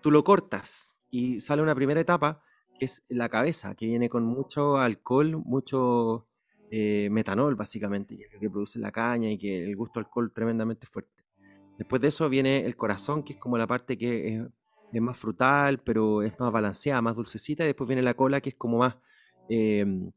tú 0.02 0.12
lo 0.12 0.24
cortas 0.24 0.98
y 1.10 1.42
sale 1.42 1.62
una 1.62 1.76
primera 1.76 2.00
etapa, 2.00 2.42
que 2.78 2.86
es 2.86 3.04
la 3.10 3.30
cabeza, 3.30 3.76
que 3.76 3.86
viene 3.86 4.10
con 4.10 4.24
mucho 4.24 4.78
alcohol, 4.78 5.38
mucho 5.38 6.28
eh, 6.72 7.10
metanol, 7.12 7.56
básicamente, 7.56 8.18
que 8.40 8.50
produce 8.50 8.80
la 8.80 8.92
caña 8.92 9.30
y 9.30 9.38
que 9.38 9.64
el 9.64 9.76
gusto 9.76 10.00
alcohol 10.00 10.32
tremendamente 10.34 10.86
fuerte. 10.86 11.26
Después 11.78 12.02
de 12.02 12.10
eso 12.10 12.30
viene 12.30 12.66
el 12.66 12.76
corazón, 12.76 13.24
que 13.24 13.34
es 13.34 13.40
como 13.40 13.58
la 13.58 13.68
parte 13.68 13.98
que 13.98 14.50
es, 14.92 15.02
más 15.02 15.18
frutal, 15.18 15.80
pero 15.80 16.24
es 16.24 16.40
más 16.40 16.52
balanceada, 16.52 17.02
más 17.02 17.16
dulcecita, 17.16 17.64
y 17.64 17.68
después 17.68 17.88
viene 17.88 18.02
la 18.02 18.14
cola, 18.14 18.42
que 18.42 18.50
es 18.50 18.56
como 18.56 18.80
más... 18.80 18.96
em, 19.50 20.12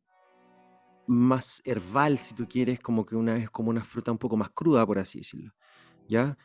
más 1.06 1.60
herbal, 1.64 2.16
si 2.18 2.34
tú 2.34 2.46
quieres, 2.48 2.80
como 2.80 3.04
que 3.04 3.16
una, 3.16 3.36
es 3.36 3.50
como 3.50 3.70
una 3.70 3.84
fruta 3.84 4.12
un 4.12 4.18
poco 4.18 4.36
más 4.36 4.50
cruda, 4.50 4.86
por 4.86 4.98
así 4.98 5.18
decirlo. 5.18 5.52
¿Ya? 6.08 6.36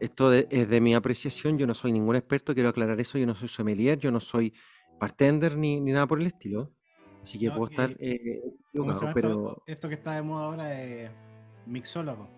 Esto 0.00 0.30
de- 0.30 0.46
es 0.50 0.68
de 0.68 0.80
mi 0.80 0.94
apreciación, 0.94 1.58
yo 1.58 1.66
no 1.66 1.74
soy 1.74 1.92
ningún 1.92 2.16
experto, 2.16 2.54
quiero 2.54 2.68
aclarar 2.68 3.00
eso, 3.00 3.18
yo 3.18 3.26
no 3.26 3.34
soy 3.34 3.48
sommelier, 3.48 3.98
yo 3.98 4.10
no 4.10 4.20
soy 4.20 4.52
bartender 5.00 5.56
ni, 5.56 5.80
ni 5.80 5.92
nada 5.92 6.06
por 6.06 6.20
el 6.20 6.26
estilo. 6.26 6.72
Así 7.22 7.38
que 7.38 7.48
No, 7.48 7.54
puedo 7.56 7.70
estar 7.70 7.90
eh, 7.90 7.96
eh, 8.00 8.40
¿Cómo 8.76 8.94
se 8.94 9.00
equivocado, 9.00 9.00
llama 9.00 9.12
pero 9.14 9.28
esto? 9.30 9.62
Esto 9.66 9.88
que 9.88 9.94
está 9.94 10.14
de 10.14 10.22
moda 10.22 10.44
ahora 10.46 10.82
es 10.82 11.10
mixólogo. 11.66 12.28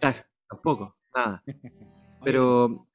claro, 0.00 0.18
tampoco, 0.48 0.96
nada. 1.14 1.42
Pero 2.24 2.86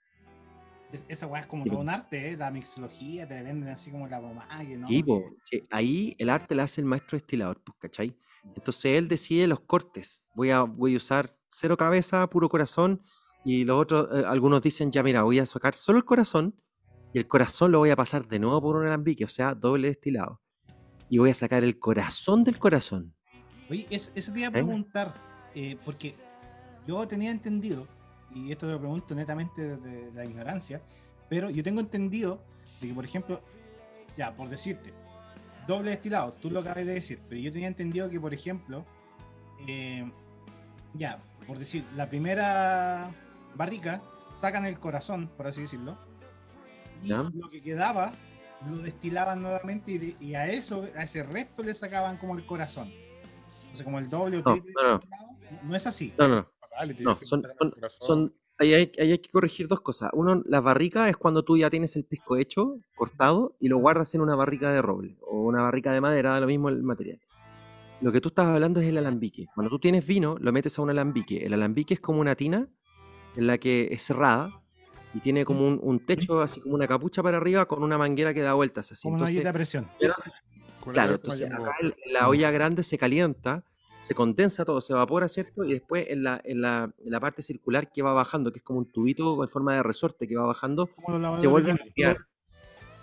es- 0.91 1.05
esa 1.07 1.27
weá 1.27 1.41
es 1.41 1.47
como 1.47 1.65
todo 1.65 1.79
un 1.79 1.89
arte, 1.89 2.31
¿eh? 2.31 2.37
la 2.37 2.51
mixología, 2.51 3.27
te 3.27 3.41
venden 3.41 3.69
así 3.69 3.89
como 3.89 4.07
la 4.07 4.21
pomague, 4.21 4.77
¿no? 4.77 4.87
Sí, 4.87 5.01
po, 5.01 5.23
sí, 5.43 5.63
ahí 5.71 6.15
el 6.19 6.29
arte 6.29 6.53
la 6.55 6.63
hace 6.63 6.81
el 6.81 6.85
maestro 6.85 7.17
destilador, 7.17 7.61
pues, 7.63 7.77
¿cachai? 7.79 8.15
Entonces 8.55 8.85
él 8.97 9.07
decide 9.07 9.47
los 9.47 9.61
cortes. 9.61 10.27
Voy 10.35 10.51
a, 10.51 10.61
voy 10.61 10.93
a 10.93 10.97
usar 10.97 11.29
cero 11.49 11.77
cabeza, 11.77 12.29
puro 12.29 12.49
corazón, 12.49 13.01
y 13.45 13.65
los 13.65 13.81
otros, 13.81 14.07
eh, 14.13 14.23
algunos 14.25 14.61
dicen, 14.61 14.91
ya 14.91 15.03
mira, 15.03 15.23
voy 15.23 15.39
a 15.39 15.45
sacar 15.45 15.75
solo 15.75 15.97
el 15.97 16.05
corazón, 16.05 16.55
y 17.13 17.19
el 17.19 17.27
corazón 17.27 17.71
lo 17.71 17.79
voy 17.79 17.89
a 17.89 17.95
pasar 17.95 18.27
de 18.27 18.39
nuevo 18.39 18.61
por 18.61 18.75
un 18.75 18.85
alambique, 18.85 19.25
o 19.25 19.29
sea, 19.29 19.53
doble 19.53 19.89
destilado. 19.89 20.41
Y 21.09 21.19
voy 21.19 21.29
a 21.29 21.33
sacar 21.33 21.63
el 21.63 21.77
corazón 21.77 22.43
del 22.43 22.57
corazón. 22.57 23.13
Oye, 23.69 23.85
eso, 23.89 24.11
eso 24.15 24.33
te 24.33 24.39
iba 24.39 24.47
a 24.47 24.51
preguntar, 24.51 25.13
eh, 25.53 25.77
porque 25.85 26.15
yo 26.87 27.07
tenía 27.07 27.31
entendido, 27.31 27.87
y 28.33 28.51
esto 28.51 28.65
te 28.65 28.73
lo 28.73 28.79
pregunto 28.79 29.13
netamente 29.13 29.75
desde 29.77 30.11
la 30.13 30.25
ignorancia, 30.25 30.81
pero 31.29 31.49
yo 31.49 31.63
tengo 31.63 31.81
entendido 31.81 32.41
de 32.81 32.87
que, 32.87 32.93
por 32.93 33.05
ejemplo, 33.05 33.41
ya, 34.17 34.35
por 34.35 34.49
decirte, 34.49 34.93
doble 35.67 35.91
destilado, 35.91 36.33
tú 36.41 36.49
lo 36.49 36.61
acabas 36.61 36.85
de 36.85 36.93
decir, 36.93 37.19
pero 37.29 37.39
yo 37.41 37.51
tenía 37.51 37.67
entendido 37.67 38.09
que, 38.09 38.19
por 38.19 38.33
ejemplo, 38.33 38.85
eh, 39.67 40.09
ya, 40.93 41.19
por 41.45 41.59
decir, 41.59 41.85
la 41.95 42.09
primera 42.09 43.11
barrica 43.55 44.01
sacan 44.31 44.65
el 44.65 44.79
corazón, 44.79 45.29
por 45.37 45.47
así 45.47 45.61
decirlo, 45.61 45.97
y 47.03 47.09
Ya. 47.09 47.29
lo 47.33 47.49
que 47.49 47.61
quedaba 47.61 48.13
lo 48.69 48.77
destilaban 48.77 49.41
nuevamente 49.41 49.91
y, 49.91 49.97
de- 49.97 50.15
y 50.19 50.35
a 50.35 50.47
eso, 50.47 50.87
a 50.95 51.03
ese 51.03 51.23
resto 51.23 51.63
le 51.63 51.73
sacaban 51.73 52.17
como 52.17 52.37
el 52.37 52.45
corazón. 52.45 52.91
O 53.71 53.75
sea, 53.75 53.83
como 53.83 53.99
el 53.99 54.07
doble 54.09 54.37
o 54.37 54.41
No, 54.43 54.53
triple 54.53 54.73
no, 54.81 54.89
no. 54.93 55.01
no 55.63 55.75
es 55.75 55.85
así. 55.87 56.13
No, 56.17 56.27
no, 56.27 56.35
no. 56.37 56.47
Fatality, 56.59 57.03
No, 57.03 57.15
son, 57.15 57.27
son, 57.27 57.41
corazón. 57.71 58.07
son- 58.07 58.33
ahí, 58.59 58.73
hay, 58.73 58.91
ahí 58.99 59.11
hay 59.11 59.17
que 59.19 59.29
corregir 59.31 59.67
dos 59.67 59.81
cosas. 59.81 60.11
Uno, 60.13 60.41
las 60.45 60.63
barricas 60.63 61.09
es 61.09 61.17
cuando 61.17 61.43
tú 61.43 61.57
ya 61.57 61.69
tienes 61.69 61.95
el 61.95 62.05
pisco 62.05 62.37
hecho, 62.37 62.77
cortado, 62.95 63.55
y 63.59 63.67
lo 63.67 63.79
guardas 63.79 64.13
en 64.15 64.21
una 64.21 64.35
barrica 64.35 64.71
de 64.71 64.81
roble 64.81 65.17
o 65.21 65.43
una 65.43 65.61
barrica 65.63 65.91
de 65.91 66.01
madera, 66.01 66.31
da 66.31 66.39
lo 66.39 66.47
mismo 66.47 66.69
el 66.69 66.81
material. 66.83 67.19
Lo 68.01 68.11
que 68.11 68.21
tú 68.21 68.29
estás 68.29 68.45
hablando 68.47 68.79
es 68.79 68.87
el 68.87 68.97
alambique. 68.97 69.47
Cuando 69.55 69.69
tú 69.69 69.79
tienes 69.79 70.05
vino, 70.07 70.37
lo 70.39 70.51
metes 70.53 70.77
a 70.77 70.81
un 70.81 70.89
alambique. 70.89 71.45
El 71.45 71.53
alambique 71.53 71.93
es 71.95 71.99
como 71.99 72.21
una 72.21 72.35
tina 72.35 72.67
en 73.35 73.47
la 73.47 73.57
que 73.57 73.87
es 73.91 74.01
cerrada 74.03 74.49
y 75.13 75.19
tiene 75.19 75.45
como 75.45 75.67
un, 75.67 75.79
un 75.81 76.05
techo, 76.05 76.41
así 76.41 76.59
como 76.61 76.75
una 76.75 76.87
capucha 76.87 77.21
para 77.23 77.37
arriba 77.37 77.65
con 77.67 77.83
una 77.83 77.97
manguera 77.97 78.33
que 78.33 78.41
da 78.41 78.53
vueltas 78.53 78.91
así. 78.91 79.03
Como 79.03 79.15
una 79.15 79.23
Entonces, 79.25 79.37
ollita 79.37 79.49
de 79.49 79.53
presión. 79.53 79.89
Claro, 80.91 81.13
entonces 81.15 81.47
acá 81.51 81.75
la 82.11 82.27
olla 82.27 82.51
grande 82.51 82.83
se 82.83 82.97
calienta, 82.97 83.63
se 83.99 84.13
condensa 84.13 84.65
todo, 84.65 84.81
se 84.81 84.91
evapora, 84.93 85.27
¿cierto? 85.29 85.63
Y 85.63 85.73
después 85.73 86.07
en 86.09 86.23
la, 86.23 86.41
en 86.43 86.61
la, 86.61 86.93
en 87.05 87.11
la 87.11 87.19
parte 87.21 87.41
circular 87.41 87.89
que 87.91 88.01
va 88.01 88.11
bajando, 88.13 88.51
que 88.51 88.57
es 88.57 88.63
como 88.63 88.79
un 88.79 88.91
tubito 88.91 89.41
en 89.41 89.49
forma 89.49 89.75
de 89.75 89.83
resorte 89.83 90.27
que 90.27 90.35
va 90.35 90.45
bajando, 90.45 90.89
se 91.39 91.47
vuelve 91.47 91.71
a 91.71 91.75
enfriar, 91.75 92.17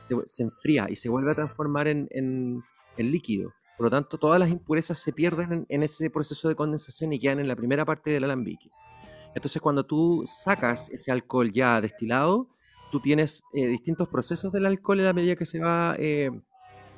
se, 0.03 0.14
se 0.26 0.43
enfría 0.43 0.87
y 0.91 0.97
se 0.97 1.09
vuelve 1.09 1.31
a 1.33 1.35
transformar 1.35 1.89
en, 1.89 2.07
en- 2.11 2.62
en 2.99 3.11
líquido. 3.11 3.51
Por 3.78 3.85
lo 3.87 3.91
tanto, 3.91 4.18
todas 4.18 4.39
las 4.39 4.51
impurezas 4.51 4.99
se 4.99 5.12
pierden 5.14 5.53
en, 5.53 5.66
en 5.70 5.83
ese 5.83 6.11
proceso 6.11 6.49
de 6.51 6.55
condensación 6.55 7.14
y 7.14 7.18
quedan 7.18 7.39
en 7.39 7.49
la 7.49 7.57
primera 7.57 7.87
parte 7.87 8.11
del 8.11 8.24
alambique. 8.24 8.68
Entonces, 9.35 9.61
cuando 9.62 9.85
tú 9.85 10.22
sacas 10.26 10.91
ese 10.91 11.12
alcohol 11.12 11.53
ya 11.53 11.81
destilado, 11.81 12.49
tú 12.91 13.01
tienes 13.01 13.43
eh, 13.53 13.66
distintos 13.66 14.09
procesos 14.09 14.53
del 14.53 14.66
alcohol 14.66 15.01
a 15.01 15.05
la 15.05 15.12
medida 15.12 15.37
que 15.37 15.47
se 15.47 15.61
va 15.61 15.95
eh, 15.99 16.31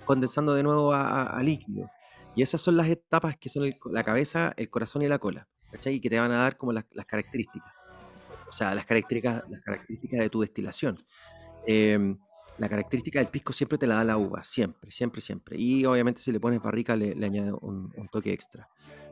condensando 0.05 0.55
de 0.55 0.62
nuevo 0.62 0.93
a, 0.93 1.41
líquido. 1.43 1.91
Y 2.35 2.43
esas 2.43 2.61
son 2.61 2.76
las 2.76 2.89
etapas 2.89 3.37
que 3.37 3.49
son 3.49 3.70
la 3.91 4.05
cabeza, 4.05 4.55
el 4.57 4.70
corazón 4.70 5.03
y 5.03 5.09
la 5.09 5.18
cola, 5.18 5.47
¿cachai? 5.70 5.95
Y 5.95 6.01
que 6.01 6.09
te 6.09 6.18
van 6.18 6.33
a 6.33 6.39
dar 6.39 6.57
como 6.57 6.72
las, 6.72 6.85
características. 7.07 7.72
O 8.49 8.53
sea, 8.53 8.74
las 8.74 8.87
características, 8.87 9.45
las 9.51 9.61
características 9.61 10.20
de 10.20 10.30
tu 10.30 10.41
destilación. 10.41 10.99
Em, 11.66 12.18
la 12.59 12.68
característica 12.68 13.18
del 13.18 13.28
pisco 13.28 13.53
siempre 13.53 13.76
te 13.76 13.87
la 13.87 13.97
da 13.97 14.05
la 14.05 14.16
uva, 14.16 14.43
siempre, 14.45 14.91
siempre, 14.91 15.20
siempre. 15.20 15.59
Y 15.59 15.85
obviamente 15.85 16.20
si 16.20 16.33
le 16.33 16.41
pones 16.41 16.62
barrica 16.62 16.97
le, 16.97 17.14
le 17.14 17.26
añade 17.26 17.53
un, 17.53 17.93
un 17.95 18.09
toque 18.09 18.33
extra. 18.33 18.68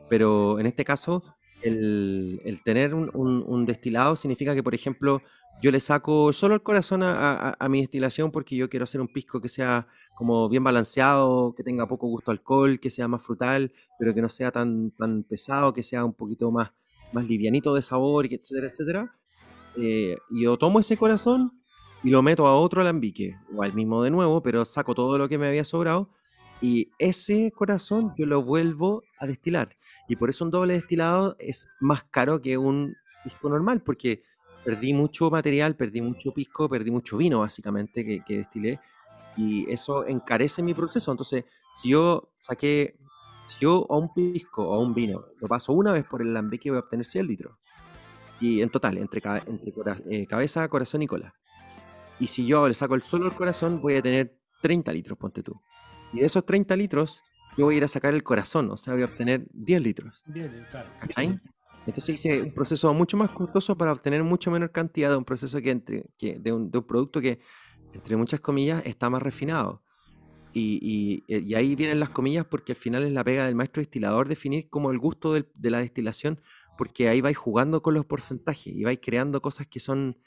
Pero 0.09 0.59
en 0.59 0.65
este 0.65 0.83
caso, 0.83 1.23
el, 1.63 2.61
tener 2.63 2.93
un, 2.93 3.65
destilado 3.65 4.15
significa 4.15 4.53
que, 4.55 4.63
por 4.63 4.75
ejemplo, 4.75 5.21
yo 5.61 5.71
le 5.71 5.79
saco 5.79 6.33
solo 6.33 6.55
el 6.55 6.63
corazón 6.63 7.01
a, 7.03 7.55
mi 7.69 7.81
destilación 7.81 8.31
porque 8.31 8.55
yo 8.55 8.69
quiero 8.69 8.83
hacer 8.83 9.01
un 9.01 9.07
pisco 9.07 9.41
que 9.41 9.49
sea 9.49 9.87
como 10.15 10.49
bien 10.49 10.63
balanceado, 10.63 11.53
que 11.55 11.63
tenga 11.63 11.87
poco 11.87 12.07
gusto 12.07 12.31
alcohol, 12.31 12.79
que 12.79 12.89
sea 12.89 13.07
más 13.07 13.25
frutal, 13.25 13.71
pero 13.97 14.13
que 14.13 14.21
no 14.21 14.29
sea 14.29 14.51
tan, 14.51 14.91
pesado, 15.27 15.73
que 15.73 15.83
sea 15.83 16.05
un 16.05 16.13
poquito 16.13 16.51
más, 16.51 16.71
livianito 17.13 17.73
de 17.73 17.81
sabor, 17.81 18.25
etcétera, 18.25 18.67
etcétera. 18.67 19.15
Eh, 19.77 20.17
y 20.29 20.43
yo 20.43 20.57
tomo 20.57 20.79
ese 20.79 20.97
corazón 20.97 21.61
y 22.03 22.09
lo 22.09 22.21
meto 22.21 22.47
a 22.47 22.59
otro 22.59 22.81
alambique, 22.81 23.37
o 23.55 23.63
al 23.63 23.73
mismo 23.73 24.03
de 24.03 24.11
nuevo, 24.11 24.41
pero 24.41 24.65
saco 24.65 24.95
todo 24.95 25.17
lo 25.17 25.29
que 25.29 25.37
me 25.37 25.47
había 25.47 25.63
sobrado 25.63 26.09
y 26.61 26.91
ese 26.99 27.51
corazón 27.51 28.13
yo 28.17 28.25
lo 28.25 28.43
vuelvo 28.43 29.03
a 29.19 29.25
destilar. 29.25 29.75
Y 30.07 30.15
por 30.15 30.29
eso 30.29 30.45
un 30.45 30.51
doble 30.51 30.73
destilado 30.73 31.35
es 31.39 31.67
más 31.79 32.03
caro 32.03 32.41
que 32.41 32.57
un 32.57 32.95
pisco 33.23 33.49
normal, 33.49 33.81
porque 33.81 34.21
perdí 34.63 34.93
mucho 34.93 35.31
material, 35.31 35.75
perdí 35.75 36.01
mucho 36.01 36.31
pisco, 36.31 36.69
perdí 36.69 36.91
mucho 36.91 37.17
vino 37.17 37.39
básicamente 37.39 38.05
que, 38.05 38.23
que 38.23 38.37
destilé 38.37 38.79
y 39.35 39.69
eso 39.71 40.05
encarece 40.05 40.61
mi 40.61 40.73
proceso. 40.73 41.11
Entonces, 41.11 41.45
si 41.73 41.89
yo 41.89 42.31
saqué, 42.37 42.95
si 43.45 43.57
yo 43.59 43.85
a 43.89 43.97
un 43.97 44.13
pisco 44.13 44.69
o 44.69 44.75
a 44.75 44.79
un 44.79 44.93
vino 44.93 45.25
lo 45.39 45.47
paso 45.47 45.73
una 45.73 45.93
vez 45.93 46.05
por 46.05 46.21
el 46.21 46.29
alambique 46.29 46.69
voy 46.69 46.77
a 46.77 46.81
obtener 46.81 47.05
100 47.05 47.27
litros. 47.27 47.57
Y 48.39 48.61
en 48.61 48.69
total, 48.69 48.97
entre, 48.97 49.21
entre 49.45 49.73
eh, 50.09 50.25
cabeza, 50.25 50.67
corazón 50.67 51.03
y 51.03 51.07
cola. 51.07 51.35
Y 52.19 52.27
si 52.27 52.45
yo 52.45 52.67
le 52.67 52.73
saco 52.73 52.95
el 52.95 53.03
solo 53.03 53.27
el 53.27 53.35
corazón, 53.35 53.81
voy 53.81 53.97
a 53.97 54.01
tener 54.01 54.35
30 54.61 54.91
litros, 54.93 55.17
ponte 55.17 55.43
tú. 55.43 55.59
Y 56.13 56.19
de 56.19 56.25
esos 56.25 56.45
30 56.45 56.75
litros, 56.75 57.23
yo 57.57 57.65
voy 57.65 57.75
a 57.75 57.77
ir 57.77 57.83
a 57.83 57.87
sacar 57.87 58.13
el 58.13 58.23
corazón, 58.23 58.69
o 58.71 58.77
sea, 58.77 58.93
voy 58.93 59.03
a 59.03 59.05
obtener 59.05 59.45
10 59.53 59.81
litros. 59.81 60.23
Bien, 60.27 60.65
claro. 60.69 60.89
¿Cachai? 60.99 61.39
Entonces 61.85 62.15
hice 62.15 62.41
un 62.41 62.53
proceso 62.53 62.93
mucho 62.93 63.17
más 63.17 63.31
costoso 63.31 63.75
para 63.77 63.91
obtener 63.91 64.23
mucho 64.23 64.51
menor 64.51 64.71
cantidad 64.71 65.09
de 65.09 65.17
un 65.17 65.25
proceso 65.25 65.59
que 65.61 65.71
entre, 65.71 66.05
que, 66.17 66.37
de, 66.37 66.51
un, 66.51 66.69
de 66.69 66.77
un 66.77 66.83
producto 66.85 67.19
que, 67.21 67.39
entre 67.93 68.15
muchas 68.15 68.39
comillas, 68.39 68.83
está 68.85 69.09
más 69.09 69.21
refinado. 69.23 69.81
Y, 70.53 71.23
y- 71.27 71.35
y 71.37 71.55
ahí 71.55 71.75
vienen 71.75 71.99
las 71.99 72.09
comillas 72.09 72.45
porque 72.45 72.73
al 72.73 72.75
final 72.75 73.03
es 73.03 73.11
la 73.13 73.23
pega 73.23 73.45
del 73.45 73.55
maestro 73.55 73.81
destilador 73.81 74.27
definir 74.27 74.69
como 74.69 74.91
el 74.91 74.99
gusto 74.99 75.33
del- 75.33 75.47
de 75.55 75.71
la 75.71 75.79
destilación, 75.79 76.39
porque 76.77 77.07
ahí 77.09 77.21
vais 77.21 77.37
jugando 77.37 77.81
con 77.81 77.93
los 77.93 78.05
porcentajes 78.05 78.67
y 78.67 78.83
vais 78.83 78.99
creando 79.01 79.41
cosas 79.41 79.67
que 79.67 79.79
son 79.79 80.17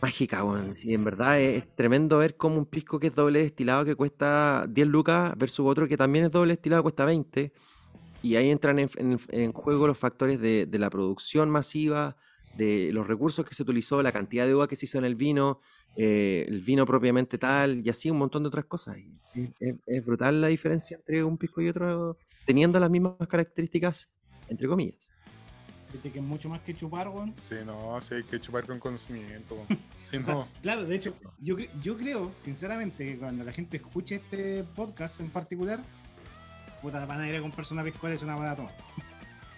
mágicas, 0.00 0.42
weón. 0.42 0.74
Sí, 0.76 0.94
en 0.94 1.04
verdad 1.04 1.40
es, 1.40 1.64
es 1.64 1.74
tremendo 1.74 2.18
ver 2.18 2.36
cómo 2.36 2.56
un 2.58 2.66
pisco 2.66 2.98
que 3.00 3.08
es 3.08 3.14
doble 3.14 3.40
destilado 3.40 3.84
que 3.84 3.96
cuesta 3.96 4.66
10 4.68 4.86
lucas 4.86 5.34
versus 5.36 5.66
otro 5.66 5.88
que 5.88 5.96
también 5.96 6.26
es 6.26 6.30
doble 6.30 6.52
destilado 6.54 6.82
cuesta 6.82 7.04
20. 7.04 7.52
Y 8.22 8.36
ahí 8.36 8.50
entran 8.50 8.78
en, 8.80 8.88
en- 8.98 9.20
en 9.30 9.52
juego 9.52 9.86
los 9.86 9.98
factores 9.98 10.40
de, 10.40 10.66
de 10.66 10.78
la 10.78 10.90
producción 10.90 11.50
masiva, 11.50 12.16
de 12.56 12.90
los 12.92 13.06
recursos 13.06 13.44
que 13.46 13.54
se 13.54 13.62
utilizó, 13.62 14.02
la 14.02 14.12
cantidad 14.12 14.46
de 14.46 14.54
uva 14.54 14.68
que 14.68 14.76
se 14.76 14.86
hizo 14.86 14.98
en 14.98 15.04
el 15.04 15.14
vino, 15.16 15.60
eh, 15.96 16.44
el 16.48 16.62
vino 16.62 16.86
propiamente 16.86 17.38
tal, 17.38 17.86
y 17.86 17.90
así 17.90 18.10
un 18.10 18.18
montón 18.18 18.42
de 18.42 18.48
otras 18.48 18.64
cosas. 18.66 18.98
Y 18.98 19.18
es, 19.34 19.50
es- 19.60 19.76
es 19.86 20.04
brutal 20.04 20.40
la 20.40 20.48
diferencia 20.48 20.96
entre 20.96 21.22
un 21.24 21.38
pisco 21.38 21.60
y 21.62 21.68
otro, 21.68 22.18
teniendo 22.46 22.80
las 22.80 22.90
mismas 22.90 23.14
características, 23.28 24.10
entre 24.48 24.68
comillas. 24.68 25.12
Viste 25.92 26.10
que 26.12 26.18
es 26.18 26.24
mucho 26.24 26.48
más 26.48 26.60
que 26.60 26.76
chupar, 26.76 27.08
weón. 27.08 27.32
Sí, 27.36 27.56
no, 27.64 28.00
sí, 28.00 28.16
hay 28.16 28.22
que 28.24 28.38
chupar 28.40 28.66
con 28.66 28.78
conocimiento. 28.78 29.56
O 30.00 30.04
sea, 30.04 30.20
no, 30.20 30.48
claro, 30.62 30.84
de 30.84 30.96
hecho, 30.96 31.12
yo, 31.38 31.56
yo 31.82 31.96
creo, 31.96 32.30
sinceramente, 32.36 33.04
que 33.04 33.18
cuando 33.18 33.44
la 33.44 33.52
gente 33.52 33.76
escuche 33.76 34.14
este 34.16 34.64
podcast 34.64 35.20
en 35.20 35.28
particular, 35.28 35.80
puta, 36.80 37.04
van 37.04 37.20
a 37.20 37.28
ir 37.28 37.36
a 37.36 37.40
comprarse 37.42 37.74
una 37.74 37.84
piscola 37.84 38.14
y 38.14 38.18
se 38.18 38.24
la 38.24 38.36
van 38.36 38.48
a 38.48 38.56
tomar. 38.56 38.74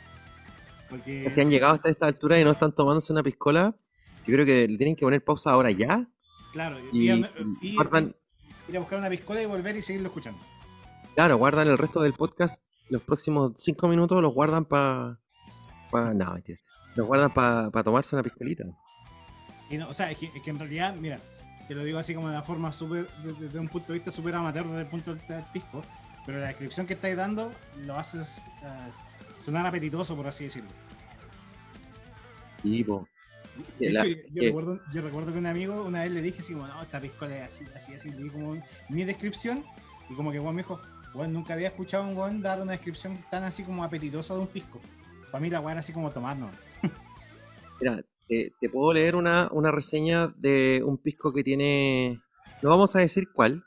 Porque. 0.91 1.29
Si 1.31 1.41
han 1.41 1.51
llegado 1.51 1.75
hasta 1.75 1.89
esta 1.89 2.07
altura 2.07 2.41
y 2.41 2.45
no 2.45 2.53
están 2.53 2.73
tomándose 2.73 3.13
una 3.13 3.23
piscola, 3.23 3.77
yo 4.27 4.35
creo 4.35 4.47
que 4.47 4.67
le 4.67 4.77
tienen 4.77 4.97
que 4.97 5.05
poner 5.05 5.23
pausa 5.23 5.53
ahora 5.53 5.71
ya 5.71 6.09
Claro, 6.53 6.79
y, 6.93 7.11
y, 7.11 7.13
y 7.13 7.27
y- 7.61 7.75
guardan, 7.77 8.15
ir 8.69 8.77
a 8.77 8.81
buscar 8.81 8.99
una 8.99 9.09
piscola 9.09 9.43
y 9.43 9.47
volver 9.47 9.77
y 9.77 9.83
seguirlo 9.83 10.09
escuchando. 10.09 10.41
Claro, 11.15 11.37
guardan 11.37 11.69
el 11.69 11.79
resto 11.79 12.01
del 12.01 12.15
podcast, 12.15 12.63
los 12.89 13.03
próximos 13.03 13.53
cinco 13.57 13.89
minutos 13.89 14.21
los 14.23 14.33
guardan 14.33 14.65
para... 14.65 15.19
Pa, 15.91 16.13
no, 16.15 16.33
mentira. 16.35 16.59
Los 16.97 17.07
guardan 17.07 17.33
para 17.33 17.83
tomarse 17.85 18.15
una 18.17 18.23
piscolita. 18.23 18.65
Y 19.69 19.77
no, 19.79 19.89
o 19.89 19.95
sea, 19.95 20.11
es 20.11 20.19
que, 20.19 20.27
es 20.35 20.43
que 20.43 20.51
en 20.51 20.59
realidad, 20.59 20.95
mira, 20.97 21.21
te 21.69 21.75
lo 21.75 21.85
digo 21.85 21.99
así 21.99 22.15
como 22.15 22.29
de 22.29 22.35
una 22.35 22.43
forma 22.43 22.73
súper, 22.73 23.09
de- 23.23 23.33
desde 23.35 23.59
un 23.59 23.69
punto 23.69 23.93
de 23.93 24.01
vista 24.01 24.11
súper 24.11 24.35
amateur 24.35 24.67
desde 24.67 24.81
el 24.81 24.87
punto 24.89 25.13
de 25.13 25.19
vista 25.19 25.37
del 25.37 25.45
pisco, 25.53 25.83
pero 26.27 26.39
la 26.41 26.49
descripción 26.49 26.87
que 26.87 26.95
estáis 26.95 27.17
dando 27.17 27.53
lo 27.87 27.97
haces 27.97 28.39
eh, 28.63 28.91
sonar 29.45 29.67
apetitoso, 29.67 30.17
por 30.17 30.27
así 30.27 30.45
decirlo. 30.45 30.71
Y, 32.65 32.85
po. 32.85 33.09
De 33.79 33.89
hecho, 33.91 34.05
yo, 34.33 34.43
recuerdo, 34.43 34.81
yo 34.93 35.03
recuerdo 35.03 35.33
que 35.33 35.39
un 35.39 35.47
amigo 35.47 35.85
una 35.85 36.03
vez 36.03 36.11
le 36.13 36.23
dije 36.23 36.41
así 36.41 36.53
como, 36.53 36.67
no, 36.67 36.83
esta 36.83 37.01
piscola 37.01 37.37
es 37.37 37.43
así, 37.55 37.65
así, 37.77 37.95
así, 37.95 38.11
le 38.11 38.25
di 38.25 38.31
como 38.31 38.61
mi 38.89 39.05
descripción 39.05 39.65
y 40.09 40.15
como 40.15 40.33
que 40.33 40.39
Juan 40.41 40.55
me 40.55 40.63
dijo, 40.63 40.81
Juan, 41.13 41.33
nunca 41.33 41.55
había 41.55 41.69
escuchado 41.69 42.05
a 42.05 42.07
un 42.07 42.15
Juan 42.15 42.41
dar 42.43 42.61
una 42.61 42.73
descripción 42.73 43.19
tan 43.31 43.45
así 43.45 43.63
como 43.63 43.85
apetitosa 43.85 44.35
de 44.35 44.41
un 44.41 44.47
pisco. 44.47 44.81
Para 45.31 45.41
mí 45.43 45.51
la 45.51 45.61
weá 45.61 45.73
era 45.73 45.81
así 45.81 45.93
como 45.93 46.11
tomarnos. 46.11 46.51
Mira, 47.81 48.03
te, 48.29 48.53
te 48.61 48.69
puedo 48.69 48.93
leer 48.93 49.17
una, 49.17 49.49
una 49.53 49.71
reseña 49.71 50.29
de 50.37 50.83
un 50.85 50.99
pisco 50.99 51.33
que 51.33 51.43
tiene. 51.43 52.21
No 52.63 52.71
vamos 52.71 52.95
a 52.97 53.01
decir 53.01 53.33
cuál, 53.33 53.65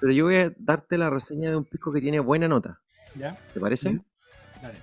pero 0.00 0.12
yo 0.12 0.24
voy 0.24 0.36
a 0.36 0.52
darte 0.58 0.98
la 0.98 1.08
reseña 1.10 1.50
de 1.50 1.56
un 1.56 1.64
pisco 1.64 1.92
que 1.92 2.00
tiene 2.00 2.20
buena 2.20 2.48
nota. 2.48 2.80
¿Ya? 3.14 3.36
¿Te 3.54 3.60
parece? 3.60 3.88
Ujú. 3.90 4.04
Dale. 4.60 4.78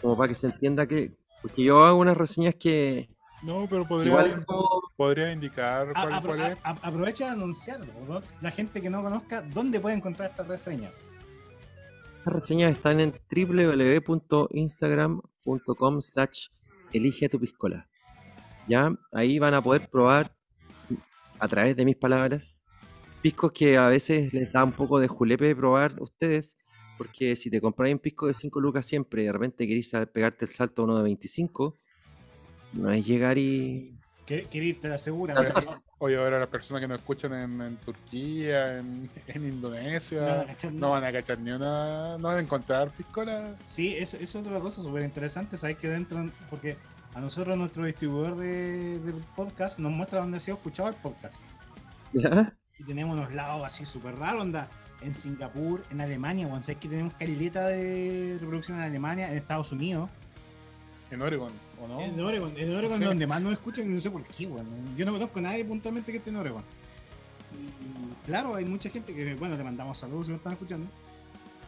Como 0.00 0.16
para 0.16 0.28
que 0.28 0.34
se 0.34 0.46
entienda 0.48 0.86
que. 0.86 1.12
Porque 1.42 1.62
yo 1.62 1.84
hago 1.84 1.98
unas 1.98 2.16
reseñas 2.16 2.54
que. 2.56 3.08
No, 3.42 3.66
pero 3.68 3.86
podría, 3.86 4.10
Igual 4.10 4.26
es 4.38 4.46
como. 4.46 4.82
podría 4.96 5.30
indicar 5.32 5.88
A- 5.94 6.00
cuál, 6.02 6.12
apro- 6.14 6.26
cuál 6.26 6.40
es. 6.40 6.58
a- 6.64 6.70
a- 6.70 6.88
aprovecha 6.88 7.26
de 7.26 7.30
anunciarlo. 7.32 7.92
¿no? 8.08 8.20
La 8.40 8.50
gente 8.50 8.80
que 8.80 8.88
no 8.90 9.02
conozca, 9.02 9.42
¿dónde 9.42 9.78
puede 9.78 9.94
encontrar 9.96 10.30
esta 10.30 10.42
reseña? 10.42 10.90
Las 12.24 12.34
reseñas 12.34 12.72
están 12.72 12.98
en 13.00 13.12
www.instagram.com 13.30 16.00
slash 16.00 16.46
elige 16.92 17.28
tu 17.28 17.38
piscola. 17.38 17.86
Ya, 18.66 18.92
ahí 19.12 19.38
van 19.38 19.52
a 19.54 19.62
poder 19.62 19.88
probar 19.90 20.34
a 21.38 21.46
través 21.48 21.76
de 21.76 21.84
mis 21.84 21.96
palabras 21.96 22.62
piscos 23.20 23.52
que 23.52 23.76
a 23.76 23.88
veces 23.88 24.32
les 24.32 24.50
da 24.52 24.64
un 24.64 24.72
poco 24.72 24.98
de 25.00 25.08
julepe 25.08 25.54
probar 25.56 26.00
ustedes, 26.00 26.56
porque 26.98 27.36
si 27.36 27.50
te 27.50 27.60
compráis 27.60 27.92
un 27.94 27.98
pisco 27.98 28.26
de 28.26 28.32
5 28.34 28.60
lucas 28.60 28.86
siempre 28.86 29.22
y 29.22 29.26
de 29.26 29.32
repente 29.32 29.66
querís 29.66 29.92
pegarte 30.12 30.44
el 30.46 30.50
salto 30.50 30.82
a 30.82 30.84
uno 30.86 30.96
de 30.98 31.02
25, 31.04 31.78
no 32.74 32.90
es 32.90 33.04
llegar 33.06 33.36
y... 33.38 33.98
Que- 34.26 34.44
Querer 34.44 34.68
irte 34.68 34.88
la 34.88 34.98
segura. 34.98 35.34
Lanzar. 35.34 35.64
pero- 35.64 35.82
Oye, 36.04 36.18
ahora 36.18 36.38
las 36.38 36.50
personas 36.50 36.82
que 36.82 36.86
nos 36.86 36.98
escuchan 36.98 37.32
en, 37.32 37.62
en 37.62 37.76
Turquía, 37.78 38.76
en, 38.78 39.08
Indonesia, 39.34 40.44
no 40.70 40.90
van 40.90 41.02
a 41.02 41.10
cachar 41.10 41.38
ni 41.38 41.50
una. 41.50 42.18
No 42.18 42.28
van 42.28 42.36
a 42.36 42.40
encontrar 42.40 42.90
piscola. 42.90 43.56
Sí, 43.64 43.96
eso, 43.96 44.18
eso 44.18 44.38
es 44.38 44.46
otra 44.46 44.60
cosa 44.60 44.82
súper 44.82 45.02
interesante. 45.02 45.56
Sabes 45.56 45.78
que 45.78 45.88
dentro, 45.88 46.30
porque 46.50 46.76
a 47.14 47.20
nosotros 47.22 47.56
nuestro 47.56 47.86
distribuidor 47.86 48.36
de, 48.36 48.98
de 48.98 49.12
podcast 49.34 49.78
nos 49.78 49.92
muestra 49.92 50.20
dónde 50.20 50.36
ha 50.36 50.40
sido 50.40 50.58
escuchado 50.58 50.90
el 50.90 50.94
podcast. 50.96 51.40
¿Ya? 52.12 52.54
Y 52.78 52.84
tenemos 52.84 53.18
unos 53.18 53.32
lados 53.32 53.66
así 53.66 53.86
súper 53.86 54.14
raros, 54.16 54.42
onda. 54.42 54.68
En 55.00 55.14
Singapur, 55.14 55.84
en 55.90 56.02
Alemania, 56.02 56.46
bueno, 56.46 56.60
sabes 56.60 56.82
que 56.82 56.88
tenemos 56.88 57.14
caleta 57.14 57.68
de 57.68 58.36
reproducción 58.40 58.76
en 58.76 58.84
Alemania, 58.84 59.30
en 59.30 59.38
Estados 59.38 59.72
Unidos. 59.72 60.10
En 61.10 61.22
Oregon, 61.22 61.52
¿o 61.84 61.88
no? 61.88 62.00
En 62.00 62.18
Oregon, 62.20 62.52
en 62.56 62.74
Oregon 62.74 62.98
Sí. 62.98 63.04
donde 63.04 63.26
más 63.26 63.40
nos 63.42 63.52
escuchan, 63.52 63.90
y 63.90 63.94
no 63.94 64.00
sé 64.00 64.10
por 64.10 64.22
qué, 64.24 64.46
bueno. 64.46 64.68
Yo 64.96 65.04
no 65.04 65.12
conozco 65.12 65.38
a 65.38 65.42
nadie 65.42 65.64
puntualmente 65.64 66.10
que 66.12 66.18
esté 66.18 66.30
en 66.30 66.36
Oregon. 66.36 66.62
Y, 67.52 68.26
claro, 68.26 68.54
hay 68.54 68.64
mucha 68.64 68.90
gente 68.90 69.14
que, 69.14 69.34
bueno, 69.34 69.56
le 69.56 69.64
mandamos 69.64 69.98
saludos 69.98 70.26
si 70.26 70.32
nos 70.32 70.38
están 70.38 70.54
escuchando. 70.54 70.86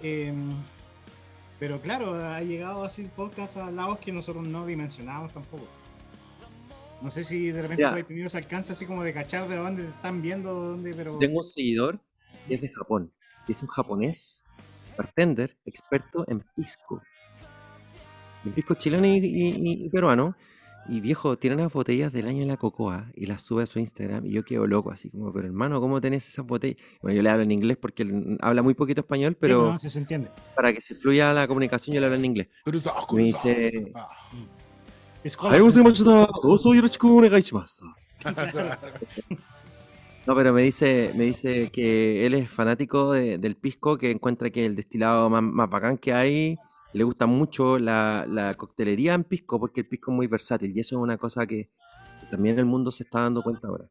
Em, 0.03 0.51
pero 1.59 1.81
claro, 1.81 2.15
ha 2.15 2.41
llegado 2.43 2.85
así 2.85 3.03
el 3.03 3.09
podcast 3.09 3.57
a 3.57 3.71
lados 3.71 3.99
que 3.99 4.13
nosotros 4.13 4.47
no 4.47 4.67
dimensionábamos 4.67 5.33
tampoco. 5.33 5.67
No 7.03 7.11
sé 7.11 7.25
si 7.25 7.51
de 7.51 7.63
repente 7.63 7.85
has 7.85 8.07
tenido 8.07 8.27
ese 8.27 8.39
alcance 8.39 8.73
así 8.73 8.87
como 8.87 9.05
de 9.05 9.13
cachar 9.13 9.49
de 9.49 9.57
dónde 9.57 9.83
te 9.85 9.91
están 9.91 10.23
viendo, 10.23 10.55
dónde, 10.55 10.95
pero. 10.95 11.19
Tengo 11.19 11.41
un 11.41 11.47
seguidor 11.47 12.01
que 12.49 12.55
es 12.55 12.61
de 12.61 12.69
Japón. 12.71 13.13
que 13.47 13.53
Es 13.53 13.63
un 13.63 13.69
japonés, 13.69 14.45
bartender, 14.97 15.57
experto 15.67 16.25
en 16.29 16.41
pisco. 16.57 17.03
Pisco 18.51 18.74
chileno 18.74 19.06
y, 19.06 19.16
y- 19.18 19.85
y 19.86 19.89
peruano. 19.89 20.36
Y 20.89 21.01
viejo, 21.01 21.36
tiene 21.36 21.56
unas 21.56 21.73
botellas 21.73 22.12
del 22.12 22.28
año 22.28 22.43
de 22.43 22.47
la 22.47 22.56
cocoa 22.56 23.10
y 23.16 23.27
las 23.27 23.43
sube 23.43 23.64
a 23.64 23.66
su 23.66 23.81
Instagram. 23.81 24.24
Y 24.24 24.31
yo 24.31 24.44
quedo 24.44 24.68
loco, 24.68 24.93
así 24.93 25.10
como, 25.10 25.32
pero 25.32 25.47
hermano, 25.48 25.81
¿cómo 25.81 26.01
tenés 26.01 26.28
esas 26.28 26.47
botellas? 26.47 26.77
Bueno, 27.02 27.16
yo 27.16 27.23
le 27.23 27.28
hablo 27.31 27.43
en 27.43 27.51
inglés 27.51 27.77
porque 27.77 28.05
él 28.05 28.39
habla 28.40 28.62
muy 28.62 28.74
poquito 28.74 29.01
español, 29.01 29.32
Sí, 29.32 29.39
pero 29.40 29.73
no, 29.73 29.78
sí 29.78 29.89
se 29.89 29.98
entiende. 29.98 30.31
para 30.55 30.73
que 30.73 30.81
se 30.81 30.94
fluya 30.94 31.32
la 31.32 31.48
comunicación 31.48 31.93
yo 31.94 32.01
le 32.01 32.06
hablo 32.06 32.18
en 32.18 32.24
inglés. 32.24 32.47
Me 33.16 33.23
dice- 33.24 33.93
No, 40.27 40.35
pero 40.35 40.52
me 40.52 40.62
dice, 40.62 41.12
me 41.14 41.24
dice 41.24 41.70
que 41.73 42.27
él 42.27 42.35
es 42.35 42.51
fanático 42.51 43.12
de- 43.12 43.39
del 43.39 43.55
pisco, 43.56 43.97
que 43.97 44.10
encuentra 44.10 44.51
que 44.51 44.66
el 44.66 44.74
destilado 44.74 45.31
más, 45.31 45.43
más 45.43 45.70
bacán 45.70 45.98
que 45.98 46.12
hay, 46.12 46.56
le 46.97 47.05
gusta 47.05 47.27
mucho 47.27 47.78
la, 47.78 48.24
la 48.28 48.55
coctelería 48.55 49.14
en 49.14 49.24
pisco, 49.24 49.60
porque 49.60 49.81
el 49.82 49.86
pisco 49.86 50.10
es 50.10 50.16
muy 50.16 50.27
versátil, 50.27 50.74
y 50.74 50.81
eso 50.81 50.97
es 50.97 51.02
una 51.02 51.18
cosa 51.18 51.47
que, 51.47 51.68
que 52.20 52.27
también 52.31 52.59
el 52.59 52.64
mundo 52.64 52.90
se 52.90 53.02
está 53.02 53.20
dando 53.20 53.43
cuenta 53.43 53.68
ahora. 53.68 53.85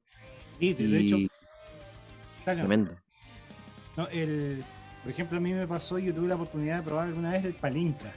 Y 0.59 0.73
de 0.73 0.99
hecho, 0.99 1.17
Y 1.17 1.29
claro, 2.43 2.59
tremendo. 2.59 2.91
no, 3.95 4.07
el, 4.07 4.63
por 5.03 5.11
ejemplo, 5.11 5.37
a 5.37 5.41
mí 5.41 5.53
me 5.53 5.67
pasó, 5.67 5.99
yo 5.99 6.13
tuve 6.13 6.27
la 6.27 6.35
oportunidad 6.35 6.77
de 6.77 6.83
probar 6.83 7.07
alguna 7.07 7.31
vez 7.31 7.45
el 7.45 7.53
palinka. 7.53 8.11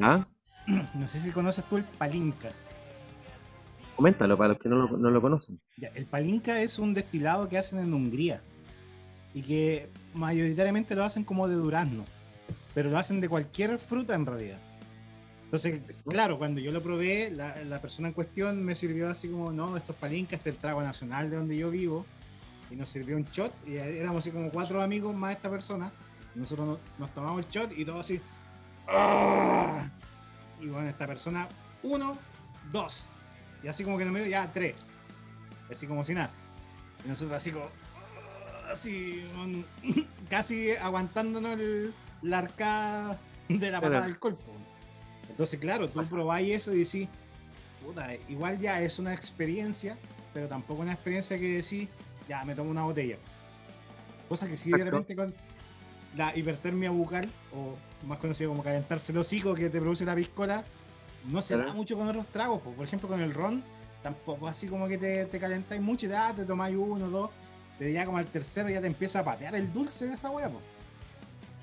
¿Ah? 0.00 0.26
No 0.94 1.06
sé 1.06 1.20
si 1.20 1.30
conoces 1.30 1.62
tú 1.68 1.76
el 1.76 1.84
palinka. 1.84 2.48
Coméntalo 3.96 4.36
para 4.36 4.48
los 4.54 4.58
que 4.58 4.68
no 4.68 4.76
lo, 4.76 4.96
no 4.96 5.10
lo 5.10 5.20
conocen. 5.22 5.60
Ya, 5.76 5.88
el 5.94 6.06
palinka 6.06 6.60
es 6.60 6.78
un 6.78 6.94
destilado 6.94 7.48
que 7.48 7.58
hacen 7.58 7.78
en 7.78 7.92
Hungría 7.94 8.40
y 9.34 9.42
que 9.42 9.88
mayoritariamente 10.14 10.94
lo 10.94 11.04
hacen 11.04 11.22
como 11.22 11.46
de 11.48 11.54
durazno, 11.54 12.04
pero 12.74 12.90
lo 12.90 12.98
hacen 12.98 13.20
de 13.20 13.28
cualquier 13.28 13.78
fruta 13.78 14.14
en 14.14 14.26
realidad. 14.26 14.58
Entonces, 15.44 15.80
claro, 16.08 16.36
cuando 16.38 16.60
yo 16.60 16.72
lo 16.72 16.82
probé, 16.82 17.30
la, 17.30 17.54
la 17.64 17.80
persona 17.80 18.08
en 18.08 18.14
cuestión 18.14 18.64
me 18.64 18.74
sirvió 18.74 19.08
así 19.08 19.28
como, 19.28 19.52
no, 19.52 19.76
estos 19.76 19.94
palinkas, 19.96 20.38
este 20.38 20.50
es 20.50 20.56
el 20.56 20.60
trago 20.60 20.82
nacional 20.82 21.30
de 21.30 21.36
donde 21.36 21.56
yo 21.56 21.70
vivo, 21.70 22.04
y 22.70 22.74
nos 22.76 22.88
sirvió 22.88 23.16
un 23.16 23.22
shot, 23.22 23.52
y 23.66 23.76
éramos 23.76 24.20
así 24.20 24.30
como 24.32 24.50
cuatro 24.50 24.82
amigos 24.82 25.14
más 25.14 25.36
esta 25.36 25.48
persona, 25.48 25.92
y 26.34 26.40
nosotros 26.40 26.66
nos, 26.66 26.78
nos 26.98 27.14
tomamos 27.14 27.44
el 27.46 27.50
shot 27.52 27.70
y 27.78 27.84
todo 27.84 28.00
así. 28.00 28.20
¡ah! 28.88 29.86
Y 30.60 30.66
bueno, 30.66 30.88
esta 30.88 31.06
persona, 31.06 31.48
uno, 31.84 32.16
dos, 32.72 33.04
y 33.62 33.68
así 33.68 33.84
como 33.84 33.96
que 33.96 34.04
no 34.04 34.10
me 34.12 34.28
ya 34.28 34.50
tres, 34.52 34.74
así 35.70 35.86
como 35.86 36.02
si 36.02 36.14
nada. 36.14 36.30
Y 37.04 37.08
nosotros 37.08 37.36
así 37.36 37.52
como, 37.52 37.66
así, 38.72 39.24
un- 39.36 39.64
casi 40.28 40.72
aguantándonos 40.72 41.52
el, 41.60 41.94
la 42.24 42.38
arcada 42.38 43.18
de 43.48 43.70
la 43.70 43.78
patada 43.80 43.90
Claro. 43.98 44.04
del 44.06 44.18
cuerpo. 44.18 44.42
Entonces, 45.28 45.58
claro, 45.60 45.88
tú 45.88 46.04
probáis 46.06 46.54
eso 46.56 46.72
y 46.72 46.78
decís, 46.78 47.08
puta, 47.84 48.14
igual 48.28 48.58
ya 48.58 48.80
es 48.80 48.98
una 48.98 49.12
experiencia, 49.12 49.96
pero 50.32 50.48
tampoco 50.48 50.82
una 50.82 50.92
experiencia 50.92 51.38
que 51.38 51.56
decís, 51.56 51.88
ya 52.28 52.44
me 52.44 52.54
tomo 52.54 52.70
una 52.70 52.84
botella. 52.84 53.16
Cosa 54.28 54.46
que 54.48 54.56
sí 54.56 54.70
de 54.70 54.84
repente 54.84 55.14
con 55.14 55.34
la 56.16 56.36
hipertermia 56.36 56.90
bucal, 56.90 57.28
o 57.54 57.76
más 58.06 58.18
conocido 58.18 58.50
como 58.50 58.62
calentarse 58.62 59.12
el 59.12 59.18
hocico 59.18 59.54
que 59.54 59.68
te 59.68 59.80
produce 59.80 60.04
la 60.04 60.14
piscola, 60.14 60.64
no 61.26 61.40
se 61.40 61.56
da 61.56 61.72
mucho 61.72 61.96
con 61.96 62.08
otros 62.08 62.26
tragos. 62.28 62.60
po. 62.62 62.70
Por 62.72 62.86
ejemplo, 62.86 63.08
con 63.08 63.20
el 63.20 63.34
ron, 63.34 63.62
tampoco 64.02 64.46
así 64.48 64.66
como 64.68 64.86
que 64.88 64.98
te, 64.98 65.24
te 65.26 65.38
calentáis 65.38 65.80
mucho 65.80 66.06
y 66.06 66.10
te, 66.10 66.16
ah, 66.16 66.32
te 66.34 66.44
tomáis 66.44 66.76
uno, 66.76 67.08
dos, 67.10 67.30
pero 67.78 67.90
ya 67.90 68.04
como 68.06 68.18
al 68.18 68.26
tercero 68.26 68.68
ya 68.68 68.80
te 68.80 68.86
empieza 68.86 69.20
a 69.20 69.24
patear 69.24 69.54
el 69.56 69.72
dulce 69.72 70.06
de 70.06 70.14
esa 70.14 70.30
hueá. 70.30 70.48
po. 70.48 70.60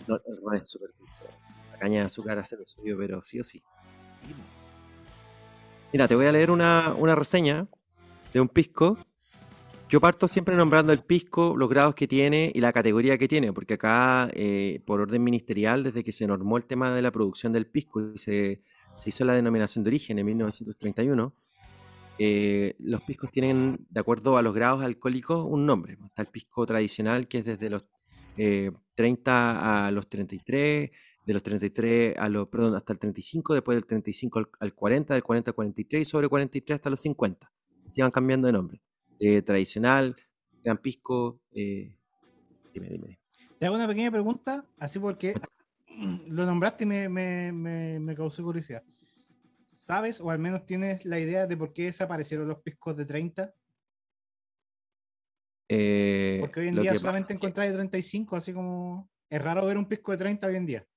No, 0.08 0.20
ron 0.42 0.56
es 0.56 0.70
súper 0.70 0.90
dulce. 0.98 1.24
La 1.72 1.80
caña 1.80 2.02
de 2.02 2.06
azúcar 2.08 2.40
hace 2.40 2.58
lo 2.58 2.66
suyo, 2.66 2.98
pero 2.98 3.24
sí 3.24 3.40
o 3.40 3.44
sí. 3.44 3.62
Mira, 5.94 6.08
te 6.08 6.16
voy 6.16 6.26
a 6.26 6.32
leer 6.32 6.52
una, 6.52 6.94
una 6.94 7.16
reseña 7.16 7.68
de 8.34 8.40
un 8.40 8.48
pisco. 8.48 8.98
Yo 9.90 10.00
parto 10.00 10.28
siempre 10.28 10.56
nombrando 10.56 10.94
el 10.94 11.04
pisco, 11.04 11.54
los 11.58 11.70
grados 11.70 11.96
que 11.96 12.08
tiene 12.08 12.50
y 12.56 12.62
la 12.62 12.72
categoría 12.72 13.18
que 13.18 13.28
tiene, 13.28 13.52
porque 13.52 13.74
acá, 13.74 14.30
eh, 14.34 14.82
por 14.86 15.02
orden 15.02 15.22
ministerial, 15.22 15.84
desde 15.84 16.04
que 16.04 16.14
se 16.14 16.26
normó 16.26 16.56
el 16.56 16.66
tema 16.66 16.94
de 16.94 17.02
la 17.02 17.12
producción 17.12 17.52
del 17.52 17.68
pisco 17.68 18.00
y 18.14 18.18
se, 18.18 18.62
se 18.96 19.10
hizo 19.10 19.26
la 19.26 19.34
denominación 19.34 19.84
de 19.84 19.90
origen 19.90 20.18
en 20.18 20.26
1931, 20.28 21.34
eh, 22.20 22.76
los 22.80 23.02
piscos 23.02 23.32
tienen, 23.32 23.86
de 23.90 24.00
acuerdo 24.00 24.38
a 24.38 24.42
los 24.42 24.54
grados 24.54 24.84
alcohólicos, 24.84 25.44
un 25.44 25.66
nombre. 25.66 25.98
Está 26.06 26.22
el 26.22 26.28
pisco 26.28 26.66
tradicional, 26.66 27.28
que 27.28 27.40
es 27.40 27.46
desde 27.46 27.70
los 27.70 27.84
eh, 28.44 28.72
30 28.96 29.86
a 29.86 29.92
los 29.92 30.10
33, 30.10 30.90
de 31.28 31.34
los 31.34 31.44
33 31.44 32.18
a 32.18 32.28
los, 32.28 32.48
perdón, 32.48 32.74
hasta 32.74 32.92
el 32.92 32.98
35, 32.98 33.54
después 33.54 33.76
del 33.76 33.86
35 33.86 34.40
al, 34.40 34.50
al 34.60 34.74
40, 34.74 35.14
del 35.14 35.22
40 35.22 35.52
al 35.52 35.56
43 35.56 36.02
y 36.02 36.06
sobre 36.06 36.28
43 36.28 36.76
hasta 36.76 36.90
los 36.90 37.02
50. 37.02 37.52
Así 37.86 38.02
van 38.02 38.10
cambiando 38.10 38.48
de 38.48 38.54
nombre. 38.54 38.82
Eh, 39.20 39.44
tradicional, 39.44 40.16
gran 40.64 40.80
pisco, 40.80 41.40
eh, 41.54 41.96
dime, 42.74 42.90
dime. 42.90 43.08
dime. 43.10 43.20
Te 43.60 43.68
hago 43.68 43.76
una 43.76 43.88
pequeña 43.88 44.10
pregunta, 44.10 44.66
así 44.80 44.98
porque 44.98 45.36
lo 46.28 46.48
nombraste 46.48 46.86
y 46.86 46.88
me, 46.88 47.10
me, 47.10 47.52
me, 47.52 48.00
me 48.00 48.16
causó 48.16 48.42
curiosidad. 48.42 48.82
¿Sabes 49.76 50.20
o 50.20 50.32
al 50.32 50.40
menos 50.40 50.66
tienes 50.66 51.06
la 51.06 51.20
idea 51.20 51.46
de 51.46 51.56
por 51.56 51.74
qué 51.74 51.84
desaparecieron 51.84 52.48
los 52.48 52.58
piscos 52.64 52.98
de 52.98 53.06
30? 53.06 53.54
Eh, 55.70 56.38
Porque 56.42 56.60
hoy 56.62 56.68
en 56.70 56.82
día 56.82 56.96
solamente 56.96 57.34
encontráis 57.34 57.72
de 57.72 57.78
35, 57.78 58.36
así 58.36 58.54
como... 58.54 59.10
Es 59.30 59.42
raro 59.42 59.66
ver 59.66 59.78
un 59.78 59.86
pisco 59.86 60.12
de 60.12 60.18
30 60.18 60.48
hoy 60.48 60.56
en 60.58 60.66
día. 60.66 60.88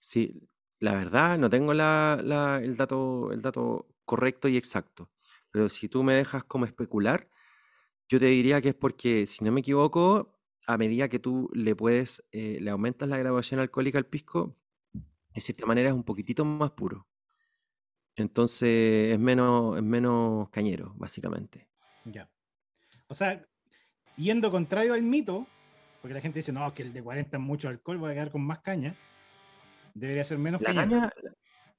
Sí, 0.00 0.48
la 0.78 0.94
verdad, 0.94 1.38
no 1.38 1.50
tengo 1.50 1.74
la, 1.74 2.20
la- 2.22 2.58
el, 2.62 2.76
dato, 2.76 3.30
el 3.32 3.42
dato 3.42 3.86
correcto 4.04 4.48
y 4.48 4.56
exacto. 4.56 5.10
Pero 5.50 5.68
si 5.68 5.88
tú 5.88 6.02
me 6.02 6.14
dejas 6.14 6.44
como 6.44 6.64
especular, 6.64 7.28
yo 8.08 8.18
te 8.18 8.26
diría 8.26 8.60
que 8.60 8.70
es 8.70 8.74
porque, 8.74 9.26
si 9.26 9.44
no 9.44 9.52
me 9.52 9.60
equivoco, 9.60 10.38
a 10.66 10.78
medida 10.78 11.08
que 11.08 11.18
tú 11.18 11.50
le 11.52 11.74
puedes, 11.76 12.24
eh, 12.32 12.58
le 12.60 12.70
aumentas 12.70 13.08
la 13.08 13.18
graduación 13.18 13.60
alcohólica 13.60 13.98
al 13.98 14.06
pisco, 14.06 14.56
de 15.34 15.40
cierta 15.40 15.66
manera 15.66 15.90
es 15.90 15.94
un 15.94 16.04
poquitito 16.04 16.44
más 16.44 16.70
puro. 16.72 17.06
Entonces 18.16 19.12
es 19.12 19.18
menos, 19.18 19.76
es 19.76 19.82
menos 19.82 20.48
cañero, 20.50 20.94
básicamente. 20.96 21.68
Ya. 22.04 22.30
O 23.08 23.14
sea, 23.14 23.46
yendo 24.16 24.50
contrario 24.50 24.94
al 24.94 25.02
mito, 25.02 25.46
porque 26.02 26.14
la 26.14 26.20
gente 26.20 26.38
dice, 26.40 26.52
no, 26.52 26.72
que 26.74 26.82
el 26.82 26.92
de 26.92 27.02
40 27.02 27.36
es 27.36 27.42
mucho 27.42 27.68
alcohol, 27.68 27.98
voy 27.98 28.10
a 28.10 28.14
quedar 28.14 28.30
con 28.30 28.42
más 28.44 28.60
caña. 28.60 28.94
Debería 29.94 30.24
ser 30.24 30.38
menos 30.38 30.60
La 30.60 30.74
caña, 30.74 31.12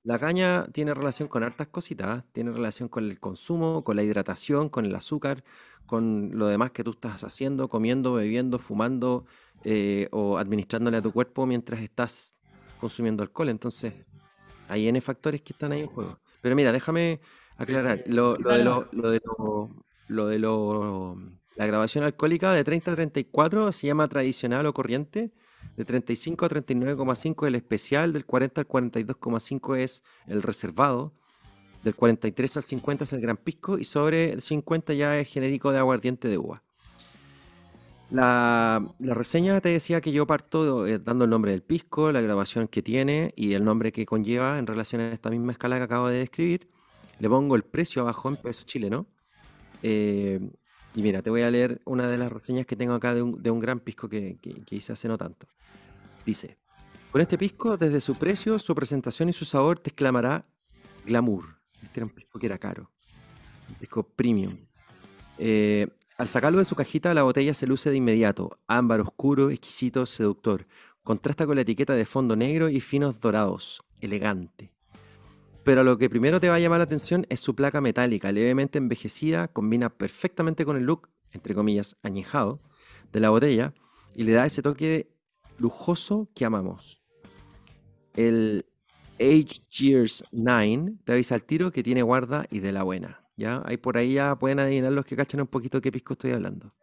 la 0.03 0.19
caña 0.19 0.67
tiene 0.71 0.93
relación 0.93 1.27
con 1.27 1.43
hartas 1.43 1.67
cositas, 1.67 2.07
¿ah? 2.07 2.25
tiene 2.31 2.51
relación 2.51 2.89
con 2.89 3.03
el 3.03 3.19
consumo, 3.19 3.83
con 3.83 3.95
la 3.95 4.03
hidratación, 4.03 4.69
con 4.69 4.85
el 4.85 4.95
azúcar, 4.95 5.43
con 5.85 6.31
lo 6.33 6.47
demás 6.47 6.71
que 6.71 6.83
tú 6.83 6.91
estás 6.91 7.23
haciendo, 7.23 7.69
comiendo, 7.69 8.13
bebiendo, 8.13 8.57
fumando 8.59 9.25
eh, 9.63 10.07
o 10.11 10.37
administrándole 10.37 10.97
a 10.97 11.01
tu 11.01 11.11
cuerpo 11.11 11.45
mientras 11.45 11.81
estás 11.81 12.35
consumiendo 12.79 13.23
alcohol. 13.23 13.49
Entonces, 13.49 13.93
hay 14.67 14.87
N 14.87 14.99
factores 15.01 15.41
que 15.41 15.53
están 15.53 15.71
ahí 15.71 15.81
en 15.81 15.87
juego. 15.87 16.19
Pero 16.41 16.55
mira, 16.55 16.71
déjame 16.71 17.19
aclarar. 17.57 18.03
Lo, 18.07 18.37
lo 18.37 18.51
de 18.57 18.63
lo, 18.63 18.87
lo 18.91 19.09
de 19.11 19.21
lo, 19.23 19.69
lo 20.07 20.27
de 20.27 20.39
lo- 20.39 21.17
la 21.57 21.65
grabación 21.65 22.03
alcohólica 22.03 22.53
de 22.53 22.63
30 22.63 22.91
a 22.91 22.95
34 22.95 23.71
se 23.71 23.87
llama 23.87 24.07
tradicional 24.07 24.65
o 24.67 24.73
corriente. 24.73 25.31
De 25.75 25.85
35 25.85 26.45
a 26.45 26.49
39,5 26.49 27.43
es 27.43 27.47
el 27.47 27.55
especial, 27.55 28.13
del 28.13 28.25
40 28.25 28.61
al 28.61 28.67
42,5 28.67 29.77
es 29.77 30.03
el 30.27 30.43
reservado, 30.43 31.13
del 31.83 31.95
43 31.95 32.57
al 32.57 32.63
50 32.63 33.03
es 33.03 33.13
el 33.13 33.21
gran 33.21 33.37
pisco 33.37 33.77
y 33.77 33.83
sobre 33.83 34.31
el 34.31 34.41
50 34.41 34.93
ya 34.93 35.17
es 35.17 35.27
genérico 35.27 35.71
de 35.71 35.79
aguardiente 35.79 36.27
de 36.27 36.37
uva. 36.37 36.63
La, 38.11 38.87
la 38.99 39.13
reseña 39.15 39.59
te 39.59 39.69
decía 39.69 39.99
que 39.99 40.11
yo 40.11 40.25
parto 40.27 40.87
eh, 40.87 40.99
dando 40.99 41.25
el 41.25 41.31
nombre 41.31 41.51
del 41.51 41.63
pisco, 41.63 42.11
la 42.11 42.21
grabación 42.21 42.67
que 42.67 42.81
tiene 42.81 43.33
y 43.35 43.53
el 43.53 43.65
nombre 43.65 43.91
que 43.91 44.05
conlleva 44.05 44.59
en 44.59 44.67
relación 44.67 45.01
a 45.01 45.11
esta 45.11 45.29
misma 45.29 45.53
escala 45.53 45.77
que 45.77 45.83
acabo 45.83 46.07
de 46.07 46.19
describir. 46.19 46.69
Le 47.19 47.27
pongo 47.29 47.55
el 47.55 47.63
precio 47.63 48.03
abajo 48.03 48.29
en 48.29 48.37
peso 48.37 48.63
chileno. 48.63 49.07
Eh, 49.83 50.39
y 50.97 51.01
mira, 51.03 51.21
te 51.21 51.29
voy 51.29 51.43
a 51.43 51.51
leer 51.51 51.79
una 51.85 52.09
de 52.09 52.17
las 52.17 52.31
reseñas 52.31 52.65
que 52.65 52.75
tengo 52.75 52.93
acá 52.93 53.13
de 53.13 53.21
un, 53.21 53.41
de 53.41 53.51
un 53.51 53.59
gran 53.59 53.79
pisco 53.79 54.09
que, 54.09 54.37
que- 54.41 54.63
que 54.65 54.75
hice 54.75 54.91
hace 54.93 55.07
no 55.07 55.17
tanto. 55.17 55.47
Dice, 56.25 56.57
con 57.11 57.21
este 57.21 57.37
pisco, 57.37 57.77
desde 57.77 58.01
su 58.01 58.15
precio, 58.15 58.57
su 58.59 58.73
presentación 58.75 59.29
y 59.29 59.33
su 59.33 59.45
sabor, 59.45 59.79
te 59.79 59.91
exclamará 59.91 60.45
glamour. 61.05 61.45
Este 61.83 61.99
era 61.99 62.05
un 62.05 62.11
pisco 62.11 62.39
que 62.39 62.47
era 62.47 62.57
caro. 62.57 62.89
Un 63.69 63.75
pisco 63.75 64.03
premium. 64.03 64.57
Eh, 65.37 65.87
al 66.17 66.27
sacarlo 66.27 66.57
de 66.57 66.65
su 66.65 66.75
cajita, 66.75 67.13
la 67.13 67.21
botella 67.23 67.53
se 67.53 67.67
luce 67.67 67.91
de 67.91 67.97
inmediato. 67.97 68.57
Ámbar 68.67 69.01
oscuro, 69.01 69.51
exquisito, 69.51 70.05
seductor. 70.07 70.65
Contrasta 71.03 71.45
con 71.45 71.55
la 71.55 71.61
etiqueta 71.61 71.93
de 71.93 72.05
fondo 72.05 72.35
negro 72.35 72.69
y 72.69 72.81
finos 72.81 73.19
dorados. 73.19 73.83
Elegante. 74.01 74.71
Pero 75.67 75.83
lo 75.83 75.97
que 75.97 76.09
primero 76.09 76.39
te 76.39 76.47
va 76.47 76.55
a 76.55 76.59
llamar 76.59 76.77
la 76.79 76.85
atención 76.85 77.25
es 77.27 77.41
su 77.41 77.53
placa 77.53 77.81
metálica, 77.81 78.31
levemente 78.31 78.77
envejecida, 78.77 79.49
combina 79.49 79.89
perfectamente 79.89 80.63
con 80.63 80.77
el 80.77 80.83
look, 80.83 81.09
entre 81.33 81.53
comillas, 81.53 81.97
añejado, 82.03 82.61
de 83.11 83.19
la 83.19 83.31
botella 83.31 83.73
y 84.15 84.23
le 84.23 84.31
da 84.31 84.45
ese 84.45 84.61
toque 84.61 85.11
lujoso 85.57 86.29
que 86.33 86.45
amamos. 86.45 87.01
El 88.15 88.65
Age 89.19 89.59
Years 89.69 90.23
9 90.31 90.93
te 91.03 91.11
avisa 91.11 91.35
al 91.35 91.43
tiro 91.43 91.73
que 91.73 91.83
tiene 91.83 92.01
guarda 92.01 92.45
y 92.49 92.61
de 92.61 92.71
la 92.71 92.83
buena. 92.83 93.25
¿ya? 93.35 93.61
Ahí 93.65 93.75
por 93.75 93.97
ahí 93.97 94.13
ya 94.13 94.39
pueden 94.39 94.59
adivinar 94.59 94.93
los 94.93 95.05
que 95.05 95.17
cachan 95.17 95.41
un 95.41 95.47
poquito 95.47 95.81
qué 95.81 95.91
pisco 95.91 96.13
estoy 96.13 96.31
hablando. 96.31 96.73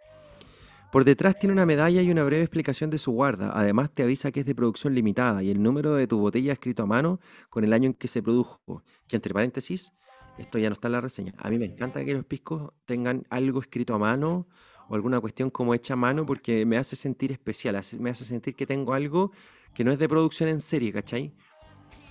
Por 0.94 1.04
detrás 1.04 1.36
tiene 1.36 1.52
una 1.52 1.66
medalla 1.66 2.02
y 2.02 2.10
una 2.12 2.22
breve 2.22 2.44
explicación 2.44 2.88
de 2.88 2.98
su 2.98 3.10
guarda. 3.10 3.50
Además 3.52 3.90
te 3.92 4.04
avisa 4.04 4.30
que 4.30 4.38
es 4.38 4.46
de 4.46 4.54
producción 4.54 4.94
limitada 4.94 5.42
y 5.42 5.50
el 5.50 5.60
número 5.60 5.94
de 5.94 6.06
tu 6.06 6.20
botella 6.20 6.52
escrito 6.52 6.84
a 6.84 6.86
mano 6.86 7.18
con 7.50 7.64
el 7.64 7.72
año 7.72 7.86
en 7.88 7.94
que 7.94 8.06
se 8.06 8.22
produjo. 8.22 8.84
Que 9.08 9.16
entre 9.16 9.34
paréntesis, 9.34 9.92
esto 10.38 10.56
ya 10.56 10.68
no 10.68 10.74
está 10.74 10.86
en 10.86 10.92
la 10.92 11.00
reseña. 11.00 11.34
A 11.38 11.50
mí 11.50 11.58
me 11.58 11.64
encanta 11.64 12.04
que 12.04 12.14
los 12.14 12.24
piscos 12.24 12.72
tengan 12.84 13.24
algo 13.28 13.58
escrito 13.60 13.92
a 13.92 13.98
mano 13.98 14.46
o 14.88 14.94
alguna 14.94 15.18
cuestión 15.18 15.50
como 15.50 15.74
hecha 15.74 15.94
a 15.94 15.96
mano 15.96 16.24
porque 16.26 16.64
me 16.64 16.76
hace 16.76 16.94
sentir 16.94 17.32
especial, 17.32 17.76
me 17.98 18.10
hace 18.10 18.24
sentir 18.24 18.54
que 18.54 18.64
tengo 18.64 18.94
algo 18.94 19.32
que 19.74 19.82
no 19.82 19.90
es 19.90 19.98
de 19.98 20.08
producción 20.08 20.48
en 20.48 20.60
serie, 20.60 20.92
¿cachai? 20.92 21.34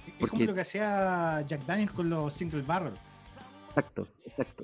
Es 0.07 0.14
Porque- 0.19 0.31
como 0.39 0.45
lo 0.47 0.55
que 0.55 0.60
hacía 0.60 1.39
Jack 1.47 1.65
Daniels 1.65 1.93
con 1.93 2.10
los 2.10 2.34
single 2.34 2.64
barrel. 2.64 2.95
Exacto, 3.75 4.07
exacto. 4.23 4.63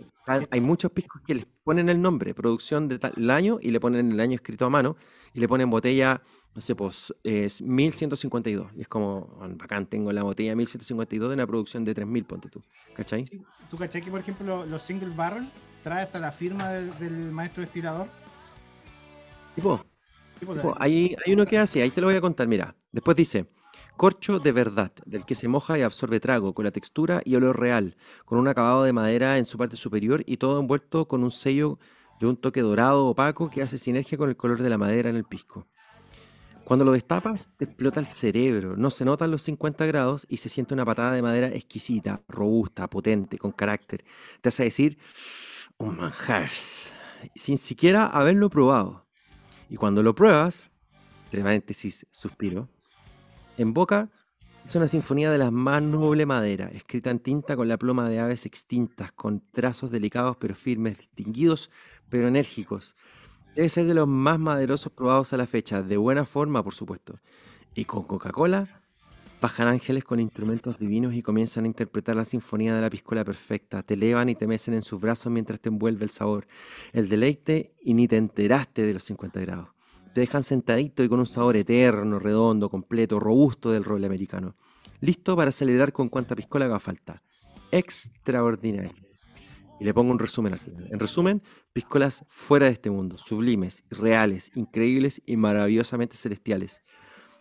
Hay, 0.52 0.62
muchos 0.62 0.92
piscos 0.92 1.22
que 1.26 1.34
les 1.34 1.46
ponen 1.64 1.90
el 1.90 2.00
nombre, 2.00 2.36
producción 2.36 2.88
de 2.88 3.00
tal 3.00 3.30
año, 3.32 3.58
y 3.60 3.72
le 3.72 3.80
ponen 3.80 4.12
el 4.12 4.20
año 4.20 4.36
escrito 4.36 4.66
a 4.66 4.70
mano, 4.70 4.96
y 5.34 5.40
le 5.40 5.48
ponen 5.48 5.70
botella, 5.72 6.22
no 6.54 6.62
sé, 6.62 6.76
pues 6.76 7.14
es 7.24 7.62
1152. 7.62 8.72
Y 8.76 8.82
es 8.82 8.88
como, 8.88 9.36
"Oh, 9.42 9.48
bacán, 9.56 9.88
tengo 9.88 10.12
la 10.12 10.22
botella 10.22 10.56
1152 10.56 11.30
de 11.30 11.34
una 11.34 11.48
producción 11.48 11.84
de 11.84 11.96
3000, 11.96 12.26
ponte 12.26 12.50
tú. 12.50 12.62
¿Cachai? 12.94 13.26
Sí, 13.26 13.42
¿Tú 13.70 13.78
caché 13.78 14.02
que, 14.02 14.12
por 14.12 14.20
ejemplo, 14.20 14.46
lo- 14.46 14.66
los 14.66 14.84
single 14.84 15.10
barrel 15.16 15.50
trae 15.84 16.04
hasta 16.04 16.20
la 16.20 16.32
firma 16.32 16.70
del, 16.70 16.98
del 17.00 17.32
maestro 17.32 17.62
destilador? 17.62 18.08
Tipo, 19.56 19.84
Tipo, 20.40 20.54
tipo, 20.54 20.76
hay 20.80 21.16
uno 21.28 21.46
que 21.46 21.58
hace, 21.58 21.82
ahí 21.82 21.92
te 21.92 22.00
lo 22.00 22.08
voy 22.08 22.16
a 22.16 22.22
contar, 22.22 22.48
mira. 22.48 22.74
Después 22.92 23.18
dice, 23.18 23.48
corcho 24.00 24.40
de 24.40 24.54
verdad, 24.54 24.94
del 25.06 25.26
que 25.26 25.36
se 25.36 25.50
moja 25.50 25.78
y 25.78 25.82
absorbe 25.82 26.22
trago, 26.22 26.54
con 26.54 26.64
la 26.64 26.72
textura 26.72 27.22
y 27.26 27.36
olor 27.36 27.60
real, 27.60 27.98
con 28.24 28.38
un 28.38 28.48
acabado 28.48 28.84
de 28.84 28.94
madera 28.94 29.38
en 29.38 29.44
su 29.44 29.58
parte 29.58 29.76
superior 29.76 30.24
y 30.26 30.38
todo 30.38 30.62
envuelto 30.62 31.06
con 31.06 31.22
un 31.22 31.32
sello 31.32 31.80
de 32.22 32.28
un 32.28 32.38
toque 32.38 32.62
dorado 32.62 33.08
opaco 33.08 33.50
que 33.50 33.62
hace 33.62 33.78
sinergia 33.78 34.18
con 34.18 34.30
el 34.30 34.38
color 34.38 34.62
de 34.62 34.70
la 34.70 34.78
madera 34.78 35.10
en 35.10 35.18
el 35.18 35.26
pisco. 35.26 35.68
Cuando 36.64 36.86
lo 36.86 36.94
destapas, 36.94 37.50
te 37.58 37.66
explota 37.66 38.00
el 38.00 38.06
cerebro, 38.06 38.78
no 38.78 38.90
se 38.90 39.04
notan 39.04 39.32
los 39.32 39.42
50 39.42 39.86
grados 39.88 40.26
y 40.30 40.38
se 40.38 40.48
siente 40.48 40.74
una 40.74 40.86
patada 40.86 41.12
de 41.12 41.22
madera 41.22 41.50
exquisita, 41.50 42.22
robusta, 42.30 42.90
potente, 42.90 43.38
con 43.38 43.52
carácter. 43.52 44.06
Te 44.40 44.48
hace 44.48 44.64
decir, 44.64 44.98
un 45.78 45.98
manjar, 45.98 46.48
sin 47.36 47.58
siquiera 47.58 48.08
haberlo 48.08 48.50
probado. 48.50 49.06
Y 49.70 49.76
cuando 49.76 50.04
lo 50.04 50.16
pruebas, 50.16 50.72
entre 51.26 51.44
paréntesis, 51.44 52.08
suspiro, 52.12 52.70
en 53.60 53.74
boca 53.74 54.10
es 54.66 54.76
una 54.76 54.88
sinfonía 54.88 55.32
de 55.32 55.38
la 55.38 55.52
más 55.52 55.82
noble 55.82 56.26
madera, 56.26 56.70
escrita 56.74 57.10
en 57.10 57.20
tinta 57.20 57.58
con 57.58 57.68
la 57.68 57.78
pluma 57.78 58.08
de 58.10 58.20
aves 58.20 58.46
extintas, 58.46 59.12
con 59.12 59.42
trazos 59.52 59.92
delicados 59.92 60.38
pero 60.38 60.56
firmes, 60.56 60.98
distinguidos 60.98 61.70
pero 62.10 62.28
enérgicos. 62.28 62.96
Debe 63.56 63.68
ser 63.68 63.86
de 63.86 63.94
los 63.94 64.08
más 64.08 64.40
maderosos 64.40 64.94
probados 64.94 65.34
a 65.34 65.38
la 65.38 65.46
fecha, 65.46 65.84
de 65.84 65.98
buena 65.98 66.26
forma, 66.26 66.64
por 66.64 66.74
supuesto. 66.74 67.20
Y 67.76 67.84
con 67.86 68.04
Coca-Cola, 68.04 68.82
bajan 69.42 69.68
ángeles 69.68 70.06
con 70.06 70.20
instrumentos 70.20 70.80
divinos 70.80 71.14
y 71.14 71.22
comienzan 71.22 71.66
a 71.66 71.68
interpretar 71.68 72.16
la 72.16 72.26
sinfonía 72.26 72.74
de 72.74 72.82
la 72.82 72.90
piscola 72.90 73.26
perfecta. 73.26 73.84
Te 73.84 73.96
elevan 73.96 74.30
y 74.30 74.36
te 74.36 74.48
mecen 74.48 74.74
en 74.74 74.84
sus 74.84 75.02
brazos 75.02 75.32
mientras 75.34 75.60
te 75.60 75.68
envuelve 75.68 76.06
el 76.06 76.12
sabor, 76.12 76.48
el 76.94 77.10
deleite 77.10 77.74
y 77.82 77.94
ni 77.94 78.08
te 78.08 78.16
enteraste 78.16 78.84
de 78.84 78.94
los 78.94 79.04
50 79.04 79.42
grados. 79.42 79.79
Te 80.14 80.22
dejan 80.22 80.44
sentadito 80.44 81.04
y 81.04 81.10
con 81.10 81.20
un 81.20 81.28
sabor 81.28 81.56
eterno, 81.56 82.20
redondo, 82.20 82.70
completo, 82.70 83.20
robusto 83.20 83.72
del 83.72 83.84
roble 83.84 84.08
americano. 84.08 84.56
Listo 85.02 85.36
para 85.36 85.52
celebrar 85.52 85.94
con 85.94 86.10
cuanta 86.10 86.36
piscola 86.36 86.66
haga 86.66 86.80
falta. 86.80 87.22
Extraordinario. 87.72 89.10
Y 89.80 89.86
le 89.86 89.94
pongo 89.94 90.12
un 90.12 90.20
resumen 90.20 90.54
al 90.54 90.60
final. 90.60 90.88
En 90.92 91.00
resumen, 91.00 91.42
piscolas 91.72 92.26
fuera 92.28 92.66
de 92.66 92.74
este 92.74 92.90
mundo, 92.90 93.18
sublimes, 93.18 93.86
reales, 93.90 94.52
increíbles 94.56 95.22
y 95.26 95.38
maravillosamente 95.38 96.18
celestiales. 96.18 96.82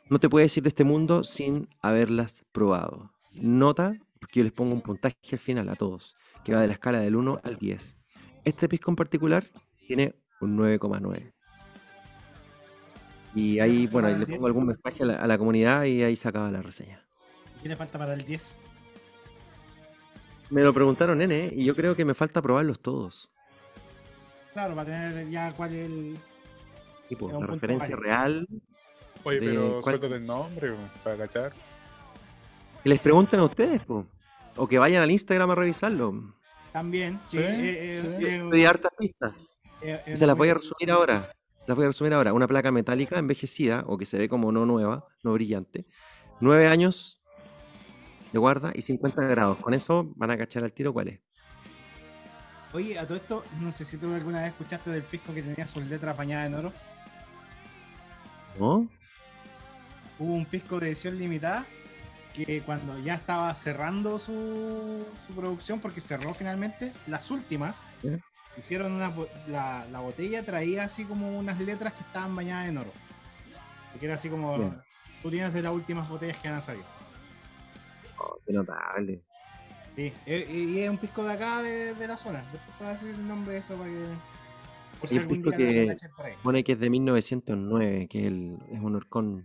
No 0.09 0.19
te 0.19 0.28
puedes 0.28 0.57
ir 0.57 0.62
de 0.62 0.69
este 0.69 0.85
mundo 0.85 1.24
sin 1.24 1.69
haberlas 1.82 2.45
probado. 2.53 3.11
Nota, 3.35 3.99
porque 4.20 4.40
yo 4.40 4.45
les 4.45 4.53
pongo 4.53 4.74
un 4.74 4.82
puntaje 4.82 5.16
al 5.32 5.39
final 5.39 5.69
a 5.69 5.77
todos, 5.77 6.16
que 6.45 6.55
va 6.55 6.61
de 6.61 6.69
la 6.69 6.74
escala 6.74 7.01
del 7.01 7.16
1 7.16 7.40
al 7.43 7.57
10. 7.57 7.99
Este 8.45 8.69
pisco 8.69 8.90
en 8.90 8.97
particular 8.97 9.45
tiene 9.86 10.15
un 10.40 10.57
9,9. 10.57 11.32
Y 13.39 13.60
ahí, 13.60 13.86
¿Cuánto 13.89 13.93
bueno, 13.93 14.09
le 14.19 14.27
10? 14.27 14.36
pongo 14.39 14.47
algún 14.47 14.66
mensaje 14.66 15.02
a 15.02 15.06
la, 15.06 15.15
a 15.16 15.27
la 15.27 15.39
comunidad 15.39 15.85
y 15.85 16.02
ahí 16.02 16.16
se 16.16 16.28
acaba 16.28 16.51
la 16.51 16.60
reseña. 16.62 17.01
¿Qué 17.62 17.69
le 17.69 17.77
falta 17.77 17.98
para 17.98 18.15
el 18.15 18.24
10? 18.24 18.59
Me 20.51 20.62
lo 20.62 20.73
preguntaron, 20.73 21.19
nene, 21.19 21.52
y 21.55 21.65
yo 21.65 21.74
creo 21.77 21.94
que 21.94 22.05
me 22.05 22.15
falta 22.15 22.40
probarlos 22.40 22.81
todos. 22.81 23.31
Claro, 24.55 24.74
para 24.74 24.86
tener 24.86 25.28
ya 25.28 25.52
cuál 25.52 25.74
es 25.74 25.86
el. 25.86 26.19
Tipo, 27.09 27.28
Es 27.28 27.35
un 27.35 27.40
la 27.40 27.47
referencia 27.47 27.97
real. 27.97 28.47
Oye, 29.24 29.39
pero 29.40 29.81
cuál- 29.82 29.97
suéltate 29.98 30.15
el 30.16 30.27
nombre, 30.27 30.73
po, 30.73 30.78
para 31.05 31.16
cachar. 31.19 31.52
Que 32.82 32.89
les 32.89 33.01
pregunten 33.01 33.40
a 33.40 33.44
ustedes, 33.44 33.85
po. 33.85 34.06
o 34.56 34.66
que 34.66 34.78
vayan 34.78 35.02
al 35.02 35.10
Instagram 35.10 35.51
a 35.51 35.55
revisarlo. 35.55 36.35
También. 36.73 37.20
Sí, 37.28 37.39
Sí, 37.39 37.43
eh, 37.44 37.94
eh, 37.94 37.97
sí. 38.19 38.27
eh, 38.27 38.48
Pedí 38.51 38.65
hartas 38.65 38.93
pistas. 38.98 39.60
eh, 39.82 40.01
eh, 40.06 40.12
Y 40.15 40.16
se 40.16 40.27
las 40.27 40.36
voy 40.36 40.48
a 40.48 40.55
resumir 40.55 40.90
ahora. 40.90 41.31
Las 41.69 41.77
voy 41.77 41.85
a 41.85 41.89
resumir 41.89 42.15
ahora. 42.15 42.32
Una 42.32 42.49
placa 42.49 42.73
metálica 42.73 43.19
envejecida 43.19 43.85
o 43.86 43.99
que 43.99 44.07
se 44.07 44.16
ve 44.16 44.27
como 44.27 44.51
no 44.51 44.65
nueva, 44.65 45.07
no 45.23 45.35
brillante. 45.35 45.85
Nueve 46.40 46.66
años 46.66 47.23
de 48.32 48.39
guarda 48.39 48.73
y 48.74 48.81
50 48.81 49.20
grados. 49.24 49.59
Con 49.59 49.74
eso 49.74 50.11
van 50.16 50.31
a 50.31 50.39
cachar 50.39 50.65
al 50.65 50.73
tiro 50.73 50.95
cuál 50.95 51.09
es. 51.09 51.20
Oye, 52.73 52.99
a 52.99 53.07
todo 53.07 53.19
esto, 53.19 53.45
no 53.61 53.70
sé 53.70 53.85
si 53.85 53.99
tú 53.99 54.15
alguna 54.15 54.40
vez 54.40 54.53
escuchaste 54.53 54.89
del 54.89 55.03
pisco 55.03 55.35
que 55.35 55.43
tenía 55.43 55.69
sus 55.69 55.86
letras 55.86 56.16
bañadas 56.16 56.47
en 56.47 56.55
oro. 56.55 56.73
¿No? 58.59 58.89
Hubo 60.19 60.32
un 60.32 60.47
pisco 60.47 60.81
de 60.81 60.86
edición 60.89 61.19
limitada 61.19 61.66
que 62.32 62.62
cuando 62.62 62.99
ya 62.99 63.16
estaba 63.16 63.55
cerrando 63.55 64.19
su, 64.19 65.05
su 65.27 65.35
producción, 65.35 65.81
porque 65.81 66.01
cerró 66.01 66.32
finalmente, 66.32 66.95
las 67.07 67.31
últimas, 67.31 67.82
¿Ya? 68.03 68.19
Hicieron 68.59 68.93
una, 68.93 69.13
la, 69.47 69.87
la 69.91 70.01
botella 70.01 70.45
traía 70.45 70.85
así 70.85 71.05
como 71.05 71.39
unas 71.39 71.59
letras 71.61 71.93
que 71.95 72.01
estaban 72.01 72.35
bañadas 72.35 72.69
en 72.69 72.79
oro. 72.79 72.93
Que 73.99 74.07
era 74.07 74.15
así 74.15 74.29
como, 74.29 74.57
Bien. 74.59 74.77
tú 75.23 75.31
tienes 75.31 75.53
de 75.53 75.63
las 75.63 75.73
últimas 75.73 76.09
botellas 76.09 76.37
que 76.37 76.49
han 76.49 76.63
salido. 76.63 76.87
Oh, 78.19 78.39
qué 78.47 78.53
notable. 78.53 79.21
Sí, 79.97 80.13
e- 80.27 80.47
y 80.53 80.79
es 80.81 80.89
un 80.91 80.99
pisco 80.99 81.25
de 81.25 81.33
acá, 81.33 81.63
de, 81.63 81.95
de 81.95 82.07
la 82.09 82.17
zona. 82.17 82.45
Después 82.53 82.79
te 82.79 82.85
voy 82.85 82.89
a 82.89 82.93
decir 82.93 83.09
el 83.11 83.27
nombre 83.29 83.53
de 83.55 83.59
eso 83.59 83.75
para 83.75 83.91
que... 83.91 84.05
Por 85.01 85.11
un 85.13 85.29
pisco 85.29 85.51
lo 85.51 85.57
que-. 85.57 85.97
Pone 86.43 86.65
que 86.65 86.73
es 86.73 86.81
de 86.81 86.91
1909, 86.91 88.07
que 88.09 88.21
es, 88.21 88.27
el- 88.27 88.59
es 88.73 88.81
un 88.81 88.95
horcón 88.95 89.37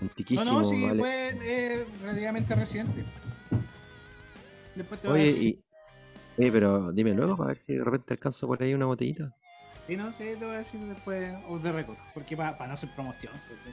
No, 0.00 0.06
antiquísimo. 0.08 0.60
no, 0.60 0.64
sí, 0.64 0.82
¿vale? 0.82 0.98
fue 0.98 1.38
eh, 1.44 1.86
relativamente 2.02 2.54
reciente. 2.54 3.04
Después 4.74 5.00
te 5.00 5.08
voy 5.08 5.20
a 5.20 5.24
decir. 5.24 5.58
Oye, 6.38 6.52
pero 6.52 6.92
dime 6.92 7.12
luego 7.14 7.36
para 7.36 7.48
ver 7.48 7.60
si 7.60 7.74
de 7.74 7.84
repente 7.84 8.14
alcanzo 8.14 8.46
por 8.46 8.62
ahí 8.62 8.74
una 8.74 8.86
botellita. 8.86 9.32
Sí, 9.86 9.96
no, 9.96 10.12
sí, 10.12 10.24
te 10.38 10.44
voy 10.44 10.54
a 10.54 10.58
decir 10.58 10.80
después, 10.80 11.32
o 11.48 11.58
de 11.58 11.72
récord, 11.72 11.96
porque 12.14 12.36
para 12.36 12.66
no 12.66 12.74
hacer 12.74 12.90
promoción. 12.90 13.32
pues, 13.48 13.60
sí. 13.64 13.70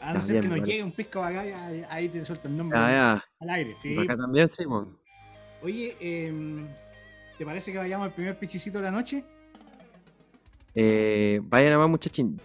A 0.00 0.14
no 0.14 0.20
ser 0.20 0.40
que 0.40 0.48
nos 0.48 0.60
vale. 0.60 0.70
llegue 0.72 0.82
un 0.84 0.92
pisco 0.92 1.22
acá, 1.24 1.44
ya- 1.44 1.86
ahí 1.90 2.08
te 2.08 2.24
suelto 2.24 2.48
el 2.48 2.56
nombre 2.56 2.78
Ah, 2.78 2.90
ya. 2.90 3.24
al 3.40 3.50
aire, 3.50 3.74
sí. 3.80 3.96
Acá 3.98 4.16
también, 4.16 4.48
sí, 4.56 4.64
pues. 4.64 4.86
Oye, 5.62 5.96
em, 6.00 6.68
¿te 7.38 7.44
parece 7.44 7.72
que 7.72 7.78
vayamos 7.78 8.06
al 8.06 8.12
primer 8.12 8.38
pichicito 8.38 8.78
de 8.78 8.84
la 8.84 8.90
noche? 8.90 9.24
Eh, 10.74 11.40
vayan 11.44 11.72
a 11.72 11.78
más 11.78 11.88
muchachín. 11.88 12.38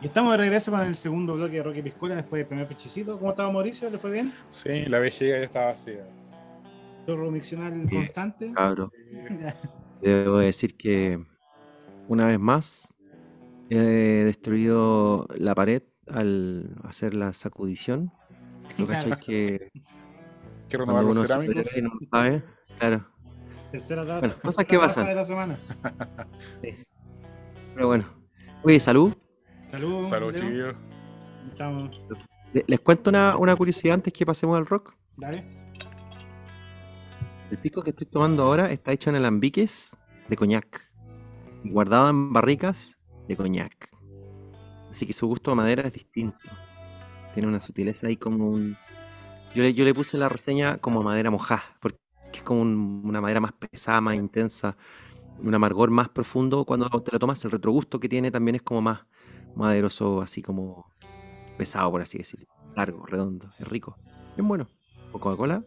Y 0.00 0.06
estamos 0.06 0.32
de 0.32 0.36
regreso 0.36 0.70
con 0.70 0.80
el 0.82 0.96
segundo 0.96 1.34
bloque 1.34 1.56
de 1.56 1.62
Rocky 1.62 1.82
Piscola 1.82 2.16
después 2.16 2.40
del 2.40 2.46
primer 2.46 2.68
pichicito. 2.68 3.18
¿Cómo 3.18 3.30
estaba 3.30 3.50
Mauricio? 3.50 3.88
¿Le 3.90 3.98
fue 3.98 4.12
bien? 4.12 4.32
Sí, 4.48 4.84
la 4.86 4.98
vejiga 4.98 5.38
ya 5.38 5.44
estaba 5.44 5.66
vacía. 5.66 6.06
Chorro 7.06 7.30
miccional 7.30 7.88
constante. 7.90 8.52
Cabro. 8.52 8.92
Debo 10.02 10.38
decir 10.38 10.76
que 10.76 11.24
una 12.08 12.26
vez 12.26 12.38
más 12.38 12.94
he 13.70 13.78
destruido 13.78 15.26
la 15.36 15.54
pared 15.54 15.82
al 16.08 16.76
hacer 16.84 17.14
la 17.14 17.32
sacudición. 17.32 18.12
¿Lo 18.78 18.86
que 18.86 18.94
Hay 18.94 19.12
que 19.24 19.70
renovar 20.70 21.04
cuando 21.04 21.20
los 21.22 21.30
cerámicos. 21.30 21.56
no 21.82 21.90
sabe? 22.10 22.44
Claro. 22.78 23.06
Tercera 23.72 24.02
taza, 24.06 24.18
Bueno, 24.20 24.34
cosas 24.42 24.64
que 24.66 24.78
pasan. 24.78 25.06
de 25.06 25.14
la 25.14 25.24
semana. 25.24 25.58
Pero 27.74 27.86
bueno. 27.88 28.04
Oye, 28.62 28.80
salud. 28.80 29.14
Salud, 29.70 30.04
Leo. 30.10 30.32
chiquillos. 30.32 30.74
Estamos. 31.50 32.00
Le- 32.52 32.64
Les 32.66 32.80
cuento 32.80 33.10
una, 33.10 33.36
una 33.36 33.54
curiosidad 33.56 33.94
antes 33.94 34.12
que 34.12 34.24
pasemos 34.24 34.56
al 34.56 34.66
rock. 34.66 34.94
Dale. 35.16 35.44
El 37.50 37.58
pisco 37.58 37.82
que 37.82 37.90
estoy 37.90 38.06
tomando 38.06 38.42
ahora 38.44 38.72
está 38.72 38.92
hecho 38.92 39.10
en 39.10 39.16
alambiques 39.16 39.96
de 40.28 40.36
coñac. 40.36 40.82
Guardado 41.64 42.08
en 42.10 42.32
barricas 42.32 42.98
de 43.28 43.36
coñac. 43.36 43.88
Así 44.90 45.06
que 45.06 45.12
su 45.12 45.26
gusto 45.26 45.50
a 45.50 45.54
madera 45.54 45.82
es 45.82 45.92
distinto. 45.92 46.38
Tiene 47.34 47.48
una 47.48 47.60
sutileza 47.60 48.06
ahí 48.06 48.16
como 48.16 48.48
un... 48.48 48.76
Yo 49.56 49.62
le, 49.62 49.72
yo 49.72 49.86
le 49.86 49.94
puse 49.94 50.18
la 50.18 50.28
reseña 50.28 50.76
como 50.76 51.02
madera 51.02 51.30
mojada, 51.30 51.64
porque 51.80 51.96
es 52.34 52.42
como 52.42 52.60
un- 52.60 53.00
una 53.06 53.22
madera 53.22 53.40
más 53.40 53.52
pesada, 53.54 54.02
más 54.02 54.14
intensa, 54.14 54.76
un 55.38 55.54
amargor 55.54 55.90
más 55.90 56.10
profundo. 56.10 56.66
Cuando 56.66 56.90
te 57.02 57.10
lo 57.10 57.18
tomas, 57.18 57.42
el 57.46 57.50
retrogusto 57.52 57.98
que 57.98 58.06
tiene 58.06 58.30
también 58.30 58.56
es 58.56 58.62
como 58.62 58.82
más 58.82 59.06
maderoso, 59.54 60.20
así 60.20 60.42
como 60.42 60.90
pesado, 61.56 61.90
por 61.90 62.02
así 62.02 62.18
decirlo. 62.18 62.46
Largo, 62.76 63.06
redondo, 63.06 63.50
es 63.58 63.66
rico. 63.66 63.96
Bien 64.36 64.46
bueno. 64.46 64.68
¿O 65.12 65.18
Coca-Cola? 65.18 65.64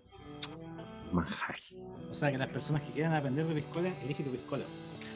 Manjar. 1.12 1.56
O 2.12 2.14
sea, 2.14 2.32
que 2.32 2.38
las 2.38 2.50
personas 2.50 2.84
que 2.84 2.92
quieran 2.92 3.14
aprender 3.16 3.48
de 3.48 3.56
piscola, 3.56 3.90
elige 4.04 4.24
tu 4.24 4.30
piscola. 4.30 4.66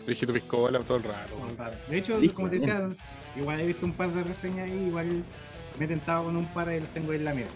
Dije 0.07 0.25
tu 0.25 0.33
piscola 0.33 0.79
todo 0.79 0.97
el 0.97 1.03
rato. 1.03 1.33
Todo 1.35 1.47
el 1.47 1.57
rato. 1.57 1.77
De 1.87 1.97
hecho, 1.99 2.17
Listo, 2.19 2.35
como 2.37 2.49
te 2.49 2.55
decía, 2.55 2.89
igual 3.35 3.59
he 3.59 3.67
visto 3.67 3.85
un 3.85 3.93
par 3.93 4.11
de 4.11 4.23
reseñas 4.23 4.67
ahí, 4.67 4.87
igual 4.87 5.23
me 5.77 5.85
he 5.85 5.87
tentado 5.87 6.23
con 6.25 6.35
un 6.35 6.47
par 6.47 6.73
y 6.73 6.79
los 6.79 6.89
tengo 6.89 7.11
ahí 7.11 7.19
en 7.19 7.25
la 7.25 7.35
mira. 7.35 7.49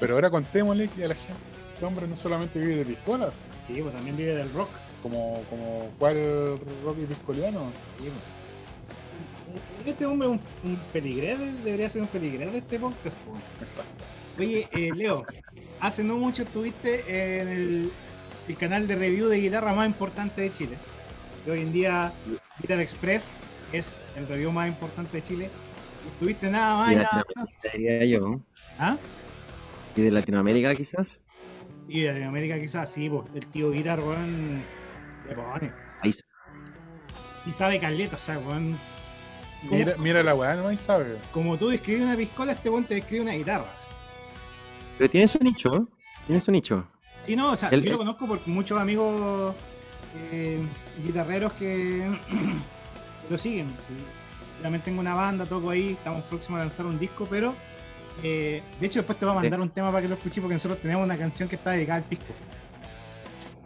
Pero 0.00 0.14
ahora 0.14 0.30
contémosle 0.30 0.88
que 0.88 1.04
a 1.04 1.08
la 1.08 1.14
gente, 1.14 1.40
este 1.74 1.84
hombre 1.84 2.06
no 2.06 2.16
solamente 2.16 2.58
vive 2.58 2.76
de 2.76 2.84
piscolas, 2.84 3.48
Sí, 3.66 3.80
pues 3.82 3.94
también 3.94 4.16
vive 4.16 4.34
del 4.34 4.52
rock. 4.52 4.68
como, 5.02 5.42
como 5.50 5.90
cuál 5.98 6.58
Rocky 6.84 7.02
piscoliano. 7.06 7.70
Sí, 7.98 8.04
pues. 8.04 9.86
Este 9.86 10.04
hombre 10.06 10.28
es 10.28 10.34
un, 10.64 10.70
un 10.70 10.76
feligrés, 10.92 11.38
debería 11.64 11.88
ser 11.88 12.02
un 12.02 12.08
feligrés 12.08 12.52
de 12.52 12.58
este 12.58 12.78
podcast. 12.78 13.16
pues. 13.26 13.38
Exacto. 13.60 14.04
Oye, 14.38 14.68
eh, 14.72 14.90
Leo, 14.94 15.24
hace 15.80 16.04
no 16.04 16.16
mucho 16.16 16.42
estuviste 16.42 17.40
en 17.40 17.48
el, 17.48 17.92
el 18.48 18.56
canal 18.56 18.86
de 18.86 18.94
review 18.94 19.28
de 19.28 19.38
guitarra 19.40 19.72
más 19.72 19.86
importante 19.88 20.42
de 20.42 20.52
Chile. 20.52 20.76
Que 21.44 21.50
hoy 21.52 21.60
en 21.62 21.72
día 21.72 22.12
Guitar 22.60 22.80
Express 22.80 23.30
es 23.72 24.00
el 24.16 24.28
review 24.28 24.52
más 24.52 24.68
importante 24.68 25.16
de 25.16 25.22
Chile. 25.22 25.50
Estuviste 26.12 26.50
nada 26.50 26.76
más 26.76 26.90
Y 26.90 26.94
y 26.94 26.98
de 26.98 27.02
nada 27.04 27.24
diría 27.74 28.04
yo. 28.04 28.40
¿Ah? 28.78 28.96
Y 29.96 30.02
de 30.02 30.10
Latinoamérica 30.10 30.74
quizás. 30.74 31.24
Y 31.88 32.00
de 32.02 32.08
Latinoamérica 32.08 32.58
quizás 32.60 32.92
sí, 32.92 33.08
pues 33.08 33.24
el 33.34 33.46
tío 33.46 33.70
Guitar, 33.70 34.00
weón, 34.00 34.62
le 35.28 35.34
pone. 35.34 35.72
Ahí 36.00 36.12
se- 36.12 36.22
Y 37.46 37.52
sabe 37.52 37.80
caleta, 37.80 38.16
o 38.16 38.18
sea, 38.18 38.38
weón. 38.38 38.78
Mira, 39.70 39.96
mira 39.98 40.22
la 40.22 40.34
weá, 40.36 40.54
no 40.54 40.74
sabe. 40.76 41.16
como 41.32 41.56
tú 41.58 41.68
describes 41.68 42.04
una 42.04 42.16
piscola, 42.16 42.52
este 42.52 42.70
weón 42.70 42.84
te 42.84 42.94
describe 42.94 43.22
una 43.22 43.32
guitarra. 43.32 43.72
así. 43.74 43.88
Pero 44.98 45.10
tiene 45.10 45.26
su 45.28 45.38
nicho, 45.40 45.74
¿eh? 45.76 45.80
Tiene 46.26 46.40
su 46.40 46.52
nicho. 46.52 46.86
Sí, 47.26 47.34
no, 47.34 47.52
o 47.52 47.56
sea, 47.56 47.68
El- 47.70 47.82
yo 47.82 47.92
lo 47.92 47.98
conozco 47.98 48.26
porque 48.28 48.50
muchos 48.50 48.78
amigos 48.80 49.54
eh, 50.32 50.60
guitarreros 51.04 51.52
que 51.54 52.08
lo 53.30 53.36
siguen. 53.38 53.68
sí. 53.68 53.94
También 54.62 54.82
tengo 54.82 55.00
una 55.00 55.14
banda, 55.14 55.46
toco 55.46 55.70
ahí, 55.70 55.92
estamos 55.92 56.24
próximos 56.24 56.58
a 56.60 56.64
lanzar 56.64 56.86
un 56.86 56.98
disco, 56.98 57.26
pero 57.30 57.54
eh, 58.22 58.62
de 58.80 58.86
hecho 58.86 59.00
después 59.00 59.18
te 59.18 59.24
voy 59.24 59.32
a 59.32 59.40
mandar 59.40 59.60
un 59.60 59.70
tema 59.70 59.90
para 59.90 60.02
que 60.02 60.08
lo 60.08 60.14
escuches 60.14 60.40
porque 60.40 60.54
nosotros 60.54 60.80
tenemos 60.80 61.04
una 61.04 61.16
canción 61.16 61.48
que 61.48 61.56
está 61.56 61.72
dedicada 61.72 61.98
al 61.98 62.04
pisco. 62.04 62.32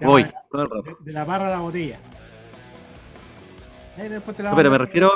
Voy. 0.00 0.22
De, 0.22 0.94
de 1.00 1.12
la 1.12 1.24
barra 1.24 1.48
a 1.48 1.50
la 1.50 1.60
botella. 1.60 1.98
Ahí 3.96 4.08
después 4.08 4.36
te 4.36 4.42
la 4.42 4.50
No, 4.50 4.56
pero 4.56 4.70
me 4.70 4.78
refiero, 4.78 5.10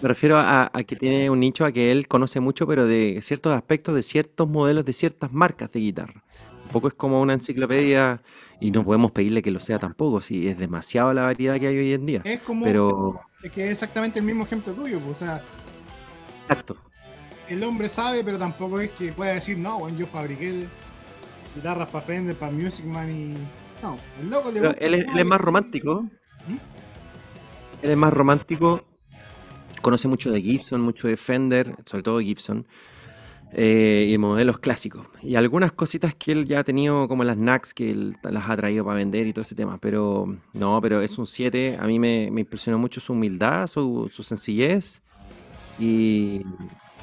me 0.00 0.08
refiero 0.08 0.38
a, 0.38 0.70
a 0.72 0.84
que 0.84 0.96
tiene 0.96 1.30
un 1.30 1.40
nicho, 1.40 1.64
a 1.64 1.72
que 1.72 1.90
él 1.90 2.06
conoce 2.08 2.40
mucho, 2.40 2.66
pero 2.66 2.86
de 2.86 3.20
ciertos 3.22 3.52
aspectos, 3.54 3.94
de 3.94 4.02
ciertos 4.02 4.48
modelos, 4.48 4.84
de 4.84 4.92
ciertas 4.92 5.32
marcas 5.32 5.72
de 5.72 5.80
guitarra. 5.80 6.22
Un 6.64 6.70
poco 6.70 6.88
es 6.88 6.94
como 6.94 7.20
una 7.20 7.34
enciclopedia 7.34 8.22
y 8.60 8.70
no 8.70 8.84
podemos 8.84 9.10
pedirle 9.10 9.42
que 9.42 9.50
lo 9.50 9.58
sea 9.58 9.78
tampoco, 9.78 10.20
si 10.20 10.46
es 10.46 10.58
demasiado 10.58 11.12
la 11.12 11.22
variedad 11.22 11.58
que 11.58 11.66
hay 11.66 11.78
hoy 11.78 11.94
en 11.94 12.06
día. 12.06 12.20
Es 12.24 12.40
como 12.42 12.64
Pero, 12.64 13.20
es 13.42 13.50
que 13.50 13.64
es 13.66 13.72
exactamente 13.72 14.20
el 14.20 14.24
mismo 14.24 14.44
ejemplo 14.44 14.72
tuyo, 14.72 15.00
pues, 15.00 15.22
o 15.22 15.24
sea, 15.24 15.42
exacto. 16.42 16.76
El 17.50 17.62
hombre 17.64 17.88
sabe, 17.88 18.22
pero 18.24 18.38
tampoco 18.38 18.80
es 18.80 18.90
que 18.92 19.12
pueda 19.12 19.32
decir, 19.34 19.58
no, 19.58 19.80
bueno, 19.80 19.98
yo 19.98 20.06
fabriqué 20.06 20.66
guitarras 21.54 21.90
para 21.90 22.04
Fender, 22.04 22.36
para 22.36 22.52
Music 22.52 22.86
Man 22.86 23.10
y. 23.10 23.34
No, 23.82 23.96
el 24.20 24.30
loco 24.30 24.50
le 24.52 24.60
gusta 24.60 24.76
él, 24.84 24.94
es, 24.94 25.06
él 25.08 25.18
es 25.18 25.26
más 25.26 25.40
romántico. 25.40 26.02
¿Mm? 26.46 26.56
Él 27.82 27.90
es 27.90 27.96
más 27.96 28.12
romántico. 28.12 28.84
Conoce 29.82 30.08
mucho 30.08 30.30
de 30.30 30.40
Gibson, 30.42 30.80
mucho 30.82 31.08
de 31.08 31.16
Fender, 31.16 31.74
sobre 31.86 32.02
todo 32.02 32.20
Gibson. 32.20 32.66
eh, 33.52 34.06
y 34.08 34.18
modelos 34.18 34.58
clásicos. 34.58 35.06
Y 35.22 35.34
algunas 35.34 35.72
cositas 35.72 36.14
que 36.14 36.32
él 36.32 36.46
ya 36.46 36.60
ha 36.60 36.64
tenido, 36.64 37.08
como 37.08 37.24
las 37.24 37.36
NACs, 37.36 37.74
que 37.74 37.90
él 37.90 38.16
las 38.22 38.48
ha 38.48 38.56
traído 38.56 38.84
para 38.84 38.96
vender 38.96 39.26
y 39.26 39.32
todo 39.32 39.42
ese 39.42 39.54
tema. 39.54 39.78
Pero 39.78 40.26
no, 40.52 40.80
pero 40.80 41.00
es 41.00 41.18
un 41.18 41.26
7. 41.26 41.78
A 41.80 41.86
mí 41.86 41.98
me, 41.98 42.30
me 42.30 42.42
impresionó 42.42 42.78
mucho 42.78 43.00
su 43.00 43.12
humildad, 43.12 43.66
su, 43.66 44.08
su 44.12 44.22
sencillez 44.22 45.02
y 45.78 46.42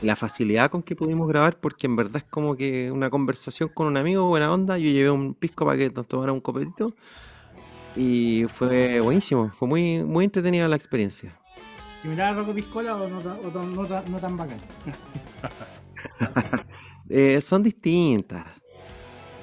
la 0.01 0.15
facilidad 0.15 0.69
con 0.69 0.83
que 0.83 0.95
pudimos 0.95 1.27
grabar, 1.27 1.59
porque 1.59 1.87
en 1.87 1.95
verdad 1.95 2.17
es 2.17 2.23
como 2.25 2.55
que 2.55 2.91
una 2.91 3.09
conversación 3.09 3.69
con 3.73 3.87
un 3.87 3.97
amigo, 3.97 4.27
buena 4.27 4.51
onda. 4.53 4.77
Yo 4.77 4.89
llevé 4.89 5.09
un 5.09 5.33
pisco 5.33 5.65
para 5.65 5.77
que 5.77 5.89
nos 5.89 6.07
tomara 6.07 6.31
un 6.31 6.41
copetito. 6.41 6.93
Y 7.95 8.45
fue 8.47 8.99
buenísimo, 8.99 9.51
fue 9.57 9.67
muy, 9.67 10.03
muy 10.03 10.25
entretenida 10.25 10.67
la 10.67 10.75
experiencia. 10.75 11.35
Similar 12.03 12.33
a 12.33 12.37
Rocco 12.37 12.53
Piscola 12.53 12.95
o 12.95 13.07
no, 13.09 13.17
o 13.17 13.49
tan- 13.49 13.75
no 13.75 13.85
ta- 13.85 14.03
no 14.07 14.19
tan 14.19 14.37
bacán. 14.37 14.57
Eh, 17.09 17.39
son 17.39 17.63
distintas. 17.63 18.45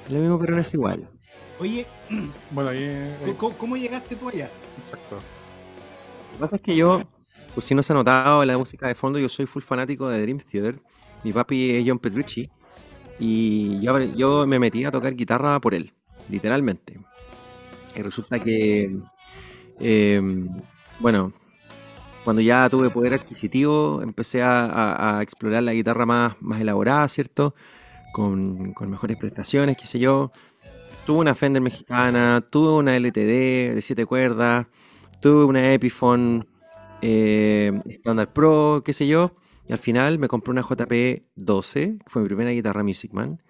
Lo 0.09 0.19
mismo, 0.19 0.39
pero 0.39 0.55
no 0.55 0.61
es 0.61 0.73
igual. 0.73 1.07
Oye, 1.59 1.85
Bueno, 2.51 2.69
ahí. 2.69 2.83
ahí- 3.25 3.33
¿cómo, 3.37 3.57
cómo 3.57 3.75
llegaste 3.75 4.15
tú 4.15 4.29
allá? 4.29 4.49
exacto. 4.77 5.15
Lo 5.15 6.33
que 6.33 6.39
pasa 6.39 6.55
es 6.57 6.61
que 6.61 6.75
yo, 6.75 7.01
por 7.55 7.63
si 7.63 7.73
no 7.73 7.81
se 7.81 7.93
ha 7.93 7.95
notado 7.95 8.43
la 8.43 8.57
música 8.57 8.87
de 8.87 8.95
fondo, 8.95 9.17
yo 9.17 9.29
soy 9.29 9.45
full 9.45 9.63
fanático 9.63 10.09
de 10.09 10.21
Dream 10.21 10.39
Theater. 10.39 10.77
Mi 11.23 11.31
papi 11.31 11.71
es 11.71 11.85
John 11.87 11.99
Petrucci. 11.99 12.49
Y 13.17 13.79
yo, 13.81 14.45
me 14.45 14.59
metí 14.59 14.83
a 14.83 14.91
tocar 14.91 15.15
guitarra 15.15 15.59
por 15.61 15.73
él, 15.73 15.93
literalmente. 16.29 16.99
Y 17.95 18.01
resulta 18.01 18.39
que, 18.41 18.97
eh, 19.79 20.21
bueno, 20.99 21.31
cuando 22.25 22.41
ya 22.41 22.69
tuve 22.69 22.89
poder 22.89 23.13
adquisitivo, 23.13 24.01
empecé 24.01 24.43
a, 24.43 25.19
explorar 25.21 25.63
la 25.63 25.73
guitarra 25.73 26.05
más, 26.05 26.35
elaborada, 26.59 27.07
¿cierto? 27.07 27.55
Con, 28.11 28.75
mejores 28.81 29.15
prestaciones, 29.15 29.77
qué 29.77 29.87
sé 29.87 29.97
yo. 29.97 30.31
Tuve 31.05 31.19
una 31.19 31.35
Fender 31.35 31.61
mexicana, 31.61 32.45
tuve 32.49 32.73
una 32.73 32.97
LTD 32.97 33.75
de 33.75 33.81
7 33.81 34.05
cuerdas, 34.05 34.67
tuve 35.21 35.45
una 35.45 35.73
Epiphone 35.73 36.45
eh, 37.07 37.71
Standard 37.85 38.33
Pro, 38.33 38.81
qué 38.83 38.91
sé 38.91 39.07
yo. 39.07 39.35
Y 39.67 39.73
al 39.73 39.79
final 39.79 40.17
me 40.17 40.27
compré 40.27 40.51
una 40.51 40.61
JP 40.61 41.23
12, 41.35 41.97
que 41.99 42.03
fue 42.07 42.23
mi 42.23 42.27
primera 42.27 42.49
guitarra 42.51 42.83
Music 42.83 43.13
Man. 43.13 43.41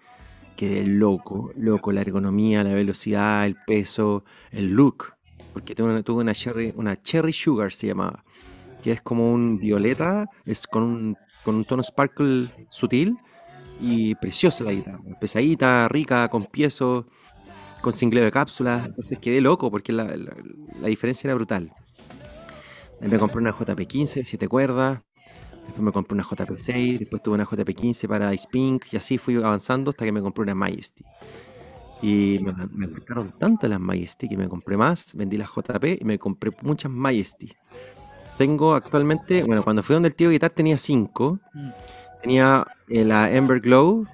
Quedé 0.56 0.86
loco, 0.86 1.52
loco, 1.56 1.90
la 1.92 2.02
ergonomía, 2.02 2.62
la 2.64 2.74
velocidad, 2.74 3.46
el 3.46 3.56
peso, 3.66 4.24
el 4.50 4.72
look. 4.72 5.14
Porque 5.54 5.74
tuve 5.74 6.20
una, 6.20 6.34
Cherry, 6.34 6.72
una 6.76 7.00
Cherry 7.00 7.32
Sugar 7.32 7.72
se 7.72 7.86
llamaba, 7.86 8.24
que 8.82 8.92
es 8.92 9.00
como 9.00 9.32
un 9.32 9.58
violeta, 9.58 10.28
es 10.44 10.66
con 10.66 11.16
un, 11.46 11.64
tono 11.64 11.82
sparkle 11.82 12.50
sutil 12.68 13.16
y 13.80 14.14
preciosa 14.16 14.64
la 14.64 14.72
guitarra. 14.72 15.00
Pesadita, 15.18 15.88
rica, 15.88 16.28
con 16.28 16.44
piezo, 16.44 17.06
con 17.80 17.94
cingleo 17.94 18.24
de 18.24 18.32
cápsulas. 18.32 18.84
Entonces 18.84 19.18
quedé 19.18 19.40
loco 19.40 19.70
porque 19.70 19.92
la 19.92 20.88
diferencia 20.88 21.28
era 21.28 21.34
brutal. 21.34 21.72
Me 23.00 23.18
compré 23.18 23.38
una 23.38 23.52
JP15, 23.52 24.24
7 24.24 24.48
cuerdas. 24.48 25.00
Después 25.66 25.82
me 25.84 25.92
compré 25.92 26.14
una 26.14 26.24
JP6, 26.24 26.98
después 27.00 27.22
tuve 27.22 27.34
una 27.34 27.44
JP15 27.44 28.06
para 28.08 28.32
Ice 28.32 28.46
Pink 28.50 28.84
y 28.92 28.96
así 28.96 29.18
fui 29.18 29.34
avanzando 29.36 29.90
hasta 29.90 30.04
que 30.04 30.12
me 30.12 30.20
compré 30.22 30.42
una 30.42 30.54
Majesty. 30.54 31.04
Y 32.02 32.38
me, 32.40 32.52
me 32.70 32.86
gustaron 32.86 33.32
tanto 33.38 33.66
las 33.66 33.80
Majesty 33.80 34.28
que 34.28 34.36
me 34.36 34.48
compré 34.48 34.76
más, 34.76 35.14
vendí 35.14 35.36
las 35.36 35.48
JP 35.48 36.00
y 36.00 36.04
me 36.04 36.18
compré 36.18 36.52
muchas 36.62 36.90
Majesty. 36.92 37.52
Tengo 38.38 38.74
actualmente, 38.74 39.42
bueno, 39.42 39.64
cuando 39.64 39.82
fui 39.82 39.94
donde 39.94 40.08
el 40.08 40.14
tío 40.14 40.30
Guitar 40.30 40.50
tenía 40.50 40.76
5. 40.76 41.40
Mm. 41.52 41.70
Tenía 42.22 42.66
eh, 42.88 43.04
la 43.04 43.30
Ember 43.30 43.60
Glow, 43.60 44.06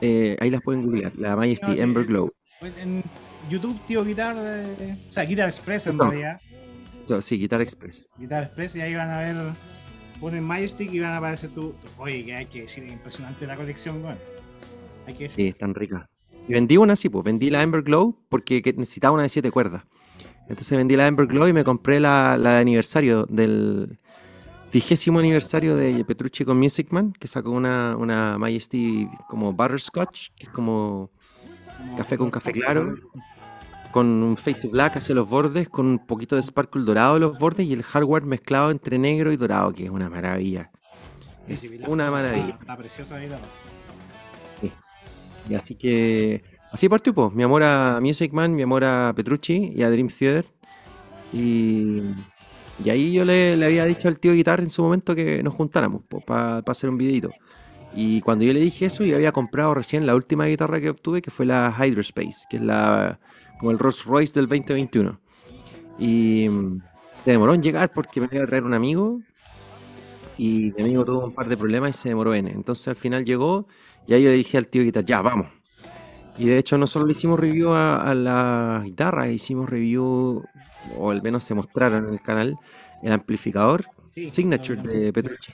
eh, 0.00 0.36
ahí 0.40 0.50
las 0.50 0.62
pueden 0.62 0.84
googlear, 0.84 1.12
la 1.16 1.34
Majesty 1.36 1.66
No, 1.66 1.74
sí, 1.74 1.80
Ember 1.80 2.04
eh, 2.04 2.06
Glow. 2.06 2.32
En 2.62 3.02
YouTube, 3.50 3.78
tío 3.86 4.04
Guitar, 4.04 4.36
eh, 4.38 4.96
o 5.08 5.12
sea, 5.12 5.24
Guitar 5.24 5.48
Express 5.48 5.86
en 5.88 5.96
No. 5.96 6.04
realidad. 6.04 6.40
So, 7.06 7.20
sí, 7.22 7.36
Guitar 7.38 7.60
Express. 7.60 8.08
Guitar 8.18 8.44
Express 8.44 8.76
y 8.76 8.80
ahí 8.80 8.94
van 8.94 9.10
a 9.10 9.18
ver, 9.18 9.36
ponen 10.20 10.42
Majestic 10.44 10.92
y 10.92 11.00
van 11.00 11.12
a 11.12 11.18
aparecer 11.18 11.50
tu, 11.50 11.72
tu- 11.72 11.88
oye, 11.98 12.24
que 12.24 12.34
hay 12.34 12.46
que 12.46 12.62
decir, 12.62 12.84
es 12.84 12.92
impresionante 12.92 13.46
la 13.46 13.56
colección, 13.56 14.02
bueno. 14.02 14.18
Hay 15.06 15.14
que 15.14 15.24
decir. 15.24 15.36
Sí, 15.44 15.48
están 15.48 15.74
ricas. 15.74 16.08
Y 16.48 16.52
vendí 16.52 16.76
una 16.76 16.94
así, 16.94 17.08
pues 17.08 17.24
vendí 17.24 17.50
la 17.50 17.62
Ember 17.62 17.82
Glow 17.82 18.18
porque 18.28 18.62
que- 18.62 18.72
necesitaba 18.72 19.14
una 19.14 19.22
de 19.24 19.28
7 19.28 19.50
cuerdas. 19.50 19.82
Entonces 20.48 20.76
vendí 20.76 20.94
la 20.96 21.06
Ember 21.06 21.26
Glow 21.26 21.48
y 21.48 21.52
me 21.52 21.64
compré 21.64 22.00
la, 22.00 22.36
la 22.38 22.54
de 22.54 22.60
aniversario 22.60 23.24
del 23.26 23.98
vigésimo 24.72 25.18
aniversario 25.20 25.76
de 25.76 26.04
Petrucci 26.04 26.44
con 26.44 26.58
Music 26.58 26.88
Man, 26.90 27.12
que 27.18 27.28
sacó 27.28 27.50
una, 27.50 27.96
una 27.96 28.36
Majesty 28.38 29.08
como 29.28 29.52
Butterscotch, 29.52 30.30
que 30.36 30.44
es 30.46 30.48
como- 30.50 31.10
café 31.96 32.16
con 32.18 32.30
café 32.30 32.52
claro. 32.52 32.94
Con 33.94 34.06
un 34.24 34.36
fade 34.36 34.56
to 34.60 34.68
black 34.70 34.96
hacia 34.96 35.14
los 35.14 35.30
bordes, 35.30 35.68
con 35.68 35.86
un 35.86 35.98
poquito 36.04 36.34
de 36.34 36.42
sparkle 36.42 36.82
dorado 36.82 37.14
en 37.14 37.22
los 37.22 37.38
bordes 37.38 37.64
y 37.64 37.72
el 37.72 37.84
hardware 37.84 38.24
mezclado 38.26 38.72
entre 38.72 38.98
negro 38.98 39.30
y 39.30 39.36
dorado, 39.36 39.72
que 39.72 39.84
es 39.84 39.90
una 39.90 40.10
maravilla. 40.10 40.72
Es 41.46 41.70
la- 41.78 41.88
una 41.88 42.10
maravilla. 42.10 42.58
Está 42.60 42.76
preciosa 42.76 43.14
la 43.14 43.22
guitarra. 43.24 43.44
Y 45.48 45.54
así 45.54 45.74
que 45.76 46.42
así 46.72 46.88
partió, 46.88 47.14
pues, 47.14 47.32
mi 47.34 47.44
amor 47.44 47.62
a 47.62 48.00
Music 48.00 48.32
Man, 48.32 48.54
mi 48.54 48.62
amor 48.62 48.82
a 48.82 49.12
Petrucci 49.14 49.72
y 49.76 49.82
a 49.84 49.90
Dream 49.90 50.08
Theater. 50.08 50.46
Y, 51.32 52.00
y 52.84 52.90
ahí 52.90 53.12
yo 53.12 53.24
le, 53.24 53.56
le 53.56 53.66
había 53.66 53.84
dicho 53.84 54.08
al 54.08 54.18
tío 54.18 54.32
Guitar 54.32 54.58
en 54.60 54.70
su 54.70 54.82
momento 54.82 55.14
que 55.14 55.40
nos 55.42 55.54
juntáramos 55.54 56.02
para 56.26 56.58
hacer 56.66 56.90
un 56.90 56.98
videito. 56.98 57.30
Y 57.94 58.20
cuando 58.22 58.44
yo 58.44 58.52
le 58.52 58.58
dije 58.60 58.86
eso, 58.86 59.04
yo 59.04 59.14
había 59.14 59.30
comprado 59.30 59.72
recién 59.74 60.04
la 60.04 60.16
última 60.16 60.46
guitarra 60.46 60.80
que 60.80 60.90
obtuve, 60.90 61.22
que 61.22 61.30
fue 61.30 61.46
la 61.46 61.72
Hydrospace, 61.78 62.46
que 62.50 62.56
es 62.56 62.62
la 62.62 63.20
como 63.58 63.70
el 63.70 63.78
Rolls 63.78 64.04
Royce 64.04 64.34
del 64.34 64.48
2021. 64.48 65.20
Y 65.98 66.48
mm, 66.48 66.82
se 67.24 67.30
demoró 67.30 67.54
en 67.54 67.62
llegar 67.62 67.90
porque 67.94 68.20
me 68.20 68.28
iba 68.30 68.44
a 68.44 68.46
traer 68.46 68.64
un 68.64 68.74
amigo. 68.74 69.20
Y 70.36 70.72
mi 70.76 70.82
amigo 70.82 71.04
tuvo 71.04 71.26
un 71.26 71.34
par 71.34 71.48
de 71.48 71.56
problemas 71.56 71.96
y 71.96 72.00
se 72.00 72.08
demoró 72.08 72.34
en. 72.34 72.48
Entonces 72.48 72.88
al 72.88 72.96
final 72.96 73.24
llegó 73.24 73.66
y 74.06 74.14
ahí 74.14 74.22
yo 74.22 74.30
le 74.30 74.36
dije 74.36 74.58
al 74.58 74.68
tío 74.68 74.82
Guitar, 74.82 75.04
ya, 75.04 75.22
vamos. 75.22 75.46
Y 76.36 76.46
de 76.46 76.58
hecho 76.58 76.76
no 76.76 76.86
solo 76.86 77.06
le 77.06 77.12
hicimos 77.12 77.38
review 77.38 77.72
a, 77.72 77.96
a 77.96 78.14
la 78.14 78.82
guitarra, 78.84 79.28
hicimos 79.28 79.68
review, 79.68 80.42
o 80.98 81.10
al 81.10 81.22
menos 81.22 81.44
se 81.44 81.54
mostraron 81.54 82.08
en 82.08 82.14
el 82.14 82.20
canal, 82.20 82.56
el 83.02 83.12
amplificador 83.12 83.84
Sí, 84.14 84.30
Signature 84.30 84.76
no, 84.76 84.84
no, 84.84 84.92
de 84.92 85.12
Petrucci, 85.12 85.52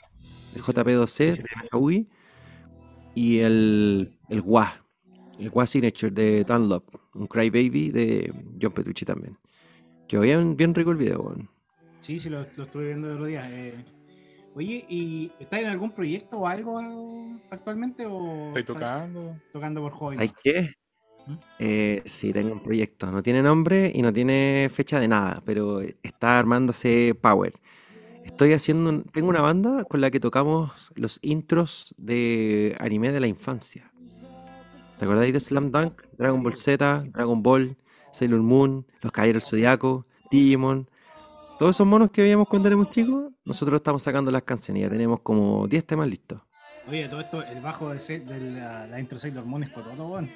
el 0.55 0.63
JP2C 0.63 1.37
de 1.37 1.45
Maui 1.73 2.09
y 3.15 3.39
el, 3.39 4.19
el 4.29 4.43
WA, 4.43 4.85
el 5.41 5.51
WA 5.53 5.67
Signature 5.67 6.11
de 6.13 6.45
Dunlop, 6.45 6.85
un 7.15 7.27
Crybaby 7.27 7.91
de 7.91 8.33
John 8.61 8.73
Petrucci 8.73 9.05
también. 9.05 9.37
Quedó 10.09 10.23
bien, 10.23 10.57
bien 10.57 10.75
rico 10.75 10.91
el 10.91 10.97
video. 10.97 11.21
weón. 11.23 11.49
Sí, 12.01 12.19
sí, 12.19 12.29
lo, 12.31 12.47
lo 12.57 12.65
estuve 12.65 12.87
viendo 12.87 13.09
el 13.09 13.15
otro 13.15 13.27
día. 13.27 13.49
eh. 13.51 13.85
Oye, 14.55 14.85
¿y 14.89 15.31
estás 15.39 15.61
en 15.61 15.69
algún 15.69 15.93
proyecto 15.93 16.39
o 16.39 16.47
algo 16.47 16.81
actualmente? 17.51 18.05
O 18.07 18.49
¿Estoy 18.49 18.61
estás 18.63 18.75
tocando? 18.75 19.37
tocando 19.53 19.81
por 19.81 19.93
hobby? 19.93 20.17
¿Sabes 20.17 20.33
qué? 20.43 20.71
¿Mm? 21.27 21.35
Eh, 21.61 22.03
sí, 22.07 22.33
tengo 22.33 22.53
un 22.53 22.63
proyecto. 22.63 23.07
No 23.13 23.23
tiene 23.23 23.43
nombre 23.43 23.93
y 23.95 24.03
no 24.03 24.13
tiene 24.13 24.69
fecha 24.73 24.99
de 24.99 25.07
nada, 25.07 25.41
pero 25.45 25.81
está 26.03 26.39
armándose 26.39 27.15
Power. 27.21 27.55
Estoy 28.25 28.53
haciendo, 28.53 28.91
un- 28.91 29.05
tengo 29.05 29.29
una 29.29 29.41
banda 29.41 29.85
con 29.85 30.01
la 30.01 30.11
que 30.11 30.19
tocamos 30.21 30.91
los 30.97 31.19
intros 31.23 31.95
de 31.97 32.75
anime 32.81 33.13
de 33.13 33.21
la 33.21 33.27
infancia. 33.29 33.90
¿Te 35.01 35.07
acordáis 35.07 35.33
de 35.33 35.41
Slam 35.41 35.73
Dunk, 35.73 36.03
Dragon 36.19 36.43
Ball 36.43 36.55
Z, 36.55 37.05
Dragon 37.15 37.43
Ball, 37.43 37.75
Sailor 38.13 38.41
Moon, 38.43 38.87
Los 39.01 39.11
Caballeros 39.13 39.45
del 39.45 39.51
Zodiaco, 39.51 40.07
Digimon? 40.31 40.89
Todos 41.59 41.77
esos 41.77 41.87
monos 41.87 42.11
que 42.11 42.21
veíamos 42.23 42.47
cuando 42.49 42.69
éramos 42.69 42.91
chicos, 42.91 43.33
nosotros 43.47 43.77
estamos 43.77 44.03
sacando 44.03 44.31
las 44.31 44.43
canciones. 44.43 44.83
Ya 44.83 44.91
tenemos 44.91 45.21
como 45.21 45.67
10 45.67 45.87
temas 45.87 46.07
listos. 46.09 46.41
Oye, 46.87 47.09
todo 47.09 47.21
esto, 47.21 47.43
el 47.43 47.61
bajo 47.63 47.91
de, 47.91 48.01
se- 48.01 48.21
de 48.21 48.39
la, 48.61 48.87
la 48.87 49.01
intro 49.01 49.19
6 49.19 49.33
de 49.33 49.41
hormones 49.41 49.71
Cototo, 49.71 50.07
weón. 50.07 50.31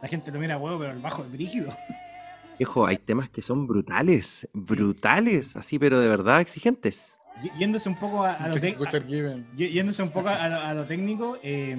La 0.00 0.08
gente 0.08 0.30
lo 0.32 0.38
mira 0.38 0.54
a 0.54 0.58
huevo, 0.58 0.78
pero 0.78 0.92
el 0.92 0.98
bajo 1.00 1.22
es 1.22 1.30
brígido. 1.32 1.74
Viejo, 2.58 2.86
hay 2.86 2.96
temas 2.96 3.28
que 3.28 3.42
son 3.42 3.66
brutales, 3.66 4.48
brutales, 4.54 5.54
así, 5.56 5.78
pero 5.78 6.00
de 6.00 6.08
verdad 6.08 6.40
exigentes. 6.40 7.18
Y- 7.42 7.58
Yéndose 7.58 7.90
un 7.90 7.96
poco 7.98 8.24
a, 8.24 8.32
a 8.32 8.48
lo, 8.48 8.54
Given. 8.54 9.46
y- 9.56 9.68
yéndose 9.68 10.02
un 10.02 10.08
poco 10.10 10.30
a 10.30 10.48
lo, 10.48 10.56
a 10.60 10.72
lo 10.72 10.84
técnico, 10.86 11.36
eh, 11.42 11.76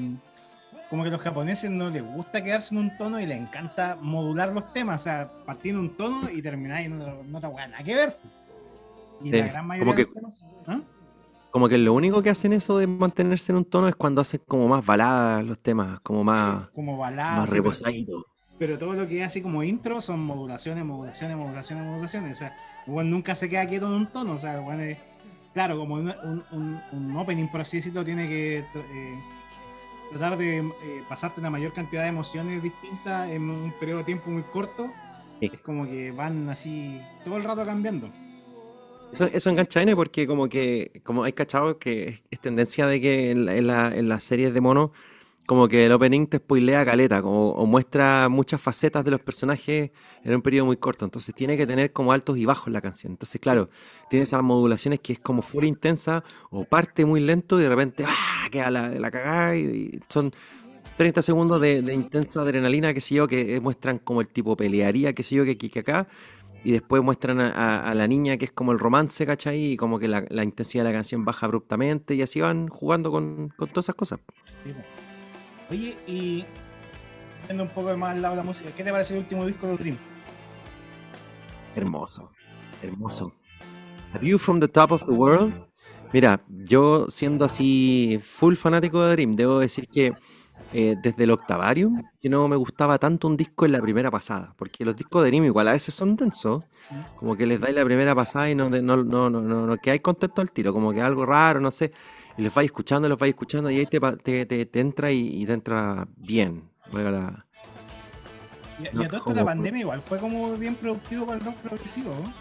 como 0.89 1.03
que 1.03 1.09
a 1.09 1.11
los 1.11 1.21
japoneses 1.21 1.69
no 1.69 1.89
les 1.89 2.03
gusta 2.03 2.43
quedarse 2.43 2.73
en 2.75 2.81
un 2.81 2.97
tono 2.97 3.19
y 3.19 3.25
les 3.25 3.37
encanta 3.37 3.97
modular 4.01 4.51
los 4.53 4.71
temas, 4.73 5.01
o 5.01 5.03
sea, 5.03 5.29
partir 5.45 5.71
en 5.73 5.79
un 5.79 5.89
tono 5.97 6.29
y 6.29 6.41
terminar 6.41 6.81
en 6.81 6.93
otra, 7.01 7.13
en 7.19 7.35
otra 7.35 7.49
nada 7.67 7.83
que 7.83 7.95
ver. 7.95 8.17
Y 9.21 9.31
Sí, 9.31 9.37
la 9.37 9.47
gran 9.47 9.67
mayoría 9.67 9.85
como 9.93 9.97
de 9.97 10.05
que- 10.05 10.11
los 10.21 10.39
temas, 10.39 10.43
¿ah? 10.67 10.79
Como 11.51 11.67
que 11.69 11.77
lo 11.77 11.93
único 11.93 12.21
que 12.21 12.29
hacen 12.29 12.53
eso 12.53 12.77
de 12.77 12.85
mantenerse 12.87 13.51
en 13.51 13.57
un 13.57 13.65
tono 13.65 13.87
es 13.87 13.95
cuando 13.95 14.21
hacen 14.21 14.41
como 14.47 14.67
más 14.67 14.85
baladas 14.85 15.43
los 15.43 15.59
temas, 15.59 15.99
como 16.01 16.23
más, 16.23 16.67
como 16.69 16.97
baladas, 16.97 17.37
más 17.39 17.49
sí, 17.49 17.55
pero- 17.55 17.63
reposaditos. 17.71 18.25
pero 18.59 18.77
todo 18.77 18.93
lo 18.93 19.07
que 19.07 19.21
es 19.21 19.27
así 19.27 19.41
como 19.41 19.63
intro 19.63 19.99
son 20.01 20.19
modulaciones, 20.23 20.85
modulaciones, 20.85 21.35
modulaciones, 21.37 21.85
modulaciones. 21.85 22.31
O 22.33 22.35
sea, 22.39 22.55
weón 22.85 23.09
nunca 23.09 23.33
se 23.33 23.49
queda 23.49 23.67
quieto 23.67 23.87
en 23.87 23.93
un 23.93 24.07
tono. 24.07 24.33
O 24.33 24.37
sea, 24.37 24.59
weón 24.61 24.81
es, 24.81 24.97
claro, 25.53 25.77
como 25.79 25.95
un, 25.95 26.13
un- 26.51 26.81
un 26.91 27.17
opening, 27.17 27.47
por 27.47 27.61
así 27.61 27.77
decirlo, 27.77 28.05
tiene 28.05 28.27
que 28.27 28.59
eh, 28.59 29.19
tratar 30.09 30.37
de 30.37 30.57
eh, 30.59 31.03
pasarte 31.09 31.41
la 31.41 31.49
mayor 31.49 31.73
cantidad 31.73 32.03
de 32.03 32.09
emociones 32.09 32.61
distintas 32.63 33.29
en 33.29 33.49
un 33.49 33.73
periodo 33.79 33.99
de 33.99 34.05
tiempo 34.05 34.29
muy 34.29 34.43
corto. 34.43 34.91
Sí. 35.39 35.51
Es 35.53 35.59
como 35.61 35.85
que 35.85 36.11
van 36.11 36.49
así 36.49 36.99
todo 37.23 37.37
el 37.37 37.43
rato 37.43 37.65
cambiando. 37.65 38.09
Eso, 39.13 39.25
eso 39.25 39.49
engancha 39.49 39.81
N 39.81 39.95
porque 39.95 40.27
como 40.27 40.49
que, 40.49 40.99
como 41.03 41.23
hay 41.23 41.31
cachados 41.33 41.77
que 41.77 42.09
es, 42.09 42.23
es 42.29 42.39
tendencia 42.39 42.87
de 42.87 42.99
que 42.99 43.31
en, 43.31 43.45
la- 43.45 43.55
en 43.55 43.67
la- 43.67 43.95
en 43.95 44.09
las 44.09 44.23
series 44.23 44.53
de 44.53 44.59
monos, 44.61 44.91
como 45.47 45.69
que 45.69 45.85
el 45.85 45.93
opening 45.93 46.27
te 46.27 46.37
spoilea 46.37 46.83
caleta, 46.83 47.21
como, 47.21 47.51
o 47.51 47.65
muestra 47.65 48.27
muchas 48.27 48.61
facetas 48.61 49.05
de 49.05 49.11
los 49.11 49.21
personajes 49.21 49.91
en 50.23 50.35
un 50.35 50.41
periodo 50.41 50.65
muy 50.65 50.75
corto. 50.75 51.05
Entonces 51.05 51.33
tiene 51.33 51.55
que 51.55 51.65
tener 51.65 51.93
como 51.93 52.11
altos 52.11 52.37
y 52.37 52.45
bajos 52.45 52.71
la 52.71 52.81
canción. 52.81 53.13
Entonces, 53.13 53.39
claro, 53.39 53.69
tiene 54.09 54.23
esas 54.23 54.43
modulaciones 54.43 54.99
que 54.99 55.13
es 55.13 55.19
como 55.19 55.41
full 55.41 55.63
intensa, 55.63 56.25
o 56.51 56.65
parte 56.65 57.05
muy 57.05 57.21
lento 57.21 57.57
y 57.59 57.63
de 57.63 57.69
repente 57.69 58.03
¡ah! 58.05 58.47
queda 58.51 58.69
la, 58.69 58.89
la 58.89 59.09
cagada 59.09 59.55
y, 59.55 60.01
son 60.09 60.33
30 60.97 61.21
segundos 61.21 61.61
de, 61.61 61.77
intensa 61.93 62.41
adrenalina, 62.41 62.93
qué 62.93 62.99
sé 62.99 63.15
yo, 63.15 63.25
que 63.25 63.61
muestran 63.61 63.99
como 63.99 64.19
el 64.19 64.27
tipo 64.27 64.57
pelearía, 64.57 65.13
qué 65.13 65.23
sé 65.23 65.35
yo, 65.35 65.45
que 65.45 65.57
que 65.57 65.79
acá. 65.79 66.09
Y 66.65 66.73
después 66.73 67.01
muestran 67.01 67.39
a, 67.39 67.93
la 67.95 68.05
niña 68.05 68.35
que 68.35 68.43
es 68.43 68.51
como 68.51 68.73
el 68.73 68.79
romance, 68.79 69.25
¿cachai? 69.25 69.73
Y 69.73 69.77
como 69.77 69.97
que 69.97 70.09
la, 70.09 70.43
intensidad 70.43 70.83
de 70.83 70.89
la 70.89 70.97
canción 70.97 71.23
baja 71.23 71.45
abruptamente 71.45 72.15
y 72.15 72.21
así 72.21 72.41
van 72.41 72.67
jugando 72.67 73.11
con, 73.11 73.53
con 73.55 73.69
todas 73.69 73.85
esas 73.85 73.95
cosas. 73.95 74.19
Sí. 74.65 74.73
Oye, 75.69 75.97
y 76.07 76.45
viendo 77.45 77.63
un 77.63 77.69
poco 77.69 77.95
más 77.97 78.11
al 78.11 78.21
lado 78.21 78.35
de 78.35 78.37
la 78.37 78.43
música, 78.43 78.69
¿qué 78.75 78.83
te 78.83 78.91
parece 78.91 79.13
el 79.13 79.19
último 79.19 79.45
disco 79.45 79.67
de 79.67 79.77
Dream? 79.77 79.97
Hermoso, 81.75 82.31
hermoso. 82.81 83.33
A 84.13 84.17
View 84.17 84.37
from 84.37 84.59
the 84.59 84.67
Top 84.67 84.91
of 84.91 85.03
the 85.05 85.11
World. 85.11 85.53
Mira, 86.13 86.39
yo 86.47 87.07
siendo 87.09 87.43
así 87.43 88.17
full 88.23 88.55
fanático 88.55 89.03
de 89.03 89.11
Dream, 89.11 89.33
debo 89.33 89.59
decir 89.59 89.89
que 89.89 90.13
eh, 90.73 90.95
desde 91.01 91.25
el 91.25 91.31
Octavarium, 91.31 92.03
que 92.19 92.29
no 92.29 92.47
me 92.47 92.55
gustaba 92.55 92.97
tanto 92.97 93.27
un 93.27 93.35
disco 93.35 93.65
en 93.65 93.73
la 93.73 93.81
primera 93.81 94.09
pasada, 94.09 94.53
porque 94.57 94.85
los 94.85 94.95
discos 94.95 95.21
de 95.23 95.29
Dream 95.29 95.45
igual 95.45 95.67
a 95.67 95.73
veces 95.73 95.93
son 95.93 96.15
densos, 96.15 96.63
como 97.17 97.35
que 97.35 97.45
les 97.45 97.59
dais 97.59 97.75
la 97.75 97.83
primera 97.83 98.15
pasada 98.15 98.49
y 98.49 98.55
no, 98.55 98.69
no, 98.69 98.81
no, 98.81 99.29
no, 99.29 99.29
no, 99.29 99.67
no 99.67 99.77
quedáis 99.77 100.01
contentos 100.01 100.39
al 100.39 100.51
tiro, 100.51 100.71
como 100.71 100.93
que 100.93 101.01
algo 101.01 101.25
raro, 101.25 101.59
no 101.59 101.71
sé, 101.71 101.91
y 102.37 102.43
los 102.43 102.53
vais 102.53 102.65
escuchando, 102.67 103.09
los 103.09 103.17
vais 103.17 103.31
escuchando 103.31 103.69
y 103.71 103.79
ahí 103.79 103.85
te, 103.87 103.99
pa- 103.99 104.15
te, 104.15 104.45
te- 104.45 104.65
te 104.65 104.79
entra 104.79 105.11
y, 105.11 105.41
y 105.41 105.45
te 105.45 105.53
entra 105.53 106.07
bien. 106.15 106.63
la- 106.91 107.45
Y, 108.79 108.83
y 108.83 108.89
No, 108.93 109.01
a 109.03 109.07
todo 109.07 109.17
esto 109.17 109.33
la 109.33 109.45
pandemia 109.45 109.81
igual 109.81 110.01
fue 110.01 110.19
como 110.19 110.53
bien 110.55 110.75
productivo 110.75 111.25
para 111.25 111.39
el 111.39 111.45
rock 111.45 111.55
progresivo, 111.57 112.11
¿no? 112.23 112.33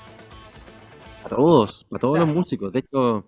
A 1.24 1.28
todos, 1.28 1.86
a 1.92 1.98
todos 1.98 2.18
los 2.20 2.28
músicos, 2.28 2.72
de 2.72 2.78
hecho 2.80 3.26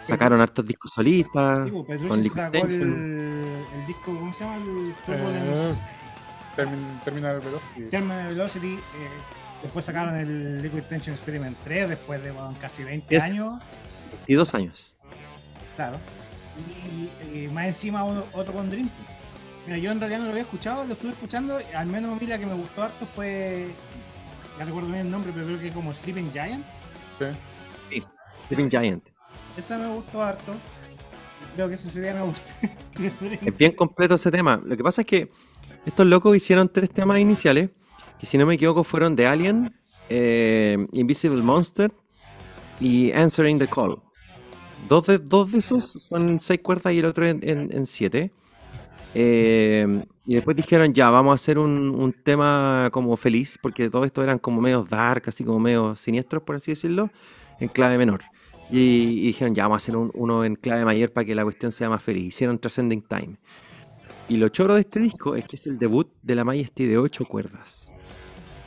sacaron 0.00 0.40
hartos 0.40 0.64
discos 0.66 0.92
solistas. 0.94 1.68
Sí, 1.68 1.74
pues, 1.86 2.02
con 2.02 2.24
sacó 2.24 2.56
el, 2.66 3.64
disco, 3.86 4.04
¿cómo 4.06 4.32
se 4.32 4.44
llama? 4.44 4.56
El 4.56 4.94
Eh, 5.14 5.74
Termin- 6.56 7.00
Terminal 7.04 7.40
Velocity. 7.40 7.90
Terminal 7.90 8.28
Velocity. 8.28 8.74
eh, 8.74 8.80
después 9.62 9.84
sacaron 9.84 10.16
el 10.16 10.60
Liquid 10.62 10.82
Tension 10.88 11.14
Experiment 11.14 11.56
3, 11.62 11.88
después 11.90 12.22
de 12.24 12.30
bueno, 12.32 12.54
casi 12.60 12.82
20 12.82 13.14
Es- 13.16 13.22
años. 13.22 13.62
22 14.10 14.54
años. 14.54 14.97
Claro. 15.78 15.96
Y, 17.32 17.38
y 17.44 17.48
más 17.48 17.66
encima 17.66 18.02
uno- 18.02 18.24
otro 18.32 18.52
con 18.52 18.68
Dream. 18.68 18.90
Mira, 19.64 19.78
yo 19.78 19.92
en 19.92 20.00
realidad 20.00 20.18
no 20.18 20.24
lo 20.24 20.30
había 20.32 20.42
escuchado, 20.42 20.84
lo 20.84 20.94
estuve 20.94 21.12
escuchando. 21.12 21.60
y 21.60 21.72
Al 21.72 21.86
menos 21.86 22.16
a 22.16 22.20
mí 22.20 22.26
la 22.26 22.36
que 22.36 22.46
me 22.46 22.54
gustó 22.54 22.82
harto 22.82 23.06
fue. 23.14 23.68
Ya 24.58 24.64
recuerdo 24.64 24.88
bien 24.88 25.06
el 25.06 25.10
nombre, 25.12 25.30
pero 25.32 25.46
creo 25.46 25.60
que 25.60 25.70
como 25.70 25.94
Sleeping 25.94 26.32
Giant. 26.32 26.64
Sí. 27.16 28.02
Sleeping 28.48 28.70
Giant. 28.70 29.04
Esa 29.56 29.78
me 29.78 29.86
gustó 29.94 30.20
harto. 30.20 30.52
Creo 31.54 31.68
que 31.68 31.76
esa 31.76 31.88
sería 31.90 32.12
me 32.14 32.22
gusta. 32.22 32.52
Es 33.46 33.56
bien 33.56 33.70
completo 33.76 34.16
ese 34.16 34.32
tema. 34.32 34.60
Lo 34.64 34.76
que 34.76 34.82
pasa 34.82 35.02
es 35.02 35.06
que 35.06 35.30
estos 35.86 36.04
locos 36.06 36.36
hicieron 36.36 36.68
tres 36.68 36.90
temas 36.90 37.20
iniciales, 37.20 37.70
que 38.18 38.26
si 38.26 38.36
no 38.36 38.46
me 38.46 38.54
equivoco 38.54 38.82
fueron 38.82 39.14
The 39.14 39.28
Alien, 39.28 39.72
eh, 40.08 40.76
Invisible 40.92 41.40
Monster 41.40 41.92
y 42.80 43.12
Answering 43.12 43.60
the 43.60 43.68
Call. 43.68 44.02
Dos 44.88 45.06
de, 45.06 45.18
dos 45.18 45.52
de 45.52 45.58
esos 45.58 45.84
son 45.90 46.40
seis 46.40 46.60
cuerdas 46.62 46.92
y 46.94 46.98
el 46.98 47.04
otro 47.06 47.26
en, 47.26 47.40
en- 47.42 47.72
en 47.72 47.86
siete. 47.86 48.32
Eh, 49.14 50.04
y 50.26 50.34
después 50.34 50.56
dijeron, 50.56 50.92
ya, 50.92 51.10
vamos 51.10 51.32
a 51.32 51.34
hacer 51.34 51.58
un, 51.58 51.88
un 51.94 52.12
tema 52.12 52.88
como 52.92 53.16
feliz, 53.16 53.58
porque 53.60 53.88
todo 53.90 54.04
esto 54.04 54.22
eran 54.22 54.38
como 54.38 54.60
medios 54.60 54.88
dark, 54.88 55.24
así 55.26 55.44
como 55.44 55.58
medios 55.58 55.98
siniestros, 56.00 56.42
por 56.42 56.56
así 56.56 56.72
decirlo, 56.72 57.10
en 57.60 57.68
clave 57.68 57.98
menor. 57.98 58.20
Y, 58.70 58.78
y 58.78 59.26
dijeron, 59.28 59.54
ya, 59.54 59.64
vamos 59.64 59.76
a 59.76 59.84
hacer 59.84 59.96
un- 59.96 60.10
uno 60.14 60.44
en 60.44 60.54
clave 60.56 60.84
mayor 60.84 61.10
para 61.12 61.24
que 61.24 61.34
la 61.34 61.44
cuestión 61.44 61.72
sea 61.72 61.88
más 61.88 62.02
feliz. 62.02 62.26
Hicieron 62.28 62.58
Transcending 62.58 63.02
Time. 63.02 63.36
Y 64.28 64.36
lo 64.36 64.48
choro 64.50 64.74
de 64.74 64.80
este 64.80 65.00
disco 65.00 65.34
es 65.36 65.46
que 65.46 65.56
es 65.56 65.66
el 65.66 65.78
debut 65.78 66.10
de 66.22 66.34
la 66.34 66.44
Majesty 66.44 66.84
de 66.84 66.98
ocho 66.98 67.24
cuerdas. 67.24 67.92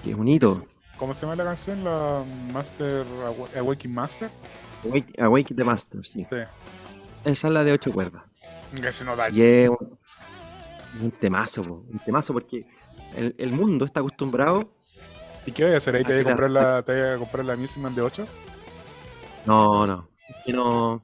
Que 0.03 0.11
es 0.11 0.17
un 0.17 0.27
hito. 0.27 0.65
¿Cómo 0.97 1.13
se 1.13 1.21
llama 1.21 1.35
la 1.35 1.43
canción? 1.43 1.83
La 1.83 2.23
Master 2.51 3.05
Awa- 3.27 3.59
Awakening 3.59 3.93
Master. 3.95 4.31
Awake, 4.83 5.21
Awake 5.21 5.55
the 5.55 5.63
Master, 5.63 6.01
sí. 6.05 6.25
Sí. 6.29 6.35
Esa 7.25 7.47
es 7.47 7.53
la 7.53 7.63
de 7.63 7.71
ocho 7.71 7.91
cuerdas. 7.91 8.23
Que 8.81 8.91
se 8.91 9.05
nota. 9.05 9.29
Y 9.29 9.41
es 9.41 9.69
un, 9.69 9.97
un 11.01 11.11
temazo, 11.11 11.61
po, 11.61 11.85
un 11.91 11.99
temazo, 11.99 12.33
porque 12.33 12.65
el, 13.15 13.35
el 13.37 13.51
mundo 13.51 13.85
está 13.85 13.99
acostumbrado. 13.99 14.73
¿Y 15.45 15.51
qué 15.51 15.65
voy 15.65 15.73
a 15.73 15.77
hacer 15.77 15.95
ahí? 15.95 16.03
¿Te 16.03 16.13
voy 16.13 16.21
a 16.21 16.25
comprar 16.25 16.51
la, 16.51 16.83
te 16.83 16.93
voy 16.93 17.13
a 17.13 17.17
comprar 17.17 17.45
la 17.45 17.55
Music 17.55 17.81
Man 17.81 17.95
de 17.95 18.01
8? 18.01 18.27
No, 19.45 19.85
no. 19.87 20.07
no. 20.47 21.03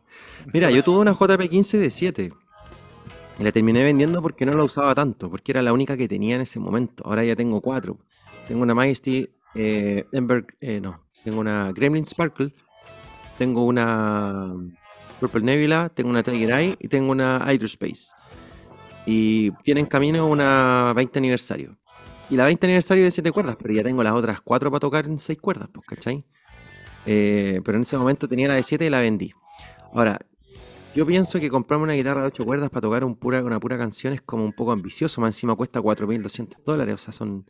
Mira, 0.53 0.71
yo 0.71 0.83
tuve 0.83 0.99
una 0.99 1.13
JP15 1.13 1.77
de 1.77 1.89
7. 1.89 2.33
Y 3.39 3.43
la 3.43 3.51
terminé 3.51 3.83
vendiendo 3.83 4.21
porque 4.21 4.45
no 4.45 4.53
la 4.55 4.63
usaba 4.63 4.95
tanto, 4.95 5.29
porque 5.29 5.51
era 5.51 5.61
la 5.61 5.73
única 5.73 5.95
que 5.95 6.07
tenía 6.07 6.35
en 6.35 6.41
ese 6.41 6.59
momento. 6.59 7.03
Ahora 7.05 7.23
ya 7.23 7.35
tengo 7.35 7.61
cuatro. 7.61 7.97
Tengo 8.47 8.63
una 8.63 8.73
Majesty 8.73 9.29
eh, 9.55 10.05
Ember, 10.11 10.45
eh, 10.61 10.79
no, 10.79 11.03
tengo 11.23 11.39
una 11.39 11.71
Gremlin 11.71 12.05
Sparkle, 12.05 12.53
tengo 13.37 13.65
una 13.65 14.53
Purple 15.19 15.41
Nebula, 15.41 15.89
tengo 15.89 16.09
una 16.09 16.23
Tiger 16.23 16.51
Eye 16.51 16.77
y 16.79 16.87
tengo 16.87 17.11
una 17.11 17.45
Hydrospace. 17.47 18.11
Y 19.05 19.51
tienen 19.63 19.85
camino 19.85 20.27
una 20.27 20.93
20 20.93 21.19
aniversario. 21.19 21.77
Y 22.29 22.35
la 22.35 22.45
20 22.45 22.65
aniversario 22.65 23.03
de 23.03 23.11
7 23.11 23.31
cuerdas, 23.31 23.55
pero 23.61 23.73
ya 23.73 23.83
tengo 23.83 24.03
las 24.03 24.13
otras 24.13 24.41
4 24.41 24.69
para 24.69 24.79
tocar 24.79 25.05
en 25.05 25.17
6 25.17 25.39
cuerdas, 25.39 25.69
pues, 25.71 25.85
¿cachai? 25.87 26.25
Eh, 27.05 27.61
pero 27.63 27.77
en 27.77 27.83
ese 27.83 27.97
momento 27.97 28.27
tenía 28.27 28.49
la 28.49 28.55
de 28.55 28.63
7 28.63 28.85
y 28.85 28.89
la 28.89 28.99
vendí. 28.99 29.33
Ahora, 29.93 30.19
yo 30.93 31.05
pienso 31.05 31.39
que 31.39 31.49
comprarme 31.49 31.85
una 31.85 31.93
guitarra 31.93 32.21
de 32.21 32.27
8 32.27 32.43
cuerdas 32.43 32.69
para 32.69 32.81
tocar 32.81 33.05
un 33.05 33.15
pura, 33.15 33.41
una 33.43 33.59
pura 33.59 33.77
canción 33.77 34.13
es 34.13 34.21
como 34.21 34.43
un 34.43 34.51
poco 34.51 34.73
ambicioso, 34.73 35.21
más 35.21 35.35
encima 35.35 35.55
cuesta 35.55 35.79
4.200 35.79 36.63
dólares, 36.65 36.95
o 36.95 36.97
sea, 36.97 37.13
son 37.13 37.45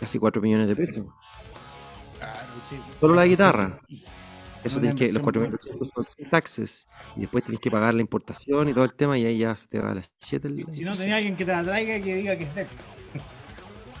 casi 0.00 0.18
4 0.18 0.40
millones 0.40 0.68
de 0.68 0.76
pesos. 0.76 1.06
Solo 3.00 3.14
la 3.14 3.26
guitarra. 3.26 3.80
Eso 4.64 4.78
tienes 4.80 4.94
que, 4.94 5.04
los 5.12 5.16
inversión 5.16 5.22
4.200 5.24 5.90
son 5.94 6.30
taxes, 6.30 6.86
y 7.16 7.20
después 7.20 7.44
tienes 7.44 7.60
que 7.60 7.70
pagar 7.70 7.94
la 7.94 8.00
importación 8.00 8.68
y 8.68 8.74
todo 8.74 8.84
el 8.84 8.94
tema, 8.94 9.18
y 9.18 9.24
ahí 9.26 9.38
ya 9.38 9.56
se 9.56 9.68
te 9.68 9.78
va 9.80 9.92
a 9.92 9.94
las 9.96 10.10
7 10.20 10.48
Si, 10.48 10.64
si 10.72 10.84
no 10.84 10.94
tenía 10.94 11.16
alguien 11.16 11.36
que 11.36 11.44
te 11.44 11.52
la 11.52 11.62
traiga 11.62 11.96
y 11.96 12.02
que 12.02 12.16
diga 12.16 12.36
que 12.36 12.44
es 12.44 12.54
de 12.54 12.60
él. 12.62 12.66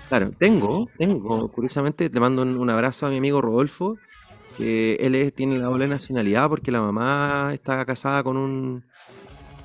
Claro, 0.08 0.30
tengo, 0.38 0.88
tengo, 0.98 1.48
curiosamente, 1.50 2.10
le 2.10 2.20
mando 2.20 2.42
un, 2.42 2.56
un 2.58 2.70
abrazo 2.70 3.06
a 3.06 3.10
mi 3.10 3.16
amigo 3.16 3.40
Rodolfo, 3.40 3.96
que 4.58 4.94
él 5.00 5.14
es- 5.14 5.32
tiene 5.34 5.58
la 5.58 5.66
doble 5.66 5.88
nacionalidad 5.88 6.48
porque 6.50 6.70
la 6.70 6.82
mamá 6.82 7.50
está 7.54 7.84
casada 7.86 8.22
con 8.22 8.36
un 8.36 8.84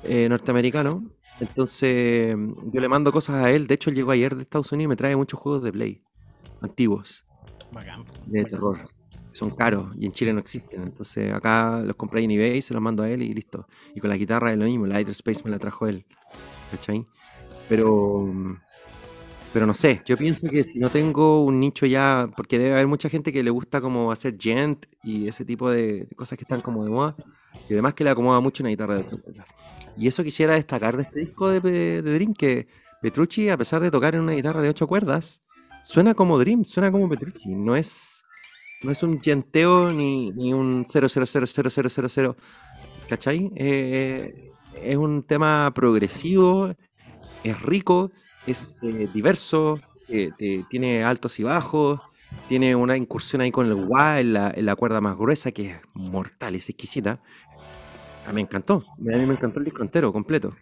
eh, 0.04 0.26
norteamericano. 0.28 1.04
Entonces, 1.40 2.34
yo 2.72 2.80
le 2.80 2.88
mando 2.88 3.12
cosas 3.12 3.36
a 3.44 3.50
él. 3.50 3.66
De 3.66 3.74
hecho, 3.74 3.90
él 3.90 3.96
llegó 3.96 4.10
ayer 4.12 4.34
de 4.34 4.42
Estados 4.42 4.72
Unidos 4.72 4.86
y 4.86 4.88
me 4.88 4.96
trae 4.96 5.14
muchos 5.16 5.38
juegos 5.38 5.62
de 5.62 5.70
Play 5.72 6.02
antiguos, 6.62 7.26
Bacán. 7.70 8.04
de 8.26 8.44
terror. 8.44 8.88
Son 9.32 9.50
caros 9.50 9.92
y 9.98 10.06
en 10.06 10.12
Chile 10.12 10.32
no 10.32 10.40
existen. 10.40 10.82
Entonces, 10.82 11.32
acá 11.32 11.80
los 11.84 11.96
compré 11.96 12.22
en 12.22 12.30
eBay, 12.30 12.62
se 12.62 12.74
los 12.74 12.82
mando 12.82 13.02
a 13.02 13.10
él 13.10 13.22
y 13.22 13.32
listo. 13.32 13.66
Y 13.94 14.00
con 14.00 14.10
la 14.10 14.16
guitarra 14.16 14.52
es 14.52 14.58
lo 14.58 14.64
mismo, 14.64 14.86
la 14.86 15.00
Space 15.00 15.42
me 15.44 15.50
la 15.50 15.58
trajo 15.58 15.86
él. 15.86 16.04
¿Cachai? 16.70 17.06
Pero. 17.68 18.32
Pero 19.52 19.66
no 19.66 19.72
sé, 19.72 20.02
yo 20.04 20.16
pienso 20.18 20.46
que 20.48 20.62
si 20.62 20.78
no 20.78 20.90
tengo 20.92 21.42
un 21.42 21.58
nicho 21.58 21.86
ya, 21.86 22.28
porque 22.36 22.58
debe 22.58 22.72
haber 22.72 22.86
mucha 22.86 23.08
gente 23.08 23.32
que 23.32 23.42
le 23.42 23.48
gusta 23.48 23.80
como 23.80 24.12
hacer 24.12 24.36
gent 24.38 24.84
y 25.02 25.26
ese 25.26 25.46
tipo 25.46 25.70
de, 25.70 26.04
de 26.04 26.16
cosas 26.16 26.36
que 26.36 26.44
están 26.44 26.60
como 26.60 26.84
de 26.84 26.90
moda, 26.90 27.16
y 27.68 27.72
además 27.72 27.94
que 27.94 28.04
le 28.04 28.10
acomoda 28.10 28.40
mucho 28.40 28.62
una 28.62 28.70
guitarra 28.70 28.96
de. 28.96 29.06
Y 29.96 30.06
eso 30.06 30.22
quisiera 30.22 30.54
destacar 30.54 30.96
de 30.96 31.02
este 31.02 31.20
disco 31.20 31.48
de, 31.48 31.60
de 31.60 32.02
Dream, 32.02 32.34
que 32.34 32.68
Petrucci, 33.00 33.48
a 33.48 33.56
pesar 33.56 33.80
de 33.80 33.90
tocar 33.90 34.14
en 34.14 34.20
una 34.20 34.32
guitarra 34.32 34.60
de 34.60 34.68
ocho 34.68 34.86
cuerdas, 34.86 35.42
suena 35.82 36.14
como 36.14 36.38
Dream, 36.38 36.64
suena 36.64 36.92
como 36.92 37.08
Petrucci, 37.08 37.54
no 37.54 37.74
es, 37.74 38.17
no 38.82 38.92
es 38.92 39.02
un 39.02 39.20
genteo 39.20 39.92
ni, 39.92 40.30
ni 40.32 40.52
un 40.52 40.84
0000000, 40.84 42.36
¿cachai? 43.08 43.50
Eh, 43.56 44.52
es 44.82 44.96
un 44.96 45.22
tema 45.22 45.72
progresivo, 45.74 46.72
es 47.42 47.62
rico, 47.62 48.12
es 48.46 48.76
eh, 48.82 49.08
diverso, 49.12 49.80
eh, 50.08 50.30
tiene 50.68 51.02
altos 51.02 51.38
y 51.40 51.42
bajos, 51.42 52.00
tiene 52.48 52.76
una 52.76 52.96
incursión 52.96 53.42
ahí 53.42 53.50
con 53.50 53.66
el 53.66 53.74
wah 53.74 54.20
en 54.20 54.34
la, 54.34 54.52
en 54.54 54.66
la 54.66 54.76
cuerda 54.76 55.00
más 55.00 55.16
gruesa 55.16 55.50
que 55.50 55.70
es 55.70 55.76
mortal, 55.94 56.54
es 56.54 56.68
exquisita. 56.68 57.20
A 58.26 58.30
mí 58.30 58.36
me 58.36 58.40
encantó, 58.42 58.84
a 58.98 59.16
mí 59.16 59.26
me 59.26 59.34
encantó 59.34 59.58
el 59.58 59.64
disco 59.64 59.82
entero, 59.82 60.12
completo. 60.12 60.54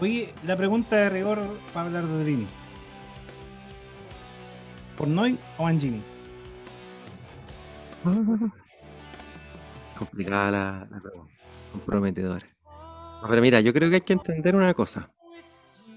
Oye, 0.00 0.32
la 0.46 0.56
pregunta 0.56 0.96
de 0.96 1.10
rigor 1.10 1.38
para 1.72 1.86
hablar 1.86 2.06
de 2.06 2.24
Dream. 2.24 2.46
¿Pornoy 4.98 5.38
o 5.56 5.62
Mangini? 5.62 6.02
Complicada 9.96 10.50
la, 10.50 10.88
la 10.90 11.00
pregunta, 11.00 11.32
comprometedora. 11.70 12.46
No, 13.22 13.28
pero 13.28 13.40
mira, 13.40 13.60
yo 13.60 13.72
creo 13.72 13.88
que 13.88 13.96
hay 13.96 14.00
que 14.02 14.12
entender 14.12 14.56
una 14.56 14.74
cosa. 14.74 15.12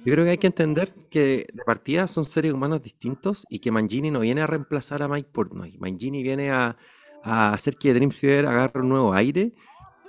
Yo 0.06 0.14
creo 0.14 0.26
que 0.26 0.32
hay 0.32 0.38
que 0.38 0.48
entender 0.48 0.94
que 1.10 1.48
de 1.52 1.64
partida 1.64 2.07
son 2.07 2.26
seres 2.26 2.53
humanos 2.53 2.82
distintos 2.82 3.45
y 3.49 3.60
que 3.60 3.72
Mangini 3.72 4.11
no 4.11 4.19
viene 4.19 4.41
a 4.41 4.48
reemplazar 4.48 5.02
a 5.02 5.07
Mike 5.07 5.30
Portnoy. 5.32 5.78
Mangini 5.80 6.23
viene 6.23 6.52
a, 6.52 6.78
a 7.23 7.53
hacer 7.53 7.76
que 7.78 7.94
Dream 7.94 8.11
Theater 8.11 8.48
agarre 8.48 8.82
un 8.82 8.90
nuevo 8.90 9.14
aire 9.14 9.53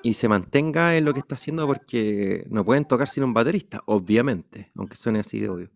y 0.02 0.14
se 0.14 0.28
mantenga 0.28 0.96
en 0.96 1.04
lo 1.04 1.14
que 1.14 1.20
está 1.20 1.34
haciendo 1.34 1.66
porque 1.66 2.46
no 2.50 2.64
pueden 2.64 2.84
tocar 2.84 3.08
sin 3.08 3.24
un 3.24 3.34
baterista, 3.34 3.82
obviamente, 3.86 4.70
aunque 4.76 4.96
suene 4.96 5.20
así 5.20 5.38
de 5.40 5.48
obvio. 5.48 5.70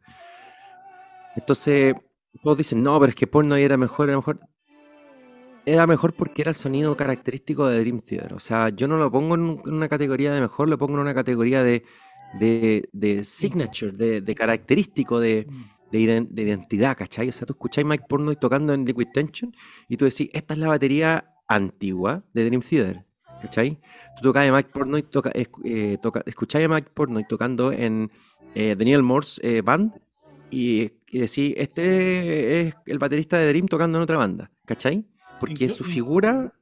Entonces, 1.36 1.94
todos 2.42 2.58
dicen, 2.58 2.82
no, 2.82 2.98
pero 2.98 3.10
es 3.10 3.16
que 3.16 3.26
Porno 3.26 3.56
era 3.56 3.76
mejor, 3.76 4.08
era 4.08 4.18
mejor. 4.18 4.40
Era 5.64 5.86
mejor 5.86 6.12
porque 6.14 6.42
era 6.42 6.50
el 6.50 6.54
sonido 6.54 6.96
característico 6.96 7.66
de 7.66 7.80
Dream 7.80 8.00
Theater. 8.00 8.34
O 8.34 8.38
sea, 8.38 8.68
yo 8.68 8.86
no 8.86 8.98
lo 8.98 9.10
pongo 9.10 9.34
en 9.34 9.58
una 9.64 9.88
categoría 9.88 10.32
de 10.32 10.40
mejor, 10.40 10.68
lo 10.68 10.78
pongo 10.78 10.94
en 10.94 11.00
una 11.00 11.14
categoría 11.14 11.64
de, 11.64 11.82
de, 12.38 13.24
signature, 13.24 14.20
de, 14.20 14.34
característico, 14.34 15.18
de, 15.18 15.48
de, 15.90 16.00
identidad, 16.00 16.96
¿cachai? 16.96 17.28
O 17.28 17.32
sea, 17.32 17.46
tú 17.46 17.54
escucháis 17.54 17.86
Mike 17.86 18.04
Porno 18.08 18.32
tocando 18.36 18.74
en 18.74 18.84
Liquid 18.84 19.08
Tension 19.12 19.54
y 19.88 19.96
tú 19.96 20.04
decís, 20.04 20.30
esta 20.32 20.54
es 20.54 20.60
la 20.60 20.68
batería 20.68 21.32
antigua 21.48 22.22
de 22.32 22.44
Dream 22.44 22.62
Theater, 22.62 23.04
¿cachai? 23.42 23.80
Tú 24.16 24.22
tocas 24.22 24.50
Mike 24.50 24.70
Pornoy, 24.72 25.02
toca, 25.02 25.30
eh, 25.34 25.98
toca, 26.00 26.22
escucháis 26.26 26.66
a 26.66 26.68
Mike 26.68 26.90
Pornoy 26.94 27.24
tocando 27.28 27.72
en 27.72 28.10
eh, 28.54 28.74
Daniel 28.78 29.02
Morse 29.02 29.40
eh, 29.42 29.62
Band 29.62 29.92
y, 30.56 30.90
y 31.10 31.18
decís, 31.18 31.52
este 31.58 32.60
es 32.60 32.74
el 32.86 32.98
baterista 32.98 33.36
de 33.36 33.48
Dream 33.48 33.66
tocando 33.66 33.98
en 33.98 34.02
otra 34.02 34.16
banda, 34.16 34.50
¿cachai? 34.64 35.04
Porque 35.38 35.68
su 35.68 35.84
figura 35.84 36.54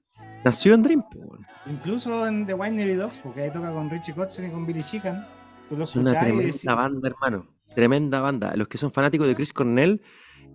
nació 0.44 0.74
en 0.74 0.82
Dream. 0.82 1.04
Incluso 1.66 2.26
en 2.26 2.44
The 2.44 2.54
Winery 2.54 2.94
Dogs, 2.94 3.18
porque 3.22 3.42
ahí 3.42 3.52
toca 3.52 3.70
con 3.70 3.88
Richie 3.88 4.12
Kotzen 4.12 4.48
y 4.48 4.50
con 4.50 4.66
Billy 4.66 4.82
Chicken. 4.82 5.24
es 5.70 5.94
una 5.94 6.18
tremenda 6.18 6.74
banda, 6.74 7.08
hermano. 7.08 7.46
Tremenda 7.72 8.18
banda. 8.18 8.56
Los 8.56 8.66
que 8.66 8.78
son 8.78 8.90
fanáticos 8.90 9.28
de 9.28 9.36
Chris 9.36 9.52
Cornell, 9.52 10.02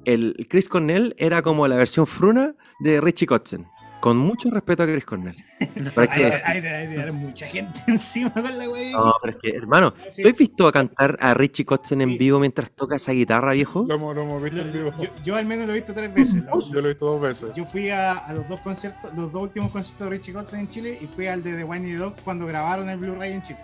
el 0.04 0.46
Chris 0.50 0.68
Cornell 0.68 1.16
era 1.18 1.42
como 1.42 1.66
la 1.70 1.78
versión 1.78 2.08
fruna 2.08 2.56
de 2.82 3.00
Richie 3.00 3.26
Kotzen. 3.26 3.68
Con 4.00 4.18
mucho 4.18 4.50
respeto 4.50 4.84
a 4.84 4.86
Chris 4.86 5.04
Cornell. 5.04 5.36
hay, 5.98 6.32
hay, 6.46 7.12
mucha 7.12 7.46
gente 7.48 7.80
encima 7.88 8.32
con 8.32 8.58
la 8.58 8.70
wey. 8.70 8.94
No, 8.94 9.14
pero 9.22 9.36
es 9.36 9.42
que, 9.42 9.50
hermano, 9.50 9.92
¿tú 9.92 10.28
has 10.28 10.38
visto 10.38 10.68
a 10.68 10.72
cantar 10.72 11.18
a 11.20 11.34
Richie 11.34 11.66
Kotzen 11.66 12.02
en 12.02 12.18
vivo 12.18 12.40
mientras 12.40 12.72
toca 12.72 12.96
esa 12.96 13.12
guitarra, 13.12 13.52
viejo? 13.52 13.84
Visto 13.84 14.62
en 14.62 14.72
vivo. 14.72 14.94
Yo, 15.24 15.36
al 15.36 15.46
menos 15.46 15.68
lo 15.68 15.74
he 15.74 15.78
visto 15.78 15.94
tres 15.94 16.14
veces. 16.14 16.44
Yo 16.72 16.82
lo 16.82 16.88
he 16.88 16.94
visto 16.94 17.06
dos 17.06 17.22
veces. 17.22 17.52
Yo 17.56 17.66
fui 17.66 17.90
a, 17.90 18.26
los 18.34 18.48
dos 18.48 18.62
conciertos, 18.62 19.14
los 19.16 19.32
dos 19.32 19.44
últimos 19.44 19.72
conciertos 19.72 20.10
de 20.10 20.16
Richie 20.16 20.34
Kotzen 20.34 20.62
en 20.62 20.70
Chile 20.70 20.98
y 21.02 21.08
fui 21.08 21.28
al 21.28 21.44
de 21.44 21.58
The 21.58 21.64
Wine 21.66 21.98
Dog 21.98 22.16
cuando 22.24 22.46
grabaron 22.46 22.90
el 22.90 22.98
Blu-ray 22.98 23.34
en 23.34 23.42
Chile. 23.42 23.60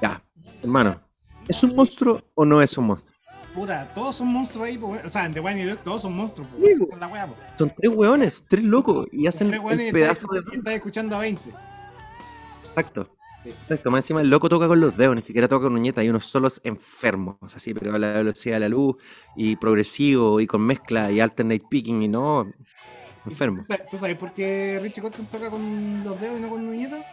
Ya, 0.00 0.22
hermano, 0.62 1.00
¿es 1.48 1.62
un 1.64 1.74
monstruo 1.74 2.22
o 2.34 2.44
no 2.44 2.62
es 2.62 2.78
un 2.78 2.86
monstruo? 2.86 3.09
Puta, 3.54 3.92
todos 3.94 4.16
son 4.16 4.28
monstruos 4.28 4.68
ahí, 4.68 4.78
o 4.78 5.08
sea, 5.08 5.26
en 5.26 5.32
The 5.32 5.40
One 5.40 5.66
Dog 5.66 5.78
todos 5.78 6.02
son 6.02 6.14
monstruos, 6.14 6.48
sí, 6.56 6.74
son, 6.74 7.00
la 7.00 7.28
son 7.58 7.72
tres 7.76 7.92
hueones, 7.92 8.44
tres 8.46 8.62
locos, 8.62 9.08
y 9.10 9.26
hacen 9.26 9.48
tres 9.50 9.60
el 9.70 9.92
pedazo 9.92 10.28
de... 10.32 10.56
Estás 10.56 10.74
escuchando 10.74 11.16
a 11.16 11.20
20. 11.20 11.50
Exacto. 12.68 13.16
Exacto, 13.44 13.90
más 13.90 14.04
encima 14.04 14.20
el 14.20 14.28
loco 14.28 14.50
toca 14.50 14.68
con 14.68 14.80
los 14.80 14.96
dedos, 14.96 15.16
ni 15.16 15.22
siquiera 15.22 15.48
toca 15.48 15.64
con 15.64 15.74
uñeta, 15.74 16.02
hay 16.02 16.10
unos 16.10 16.26
solos 16.26 16.60
enfermos, 16.62 17.36
así, 17.42 17.72
pero 17.72 17.94
a 17.94 17.98
la 17.98 18.12
velocidad 18.12 18.56
de 18.56 18.60
la 18.60 18.68
luz, 18.68 18.96
y 19.34 19.56
progresivo, 19.56 20.40
y 20.40 20.46
con 20.46 20.60
mezcla, 20.60 21.10
y 21.10 21.20
alternate 21.20 21.64
picking, 21.68 22.02
y 22.02 22.08
no, 22.08 22.52
enfermo. 23.24 23.64
¿Tú 23.90 23.98
sabes 23.98 24.16
por 24.16 24.32
qué 24.32 24.78
Richie 24.80 25.00
Kotzen 25.00 25.26
toca 25.26 25.50
con 25.50 26.04
los 26.04 26.20
dedos 26.20 26.38
y 26.38 26.42
no 26.42 26.50
con 26.50 26.68
uñeta? 26.68 27.04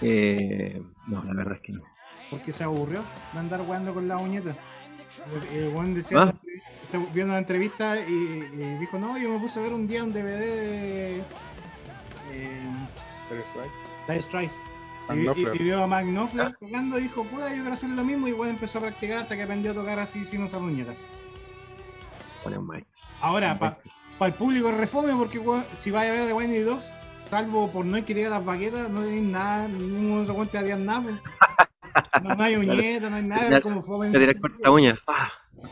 Eh, 0.00 0.80
no, 1.08 1.22
la 1.24 1.34
verdad 1.34 1.54
es 1.54 1.60
que 1.60 1.72
no 1.72 1.91
porque 2.32 2.50
se 2.50 2.64
aburrió 2.64 3.04
de 3.34 3.38
andar 3.38 3.60
jugando 3.60 3.92
con 3.92 4.08
la 4.08 4.16
uñeta. 4.16 4.52
El, 5.52 5.68
buen 5.68 5.94
decía, 5.94 6.22
¿Ah? 6.22 6.34
viendo 7.12 7.34
la 7.34 7.38
entrevista 7.38 8.00
y, 8.00 8.40
dijo, 8.80 8.98
no, 8.98 9.18
yo 9.18 9.28
me 9.28 9.38
puse 9.38 9.60
a 9.60 9.62
ver 9.62 9.74
un 9.74 9.86
día 9.86 10.02
un 10.02 10.14
DVD 10.14 10.38
de... 10.38 11.18
Eh, 12.32 12.62
Dire 14.08 14.22
Strikes. 14.22 14.54
Y, 15.10 15.58
y, 15.60 15.64
vio 15.64 15.82
a 15.82 15.86
Mark 15.86 16.06
Knopfler 16.06 16.56
tocando 16.56 16.98
y 16.98 17.02
dijo, 17.02 17.24
puta, 17.24 17.50
yo 17.50 17.56
quiero 17.56 17.72
hacer 17.72 17.90
lo 17.90 18.02
mismo. 18.02 18.28
Y 18.28 18.32
bueno, 18.32 18.54
empezó 18.54 18.78
a 18.78 18.82
practicar 18.82 19.18
hasta 19.18 19.36
que 19.36 19.42
aprendió 19.42 19.72
a 19.72 19.74
tocar 19.74 19.98
así 19.98 20.24
sin 20.24 20.42
usar 20.42 20.62
uñeta. 20.62 20.94
Ahora, 23.20 23.58
para 23.58 23.78
el 24.24 24.32
público 24.32 24.72
refome, 24.72 25.14
porque 25.14 25.42
si 25.74 25.90
vaya 25.90 26.10
a 26.10 26.14
ver 26.14 26.26
The 26.28 26.32
Windy 26.32 26.60
Dogs, 26.60 26.90
salvo 27.28 27.70
por 27.70 27.84
no 27.84 28.02
querer 28.04 28.30
las 28.30 28.42
baquetas, 28.42 28.88
no 28.88 29.02
tenéis 29.02 29.22
nada, 29.22 29.68
ningún 29.68 30.22
otro 30.22 30.34
cuento 30.34 30.62
de 30.62 30.76
nada. 30.76 31.02
Pues. 31.02 31.16
No, 32.22 32.42
hay 32.42 32.56
uñeta, 32.56 33.10
no 33.10 33.16
hay 33.16 33.22
nada, 33.22 33.60
como 33.60 33.82
fome. 33.82 34.10
Te 34.10 34.18
tiras 34.18 34.36
corta 34.40 34.70
uña. 34.70 34.98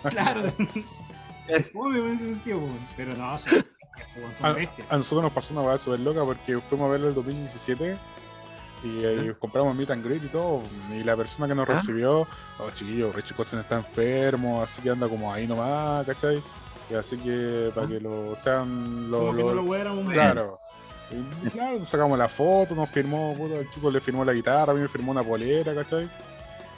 Claro. 0.08 0.52
fome 1.72 1.98
en 1.98 2.14
ese 2.14 2.28
sentido, 2.28 2.60
pero 2.96 3.14
no, 3.16 3.38
son, 3.38 3.64
a, 4.42 4.48
a, 4.88 4.96
nosotros 4.96 5.22
nos 5.22 5.32
pasó 5.32 5.52
una 5.52 5.62
cosa 5.62 5.78
súper 5.78 6.00
loca 6.00 6.24
porque 6.24 6.58
fuimos 6.60 6.88
a 6.88 6.92
verlo 6.92 7.08
el 7.08 7.14
2017 7.14 7.98
y 8.82 9.04
eh, 9.04 9.34
compramos 9.38 9.74
meet 9.74 9.90
and 9.90 10.04
greet 10.04 10.24
y 10.24 10.28
todo. 10.28 10.62
Y 10.94 11.02
la 11.02 11.16
persona 11.16 11.46
que 11.48 11.54
nos 11.54 11.68
¿Ah? 11.68 11.74
recibió, 11.74 12.26
oh 12.58 12.70
chiquillo, 12.72 13.12
Richie 13.12 13.34
Kotzen 13.34 13.60
está 13.60 13.76
enfermo, 13.76 14.62
así 14.62 14.80
que 14.80 14.90
anda 14.90 15.08
como 15.08 15.32
ahí 15.32 15.46
nomás, 15.46 16.06
¿cachai? 16.06 16.42
Y 16.88 16.94
así 16.94 17.16
que 17.18 17.70
para 17.74 17.86
¿Ah? 17.86 17.90
que 17.90 18.00
lo 18.00 18.34
sean. 18.36 19.10
Lo, 19.10 19.32
lo, 19.32 19.54
no 19.54 19.62
lo 19.62 20.12
Claro. 20.12 20.58
Y, 21.10 21.50
claro, 21.50 21.84
sacamos 21.84 22.18
la 22.18 22.28
foto, 22.28 22.74
nos 22.74 22.90
firmó, 22.90 23.34
puto, 23.36 23.58
el 23.58 23.68
chico 23.70 23.90
le 23.90 24.00
firmó 24.00 24.24
la 24.24 24.32
guitarra, 24.32 24.72
a 24.72 24.74
mí 24.74 24.80
me 24.80 24.88
firmó 24.88 25.10
una 25.10 25.24
polera, 25.24 25.74
¿cachai? 25.74 26.08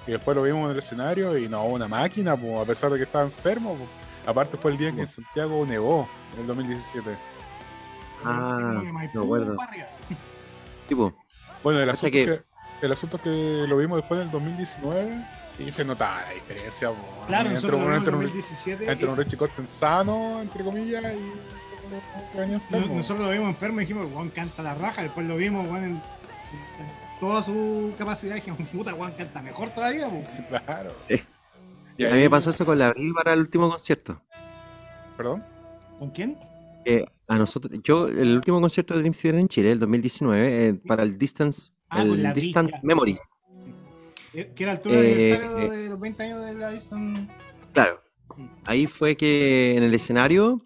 Y 0.06 0.12
después 0.12 0.36
lo 0.36 0.42
vimos 0.42 0.64
en 0.64 0.70
el 0.72 0.78
escenario 0.78 1.36
y 1.36 1.48
no, 1.48 1.64
una 1.64 1.86
máquina, 1.86 2.36
pues, 2.36 2.60
a 2.60 2.64
pesar 2.64 2.90
de 2.90 2.96
que 2.98 3.04
estaba 3.04 3.24
enfermo. 3.24 3.76
Pues. 3.76 3.88
Aparte 4.26 4.56
fue 4.56 4.72
el 4.72 4.78
día 4.78 4.88
en 4.88 4.96
que 4.96 5.00
en 5.02 5.06
Santiago 5.06 5.64
nevó, 5.66 6.08
en 6.34 6.40
el 6.40 6.46
2017. 6.46 7.16
Ah, 8.24 8.82
no 9.14 9.22
acuerdo. 9.22 9.56
Tipo. 10.88 11.12
Bueno, 11.62 11.80
el 11.80 11.90
asunto, 11.90 12.12
que... 12.12 12.24
que... 12.24 12.42
el 12.86 12.92
asunto 12.92 13.16
es 13.16 13.22
que 13.22 13.64
lo 13.68 13.76
vimos 13.76 13.98
después 13.98 14.20
del 14.20 14.30
2019 14.30 15.24
y 15.58 15.70
se 15.70 15.84
notaba 15.84 16.22
la 16.22 16.30
diferencia. 16.30 16.88
Pues. 16.88 17.26
Claro, 17.26 17.50
entre, 17.50 17.74
un, 17.74 17.92
entre, 17.92 18.12
2017 18.12 18.90
entre 18.90 19.08
un 19.08 19.16
Richie 19.16 19.36
Kotzen 19.36 19.68
sano, 19.68 20.40
entre 20.40 20.64
comillas, 20.64 21.04
y 21.04 21.32
nosotros 22.88 23.26
lo 23.26 23.30
vimos 23.32 23.48
enfermo 23.48 23.80
y 23.80 23.84
dijimos, 23.84 24.08
Juan 24.12 24.30
canta 24.30 24.62
la 24.62 24.74
raja, 24.74 25.02
después 25.02 25.26
lo 25.26 25.36
vimos, 25.36 25.66
Juan, 25.68 25.84
en, 25.84 26.02
toda 27.20 27.42
su 27.42 27.92
capacidad, 27.96 28.36
y 28.36 28.40
dijimos, 28.40 28.68
puta, 28.72 28.92
Juan 28.92 29.12
canta 29.12 29.42
mejor 29.42 29.70
todavía. 29.70 30.08
claro. 30.48 30.92
A 31.08 32.14
mí 32.14 32.20
me 32.22 32.30
pasó 32.30 32.50
eso 32.50 32.66
con 32.66 32.78
la 32.78 32.88
Abril 32.88 33.12
para 33.14 33.34
el 33.34 33.40
último 33.40 33.70
concierto. 33.70 34.20
¿Perdón? 35.16 35.44
¿Con 35.98 36.10
quién? 36.10 36.38
a 37.28 37.38
nosotros, 37.38 37.80
yo, 37.84 38.08
el 38.08 38.36
último 38.36 38.60
concierto 38.60 38.94
de 38.94 39.00
Dream 39.00 39.14
Theater 39.14 39.40
en 39.40 39.48
Chile, 39.48 39.70
el 39.70 39.78
2019, 39.78 40.68
eh, 40.68 40.74
para 40.74 41.04
el 41.04 41.16
Distance, 41.16 41.72
ah, 41.88 42.02
el 42.02 42.32
Distant 42.34 42.72
Memories. 42.82 43.40
Que 44.32 44.52
era 44.58 44.72
el 44.72 44.80
tour 44.80 44.94
de 44.94 44.98
aniversario 44.98 45.70
de 45.70 45.88
los 45.90 46.00
20 46.00 46.22
años 46.24 46.44
de 46.44 46.54
la 46.54 46.70
Distance. 46.70 47.28
Claro. 47.72 48.02
Ahí 48.66 48.86
fue 48.86 49.16
que 49.16 49.76
en 49.76 49.84
el 49.84 49.94
escenario 49.94 50.60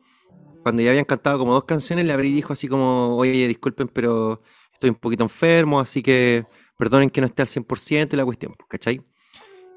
cuando 0.67 0.83
ya 0.83 0.91
habían 0.91 1.05
cantado 1.05 1.39
como 1.39 1.55
dos 1.55 1.63
canciones, 1.63 2.05
le 2.07 2.13
abrí 2.13 2.31
y 2.31 2.33
dijo 2.33 2.53
así 2.53 2.67
como, 2.67 3.17
oye, 3.17 3.47
disculpen, 3.47 3.87
pero 3.87 4.43
estoy 4.73 4.91
un 4.91 4.97
poquito 4.97 5.23
enfermo, 5.23 5.79
así 5.79 6.03
que 6.03 6.45
perdonen 6.77 7.09
que 7.09 7.21
no 7.21 7.29
esté 7.29 7.43
al 7.43 7.47
100% 7.47 8.15
y 8.15 8.17
la 8.17 8.25
cuestión, 8.25 8.53
¿cachai? 8.69 9.01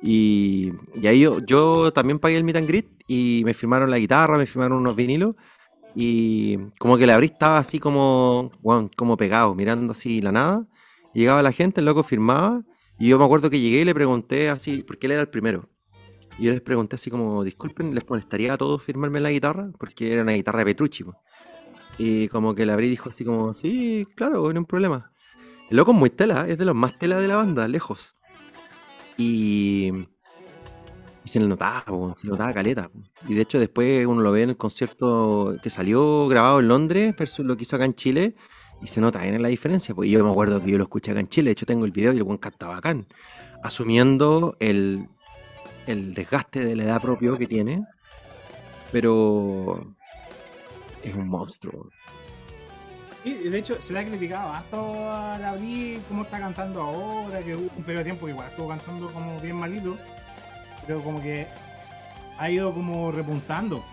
Y, 0.01 0.71
y 0.99 1.05
ahí 1.05 1.19
yo, 1.19 1.45
yo, 1.45 1.93
también 1.93 2.17
pagué 2.17 2.37
el 2.37 2.43
meet 2.43 2.55
and 2.55 2.67
greet 2.67 2.87
y 3.07 3.43
me 3.45 3.53
firmaron 3.53 3.91
la 3.91 3.99
guitarra, 3.99 4.35
me 4.39 4.47
firmaron 4.47 4.79
unos 4.79 4.95
vinilos 4.95 5.35
y 5.93 6.57
como 6.79 6.97
que 6.97 7.05
le 7.05 7.13
abrí 7.13 7.27
estaba 7.27 7.59
así 7.59 7.79
como, 7.79 8.51
como 8.97 9.15
pegado, 9.15 9.53
mirando 9.53 9.91
así 9.91 10.21
la 10.21 10.31
nada. 10.31 10.65
llegaba 11.13 11.43
la 11.43 11.51
gente, 11.51 11.81
el 11.81 11.85
loco 11.85 12.01
firmaba 12.01 12.63
y 12.97 13.09
yo 13.09 13.19
me 13.19 13.25
acuerdo 13.25 13.51
que 13.51 13.59
llegué 13.59 13.81
y 13.81 13.85
le 13.85 13.93
pregunté 13.93 14.49
así, 14.49 14.81
porque 14.81 15.05
él 15.05 15.11
era 15.11 15.21
el 15.21 15.29
primero. 15.29 15.69
Y 16.39 16.45
yo 16.45 16.53
les 16.53 16.61
pregunté 16.61 16.95
así 16.95 17.09
como, 17.09 17.43
disculpen, 17.43 17.93
¿les 17.93 18.07
molestaría 18.09 18.53
a 18.53 18.57
todos 18.57 18.81
firmarme 18.81 19.19
la 19.19 19.29
guitarra? 19.29 19.71
Porque 19.77 20.13
era 20.13 20.21
una 20.21 20.31
guitarra 20.31 20.59
de 20.59 20.65
Petrucci. 20.65 21.03
Y 21.97 22.29
como 22.29 22.55
que 22.55 22.65
la 22.65 22.73
abrí 22.73 22.87
dijo 22.87 23.09
así 23.09 23.25
como, 23.25 23.53
sí, 23.53 24.07
claro, 24.15 24.43
no 24.43 24.49
hay 24.49 24.57
un 24.57 24.65
problema. 24.65 25.11
El 25.69 25.75
loco 25.75 25.91
es 25.91 25.97
muy 25.97 26.09
tela, 26.09 26.47
es 26.47 26.57
de 26.57 26.63
los 26.63 26.75
más 26.75 26.97
tela 26.97 27.19
de 27.19 27.27
la 27.27 27.35
banda, 27.35 27.67
lejos. 27.67 28.15
Y, 29.17 29.91
y 31.25 31.27
se 31.27 31.41
le 31.41 31.47
notaba, 31.47 31.83
se 32.15 32.27
le 32.27 32.31
notaba 32.31 32.53
caleta. 32.53 32.89
Y 33.27 33.33
de 33.33 33.41
hecho 33.41 33.59
después 33.59 34.07
uno 34.07 34.21
lo 34.21 34.31
ve 34.31 34.43
en 34.43 34.51
el 34.51 34.57
concierto 34.57 35.57
que 35.61 35.69
salió 35.69 36.29
grabado 36.29 36.61
en 36.61 36.69
Londres 36.69 37.15
versus 37.19 37.45
lo 37.45 37.57
que 37.57 37.63
hizo 37.63 37.75
acá 37.75 37.83
en 37.83 37.95
Chile. 37.95 38.35
Y 38.81 38.87
se 38.87 39.01
nota 39.01 39.21
bien 39.21 39.41
la 39.41 39.49
diferencia. 39.49 39.93
Pues 39.93 40.09
yo 40.09 40.23
me 40.23 40.31
acuerdo 40.31 40.63
que 40.63 40.71
yo 40.71 40.77
lo 40.77 40.85
escuché 40.85 41.11
acá 41.11 41.19
en 41.19 41.27
Chile. 41.27 41.49
De 41.49 41.51
hecho 41.51 41.65
tengo 41.65 41.83
el 41.83 41.91
video 41.91 42.13
y 42.13 42.17
el 42.17 42.23
buen 42.23 42.37
cantaba 42.37 42.75
bacán. 42.75 43.07
Asumiendo 43.61 44.55
el, 44.61 45.09
el 45.91 46.13
desgaste 46.13 46.63
de 46.63 46.75
la 46.75 46.83
edad 46.83 47.01
propio 47.01 47.37
que 47.37 47.47
tiene, 47.47 47.85
pero 48.91 49.95
es 51.03 51.15
un 51.15 51.27
monstruo. 51.27 51.89
Y 53.23 53.33
de 53.33 53.57
hecho 53.57 53.81
se 53.81 53.93
le 53.93 53.99
ha 53.99 54.07
criticado 54.07 54.51
hasta 54.51 54.77
a 54.77 55.49
Abril 55.49 56.01
cómo 56.07 56.23
está 56.23 56.39
cantando 56.39 56.81
ahora, 56.81 57.43
que 57.43 57.55
hubo 57.55 57.69
un 57.75 57.83
periodo 57.83 57.99
de 57.99 58.03
tiempo 58.03 58.25
que 58.25 58.31
igual 58.31 58.49
estuvo 58.49 58.69
cantando 58.69 59.11
como 59.11 59.39
bien 59.39 59.55
malito, 59.55 59.97
pero 60.87 61.01
como 61.01 61.21
que 61.21 61.47
ha 62.37 62.49
ido 62.49 62.73
como 62.73 63.11
repuntando. 63.11 63.83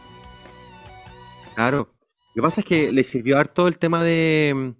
Claro. 1.54 1.90
Lo 2.34 2.42
que 2.42 2.46
pasa 2.46 2.60
es 2.60 2.66
que 2.66 2.92
le 2.92 3.02
sirvió 3.02 3.38
harto 3.38 3.66
el 3.66 3.78
tema 3.78 4.04
de, 4.04 4.74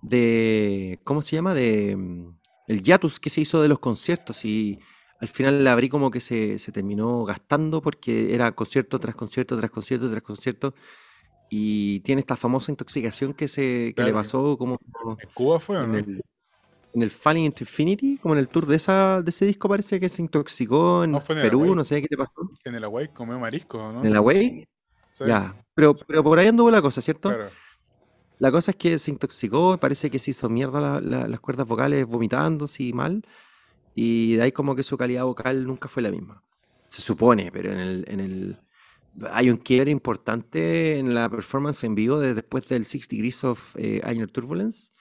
de, 0.00 0.98
¿cómo 1.04 1.20
se 1.20 1.36
llama? 1.36 1.52
De 1.52 1.94
mm, 1.94 2.38
el 2.68 2.82
hiatus 2.82 3.20
que 3.20 3.28
se 3.28 3.42
hizo 3.42 3.60
de 3.60 3.68
los 3.68 3.78
conciertos 3.78 4.44
y 4.46 4.80
al 5.20 5.28
final 5.28 5.64
la 5.64 5.72
abrí 5.72 5.88
como 5.88 6.10
que 6.10 6.20
se, 6.20 6.58
se 6.58 6.72
terminó 6.72 7.24
gastando 7.24 7.80
porque 7.82 8.34
era 8.34 8.52
concierto 8.52 8.98
tras 8.98 9.14
concierto, 9.14 9.56
tras 9.56 9.70
concierto, 9.70 10.10
tras 10.10 10.22
concierto 10.22 10.74
y 11.48 12.00
tiene 12.00 12.20
esta 12.20 12.36
famosa 12.36 12.72
intoxicación 12.72 13.32
que 13.32 13.48
se 13.48 13.92
que 13.94 14.02
le 14.02 14.10
Claro. 14.10 14.14
pasó 14.14 14.58
como 14.58 14.78
¿En 15.18 15.28
Cuba 15.32 15.60
fue 15.60 15.78
en 15.78 15.92
no? 15.92 15.98
el, 15.98 16.22
en 16.94 17.02
el 17.02 17.10
Falling 17.10 17.44
into 17.46 17.62
Infinity, 17.62 18.18
como 18.18 18.34
en 18.34 18.40
el 18.40 18.48
tour 18.48 18.66
de 18.66 18.76
esa 18.76 19.22
de 19.22 19.30
ese 19.30 19.46
disco 19.46 19.68
parece 19.68 20.00
que 20.00 20.08
se 20.08 20.22
intoxicó 20.22 21.04
en 21.04 21.12
No, 21.12 21.18
en 21.18 21.36
el 21.36 21.42
Perú, 21.42 21.60
Away. 21.60 21.74
no 21.74 21.84
sé 21.84 22.00
qué 22.02 22.08
le 22.10 22.16
pasó. 22.16 22.50
En 22.64 22.74
el 22.74 22.84
Hawaii 22.84 23.08
comió 23.08 23.38
marisco, 23.38 23.78
¿no? 23.92 24.04
En 24.04 24.12
la 24.12 24.20
Way, 24.20 24.64
Sí, 25.12 25.24
ya. 25.26 25.54
Pero, 25.74 25.96
pero 25.96 26.22
por 26.22 26.38
ahí 26.38 26.48
anduvo 26.48 26.70
la 26.70 26.82
cosa, 26.82 27.00
¿cierto? 27.00 27.28
Claro. 27.30 27.48
La 28.38 28.50
cosa 28.50 28.72
es 28.72 28.76
que 28.76 28.98
se 28.98 29.10
intoxicó, 29.10 29.78
parece 29.78 30.10
que 30.10 30.18
se 30.18 30.32
hizo 30.32 30.48
mierda 30.50 30.78
la- 30.80 31.00
la- 31.00 31.26
las 31.28 31.40
cuerdas 31.40 31.66
vocales 31.66 32.04
vomitando, 32.06 32.66
sí, 32.66 32.92
mal. 32.92 33.22
Y 33.96 34.36
de 34.36 34.42
ahí 34.42 34.52
como 34.52 34.76
que 34.76 34.82
su 34.82 34.96
calidad 34.98 35.24
vocal 35.24 35.64
nunca 35.66 35.88
fue 35.88 36.02
la 36.02 36.10
misma. 36.10 36.42
Se 36.86 37.00
supone, 37.00 37.50
pero 37.50 37.72
en 37.72 37.78
el, 37.78 38.04
en 38.06 38.20
el 38.20 38.58
hay 39.32 39.48
un 39.48 39.56
quiebre 39.56 39.90
importante 39.90 40.98
en 40.98 41.14
la 41.14 41.30
performance 41.30 41.82
en 41.84 41.94
vivo 41.94 42.20
de 42.20 42.34
después 42.34 42.68
del 42.68 42.84
Six 42.84 43.08
Degrees 43.08 43.42
of 43.44 43.74
eh, 43.76 44.26
Turbulence 44.30 44.92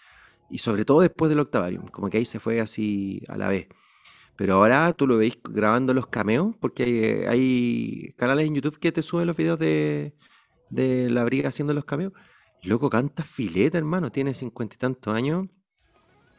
y 0.50 0.60
sobre 0.60 0.86
todo 0.86 1.02
después 1.02 1.28
del 1.30 1.42
Octavarium, 1.42 1.88
como 1.88 2.10
que 2.10 2.20
ahí 2.20 2.26
se 2.26 2.40
fue 2.40 2.62
así 2.62 3.22
a 3.28 3.38
la 3.38 3.50
vez. 3.50 3.68
Pero 4.38 4.56
ahora 4.56 4.94
tú 4.94 5.08
lo 5.08 5.18
veis 5.18 5.38
grabando 5.44 5.94
los 5.94 6.08
cameos, 6.08 6.56
porque 6.62 7.26
hay, 7.28 7.40
hay 7.40 8.14
canales 8.18 8.48
en 8.48 8.56
YouTube 8.56 8.80
que 8.80 8.92
te 8.94 9.02
suben 9.02 9.28
los 9.28 9.36
videos 9.36 9.60
de, 9.60 10.16
de 10.70 11.10
la 11.10 11.26
briga 11.26 11.50
haciendo 11.50 11.74
los 11.74 11.86
cameos. 11.86 12.14
Loco, 12.64 12.90
canta 12.90 13.24
fileta, 13.24 13.78
hermano, 13.78 14.12
tiene 14.12 14.34
cincuenta 14.34 14.76
y 14.76 14.78
tantos 14.78 15.14
años 15.14 15.48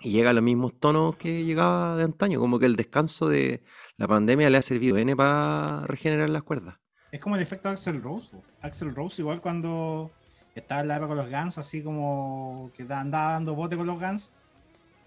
y 0.06 0.12
llega 0.12 0.30
a 0.30 0.32
los 0.32 0.42
mismos 0.42 0.78
tonos 0.78 1.16
que 1.16 1.44
llegaba 1.44 1.96
de 1.96 2.04
antaño, 2.04 2.38
como 2.38 2.58
que 2.60 2.66
el 2.66 2.76
descanso 2.76 3.28
de 3.28 3.62
la 3.96 4.06
pandemia 4.06 4.48
le 4.50 4.58
ha 4.58 4.62
servido 4.62 4.96
N 4.98 5.16
para 5.16 5.84
regenerar 5.86 6.30
las 6.30 6.44
cuerdas. 6.44 6.76
Es 7.10 7.20
como 7.20 7.34
el 7.36 7.42
efecto 7.42 7.68
Axel 7.68 8.00
Rose. 8.02 8.36
Axel 8.60 8.94
Rose, 8.94 9.20
igual 9.22 9.40
cuando 9.40 10.10
estaba 10.54 10.82
en 10.82 10.88
la 10.88 10.96
época 10.96 11.08
con 11.08 11.16
los 11.18 11.28
Guns, 11.30 11.58
así 11.58 11.82
como 11.82 12.70
que 12.76 12.84
da- 12.84 13.00
andaba 13.00 13.32
dando 13.32 13.54
bote 13.54 13.76
con 13.76 13.86
los 13.86 13.98
Guns. 13.98 14.30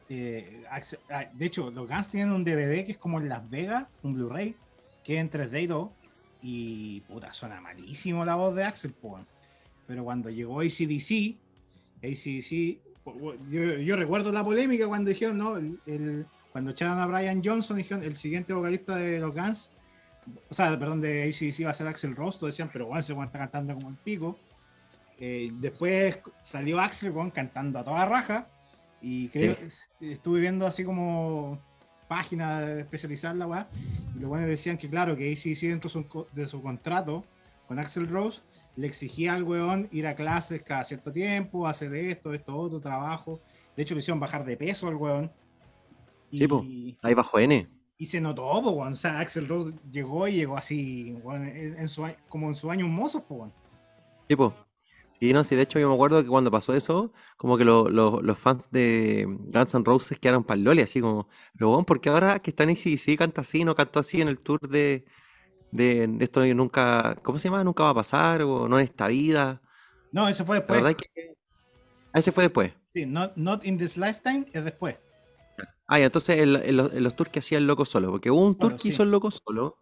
eh, 0.10 0.64
ah, 0.70 1.26
de 1.34 1.46
hecho, 1.46 1.70
los 1.72 1.88
Guns 1.88 2.10
tienen 2.10 2.32
un 2.34 2.44
DVD 2.44 2.84
que 2.86 2.94
es 2.94 2.98
como 2.98 3.20
en 3.20 3.30
Las 3.30 3.48
Vegas, 3.50 3.86
un 4.04 4.16
Blu-ray, 4.16 4.56
que 5.04 5.16
es 5.16 5.22
en 5.22 5.30
3D 5.30 5.62
y 5.64 5.68
todo. 5.68 5.94
Y 6.42 7.00
puta, 7.02 7.32
suena 7.32 7.62
malísimo 7.62 8.26
la 8.26 8.36
voz 8.36 8.56
de 8.56 8.64
Axel, 8.64 8.92
po. 8.94 9.20
Pero 9.88 10.04
cuando 10.04 10.30
llegó 10.30 10.62
ACDC, 10.62 11.38
ACDC, 12.04 12.80
yo, 13.50 13.64
yo 13.78 13.96
recuerdo 13.96 14.32
la 14.32 14.44
polémica 14.44 14.88
cuando 14.88 15.10
dijeron, 15.10 15.38
no, 15.38 15.58
el, 15.58 15.80
el- 15.86 16.26
cuando 16.52 16.72
echaron 16.72 16.98
a 17.00 17.06
Brian 17.06 17.42
Johnson, 17.44 17.78
dijeron, 17.78 18.04
el 18.04 18.18
siguiente 18.18 18.54
vocalista 18.54 18.96
de 18.96 19.20
los 19.20 19.34
Guns 19.34 19.72
o 20.50 20.54
sea, 20.54 20.78
perdón, 20.78 21.02
de 21.02 21.24
ACDC 21.24 21.66
va 21.66 21.72
a 21.72 21.74
ser 21.74 21.88
Axel 21.88 22.16
Rose, 22.16 22.38
todos 22.40 22.54
decían, 22.54 22.70
pero 22.72 22.88
bueno, 22.88 23.04
weón 23.10 23.26
está 23.26 23.40
cantando 23.40 23.74
como 23.74 23.90
el 23.90 23.96
pico. 23.96 24.38
Eh, 25.18 25.52
después 25.54 26.20
salió 26.42 26.80
Axel 26.80 27.14
cantando 27.34 27.80
a 27.80 27.84
toda 27.84 28.06
raja 28.06 28.48
y 29.02 29.30
creo, 29.30 29.58
estuve 30.00 30.40
viendo 30.42 30.66
así 30.66 30.84
como 30.84 31.60
páginas 32.08 32.68
especializadas 32.70 33.36
en 33.36 33.40
la 33.40 33.48
weá, 33.48 33.68
y 34.16 34.20
los 34.20 34.30
buenos 34.30 34.48
decían 34.50 34.78
que 34.78 34.90
claro, 34.90 35.16
que 35.16 35.32
ACDC 35.32 35.62
dentro 35.70 35.90
de 35.90 35.94
su, 35.94 36.28
de 36.32 36.48
su 36.48 36.62
contrato 36.62 37.26
con 37.68 37.80
Axel 37.80 38.08
Rose 38.08 38.42
le 38.76 38.88
exigía 38.88 39.34
al 39.36 39.44
weón 39.44 39.88
ir 39.92 40.08
a 40.08 40.16
clases 40.16 40.64
cada 40.64 40.84
cierto 40.84 41.12
tiempo, 41.12 41.68
hacer 41.68 41.94
esto, 41.96 42.34
esto, 42.34 42.56
otro 42.56 42.80
trabajo. 42.80 43.42
De 43.76 43.84
hecho, 43.84 43.94
le 43.96 44.00
hicieron 44.00 44.20
bajar 44.20 44.46
de 44.46 44.56
peso 44.58 44.88
al 44.88 44.96
weón. 44.96 45.32
Sí, 46.32 46.48
po. 46.48 46.64
Y- 46.64 46.98
Ahí 47.02 47.14
bajo 47.14 47.40
N. 47.40 47.68
y 47.98 48.06
se 48.06 48.22
notó, 48.22 48.62
po, 48.64 48.72
weón. 48.72 48.94
O 48.94 48.96
sea, 48.96 49.20
Axel 49.20 49.48
Rose 49.48 49.74
llegó 49.92 50.28
y 50.28 50.34
llegó 50.34 50.58
así, 50.58 51.14
weón, 51.24 51.48
en, 51.48 51.88
su, 51.90 52.08
como 52.30 52.48
en 52.48 52.56
su 52.56 52.72
año 52.72 52.88
mozos, 52.88 53.24
po, 53.24 53.36
weón. 53.36 53.54
Tipo. 54.28 54.54
Y 55.22 55.34
no, 55.34 55.44
sí, 55.44 55.54
de 55.58 55.64
hecho 55.64 55.80
yo 55.80 55.90
me 55.90 55.94
acuerdo 55.96 56.24
que 56.24 56.30
cuando 56.30 56.50
pasó 56.50 56.74
eso, 56.74 57.12
como 57.36 57.58
que 57.58 57.66
lo- 57.66 57.90
lo- 57.90 58.22
los 58.22 58.40
fans 58.40 58.72
de 58.72 59.26
Guns 59.28 59.74
N' 59.76 59.84
Roses 59.84 60.18
quedaron 60.18 60.46
pa'l 60.46 60.64
loli, 60.64 60.82
así 60.82 61.02
como, 61.02 61.28
pero 61.58 61.70
bueno, 61.72 61.86
porque 61.86 62.08
ahora 62.08 62.40
que 62.40 62.52
está 62.52 62.64
en 62.64 62.70
ACDC 62.70 63.18
canta 63.18 63.42
así, 63.42 63.66
no 63.66 63.76
cantó 63.76 64.00
así 64.00 64.22
en 64.22 64.30
el 64.30 64.40
tour 64.40 64.62
de, 64.70 65.04
de 65.72 66.18
esto 66.20 66.46
nunca, 66.56 67.16
¿cómo 67.24 67.38
se 67.40 67.48
llama? 67.50 67.64
Nunca 67.64 67.84
va 67.84 67.90
a 67.92 67.96
pasar, 67.96 68.42
o 68.44 68.68
no 68.68 68.80
en 68.80 68.86
esta 68.86 69.08
vida. 69.08 69.62
No, 70.12 70.28
eso 70.28 70.46
fue 70.46 70.58
La 70.58 70.60
después. 70.62 70.78
verdad 70.84 70.92
es 70.92 70.98
que... 70.98 71.36
Ah, 72.14 72.20
ese 72.20 72.32
fue 72.32 72.44
después. 72.46 72.74
Sí, 72.94 73.06
not, 73.06 73.34
not 73.36 73.66
in 73.66 73.78
this 73.78 73.98
lifetime 73.98 74.46
es 74.54 74.64
después. 74.64 74.96
Ah, 75.88 76.00
ya, 76.00 76.06
entonces 76.06 76.38
en, 76.40 76.56
en 76.56 76.78
los, 76.78 76.94
en 76.94 77.04
los 77.04 77.16
tours 77.16 77.32
que 77.32 77.40
hacía 77.40 77.58
el 77.58 77.68
loco 77.68 77.86
solo, 77.86 78.12
porque 78.12 78.30
hubo 78.32 78.46
un 78.46 78.58
tour 78.58 78.74
Solo, 78.74 78.78
que 78.78 78.90
sí. 78.90 78.90
hizo 78.90 79.04
el 79.04 79.12
loco 79.12 79.32
solo, 79.32 79.78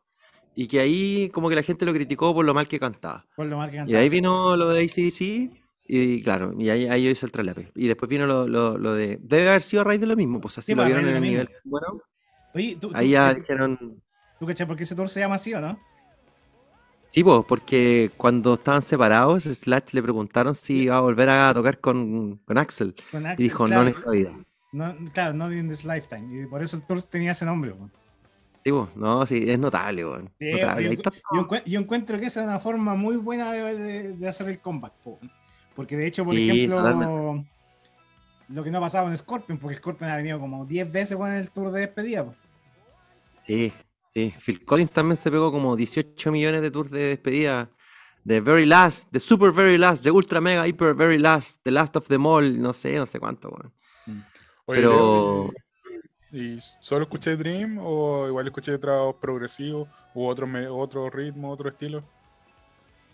y 0.55 0.67
que 0.67 0.79
ahí 0.79 1.29
como 1.31 1.49
que 1.49 1.55
la 1.55 1.63
gente 1.63 1.85
lo 1.85 1.93
criticó 1.93 2.33
por 2.33 2.45
lo 2.45 2.53
mal 2.53 2.67
que 2.67 2.79
cantaba. 2.79 3.25
Por 3.35 3.45
lo 3.47 3.57
mal 3.57 3.69
que 3.69 3.75
Y 3.75 3.79
cantaba. 3.79 3.97
de 3.97 4.03
ahí 4.03 4.09
vino 4.09 4.55
lo 4.57 4.69
de 4.69 4.83
ACDC, 4.85 5.51
y 5.89 6.21
claro, 6.23 6.53
y 6.57 6.69
ahí, 6.69 6.87
ahí 6.87 7.03
yo 7.05 7.09
hice 7.11 7.25
el 7.25 7.31
traslape. 7.31 7.71
Y 7.75 7.87
después 7.87 8.09
vino 8.09 8.25
lo, 8.25 8.47
lo, 8.47 8.77
lo 8.77 8.93
de. 8.93 9.17
Debe 9.21 9.49
haber 9.49 9.61
sido 9.61 9.81
a 9.81 9.85
raíz 9.85 10.01
de 10.01 10.07
lo 10.07 10.15
mismo, 10.15 10.39
pues 10.41 10.57
así 10.57 10.73
Sí, 10.73 10.75
lo 10.75 10.83
pues, 10.83 10.87
vieron 10.87 11.07
en 11.07 11.15
el 11.15 11.21
nivel. 11.21 11.49
Bueno, 11.63 12.01
Oye, 12.53 12.77
¿tú, 12.79 12.91
ahí 12.93 13.07
tú, 13.07 13.11
ya 13.11 13.33
dijeron. 13.33 14.01
Tú 14.39 14.45
cachai 14.45 14.65
por 14.67 14.75
qué 14.75 14.83
ese 14.83 14.95
tour 14.95 15.09
se 15.09 15.19
llama 15.19 15.35
así 15.35 15.53
o 15.53 15.61
no? 15.61 15.79
Sí, 17.05 17.23
pues, 17.23 17.41
porque 17.47 18.11
cuando 18.17 18.55
estaban 18.55 18.81
separados, 18.81 19.43
Slash 19.43 19.93
le 19.93 20.03
preguntaron 20.03 20.53
si 20.55 20.83
iba 20.83 20.97
a 20.97 20.99
volver 20.99 21.29
a 21.29 21.53
tocar 21.53 21.79
con, 21.79 22.35
con 22.45 22.57
Axel. 22.57 22.93
Con 23.11 23.23
Y 23.23 23.27
Axel, 23.27 23.43
dijo, 23.45 23.67
no 23.67 23.81
en 23.83 23.87
esta 23.89 24.11
vida. 24.11 24.31
no, 24.73 24.93
claro, 25.13 25.33
not 25.33 25.53
in 25.53 25.69
this 25.69 25.85
lifetime. 25.85 26.43
Y 26.43 26.45
por 26.47 26.61
eso 26.61 26.75
el 26.75 26.83
tour 26.83 27.01
tenía 27.03 27.31
ese 27.31 27.45
nombre, 27.45 27.71
weón. 27.71 27.91
Sí, 28.65 28.73
pues, 28.73 28.89
no, 28.97 29.25
sí, 29.25 29.45
es 29.49 29.57
notable, 29.57 30.03
weón. 30.05 30.29
Sí, 30.37 30.51
notable. 30.51 30.83
yo, 30.83 30.89
Ahí 30.89 30.95
está 30.95 31.11
yo 31.33 31.41
encuent- 31.47 31.63
yo 31.65 31.79
encuentro 31.79 32.19
que 32.19 32.25
esa 32.25 32.41
es 32.41 32.45
una 32.47 32.59
forma 32.59 32.93
muy 32.95 33.15
buena 33.15 33.53
de, 33.53 33.77
de- 33.77 34.11
de 34.13 34.27
hacer 34.27 34.49
el 34.49 34.59
comeback. 34.59 34.91
po. 35.01 35.17
Porque 35.75 35.95
de 35.95 36.07
hecho, 36.07 36.25
por 36.25 36.35
Sí, 36.35 36.49
ejemplo, 36.49 36.77
totalmente. 36.77 37.49
lo 38.49 38.63
que 38.65 38.71
no 38.71 38.81
pasaba 38.81 39.09
en 39.09 39.17
Scorpion, 39.17 39.57
porque 39.59 39.77
Scorpion 39.77 40.09
ha 40.09 40.17
venido 40.17 40.41
como 40.41 40.65
10 40.65 40.91
veces 40.91 41.15
con 41.15 41.31
el 41.31 41.49
tour 41.51 41.71
de 41.71 41.79
despedida. 41.81 42.25
Sí, 43.39 43.71
sí. 44.17 44.33
Phil 44.43 44.65
Collins 44.65 44.91
también 44.91 45.15
se 45.15 45.29
pegó 45.29 45.51
como 45.51 45.75
18 45.75 46.31
millones 46.31 46.61
de 46.61 46.71
tours 46.71 46.89
de 46.89 46.99
despedida. 47.09 47.69
The 48.25 48.41
Very 48.41 48.65
Last, 48.65 49.09
The 49.11 49.19
Super 49.19 49.51
Very 49.51 49.77
Last, 49.77 50.03
The 50.03 50.11
Ultra 50.11 50.41
Mega 50.41 50.67
Hyper 50.67 50.93
Very 50.95 51.17
Last, 51.17 51.61
The 51.63 51.71
Last 51.71 51.95
of 51.95 52.07
them 52.07 52.25
All, 52.25 52.59
no 52.61 52.73
sé, 52.73 52.95
no 52.97 53.05
sé 53.05 53.19
cuánto, 53.19 53.49
weón. 53.49 53.73
Oye, 54.65 54.81
Pero- 54.81 55.49
¿y 56.33 56.57
solo 56.81 57.03
escuché 57.03 57.37
Dream 57.37 57.77
o 57.79 58.27
igual 58.27 58.47
escuché 58.47 58.73
otros 58.73 59.15
progresivos 59.21 59.87
u 60.13 60.25
otro, 60.25 60.47
otro 60.75 61.09
ritmo, 61.09 61.51
otro 61.51 61.69
estilo? 61.69 62.03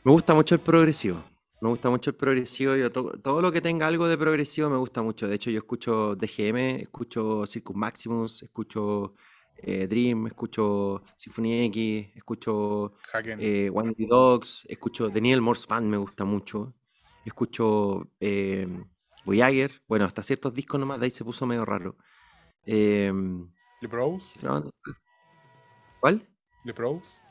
Me 0.04 0.12
gusta 0.12 0.34
mucho 0.34 0.56
el 0.56 0.62
progresivo. 0.62 1.22
Me 1.62 1.70
gusta 1.70 1.90
mucho 1.92 2.10
el 2.10 2.16
progresivo. 2.16 2.76
Yo 2.76 2.92
to- 2.92 3.18
todo 3.22 3.42
lo 3.42 3.52
que 3.52 3.62
tenga 3.62 3.86
algo 3.88 4.08
de 4.08 4.18
progresivo 4.18 4.70
me 4.70 4.78
gusta 4.78 5.02
mucho. 5.04 5.28
De 5.28 5.36
hecho, 5.36 5.52
yo 5.52 5.60
escucho 5.60 6.16
DGM, 6.16 6.82
escucho 6.82 7.46
Circus 7.46 7.76
Maximus, 7.76 8.42
escucho 8.44 9.14
eh, 9.58 9.88
Dream, 9.88 10.28
escucho 10.28 11.04
Symphony 11.16 11.64
X, 11.66 12.08
escucho 12.16 12.94
eh, 13.40 13.70
One 13.74 13.94
Dogs, 13.98 14.66
escucho 14.70 15.10
Daniel 15.10 15.42
Morse 15.42 15.66
Fan, 15.68 15.90
me 15.90 15.98
gusta 15.98 16.26
mucho. 16.26 16.74
Escucho 17.26 18.08
eh, 18.20 18.68
Voyager. 19.26 19.82
Bueno, 19.88 20.06
hasta 20.06 20.24
ciertos 20.24 20.54
discos 20.54 20.80
nomás, 20.80 21.00
de 21.00 21.06
ahí 21.06 21.12
se 21.12 21.24
puso 21.24 21.46
medio 21.46 21.66
raro. 21.66 21.96
¿Le 22.66 23.90
Pros? 23.90 24.36
pero- 24.40 24.72
¿Cuál? 26.00 26.28
¿Le 26.64 26.74
Pros? 26.74 27.22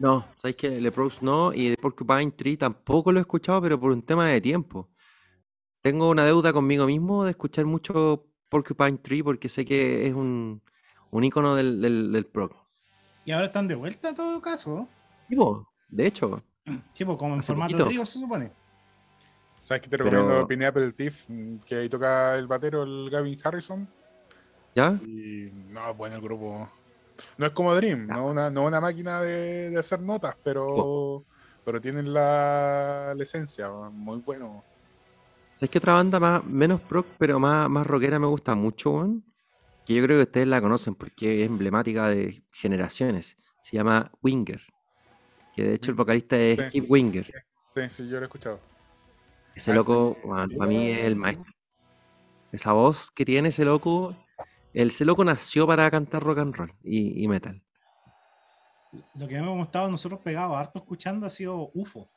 No, 0.00 0.26
sabéis 0.38 0.56
que 0.56 0.80
Leprous 0.80 1.22
no, 1.22 1.52
y 1.52 1.68
de 1.68 1.76
Porcupine 1.76 2.30
Tree 2.30 2.56
tampoco 2.56 3.12
lo 3.12 3.18
he 3.18 3.20
escuchado, 3.20 3.60
pero 3.60 3.78
por 3.78 3.92
un 3.92 4.00
tema 4.00 4.26
de 4.26 4.40
tiempo. 4.40 4.88
Tengo 5.82 6.08
una 6.08 6.24
deuda 6.24 6.54
conmigo 6.54 6.86
mismo 6.86 7.24
de 7.24 7.32
escuchar 7.32 7.66
mucho 7.66 8.29
Porcupine 8.50 8.98
Tree 8.98 9.22
porque 9.22 9.48
sé 9.48 9.64
que 9.64 10.06
es 10.06 10.12
un, 10.14 10.60
un 11.10 11.24
icono 11.24 11.54
del, 11.54 11.80
del, 11.80 12.12
del 12.12 12.26
prog. 12.26 12.52
Y 13.24 13.32
ahora 13.32 13.46
están 13.46 13.66
de 13.68 13.74
vuelta 13.76 14.10
en 14.10 14.14
todo 14.14 14.42
caso. 14.42 14.86
Sí, 15.28 15.36
po, 15.36 15.66
de 15.88 16.06
hecho, 16.06 16.42
Sí, 16.92 17.04
pues 17.06 17.16
como 17.16 17.34
en 17.34 17.42
formato 17.42 17.72
poquito. 17.72 17.88
trío 17.88 18.04
se 18.04 18.18
supone. 18.18 18.52
¿Sabes 19.62 19.82
que 19.82 19.88
te 19.88 19.96
Pero- 19.98 20.10
recomiendo 20.10 20.46
Pineapple 20.46 20.92
Thief? 20.92 21.28
Que 21.64 21.76
ahí 21.76 21.88
toca 21.88 22.36
el 22.36 22.46
batero, 22.46 22.82
el 22.82 23.08
Gavin 23.10 23.38
Harrison. 23.42 23.88
¿ya? 24.74 24.98
Y 25.04 25.50
no, 25.68 25.90
es 25.90 25.96
bueno 25.96 26.16
el 26.16 26.22
grupo. 26.22 26.68
No 27.36 27.46
es 27.46 27.52
como 27.52 27.74
Dream, 27.74 28.06
no 28.06 28.26
una, 28.28 28.48
no 28.50 28.64
una 28.64 28.80
máquina 28.80 29.20
de, 29.20 29.68
de 29.70 29.78
hacer 29.78 30.00
notas, 30.00 30.34
pero, 30.42 31.24
pero 31.64 31.80
tienen 31.80 32.12
la, 32.14 33.12
la 33.14 33.22
esencia, 33.22 33.68
muy 33.70 34.18
bueno. 34.20 34.64
¿Sabes 35.60 35.72
qué 35.72 35.76
otra 35.76 35.92
banda 35.92 36.18
más, 36.18 36.42
menos 36.46 36.80
prog, 36.80 37.04
pero 37.18 37.38
más, 37.38 37.68
más 37.68 37.86
rockera 37.86 38.18
me 38.18 38.26
gusta 38.26 38.54
mucho, 38.54 38.92
weón? 38.92 39.22
Que 39.84 39.92
yo 39.92 40.02
creo 40.02 40.16
que 40.16 40.22
ustedes 40.22 40.46
la 40.46 40.58
conocen 40.58 40.94
porque 40.94 41.42
es 41.44 41.50
emblemática 41.50 42.08
de 42.08 42.42
generaciones. 42.54 43.36
Se 43.58 43.76
llama 43.76 44.10
Winger. 44.22 44.62
Que 45.54 45.64
de 45.64 45.74
hecho 45.74 45.90
el 45.90 45.98
vocalista 45.98 46.38
es 46.38 46.58
Sí. 46.58 46.66
Skip 46.68 46.90
Winger. 46.90 47.44
Sí, 47.74 47.80
sí, 47.90 48.08
yo 48.08 48.16
lo 48.16 48.22
he 48.22 48.24
escuchado. 48.24 48.58
Ese 49.54 49.74
loco, 49.74 50.16
weón, 50.24 50.48
para 50.56 50.66
mí 50.70 50.92
es 50.92 51.04
el 51.04 51.16
maestro. 51.16 51.52
Esa 52.52 52.72
voz 52.72 53.10
que 53.10 53.26
tiene 53.26 53.50
ese 53.50 53.66
loco, 53.66 54.16
el, 54.72 54.88
ese 54.88 55.04
loco 55.04 55.22
nació 55.24 55.66
para 55.66 55.90
cantar 55.90 56.22
rock 56.22 56.38
and 56.38 56.54
roll 56.54 56.72
y, 56.82 57.22
y 57.22 57.28
metal. 57.28 57.62
Lo 59.14 59.28
que 59.28 59.34
me 59.34 59.40
hemos 59.40 59.66
estado 59.66 59.90
nosotros 59.90 60.20
pegados 60.20 60.56
harto 60.56 60.78
escuchando 60.78 61.26
ha 61.26 61.30
sido 61.30 61.70
UFO. 61.74 62.08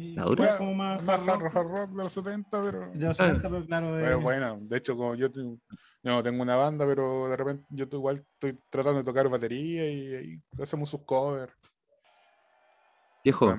Sí, 0.00 0.14
¿La 0.14 0.24
dura? 0.24 0.46
fue 0.46 0.56
como 0.56 0.74
más 0.74 1.04
Más 1.04 1.28
hard 1.28 1.42
hard 1.42 1.52
rock 1.52 1.70
rock 1.70 1.90
de 1.90 2.02
los 2.04 2.12
70, 2.14 2.62
pero. 2.62 2.80
de 2.88 3.06
los 3.06 3.16
Claro. 3.18 3.34
70, 3.34 3.50
pero 3.50 3.66
claro. 3.66 3.92
Pero 3.92 4.18
eh, 4.18 4.22
bueno, 4.22 4.58
de 4.62 4.78
hecho, 4.78 4.96
como 4.96 5.14
yo, 5.14 5.28
yo 5.30 5.58
no 6.02 6.22
tengo 6.22 6.42
una 6.42 6.56
banda, 6.56 6.86
pero 6.86 7.28
de 7.28 7.36
repente 7.36 7.66
yo 7.68 7.84
igual 7.92 8.24
estoy 8.32 8.58
tratando 8.70 9.00
de 9.00 9.04
tocar 9.04 9.28
batería 9.28 9.90
y, 9.90 10.14
ahí 10.14 10.42
hacemos 10.58 10.88
sus 10.88 11.02
covers. 11.02 11.52
Viejo. 13.22 13.54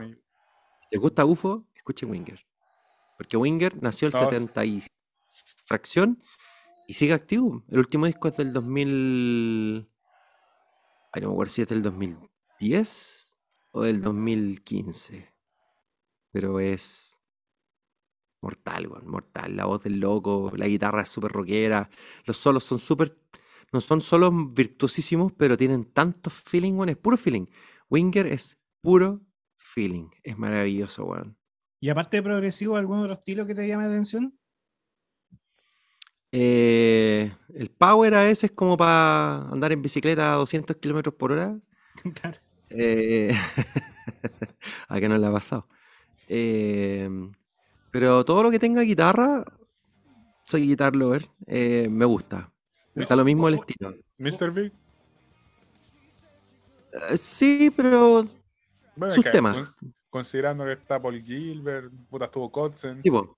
¿les 0.90 1.00
gusta 1.00 1.26
UFO? 1.26 1.64
Escuchen 1.76 2.10
Winger. 2.10 2.44
Porque 3.20 3.38
Winger 3.38 3.80
nació 3.80 4.08
el 4.08 4.14
No, 4.16 4.20
sí. 4.20 4.26
70 4.26 4.66
y 4.66 4.84
fracción 5.68 6.24
y 6.88 6.96
sigue 6.96 7.14
activo. 7.14 7.64
El 7.70 7.78
último 7.78 8.08
disco 8.08 8.30
es 8.30 8.38
del 8.38 8.52
2000. 8.52 9.88
Ay, 11.12 11.22
no 11.22 11.28
me 11.28 11.34
acuerdo 11.34 11.54
si 11.54 11.62
es 11.62 11.68
del 11.68 11.84
2010 11.84 13.38
o 13.74 13.84
del 13.84 14.02
2015. 14.02 15.31
Pero 16.32 16.60
es 16.60 17.18
mortal, 18.42 18.88
weón, 18.88 19.08
mortal. 19.08 19.56
La 19.56 19.66
voz 19.66 19.84
del 19.84 20.00
loco, 20.00 20.52
la 20.56 20.68
guitarra 20.68 21.04
es 21.04 21.10
súper 21.10 21.32
rockera. 21.32 21.90
Los 22.26 22.38
solos 22.38 22.64
son 22.64 22.80
súper. 22.80 23.18
No 23.72 23.80
son 23.80 24.02
solos 24.02 24.34
virtuosísimos, 24.54 25.32
pero 25.34 25.56
tienen 25.58 25.86
tanto 25.86 26.30
feeling, 26.30 26.74
weón. 26.74 26.90
Es 26.90 26.98
puro 26.98 27.18
feeling. 27.18 27.46
Winger 27.90 28.28
es 28.28 28.58
puro 28.82 29.22
feeling. 29.58 30.10
Es 30.24 30.38
maravilloso, 30.38 31.06
weón. 31.06 31.38
Y 31.80 31.90
aparte 31.90 32.18
de 32.18 32.24
progresivo, 32.24 32.76
¿algún 32.76 33.00
otro 33.00 33.14
estilo 33.14 33.46
que 33.48 33.56
te 33.56 33.68
llame 33.68 33.84
la 33.84 33.90
atención? 33.90 34.38
Eh, 36.32 37.34
el 37.54 37.70
power 37.72 38.14
a 38.16 38.24
veces 38.24 38.52
como 38.52 38.78
para 38.78 39.50
andar 39.50 39.72
en 39.74 39.82
bicicleta 39.82 40.32
a 40.32 40.38
200 40.38 40.78
kilómetros 40.78 41.16
por 41.16 41.32
hora. 41.32 41.60
claro. 42.22 42.40
Eh, 42.70 43.36
a 44.88 45.00
que 45.00 45.10
no 45.10 45.18
le 45.18 45.28
ha 45.28 45.32
pasado. 45.32 45.68
Eh, 46.34 47.10
pero 47.92 48.24
todo 48.24 48.42
lo 48.44 48.52
que 48.52 48.58
tenga 48.60 48.82
guitarra, 48.84 49.44
soy 50.46 50.66
guitar 50.66 50.96
lover, 50.96 51.28
eh, 51.46 51.90
me 51.92 52.06
gusta. 52.06 52.50
Está 52.96 53.18
lo 53.18 53.26
mismo 53.26 53.50
el 53.50 53.56
estilo. 53.56 53.94
Mr. 54.18 54.52
Big. 54.52 54.72
Eh, 57.10 57.18
sí, 57.18 57.70
pero 57.76 58.26
Bueno, 58.96 59.14
sus 59.16 59.26
temas. 59.30 59.78
con- 59.80 59.94
considerando 60.10 60.64
que 60.66 60.74
está 60.74 61.02
Paul 61.02 61.22
Gilbert, 61.22 61.92
puta 62.10 62.26
estuvo 62.26 62.50
Kotzen. 62.52 63.02
Tipo, 63.02 63.38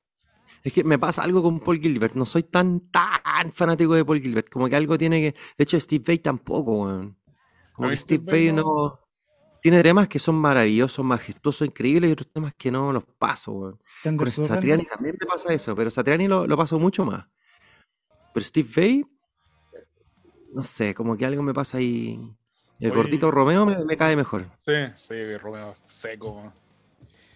es 0.64 0.72
que 0.74 0.84
me 0.84 1.00
pasa 1.00 1.24
algo 1.24 1.42
con 1.42 1.60
Paul 1.60 1.80
Gilbert. 1.80 2.14
No 2.16 2.26
soy 2.26 2.44
tan, 2.44 2.80
tan 2.92 3.52
fanático 3.52 3.96
de 3.96 4.06
Paul 4.06 4.22
Gilbert. 4.22 4.50
Como 4.50 4.70
que 4.70 4.76
algo 4.76 4.98
tiene 4.98 5.20
que. 5.22 5.40
De 5.58 5.64
hecho, 5.64 5.80
Steve 5.80 6.04
Vai 6.06 6.18
tampoco, 6.20 6.84
weón. 6.84 7.18
Como 7.74 7.90
que 7.90 7.98
Steve 7.98 8.24
Vai 8.32 8.52
no- 8.52 8.62
no. 8.64 9.00
Tiene 9.64 9.82
temas 9.82 10.10
que 10.10 10.20
son 10.20 10.36
maravillosos, 10.36 11.06
majestuosos, 11.06 11.66
increíbles 11.66 12.10
y 12.10 12.14
otros 12.14 12.30
temas 12.30 12.54
que 12.54 12.70
no 12.70 12.92
los 12.92 13.06
paso, 13.18 13.80
Con. 14.04 14.28
Satriani 14.30 14.86
también 14.86 15.16
me 15.18 15.26
pasa 15.26 15.54
eso, 15.54 15.74
pero 15.74 15.90
Satriani 15.90 16.28
lo, 16.28 16.46
lo 16.46 16.58
paso 16.58 16.78
mucho 16.78 17.06
más. 17.06 17.26
Pero 18.34 18.46
Steve 18.46 18.68
Vai, 18.76 19.06
no 20.54 20.64
sé, 20.64 20.94
como 20.94 21.16
que 21.16 21.26
algo 21.26 21.42
me 21.42 21.54
pasa 21.54 21.78
ahí. 21.78 22.20
El 22.78 22.92
Oye. 22.92 22.98
gordito 22.98 23.32
Romeo 23.32 23.66
me, 23.66 23.86
me 23.86 23.96
cae 23.96 24.18
mejor. 24.18 24.48
Sí, 24.60 24.74
sí, 24.96 25.38
Romeo 25.38 25.74
seco. 25.86 26.52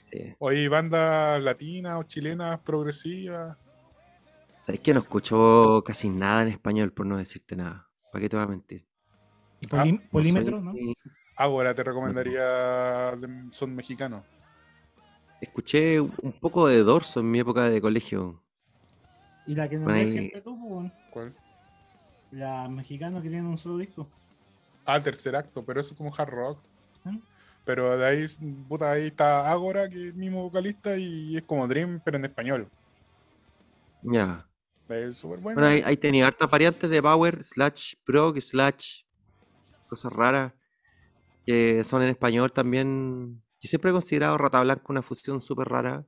Sí. 0.02 0.36
Hoy 0.40 0.68
bandas 0.68 1.42
latinas 1.42 1.98
o 1.98 2.04
chilenas 2.04 2.60
progresivas. 2.60 3.58
Sabes 4.60 4.82
que 4.82 4.94
no 4.94 5.00
escucho 5.00 5.82
casi 5.86 6.10
nada 6.10 6.42
en 6.42 6.50
español, 6.50 6.92
por 6.92 7.06
no 7.06 7.16
decirte 7.16 7.56
nada. 7.56 7.88
¿Para 8.12 8.22
qué 8.22 8.28
te 8.28 8.36
voy 8.36 8.44
a 8.44 8.50
mentir? 8.50 8.86
Y 9.62 9.68
Ah, 9.68 9.70
polí- 9.86 9.92
No 9.94 9.98
soy 10.00 10.08
polímetro, 10.10 10.60
¿no? 10.62 10.74
Ahora 11.38 11.74
te 11.74 11.84
recomendaría. 11.84 13.16
de- 13.16 13.48
Son 13.52 13.74
mexicanos. 13.76 14.24
Escuché 15.40 16.00
un 16.02 16.34
poco 16.42 16.68
de 16.68 16.84
Dorso 16.84 17.20
en 17.20 17.30
mi 17.30 17.40
época 17.40 17.70
de 17.70 17.80
colegio. 17.80 18.42
Y 19.46 19.56
la 19.56 19.70
que 19.70 19.78
nombré 19.78 20.02
ahí- 20.02 20.12
siempre 20.12 20.42
tú. 20.42 20.90
¿Cuál? 21.12 21.34
la 22.30 22.68
mexicana 22.68 23.22
que 23.22 23.30
tiene 23.30 23.48
un 23.48 23.58
solo 23.58 23.78
disco. 23.78 24.06
Ah, 24.86 25.02
tercer 25.02 25.34
acto, 25.34 25.64
pero 25.64 25.80
eso 25.80 25.94
es 25.94 25.98
como 25.98 26.12
hard 26.14 26.30
rock. 26.30 26.60
¿Mm? 27.06 27.20
Pero 27.64 27.98
de 27.98 28.06
ahí, 28.06 28.26
puta, 28.68 28.92
ahí 28.92 29.08
está 29.08 29.50
Ágora, 29.50 29.88
que 29.88 29.96
es 29.96 30.08
el 30.08 30.14
mismo 30.16 30.44
vocalista, 30.44 30.98
y 30.98 31.38
es 31.38 31.44
como 31.44 31.66
Dream, 31.68 32.02
pero 32.04 32.18
en 32.18 32.26
español. 32.26 32.68
Ya. 34.02 34.46
Es 34.90 35.18
súper 35.18 35.40
bueno. 35.40 35.60
Bueno, 35.62 35.74
ahí, 35.74 35.82
ahí 35.86 35.98
tenía 35.98 36.28
hartas 36.28 36.50
variantes 36.50 36.90
de 36.90 37.02
Power, 37.02 37.42
slash 37.44 37.94
prog, 38.06 38.40
slash 38.42 39.04
cosas 39.88 40.12
raras 40.12 40.54
que 41.48 41.86
son 41.86 42.04
en 42.04 42.10
español 42.10 42.52
también. 42.52 43.42
Yo 43.62 43.70
siempre 43.70 43.90
he 43.90 43.94
considerado 43.94 44.38
Rata 44.38 44.62
Blanca 44.62 44.84
una 44.90 45.02
fusión 45.02 45.40
súper 45.40 45.70
rara, 45.70 46.06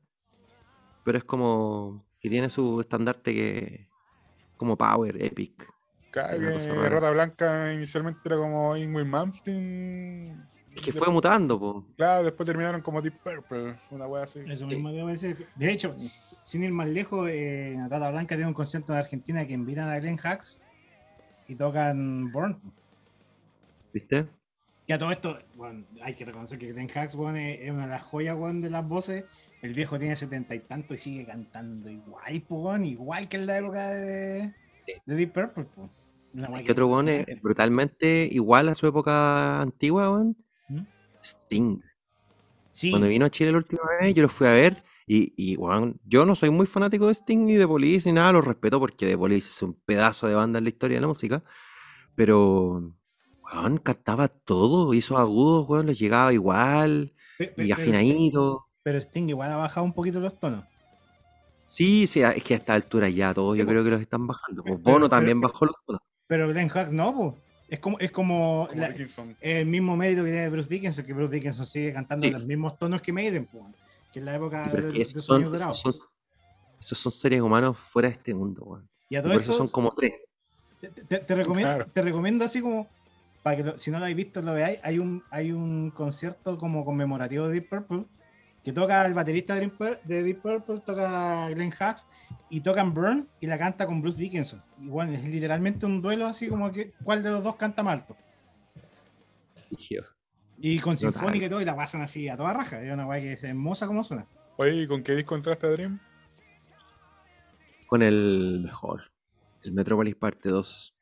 pero 1.06 1.18
es 1.18 1.24
como 1.24 2.06
que 2.20 2.30
tiene 2.30 2.50
su 2.50 2.82
estandarte 2.82 3.34
que 3.34 3.90
como 4.58 4.78
Power, 4.78 5.24
Epic. 5.24 5.66
Sí, 6.14 6.54
cosa 6.54 6.74
rara. 6.74 6.90
Rata 6.90 7.12
Blanca 7.12 7.74
inicialmente 7.74 8.20
era 8.26 8.36
como 8.36 8.76
Ingrid 8.76 9.06
Malmsteen. 9.06 10.46
Es 10.76 10.82
que 10.82 10.92
fue 10.92 11.08
mutando, 11.10 11.58
po. 11.58 11.86
Claro, 11.96 12.26
después 12.26 12.46
terminaron 12.46 12.82
como 12.82 13.02
Deep 13.02 13.24
Purple, 13.24 13.80
una 13.92 14.08
wea 14.08 14.24
así. 14.24 14.42
Eso 14.46 14.68
mismo 14.68 14.92
debo 14.92 15.08
decir. 15.08 15.48
De 15.56 15.72
hecho, 15.72 15.96
sin 16.44 16.66
ir 16.66 16.72
más 16.72 16.90
lejos, 16.90 17.30
eh, 17.32 17.78
Rata 17.90 18.12
Blanca 18.12 18.36
tiene 18.36 18.50
un 18.50 18.54
concierto 18.54 18.92
en 18.92 19.00
Argentina 19.00 19.48
que 19.48 19.54
invitan 19.54 19.90
a 19.90 20.00
Glenn 20.00 20.20
Hacks 20.22 20.60
y 21.48 21.56
tocan 21.56 22.30
Born. 22.30 22.60
¿Viste? 23.94 24.28
Y 24.90 24.92
a 24.92 24.98
todo 24.98 25.12
esto, 25.12 25.38
bueno, 25.56 25.86
hay 26.02 26.16
que 26.16 26.26
reconocer 26.26 26.58
que 26.58 26.74
Glenn 26.74 26.90
Hacks 26.90 27.14
es, 27.14 27.20
una 27.70 27.84
de 27.84 27.88
las 27.88 28.02
joyas 28.02 28.36
de 28.60 28.72
las 28.72 28.88
voces. 28.88 29.24
El 29.62 29.76
viejo 29.76 30.00
tiene 30.00 30.16
setenta 30.16 30.56
y 30.56 30.62
tanto 30.62 30.96
y 30.96 30.98
sigue 30.98 31.28
cantando 31.28 31.92
igual, 31.92 32.44
weón, 32.50 32.86
igual 32.86 33.30
que 33.30 33.38
en 33.38 33.46
la 33.46 33.60
época 33.60 33.90
de, 33.90 34.52
de 35.06 35.16
Deep 35.16 35.32
Purple. 35.32 35.68
weá 36.34 36.58
Es 36.58 36.66
que 36.66 36.72
otro 36.72 36.88
weón 36.88 37.08
es 37.08 37.28
es 37.28 37.40
brutalmente 37.40 38.28
igual 38.32 38.68
a 38.68 38.74
su 38.74 38.88
época 38.88 39.62
antigua, 39.62 40.10
weón. 40.10 40.36
¿Mm? 40.70 40.82
Sting. 41.22 41.82
Sí, 42.72 42.90
Cuando 42.90 43.10
vino 43.10 43.26
a 43.28 43.30
Chile 43.30 43.52
la 43.52 43.58
última 43.58 43.84
vez, 44.02 44.16
yo 44.16 44.24
lo 44.24 44.30
fui 44.30 44.48
a 44.48 44.54
ver 44.54 44.84
y, 45.06 45.36
y 45.38 45.56
weón, 45.56 46.00
yo 46.04 46.26
no 46.26 46.34
soy 46.34 46.50
muy 46.50 46.66
fanático 46.66 47.06
de 47.06 47.14
Sting 47.14 47.46
ni 47.46 47.58
de 47.58 47.68
Police 47.68 48.10
ni 48.10 48.16
nada, 48.16 48.32
lo 48.32 48.42
respeto 48.42 48.80
porque 48.80 49.06
de 49.06 49.20
Police 49.20 49.52
es 49.52 49.62
un 49.62 49.76
pedazo 49.86 50.26
de 50.28 50.34
banda 50.34 50.58
en 50.58 50.64
la 50.64 50.70
historia 50.70 50.98
de 50.98 51.02
la 51.02 51.08
música, 51.08 51.44
pero 52.16 52.96
weón, 53.54 53.78
cantaba 53.78 54.28
todo, 54.28 54.94
hizo 54.94 55.18
agudos, 55.18 55.68
weón, 55.70 55.86
les 55.88 56.00
llegaba 56.00 56.34
igual 56.34 57.14
y 57.58 57.72
afinadito. 57.72 58.66
pero 58.84 58.98
Sting 59.00 59.30
igual 59.30 59.52
ha 59.52 59.56
bajado 59.58 59.86
un 59.86 59.94
poquito 59.94 60.20
los 60.20 60.40
tonos. 60.40 60.66
Sí, 61.66 62.08
sí, 62.08 62.22
es 62.22 62.44
que 62.44 62.56
a 62.56 62.58
esta 62.58 62.74
altura 62.74 63.10
ya 63.10 63.34
todos 63.34 63.56
yo 63.58 63.66
creo 63.66 63.84
que 63.84 63.92
los 63.92 64.02
están 64.02 64.26
bajando. 64.26 64.64
pues. 64.64 64.76
Pero- 64.76 64.84
Bono 64.84 65.06
pero- 65.06 65.10
también 65.10 65.40
bajó 65.40 65.66
los 65.66 65.76
tonos. 65.86 66.02
Pero 66.28 66.48
Glenn 66.50 66.70
Hacks 66.74 66.92
no, 66.92 67.14
po. 67.16 67.38
Es 67.70 67.80
como, 67.80 68.00
es 68.00 68.12
como, 68.12 68.66
Como 68.68 68.82
la- 68.82 68.90
Dickinson. 68.90 69.36
el 69.42 69.68
mismo 69.68 69.96
mérito 69.96 70.24
que 70.24 70.32
tiene 70.32 70.50
Bruce 70.50 70.68
Dickinson, 70.70 71.06
que 71.06 71.14
Bruce 71.14 71.32
Dickinson 71.36 71.66
sigue 71.68 71.94
cantando 71.94 72.26
Sí. 72.26 72.34
los 72.34 72.44
mismos 72.46 72.80
tonos 72.80 73.00
que 73.02 73.14
Maiden, 73.14 73.46
po, 73.46 73.68
que 74.12 74.18
en 74.20 74.26
la 74.26 74.36
época 74.36 74.64
de, 74.68 74.92
de 74.92 75.06
sus 75.06 75.24
son- 75.26 75.38
años 75.42 75.52
dorados. 75.52 75.78
esos, 75.80 75.96
son, 75.98 76.08
esos 76.80 76.98
son 76.98 77.12
seres 77.12 77.42
humanos 77.42 77.78
fuera 77.78 78.08
de 78.10 78.14
este 78.16 78.34
mundo, 78.34 78.64
weón. 78.64 78.90
Y 79.08 79.16
a 79.18 79.22
por 79.24 79.34
eso 79.34 79.54
son 79.54 79.68
como 79.68 79.92
tres. 79.94 80.26
te, 80.82 80.88
te- 80.90 81.20
te 81.20 81.36
recomiendo, 81.36 81.76
Claro. 81.76 81.92
te 81.94 82.02
recomiendo 82.02 82.46
así 82.46 82.62
como, 82.62 82.88
para 83.50 83.58
que 83.58 83.64
lo- 83.72 83.78
si 83.80 83.90
no 83.90 83.98
lo 83.98 84.06
habéis 84.06 84.18
visto, 84.18 84.42
lo 84.44 84.54
veáis, 84.54 84.80
hay 84.84 85.00
un, 85.00 85.24
hay 85.32 85.52
un 85.52 85.90
concierto 85.92 86.58
como 86.58 86.86
conmemorativo 86.86 87.48
de 87.48 87.54
Deep 87.54 87.70
Purple, 87.70 88.06
que 88.64 88.72
toca 88.74 89.04
el 89.06 89.14
baterista 89.16 89.56
de 89.56 89.62
Deep 89.62 89.78
Pur- 89.78 90.00
de 90.04 90.22
Deep 90.24 90.42
Purple, 90.42 90.82
toca 90.86 91.50
Glenn 91.50 91.74
Hacks, 91.80 92.06
y 92.52 92.62
tocan 92.62 92.94
Burn, 92.94 93.28
y 93.40 93.48
la 93.48 93.58
canta 93.58 93.88
con 93.88 94.02
Bruce 94.02 94.20
Dickinson. 94.20 94.62
Igual 94.82 95.16
es 95.16 95.24
literalmente 95.24 95.86
un 95.88 96.00
duelo 96.02 96.28
así 96.28 96.48
como 96.48 96.72
que, 96.72 96.94
¿cuál 97.04 97.24
de 97.24 97.32
los 97.32 97.44
dos 97.44 97.56
canta 97.56 97.82
más 97.82 98.02
alto? 98.02 98.16
Y 100.62 100.78
con 100.80 100.96
Total. 100.96 101.14
sinfónica 101.14 101.46
y 101.46 101.50
todo, 101.50 101.62
y 101.62 101.66
la 101.66 101.76
pasan 101.76 102.02
así 102.02 102.28
a 102.28 102.36
toda 102.38 102.54
raja. 102.54 102.82
Es 102.84 102.92
una 102.94 103.08
weá 103.08 103.20
que 103.22 103.34
es 103.34 103.44
hermosa 103.44 103.88
como 103.88 104.04
suena. 104.04 104.28
Oye, 104.58 104.84
¿y 104.84 104.88
con 104.88 105.02
qué 105.04 105.16
disco 105.16 105.36
entraste 105.36 105.66
a 105.68 105.70
Dream? 105.70 106.00
Con 107.88 108.04
el 108.04 108.60
mejor, 108.64 109.10
el 109.64 109.72
Metropolis 109.72 110.16
Parte 110.16 110.50
2. 110.50 110.96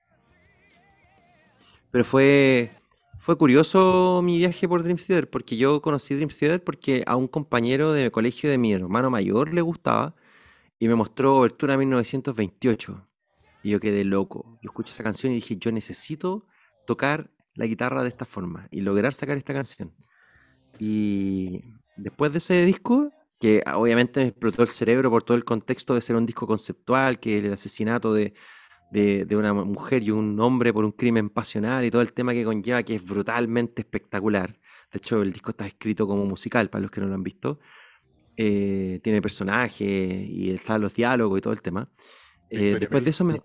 Pero 1.98 2.06
fue, 2.06 2.70
fue 3.18 3.40
curioso 3.40 4.22
mi 4.24 4.38
viaje 4.38 4.68
por 4.68 4.84
Dream 4.84 5.00
Theater, 5.00 5.28
porque 5.28 5.58
yo 5.58 5.82
conocí 5.82 6.14
Dream 6.14 6.30
Theater 6.30 6.64
porque 6.64 7.04
a 7.08 7.16
un 7.16 7.28
compañero 7.28 7.92
de 7.92 8.12
colegio 8.12 8.52
de 8.52 8.60
mi 8.60 8.72
hermano 8.72 9.10
mayor 9.10 9.52
le 9.52 9.62
gustaba 9.62 10.14
y 10.78 10.88
me 10.88 10.94
mostró 10.94 11.38
Obertura 11.38 11.76
1928. 11.76 13.04
Y 13.64 13.72
yo 13.72 13.80
quedé 13.80 14.04
loco. 14.04 14.60
Yo 14.62 14.70
escuché 14.70 14.92
esa 14.92 15.02
canción 15.02 15.32
y 15.32 15.38
dije, 15.38 15.58
yo 15.58 15.72
necesito 15.72 16.46
tocar 16.86 17.32
la 17.56 17.66
guitarra 17.66 18.04
de 18.04 18.10
esta 18.10 18.26
forma 18.26 18.68
y 18.70 18.82
lograr 18.82 19.12
sacar 19.12 19.36
esta 19.36 19.56
canción. 19.56 19.92
Y 20.78 21.64
después 21.96 22.32
de 22.32 22.38
ese 22.38 22.64
disco, 22.64 23.10
que 23.40 23.64
obviamente 23.74 24.20
me 24.20 24.28
explotó 24.28 24.62
el 24.62 24.68
cerebro 24.68 25.10
por 25.10 25.24
todo 25.24 25.36
el 25.36 25.46
contexto 25.46 25.96
de 25.96 26.02
ser 26.02 26.16
un 26.16 26.28
disco 26.28 26.46
conceptual, 26.46 27.20
que 27.20 27.40
el 27.40 27.54
asesinato 27.54 28.14
de, 28.14 28.36
de, 28.92 29.26
de 29.26 29.36
una 29.36 29.54
mujer 29.54 30.04
y 30.04 30.12
un 30.12 30.40
hombre 30.40 30.72
por 30.74 30.86
un 30.86 30.92
crimen 30.94 31.30
pasional 31.30 31.84
y 31.86 31.92
todo 31.92 32.02
el 32.02 32.14
tema 32.14 32.34
que 32.34 32.44
conlleva, 32.44 32.84
que 32.84 32.96
es 32.96 33.06
brutalmente 33.06 33.82
espectacular. 33.82 34.52
De 34.92 34.98
hecho, 34.98 35.22
el 35.22 35.32
disco 35.34 35.50
está 35.52 35.68
escrito 35.68 36.08
como 36.08 36.26
musical, 36.26 36.70
para 36.70 36.84
los 36.84 36.92
que 36.92 37.02
no 37.02 37.08
lo 37.08 37.16
han 37.16 37.24
visto. 37.24 37.60
Eh, 38.38 39.00
tiene 39.04 39.22
personajes 39.22 39.82
y 40.30 40.52
están 40.52 40.82
los 40.82 40.94
diálogos 40.94 41.40
y 41.40 41.42
todo 41.42 41.54
el 41.54 41.62
tema. 41.62 41.90
Eh, 42.50 42.78
después 42.80 43.04
de 43.04 43.10
eso 43.10 43.24
me... 43.24 43.42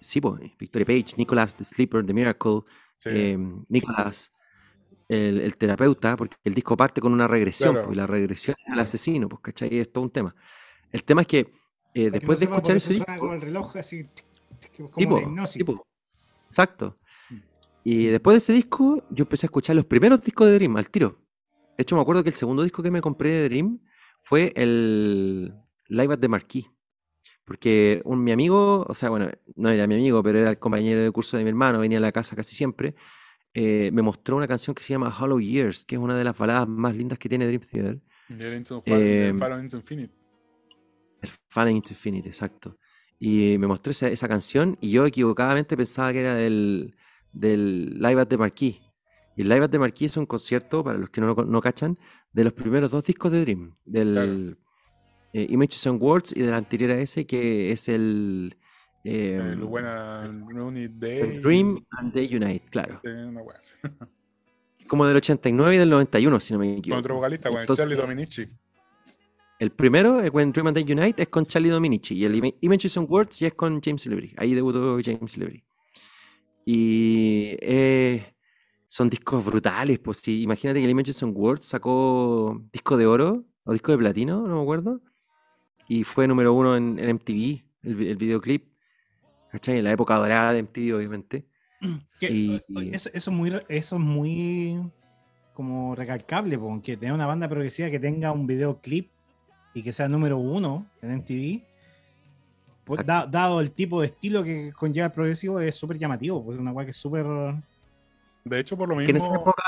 Sí, 0.00 0.20
pues, 0.20 0.40
Victoria 0.58 0.84
Page, 0.84 1.14
Nicholas, 1.16 1.54
The 1.56 1.64
Sleeper, 1.64 2.04
The 2.04 2.12
Miracle, 2.12 2.60
Sí. 2.98 3.08
eh, 3.12 3.38
Nicholas, 3.68 4.32
el, 5.08 5.40
el 5.40 5.56
terapeuta, 5.56 6.16
porque 6.16 6.36
el 6.44 6.54
disco 6.54 6.76
parte 6.76 7.00
con 7.00 7.12
una 7.12 7.26
regresión, 7.28 7.72
Claro. 7.72 7.86
pues, 7.86 7.96
y 7.96 7.98
la 7.98 8.06
regresión 8.06 8.56
al 8.66 8.80
asesino, 8.80 9.28
pues, 9.28 9.40
¿cachai? 9.42 9.78
Es 9.78 9.92
todo 9.92 10.04
un 10.04 10.10
tema. 10.10 10.34
El 10.90 11.02
tema 11.04 11.22
es 11.22 11.26
que 11.28 11.52
eh, 11.94 12.10
después 12.10 12.38
no 12.40 12.46
de 12.46 12.52
escuchar 12.54 12.76
ese 12.76 12.92
disco... 12.94 13.12
como 13.18 13.32
el 13.34 13.40
reloj 13.40 13.76
así, 13.76 14.06
como 14.76 14.88
Sí, 14.96 15.04
una 15.06 15.08
po, 15.10 15.20
hipnosis. 15.20 15.52
sí, 15.54 15.64
po. 15.64 15.86
Exacto. 16.46 16.98
Mm. 17.30 17.36
Y 17.84 18.06
después 18.06 18.34
de 18.34 18.38
ese 18.38 18.52
disco, 18.52 19.04
yo 19.10 19.24
empecé 19.24 19.46
a 19.46 19.48
escuchar 19.48 19.76
los 19.76 19.86
primeros 19.86 20.22
discos 20.22 20.46
de 20.46 20.54
Dream 20.54 20.76
al 20.76 20.88
tiro. 20.90 21.18
De 21.76 21.82
hecho, 21.82 21.96
me 21.96 22.02
acuerdo 22.02 22.22
que 22.22 22.30
el 22.30 22.34
segundo 22.34 22.62
disco 22.62 22.82
que 22.82 22.90
me 22.90 23.00
compré 23.00 23.30
de 23.32 23.48
Dream 23.48 23.80
fue 24.20 24.52
el 24.56 25.52
Live 25.88 26.14
at 26.14 26.18
the 26.18 26.28
Marquee. 26.28 26.66
Porque 27.44 28.00
un, 28.04 28.22
mi 28.22 28.30
amigo, 28.30 28.86
o 28.88 28.94
sea, 28.94 29.08
bueno, 29.10 29.28
no 29.56 29.68
era 29.68 29.86
mi 29.86 29.94
amigo, 29.96 30.22
pero 30.22 30.38
era 30.38 30.50
el 30.50 30.58
compañero 30.58 31.02
de 31.02 31.10
curso 31.10 31.36
de 31.36 31.42
mi 31.42 31.48
hermano, 31.50 31.80
venía 31.80 31.98
a 31.98 32.00
la 32.00 32.12
casa 32.12 32.36
casi 32.36 32.54
siempre, 32.54 32.94
eh, 33.52 33.90
me 33.92 34.00
mostró 34.00 34.36
una 34.36 34.46
canción 34.46 34.74
que 34.74 34.82
se 34.82 34.92
llama 34.94 35.14
Hollow 35.18 35.40
Years, 35.40 35.84
que 35.84 35.96
es 35.96 36.00
una 36.00 36.16
de 36.16 36.24
las 36.24 36.38
baladas 36.38 36.68
más 36.68 36.94
lindas 36.94 37.18
que 37.18 37.28
tiene 37.28 37.46
Dream 37.46 37.60
Theater. 37.62 38.00
Into 38.30 38.82
Eh, 38.86 39.34
into 39.60 39.76
Infinite. 39.76 40.14
El 41.22 41.30
Fallen 41.48 41.76
into 41.76 41.90
Infinite, 41.90 42.28
exacto. 42.28 42.76
Y 43.18 43.56
me 43.58 43.66
mostró 43.66 43.92
esa, 43.92 44.08
esa 44.08 44.28
canción 44.28 44.76
y 44.80 44.90
yo 44.90 45.06
equivocadamente 45.06 45.76
pensaba 45.76 46.12
que 46.12 46.20
era 46.20 46.34
del, 46.34 46.94
del 47.32 47.98
Live 48.00 48.20
at 48.20 48.26
the 48.28 48.36
Marquee. 48.36 48.80
Y 49.36 49.42
el 49.42 49.48
Live 49.48 49.64
at 49.64 49.70
the 49.70 49.78
Marquee 49.78 50.06
es 50.06 50.16
un 50.16 50.26
concierto, 50.26 50.82
para 50.84 50.98
los 50.98 51.08
que 51.10 51.20
no, 51.20 51.28
lo 51.28 51.36
con- 51.36 51.50
no 51.50 51.60
cachan, 51.62 51.96
de 52.32 52.44
los 52.44 52.52
primeros 52.52 52.90
dos 52.90 53.04
discos 53.04 53.30
de 53.32 53.40
Dream. 53.42 53.74
Del 53.84 54.58
eh, 55.32 55.46
Images 55.48 55.86
and 55.86 56.02
Words 56.02 56.34
y 56.36 56.40
del 56.42 56.52
anterior 56.54 56.90
a 56.90 57.00
ese, 57.00 57.24
que 57.26 57.70
es 57.72 57.88
el... 57.88 58.56
eh, 59.04 59.38
El 59.52 59.60
buena 59.60 60.24
el 60.24 60.98
Day. 60.98 61.38
Dream 61.38 61.86
and 61.92 62.12
They 62.12 62.34
Unite, 62.36 62.66
claro. 62.70 63.00
Una. 63.04 63.40
Como 64.88 65.06
del 65.06 65.16
89 65.16 65.74
y 65.74 65.78
del 65.78 65.88
91, 65.88 66.40
si 66.40 66.52
no 66.52 66.58
me 66.58 66.66
Con 66.66 66.78
equivoco. 66.78 66.98
otro 67.00 67.14
vocalista, 67.14 67.48
con 67.48 67.60
Entonces, 67.60 67.84
Charlie 67.84 67.96
Dominici. 68.00 68.48
El 69.62 69.70
primero, 69.70 70.20
el 70.20 70.30
When 70.30 70.50
Dream 70.50 70.66
and 70.66 70.74
They 70.76 70.92
Unite, 70.92 71.22
es 71.22 71.28
con 71.28 71.46
Charlie 71.46 71.68
Dominici. 71.68 72.16
Y 72.16 72.24
el 72.24 72.34
Ima- 72.34 72.52
Images 72.62 72.96
and 72.98 73.08
Words 73.08 73.38
ya 73.38 73.46
es 73.46 73.54
con 73.54 73.80
James 73.80 74.04
Libri. 74.06 74.34
Ahí 74.36 74.54
debutó 74.54 74.98
James 75.04 75.36
Libri. 75.36 75.62
Y 76.66 77.56
eh, 77.60 78.34
son 78.88 79.08
discos 79.08 79.44
brutales. 79.44 80.00
Pues 80.00 80.18
sí, 80.18 80.42
imagínate 80.42 80.80
que 80.80 80.84
el 80.84 80.90
Images 80.90 81.22
and 81.22 81.36
Words 81.36 81.64
sacó 81.64 82.60
disco 82.72 82.96
de 82.96 83.06
oro 83.06 83.44
o 83.62 83.72
disco 83.72 83.92
de 83.92 83.98
platino, 83.98 84.48
no 84.48 84.56
me 84.56 84.62
acuerdo. 84.62 85.00
Y 85.88 86.02
fue 86.02 86.26
número 86.26 86.52
uno 86.54 86.76
en, 86.76 86.98
en 86.98 87.10
MTV, 87.10 87.62
el, 87.84 88.02
el 88.08 88.16
videoclip. 88.16 88.66
¿Cachai? 89.52 89.78
En 89.78 89.84
la 89.84 89.92
época 89.92 90.16
dorada 90.16 90.54
de 90.54 90.58
MTV, 90.64 90.96
obviamente. 90.96 91.46
Y- 92.20 92.60
eso, 92.92 93.10
eso 93.14 93.30
es 93.30 93.36
muy, 93.36 93.52
eso 93.68 93.94
es 93.94 94.02
muy 94.02 94.80
como 95.54 95.94
recalcable, 95.94 96.58
porque 96.58 96.96
tener 96.96 97.12
una 97.14 97.26
banda 97.28 97.48
progresiva 97.48 97.90
que 97.90 98.00
tenga 98.00 98.32
un 98.32 98.48
videoclip 98.48 99.11
y 99.74 99.82
que 99.82 99.92
sea 99.92 100.08
número 100.08 100.38
uno 100.38 100.86
en 101.00 101.12
MTV, 101.12 101.62
pues, 102.84 103.06
da- 103.06 103.26
dado 103.26 103.60
el 103.60 103.70
tipo 103.70 104.00
de 104.00 104.08
estilo 104.08 104.42
que 104.42 104.72
conlleva 104.72 105.06
el 105.06 105.12
progresivo, 105.12 105.60
es 105.60 105.76
súper 105.76 105.98
llamativo, 105.98 106.44
pues 106.44 106.56
es 106.56 106.60
una 106.60 106.72
weá 106.72 106.84
que 106.84 106.90
es 106.90 106.96
súper. 106.96 107.24
De 108.44 108.58
hecho, 108.58 108.76
por 108.76 108.88
lo 108.88 108.96
Que 108.96 109.04
en 109.04 109.16
esa 109.16 109.26
mismo, 109.28 109.40
época 109.40 109.62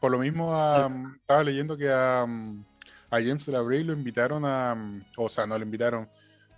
por 0.00 0.10
lo 0.10 0.18
mismo 0.18 0.54
am, 0.54 1.14
estaba 1.20 1.44
leyendo 1.44 1.76
que 1.76 1.88
a, 1.90 2.22
am, 2.22 2.64
a 3.10 3.16
James 3.18 3.46
Labrie 3.48 3.84
lo 3.84 3.92
invitaron 3.92 4.44
a. 4.44 5.02
O 5.16 5.28
sea, 5.28 5.46
no 5.46 5.56
lo 5.56 5.64
invitaron, 5.64 6.08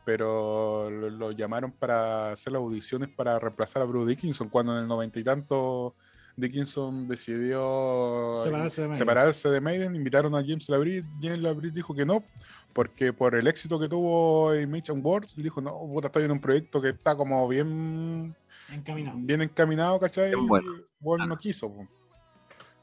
pero 0.04 0.88
lo, 0.90 1.10
lo 1.10 1.30
llamaron 1.32 1.70
para 1.72 2.30
hacer 2.32 2.52
las 2.52 2.60
audiciones 2.62 3.08
para 3.10 3.38
reemplazar 3.38 3.82
a 3.82 3.84
Bruce 3.84 4.08
Dickinson 4.10 4.48
cuando 4.48 4.72
en 4.74 4.82
el 4.82 4.88
noventa 4.88 5.18
y 5.20 5.24
tanto 5.24 5.94
Dickinson 6.36 7.06
decidió 7.08 8.40
Separarse 8.42 8.82
de 8.82 8.88
Maiden. 8.88 8.98
separarse 8.98 9.48
de 9.50 9.60
Maiden, 9.60 9.94
invitaron 9.96 10.34
a 10.34 10.40
James 10.40 10.68
Labrie. 10.68 11.04
James 11.20 11.40
Labrie 11.40 11.70
dijo 11.70 11.94
que 11.94 12.06
no, 12.06 12.24
porque 12.72 13.12
por 13.12 13.34
el 13.34 13.46
éxito 13.46 13.78
que 13.78 13.88
tuvo 13.88 14.54
en 14.54 14.70
Mitch 14.70 14.90
and 14.90 15.04
Words, 15.04 15.36
dijo: 15.36 15.60
No, 15.60 15.78
puta, 15.92 16.06
estoy 16.08 16.24
en 16.24 16.30
un 16.32 16.40
proyecto 16.40 16.80
que 16.80 16.90
está 16.90 17.16
como 17.16 17.46
bien 17.48 18.34
Encaminado. 18.70 19.18
bien 19.20 19.42
encaminado, 19.42 19.98
¿cachai? 20.00 20.30
Bien 20.30 20.46
bueno. 20.46 20.72
Bueno, 21.00 21.26
no 21.26 21.36
quiso. 21.36 21.68
po. 21.72 21.86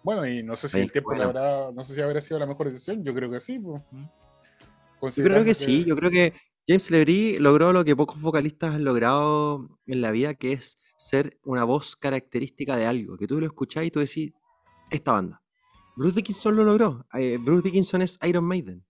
Bueno, 0.03 0.25
y 0.27 0.43
no 0.43 0.55
sé 0.55 0.69
si 0.69 0.79
el 0.79 0.91
tiempo 0.91 1.09
bueno. 1.09 1.25
habrá, 1.25 1.71
no 1.71 1.83
sé 1.83 1.93
si 1.93 2.01
habrá 2.01 2.21
sido 2.21 2.39
la 2.39 2.45
mejor 2.45 2.71
decisión, 2.71 3.03
yo 3.03 3.13
creo 3.13 3.29
que 3.29 3.39
sí. 3.39 3.59
po. 3.59 3.83
Yo 5.01 5.23
creo 5.23 5.43
que 5.43 5.53
sí, 5.53 5.85
yo 5.85 5.95
creo 5.95 6.11
que 6.11 6.33
James 6.67 6.91
Lebris 6.91 7.39
logró 7.39 7.73
lo 7.73 7.83
que 7.83 7.95
pocos 7.95 8.21
vocalistas 8.21 8.75
han 8.75 8.83
logrado 8.83 9.69
en 9.87 10.01
la 10.01 10.11
vida, 10.11 10.33
que 10.35 10.51
es 10.53 10.77
ser 10.99 11.39
una 11.45 11.63
voz 11.63 11.95
característica 11.95 12.75
de 12.75 12.85
algo, 12.85 13.17
que 13.17 13.25
tú 13.25 13.39
lo 13.39 13.45
escuchás 13.45 13.85
y 13.85 13.91
tú 13.91 13.99
decís, 14.01 14.33
esta 14.91 15.13
banda. 15.13 15.41
Bruce 15.95 16.17
Dickinson 16.17 16.55
lo 16.57 16.63
logró. 16.65 17.05
eh, 17.13 17.37
Bruce 17.39 17.63
Dickinson 17.63 18.01
es 18.01 18.19
Iron 18.27 18.43
Maiden. 18.43 18.83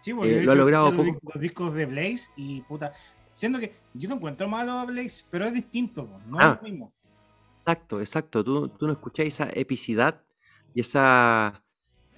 Sí, 0.00 0.14
porque 0.14 0.38
Eh, 0.38 0.44
lo 0.44 0.52
ha 0.52 0.54
logrado 0.54 0.92
los, 0.92 1.40
discos 1.40 1.74
de 1.74 1.86
Blaze 1.86 2.28
y 2.36 2.60
puta. 2.62 2.92
Siendo 3.34 3.58
que 3.58 3.74
yo 3.94 4.08
no 4.08 4.14
encuentro 4.14 4.48
malo 4.48 4.72
a 4.72 4.84
Blaze, 4.84 5.24
pero 5.28 5.44
es 5.46 5.52
distinto, 5.52 6.08
no 6.28 6.38
Ah. 6.40 6.52
es 6.56 6.62
lo 6.62 6.68
mismo. 6.68 6.92
Exacto, 7.60 8.00
exacto. 8.00 8.44
Tú, 8.44 8.68
tú 8.68 8.86
no 8.86 8.92
escuchás 8.92 9.26
esa 9.26 9.48
epicidad 9.52 10.22
y 10.72 10.80
esa, 10.82 11.62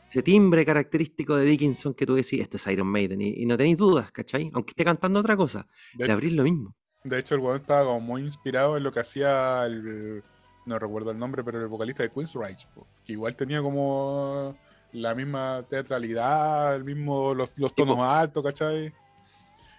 ese 0.08 0.22
timbre 0.22 0.64
característico 0.66 1.36
de 1.36 1.46
Dickinson 1.46 1.94
que 1.94 2.04
tú 2.04 2.14
decís, 2.16 2.38
esto 2.40 2.58
es 2.58 2.66
Iron 2.66 2.86
Maiden, 2.86 3.22
y, 3.22 3.42
y 3.42 3.46
no 3.46 3.56
tenéis 3.56 3.78
dudas, 3.78 4.12
¿cachai? 4.12 4.50
Aunque 4.52 4.72
esté 4.72 4.84
cantando 4.84 5.20
otra 5.20 5.36
cosa. 5.38 5.66
de, 5.94 6.06
Lebris 6.06 6.34
lo 6.34 6.42
mismo. 6.44 6.76
De 7.04 7.18
hecho, 7.18 7.34
el 7.34 7.40
weón 7.40 7.60
estaba 7.60 7.84
como 7.84 8.00
muy 8.00 8.22
inspirado 8.22 8.76
en 8.76 8.82
lo 8.82 8.92
que 8.92 9.00
hacía 9.00 9.64
el, 9.66 10.22
no 10.66 10.78
recuerdo 10.78 11.10
el 11.10 11.18
nombre, 11.18 11.42
pero 11.44 11.58
el 11.60 11.68
vocalista 11.68 12.02
de 12.02 12.10
Queen's 12.10 12.34
Rights, 12.34 12.68
que 13.04 13.12
igual 13.12 13.34
tenía 13.36 13.62
como 13.62 14.56
la 14.92 15.14
misma 15.14 15.64
teatralidad, 15.68 16.74
el 16.76 16.84
mismo, 16.84 17.32
los, 17.34 17.52
los 17.56 17.74
tonos 17.74 17.98
altos, 18.00 18.42
¿cachai? 18.42 18.92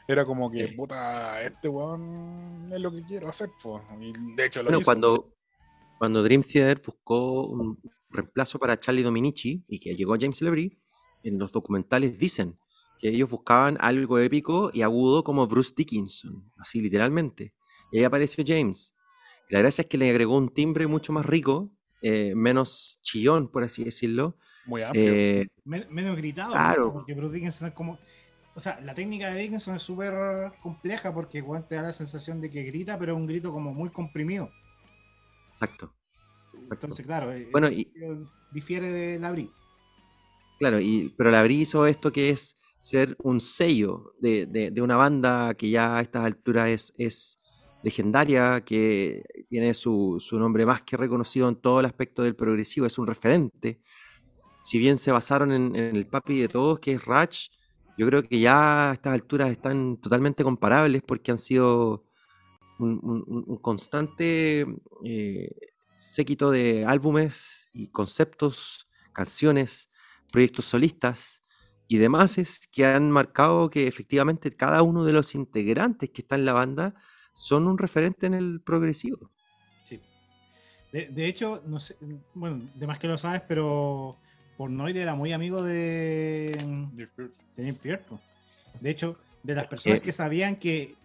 Era 0.08 0.26
como 0.26 0.50
que, 0.50 0.68
Sí. 0.68 0.74
puta, 0.74 1.42
este 1.42 1.68
weón 1.70 2.70
es 2.72 2.80
lo 2.82 2.92
que 2.92 3.04
quiero 3.04 3.30
hacer, 3.30 3.50
pues. 3.62 3.84
Y 4.00 4.14
de 4.36 4.46
hecho 4.46 4.60
lo 4.62 4.66
Bueno, 4.68 4.80
hizo. 4.80 4.86
cuando, 4.86 5.34
cuando 6.00 6.24
Dream 6.24 6.44
Theater 6.44 6.82
buscó 6.86 7.46
un 7.48 7.80
reemplazo 8.10 8.58
para 8.60 8.80
Charlie 8.80 9.04
Dominici 9.04 9.64
y 9.68 9.80
que 9.80 9.96
llegó 9.96 10.16
James 10.20 10.42
Lebris, 10.42 10.74
en 11.24 11.38
los 11.38 11.52
documentales 11.52 12.18
dicen 12.18 12.58
que 13.02 13.10
ellos 13.10 13.30
buscaban 13.30 13.78
algo 13.80 14.20
épico 14.20 14.70
y 14.74 14.82
agudo 14.84 15.24
como 15.24 15.48
Bruce 15.48 15.74
Dickinson, 15.76 16.52
así 16.58 16.80
literalmente. 16.82 17.54
Y 17.92 17.98
ahí 18.00 18.04
apareció 18.04 18.44
James. 18.48 18.96
Y 19.50 19.54
la 19.54 19.60
gracia 19.62 19.82
es 19.82 19.88
que 19.88 19.98
le 19.98 20.10
agregó 20.10 20.38
un 20.38 20.50
timbre 20.50 20.88
mucho 20.88 21.12
más 21.12 21.26
rico, 21.26 21.72
eh, 22.02 22.34
menos 22.36 23.00
chillón, 23.02 23.50
por 23.52 23.64
así 23.64 23.84
decirlo. 23.84 24.38
Muy 24.66 24.82
amplio. 24.84 25.04
Eh, 25.12 25.48
Men- 25.66 25.88
menos 25.90 26.16
gritado, 26.16 26.54
Claro. 26.54 26.86
¿no? 26.86 26.94
porque 26.94 27.14
Bruce 27.14 27.34
Dickinson 27.36 27.68
es 27.70 27.74
como. 27.74 27.98
O 28.54 28.60
sea, 28.60 28.80
la 28.82 28.94
técnica 28.94 29.34
de 29.34 29.42
Dickinson 29.42 29.76
es 29.78 29.82
súper 29.84 30.52
compleja 30.62 31.14
porque 31.14 31.42
te 31.70 31.76
da 31.76 31.82
la 31.84 31.94
sensación 31.94 32.42
de 32.42 32.50
que 32.50 32.64
grita, 32.64 33.00
pero 33.00 33.14
es 33.14 33.18
un 33.18 33.26
grito 33.26 33.52
como 33.52 33.74
muy 33.74 33.90
comprimido. 33.90 34.50
exacto. 35.50 35.94
Exacto. 36.54 36.86
Entonces, 36.86 37.06
claro, 37.06 37.32
eh, 37.34 37.48
Bueno, 37.52 37.70
y- 37.72 37.92
difiere 38.52 38.90
de 38.90 39.20
Labri. 39.20 39.50
Claro, 40.60 40.80
y, 40.80 41.14
pero 41.18 41.32
Labrie 41.32 41.62
hizo 41.62 41.88
esto 41.88 42.12
que 42.12 42.30
es 42.30 42.56
ser 42.82 43.16
un 43.22 43.40
sello 43.40 44.16
de, 44.20 44.74
una 44.82 44.96
banda 44.96 45.54
que 45.54 45.70
ya 45.70 45.98
a 45.98 46.02
estas 46.02 46.26
alturas 46.26 46.92
es, 46.98 47.38
legendaria, 47.84 48.62
que 48.62 49.24
tiene 49.50 49.76
su, 49.76 50.20
nombre 50.32 50.66
más 50.66 50.82
que 50.82 50.98
reconocido 50.98 51.48
en 51.48 51.58
todo 51.58 51.80
el 51.80 51.86
aspecto 51.86 52.24
del 52.24 52.36
progresivo, 52.36 52.88
es 52.88 52.98
un 52.98 53.06
referente. 53.06 53.80
Si 54.64 54.80
bien 54.80 54.98
se 54.98 55.12
basaron 55.12 55.52
en, 55.52 55.76
el 55.76 56.08
papi 56.08 56.40
de 56.40 56.48
todos, 56.48 56.80
que 56.80 56.94
es 56.94 57.06
Ratch, 57.06 57.50
yo 58.00 58.08
creo 58.08 58.24
que 58.24 58.40
ya 58.40 58.90
a 58.90 58.94
estas 58.94 59.14
alturas 59.14 59.52
están 59.52 59.98
totalmente 59.98 60.44
comparables 60.44 61.04
porque 61.04 61.32
han 61.32 61.38
sido 61.38 62.04
un 62.80 63.60
constante 63.62 64.66
eh, 65.06 65.52
séquito 65.92 66.50
de 66.50 66.84
álbumes 66.86 67.70
y 67.74 67.90
conceptos, 67.90 68.88
canciones, 69.14 69.92
proyectos 70.32 70.66
solistas 70.66 71.41
y 71.94 71.98
demás 71.98 72.38
es 72.38 72.70
que 72.72 72.86
han 72.86 73.12
marcado 73.12 73.70
que 73.70 73.86
efectivamente 73.86 74.50
cada 74.50 74.82
uno 74.82 75.04
de 75.04 75.12
los 75.12 75.36
integrantes 75.36 76.10
que 76.10 76.22
está 76.22 76.36
en 76.36 76.46
la 76.46 76.54
banda 76.54 76.96
son 77.34 77.68
un 77.68 77.78
referente 77.78 78.28
en 78.28 78.34
el 78.34 78.62
progresivo. 78.62 79.30
Sí. 79.84 80.00
De, 80.94 81.08
de 81.08 81.26
hecho, 81.26 81.62
no 81.66 81.82
sé, 81.82 81.98
bueno, 82.34 82.62
de 82.76 82.88
más 82.88 82.98
que 82.98 83.10
lo 83.10 83.18
sabes, 83.18 83.42
pero 83.46 84.16
Pornoid 84.56 84.96
era 84.96 85.16
muy 85.16 85.34
amigo 85.34 85.62
de, 85.62 86.56
Neil 86.94 87.10
Peart. 87.10 87.34
de 87.58 87.64
Neil 87.64 87.76
Peart. 87.76 88.08
De 88.80 88.90
hecho, 88.90 89.18
de 89.44 89.54
las 89.56 89.68
personas 89.68 90.00
que- 90.00 90.06
que 90.06 90.12
sabían 90.14 90.56
que, 90.56 90.96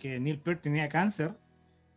que 0.00 0.20
Neil 0.20 0.38
Peart 0.38 0.62
tenía 0.62 0.88
cáncer, 0.88 1.32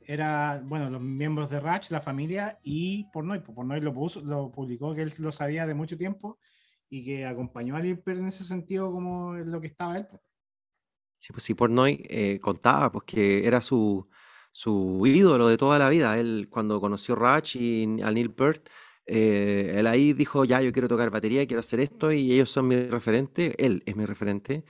era, 0.08 0.60
bueno, 0.66 0.90
los 0.90 1.02
miembros 1.02 1.52
de 1.52 1.60
Ratch, 1.60 1.92
la 1.92 2.02
familia 2.02 2.58
y 2.64 3.04
Pornoy. 3.14 3.42
Pues 3.42 3.54
Pornoy 3.56 3.80
lo, 3.80 3.94
puso, 3.94 4.22
lo 4.22 4.50
publicó 4.50 4.96
que 4.96 5.04
él 5.04 5.14
lo 5.20 5.32
sabía 5.32 5.68
de 5.68 5.76
mucho 5.76 5.96
tiempo 6.00 6.40
y 6.90 7.06
que 7.06 7.26
acompañó 7.26 7.76
a 7.76 7.82
Neil 7.82 8.00
Peart 8.00 8.20
en 8.20 8.28
ese 8.28 8.44
sentido 8.44 8.92
como 8.92 9.36
en 9.36 9.52
lo 9.52 9.62
que 9.62 9.68
estaba 9.68 9.98
él. 9.98 10.08
Sí, 11.18 11.34
pues 11.34 11.44
sí, 11.44 11.54
Portnoy 11.54 12.06
eh, 12.10 12.40
contaba 12.42 12.92
pues, 12.92 13.04
que 13.06 13.46
era 13.46 13.62
su, 13.62 14.08
su 14.52 15.02
ídolo 15.06 15.48
de 15.48 15.58
toda 15.58 15.78
la 15.78 15.90
vida. 15.90 16.18
Él, 16.18 16.48
cuando 16.50 16.80
conoció 16.80 17.16
Ratch 17.16 17.58
y 17.58 18.02
a 18.02 18.10
Neil 18.12 18.32
Peart, 18.32 18.70
eh, 19.06 19.76
él 19.78 19.88
ahí 19.88 20.14
dijo, 20.14 20.46
ya, 20.46 20.62
yo 20.62 20.72
quiero 20.72 20.88
tocar 20.88 21.10
batería, 21.10 21.46
quiero 21.46 21.60
hacer 21.60 21.80
esto, 21.80 22.12
y 22.12 22.32
ellos 22.32 22.50
son 22.50 22.68
mi 22.68 22.78
referente, 22.78 23.54
él 23.64 23.84
es 23.86 23.96
mi 23.96 24.06
referente. 24.06 24.64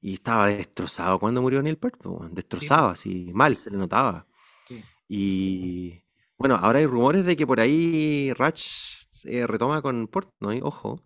Y 0.00 0.14
estaba 0.14 0.48
destrozado 0.48 1.18
cuando 1.18 1.40
murió 1.40 1.62
Neil 1.62 1.78
Peart, 1.78 1.96
pues, 2.02 2.34
destrozado, 2.34 2.88
así, 2.90 3.30
mal, 3.32 3.58
se 3.58 3.70
le 3.70 3.78
notaba. 3.78 4.26
Sí. 4.68 4.82
Y 5.08 6.02
bueno, 6.36 6.56
ahora 6.56 6.80
hay 6.80 6.86
rumores 6.86 7.24
de 7.24 7.36
que 7.36 7.46
por 7.46 7.60
ahí 7.60 8.32
Ratch 8.34 9.06
eh, 9.24 9.46
retoma 9.46 9.80
con 9.80 10.08
Portnoy, 10.08 10.60
ojo. 10.62 11.05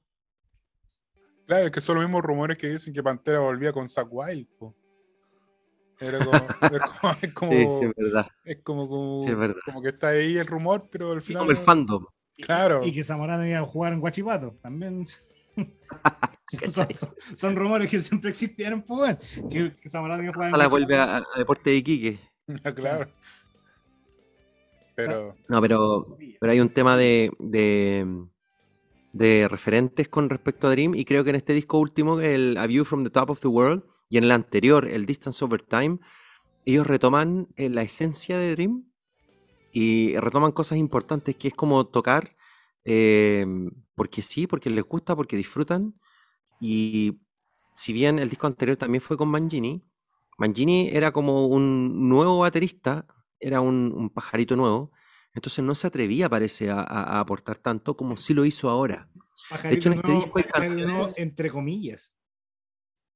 Claro, 1.50 1.66
es 1.66 1.72
que 1.72 1.80
son 1.80 1.96
los 1.96 2.04
mismos 2.04 2.22
rumores 2.22 2.56
que 2.56 2.68
dicen 2.68 2.94
que 2.94 3.02
Pantera 3.02 3.40
volvía 3.40 3.72
con 3.72 3.88
Zack 3.88 4.06
Wild. 4.08 4.46
po. 4.56 4.72
Era 6.00 6.24
como, 6.24 6.30
es 7.22 7.32
como, 7.34 7.52
es 7.52 7.58
Sí, 7.66 7.92
verdad. 7.96 8.26
es 8.44 8.58
como, 8.62 8.88
como, 8.88 9.22
Sí, 9.24 9.30
es 9.30 9.36
verdad. 9.36 9.56
como 9.64 9.82
que 9.82 9.88
está 9.88 10.08
ahí 10.10 10.36
el 10.36 10.46
rumor, 10.46 10.88
pero 10.92 11.10
al 11.10 11.22
final. 11.22 11.40
como 11.40 11.50
el 11.50 11.56
no- 11.58 11.62
fandom. 11.64 12.06
Y- 12.36 12.42
Claro. 12.44 12.84
Y 12.84 12.92
que 12.92 13.02
Zamorano 13.02 13.44
iba 13.44 13.58
a 13.58 13.64
jugar 13.64 13.92
en 13.94 13.98
Guachipato. 14.00 14.56
También. 14.62 15.04
son, 16.72 16.88
son- 16.94 17.14
son 17.34 17.56
rumores 17.56 17.90
que 17.90 17.98
siempre 17.98 18.30
existieron, 18.30 18.82
pues, 18.82 19.16
que, 19.50 19.74
que 19.76 19.88
Zamorano 19.88 20.22
iba 20.22 20.30
a 20.30 20.34
jugar 20.34 20.48
en 20.50 20.54
Ojalá 20.54 20.68
vuelve 20.68 20.94
Guachipato. 20.96 21.26
a, 21.32 21.34
a 21.34 21.38
Deporte 21.40 21.70
de 21.70 21.76
Iquique. 21.76 22.18
claro. 22.76 23.10
Pero. 24.94 25.36
No, 25.48 25.60
pero, 25.60 26.16
pero 26.38 26.52
hay 26.52 26.60
un 26.60 26.68
tema 26.72 26.96
de, 26.96 27.30
de, 27.40 28.06
de 29.12 29.48
referentes 29.48 30.08
con 30.08 30.30
respecto 30.30 30.66
a 30.66 30.70
Dream 30.70 30.94
y 30.94 31.04
creo 31.04 31.24
que 31.24 31.30
en 31.30 31.36
este 31.36 31.52
disco 31.52 31.78
último, 31.78 32.20
el 32.20 32.56
A 32.56 32.66
View 32.66 32.84
from 32.84 33.04
the 33.04 33.10
Top 33.10 33.30
of 33.30 33.40
the 33.40 33.48
World, 33.48 33.82
y 34.08 34.18
en 34.18 34.24
el 34.24 34.32
anterior, 34.32 34.86
el 34.86 35.06
Distance 35.06 35.44
Over 35.44 35.62
Time, 35.62 35.98
ellos 36.64 36.86
retoman 36.86 37.48
eh, 37.56 37.68
la 37.68 37.82
esencia 37.82 38.38
de 38.38 38.52
Dream 38.52 38.84
y 39.72 40.16
retoman 40.16 40.52
cosas 40.52 40.78
importantes 40.78 41.36
que 41.36 41.48
es 41.48 41.54
como 41.54 41.86
tocar 41.86 42.36
eh, 42.84 43.46
porque 43.94 44.22
sí, 44.22 44.46
porque 44.46 44.70
les 44.70 44.84
gusta, 44.84 45.14
porque 45.14 45.36
disfrutan. 45.36 45.94
Y 46.60 47.20
si 47.74 47.92
bien 47.92 48.18
el 48.18 48.28
disco 48.30 48.46
anterior 48.46 48.76
también 48.76 49.00
fue 49.02 49.16
con 49.16 49.28
Mangini, 49.28 49.84
Mangini 50.38 50.88
era 50.88 51.12
como 51.12 51.46
un 51.46 52.08
nuevo 52.08 52.38
baterista, 52.38 53.06
era 53.38 53.60
un, 53.60 53.92
un 53.94 54.10
pajarito 54.10 54.56
nuevo, 54.56 54.92
entonces 55.34 55.64
no 55.64 55.74
se 55.74 55.86
atrevía, 55.86 56.28
parece, 56.28 56.70
a, 56.70 56.80
a- 56.80 57.02
a 57.16 57.20
aportar 57.20 57.58
tanto 57.58 57.96
como 57.96 58.16
sí 58.16 58.34
lo 58.34 58.44
hizo 58.44 58.68
ahora. 58.68 59.08
Pajarito 59.48 59.74
hecho, 59.74 59.88
en 59.88 59.94
este 59.94 60.08
nuevo, 60.10 60.24
disco 60.24 60.38
hay 60.38 60.44
canciones- 60.44 61.18
entre 61.18 61.50
comillas. 61.50 62.14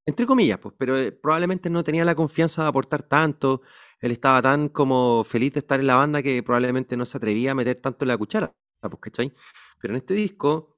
Entre 0.07 0.27
comillas, 0.27 0.59
pues, 0.59 0.75
pero 0.77 0.99
eh, 0.99 1.13
probablemente 1.13 1.71
no 1.71 1.83
tenía 1.83 2.05
la 2.05 2.15
confianza 2.15 2.63
de 2.63 2.69
aportar 2.69 3.03
tanto. 3.03 3.63
Él 4.01 4.13
estaba 4.13 4.43
tan 4.43 4.69
como 4.69 5.25
feliz 5.25 5.55
de 5.55 5.61
estar 5.61 5.81
en 5.81 5.87
la 5.87 5.95
banda 5.95 6.23
que 6.23 6.43
probablemente 6.43 6.95
no 6.97 7.07
se 7.07 7.17
atrevía 7.17 7.53
a 7.53 7.55
meter 7.55 7.77
tanto 7.77 8.05
en 8.05 8.09
la 8.09 8.19
cuchara, 8.19 8.53
pues, 8.81 8.99
¿cachai? 9.01 9.33
Pero 9.81 9.95
en 9.95 9.97
este 9.97 10.13
disco, 10.15 10.77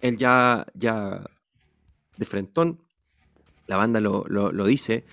él 0.00 0.16
ya, 0.16 0.66
ya 0.74 1.24
de 2.16 2.24
frentón, 2.26 2.82
la 3.68 3.76
banda 3.76 4.00
lo, 4.00 4.24
lo- 4.28 4.50
lo 4.50 4.64
dice, 4.66 5.06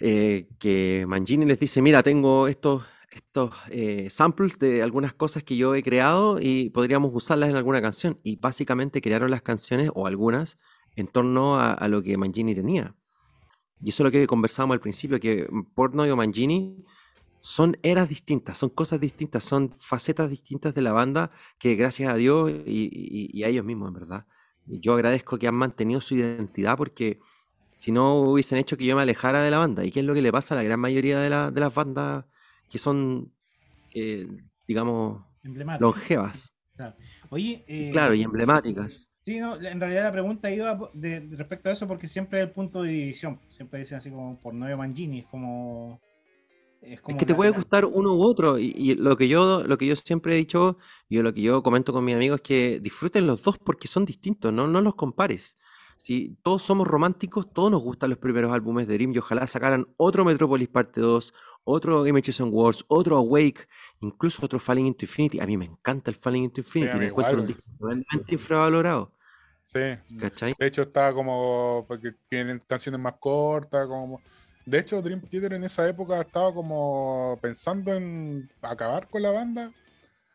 eh, 0.00 0.48
que 0.58 1.04
Mangini 1.06 1.44
les 1.44 1.60
dice, 1.60 1.80
mira, 1.80 2.02
tengo 2.02 2.48
estos, 2.48 2.84
estos 3.16 3.50
eh, 3.70 4.08
samples 4.10 4.58
de 4.58 4.82
algunas 4.82 5.14
cosas 5.14 5.42
que 5.44 5.56
yo 5.56 5.74
he 5.74 5.82
creado 5.82 6.38
y 6.40 6.70
podríamos 6.70 7.10
usarlas 7.14 7.50
en 7.50 7.56
alguna 7.56 7.82
canción. 7.82 8.18
Y 8.22 8.36
básicamente 8.36 9.00
crearon 9.02 9.30
las 9.30 9.42
canciones, 9.42 9.90
o 9.94 10.06
algunas, 10.06 10.58
en 10.96 11.06
torno 11.08 11.58
a, 11.60 11.88
lo 11.88 12.02
que 12.02 12.16
Mangini 12.16 12.54
tenía. 12.54 12.94
Y 13.82 13.90
eso 13.90 14.02
es 14.02 14.04
lo 14.06 14.10
que 14.10 14.26
conversábamos 14.26 14.74
al 14.74 14.80
principio, 14.80 15.20
que 15.20 15.48
Portnoy 15.74 16.10
o 16.10 16.16
Mangini 16.16 16.84
son 17.38 17.76
eras 17.82 18.08
distintas, 18.08 18.58
son 18.58 18.70
cosas 18.70 19.00
distintas, 19.00 19.44
son 19.44 19.70
facetas 19.78 20.30
distintas 20.30 20.74
de 20.74 20.82
la 20.82 20.92
banda 20.92 21.30
que 21.58 21.74
gracias 21.76 22.12
a 22.12 22.16
Dios 22.16 22.50
y, 22.66 23.30
y- 23.32 23.44
a 23.44 23.48
ellos 23.48 23.64
mismos, 23.64 23.88
en 23.88 23.94
verdad. 23.94 24.26
Yo 24.66 24.94
agradezco 24.94 25.38
que 25.38 25.46
han 25.48 25.54
mantenido 25.54 26.00
su 26.00 26.14
identidad 26.16 26.76
porque 26.76 27.20
si 27.70 27.92
no 27.92 28.20
hubiesen 28.22 28.58
hecho 28.58 28.76
que 28.76 28.86
yo 28.86 28.96
me 28.96 29.02
alejara 29.02 29.42
de 29.42 29.50
la 29.50 29.58
banda. 29.58 29.84
¿Y 29.84 29.90
qué 29.92 30.00
es 30.00 30.06
lo 30.06 30.14
que 30.14 30.22
le 30.22 30.32
pasa 30.32 30.54
a 30.54 30.58
la 30.58 30.64
gran 30.64 30.80
mayoría 30.80 31.20
de, 31.20 31.30
la- 31.30 31.50
de 31.50 31.60
las 31.60 31.74
bandas 31.74 32.24
que 32.68 32.78
son, 32.78 33.32
eh, 33.94 34.28
digamos, 34.66 35.22
longevas? 35.78 36.56
Oye, 37.30 37.64
eh, 37.66 37.90
Claro, 37.92 38.14
y 38.14 38.22
emblemáticas. 38.22 39.12
Sí, 39.22 39.40
no, 39.40 39.56
en 39.60 39.80
realidad 39.80 40.04
la 40.04 40.12
pregunta 40.12 40.50
iba 40.52 40.78
de, 40.94 41.20
de 41.20 41.36
respecto 41.36 41.68
a 41.68 41.72
eso 41.72 41.88
porque 41.88 42.06
siempre 42.06 42.38
es 42.40 42.46
el 42.46 42.52
punto 42.52 42.82
de 42.82 42.90
división. 42.90 43.40
Siempre 43.48 43.80
dicen 43.80 43.98
así 43.98 44.10
como 44.10 44.40
por 44.40 44.54
nueve 44.54 44.76
Mangini, 44.76 45.20
es 45.20 45.26
como. 45.26 46.00
Es, 46.80 47.00
Es 47.00 47.00
como 47.00 47.16
que 47.18 47.26
te 47.26 47.34
puede 47.34 47.50
gustar 47.50 47.84
uno 47.86 48.14
u 48.14 48.22
otro. 48.22 48.58
Y, 48.58 48.72
y 48.76 48.94
lo 48.94 49.16
que 49.16 49.28
yo, 49.28 49.64
lo 49.66 49.78
que 49.78 49.86
yo 49.86 49.96
siempre 49.96 50.34
he 50.34 50.36
dicho, 50.36 50.78
y 51.08 51.18
lo 51.20 51.32
que 51.34 51.42
yo 51.42 51.62
comento 51.62 51.92
con 51.92 52.04
mis 52.04 52.14
amigos, 52.14 52.36
es 52.36 52.42
que 52.42 52.80
disfruten 52.80 53.26
los 53.26 53.42
dos 53.42 53.58
porque 53.58 53.88
son 53.88 54.04
distintos, 54.04 54.52
no, 54.52 54.68
no 54.68 54.80
los 54.80 54.94
compares. 54.94 55.58
Si 55.96 56.36
todos 56.42 56.62
somos 56.62 56.86
románticos, 56.86 57.52
todos 57.52 57.70
nos 57.70 57.82
gustan 57.82 58.10
los 58.10 58.18
primeros 58.18 58.52
álbumes 58.52 58.86
de 58.86 58.94
Dream 58.94 59.12
y 59.14 59.18
ojalá 59.18 59.46
sacaran 59.46 59.86
otro 59.96 60.24
Metropolis 60.24 60.68
parte 60.68 61.00
2, 61.00 61.34
otro 61.64 62.06
Images 62.06 62.40
and 62.40 62.52
Words, 62.52 62.84
otro 62.88 63.16
Awake, 63.16 63.66
incluso 64.00 64.44
otro 64.44 64.58
Falling 64.58 64.86
into 64.86 65.04
Infinity. 65.04 65.40
A 65.40 65.46
mí 65.46 65.56
me 65.56 65.64
encanta 65.64 66.10
el 66.10 66.16
Falling 66.16 66.44
into 66.44 66.60
Infinity, 66.60 66.92
mí 66.94 67.00
me 67.00 67.06
encuentro 67.06 67.32
igual, 67.32 67.40
un 67.40 67.46
disco 67.46 67.62
tremendamente 67.78 68.32
infravalorado. 68.34 69.12
Sí. 69.64 69.80
¿Cachai? 70.18 70.54
De 70.58 70.66
hecho, 70.66 70.82
estaba 70.82 71.12
como. 71.12 71.84
Porque 71.88 72.12
tienen 72.28 72.62
canciones 72.66 73.00
más 73.00 73.14
cortas. 73.14 73.86
como 73.88 74.20
De 74.64 74.78
hecho, 74.78 75.02
Dream 75.02 75.20
Theater 75.22 75.54
en 75.54 75.64
esa 75.64 75.88
época 75.88 76.20
estaba 76.20 76.54
como 76.54 77.36
pensando 77.42 77.92
en 77.92 78.48
acabar 78.62 79.08
con 79.08 79.22
la 79.22 79.32
banda. 79.32 79.72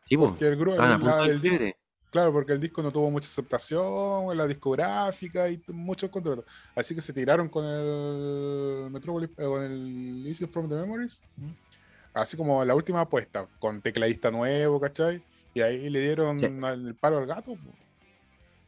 Sí, 0.06 0.16
po, 0.18 0.28
Porque 0.28 0.46
el 0.46 0.56
grupo. 0.56 0.72
estaban 0.72 0.92
a 0.92 0.98
punto 0.98 1.24
del 1.24 1.62
el. 1.62 1.74
Claro, 2.12 2.30
porque 2.30 2.52
el 2.52 2.60
disco 2.60 2.82
no 2.82 2.92
tuvo 2.92 3.10
mucha 3.10 3.26
aceptación 3.26 4.30
en 4.30 4.36
la 4.36 4.46
discográfica 4.46 5.48
y 5.48 5.60
muchos 5.68 6.10
contratos. 6.10 6.44
Así 6.76 6.94
que 6.94 7.00
se 7.00 7.14
tiraron 7.14 7.48
con 7.48 7.64
el 7.64 8.90
Metropolis, 8.90 9.30
eh, 9.30 9.44
con 9.44 9.62
el 9.62 10.26
Easy 10.26 10.46
from 10.46 10.68
the 10.68 10.74
Memories. 10.74 11.22
Así 12.12 12.36
como 12.36 12.62
la 12.66 12.74
última 12.74 13.00
apuesta, 13.00 13.48
con 13.58 13.80
tecladista 13.80 14.30
nuevo, 14.30 14.78
¿cachai? 14.78 15.24
Y 15.54 15.62
ahí 15.62 15.88
le 15.88 16.00
dieron 16.02 16.36
Sí. 16.36 16.44
al- 16.62 16.86
el 16.88 16.94
palo 16.94 17.16
al 17.16 17.26
gato. 17.26 17.56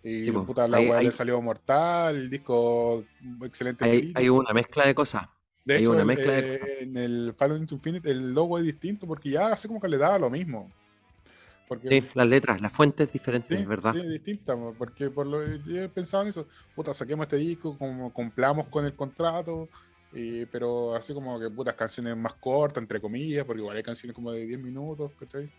Y 0.02 0.24
Sí, 0.24 0.30
puta, 0.32 0.66
la 0.66 0.80
weá 0.80 1.02
le 1.02 1.12
salió 1.12 1.40
mortal, 1.42 2.16
el 2.16 2.30
disco 2.30 3.04
excelente. 3.42 3.84
Hay, 3.84 4.10
hay 4.14 4.28
una 4.30 4.54
mezcla 4.54 4.86
de 4.86 4.94
cosas. 4.94 5.26
De 5.66 5.74
hay 5.74 5.80
hecho, 5.82 5.90
una 5.92 6.00
el- 6.00 6.06
mezcla 6.06 6.32
de 6.32 6.54
eh, 6.56 6.60
en 6.80 6.96
el 6.96 7.34
Fallout 7.36 7.70
Infinite 7.70 8.10
el 8.10 8.32
logo 8.32 8.58
es 8.58 8.64
distinto 8.64 9.06
porque 9.06 9.28
ya 9.30 9.48
así 9.48 9.68
como 9.68 9.80
que 9.80 9.88
le 9.88 9.98
daba 9.98 10.18
lo 10.18 10.30
mismo. 10.30 10.70
Porque 11.74 12.00
Sí, 12.00 12.08
las 12.14 12.28
letras, 12.28 12.60
las 12.60 12.72
fuentes 12.72 13.12
diferentes, 13.12 13.58
Sí, 13.58 13.64
¿verdad? 13.66 13.94
Sí, 13.94 14.06
distinta, 14.08 14.56
mo, 14.56 14.74
porque 14.76 15.10
por 15.10 15.26
lo 15.26 15.56
yo 15.56 15.92
pensaba 15.92 16.22
en 16.22 16.30
eso, 16.30 16.46
puta, 16.74 16.94
saquemos 16.94 17.24
este 17.24 17.36
disco, 17.36 17.76
como 17.78 18.12
cumplamos 18.12 18.68
con 18.68 18.84
el 18.84 18.94
contrato, 18.94 19.68
y- 20.12 20.46
pero 20.46 20.94
así 20.94 21.12
como 21.12 21.38
que 21.40 21.50
putas 21.50 21.74
canciones 21.74 22.16
más 22.16 22.34
cortas, 22.34 22.82
entre 22.82 23.00
comillas, 23.00 23.44
porque 23.44 23.60
igual 23.60 23.76
hay 23.76 23.82
canciones 23.82 24.14
como 24.14 24.30
de 24.32 24.46
10 24.46 24.60
minutos, 24.60 25.12
¿cachai? 25.18 25.50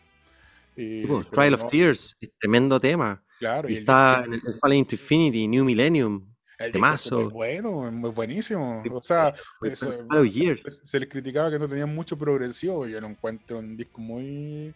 Y, 0.76 1.02
Sí, 1.02 1.08
pues, 1.08 1.30
Trial 1.32 1.52
no, 1.58 1.66
of 1.66 1.72
Tears, 1.72 2.16
tremendo 2.40 2.80
tema. 2.80 3.24
Claro, 3.40 3.70
Y 3.70 3.74
y 3.74 3.76
el 3.76 3.80
está 3.82 4.22
disco- 4.22 4.34
en 4.34 4.34
el 4.54 4.60
Falling 4.60 4.80
into 4.80 4.96
Infinity, 4.96 5.48
New 5.48 5.66
Millennium, 5.66 6.14
el 6.14 6.18
disco 6.18 6.68
es 6.68 6.72
temazo. 6.72 7.10
súper 7.10 7.28
bueno, 7.34 7.92
muy 7.92 8.10
buenísimo. 8.12 8.84
O 8.92 9.02
sea, 9.02 9.34
eso- 9.62 9.92
se 10.84 11.00
les 11.00 11.10
criticaba 11.10 11.52
que 11.52 11.60
no 11.60 11.68
tenían 11.68 11.94
mucho 11.94 12.18
progresivo, 12.18 12.88
yo 12.88 13.00
lo 13.02 13.08
encuentro 13.08 13.60
un 13.60 13.76
disco 13.76 14.02
muy... 14.02 14.74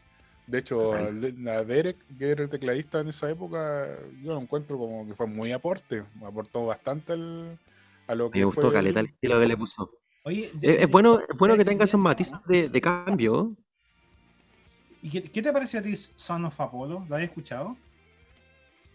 De 0.49 0.57
hecho, 0.57 0.79
Total. 0.79 1.23
el- 1.23 1.47
a 1.47 1.63
Derek, 1.63 1.97
que 2.17 2.31
era 2.31 2.43
el 2.43 2.49
tecladista 2.49 2.99
en 3.01 3.09
esa 3.09 3.29
época, 3.29 3.87
yo 4.23 4.33
lo 4.33 4.41
encuentro 4.41 4.79
como 4.79 5.05
que 5.07 5.13
fue 5.13 5.27
muy 5.27 5.51
aporte, 5.51 6.03
aportó 6.25 6.65
bastante 6.65 7.13
al- 7.13 7.59
a 8.07 8.15
lo 8.15 8.31
que 8.31 8.39
Me 8.39 8.45
gustó 8.45 8.61
fue 8.63 8.73
caleta 8.73 8.99
el 9.01 9.05
el- 9.05 9.11
estilo 9.13 9.39
que 9.39 9.45
le 9.45 9.57
puso. 9.57 9.91
Oye, 10.23 10.49
de- 10.55 10.73
Es, 10.73 10.79
de- 10.79 10.85
bueno, 10.87 11.19
es 11.19 11.37
bueno 11.37 11.55
que 11.55 11.63
tenga 11.65 11.83
esos 11.83 11.99
matices 11.99 12.39
de, 12.47 12.67
de 12.67 12.81
cambio. 12.81 13.51
¿Y 15.03 15.11
qué, 15.11 15.23
qué 15.23 15.41
te 15.43 15.53
pareció 15.53 15.79
a 15.81 15.83
ti 15.83 15.95
Son 15.95 16.43
of 16.45 16.59
Apollo? 16.59 17.05
¿Lo 17.07 17.15
has 17.15 17.21
escuchado? 17.21 17.77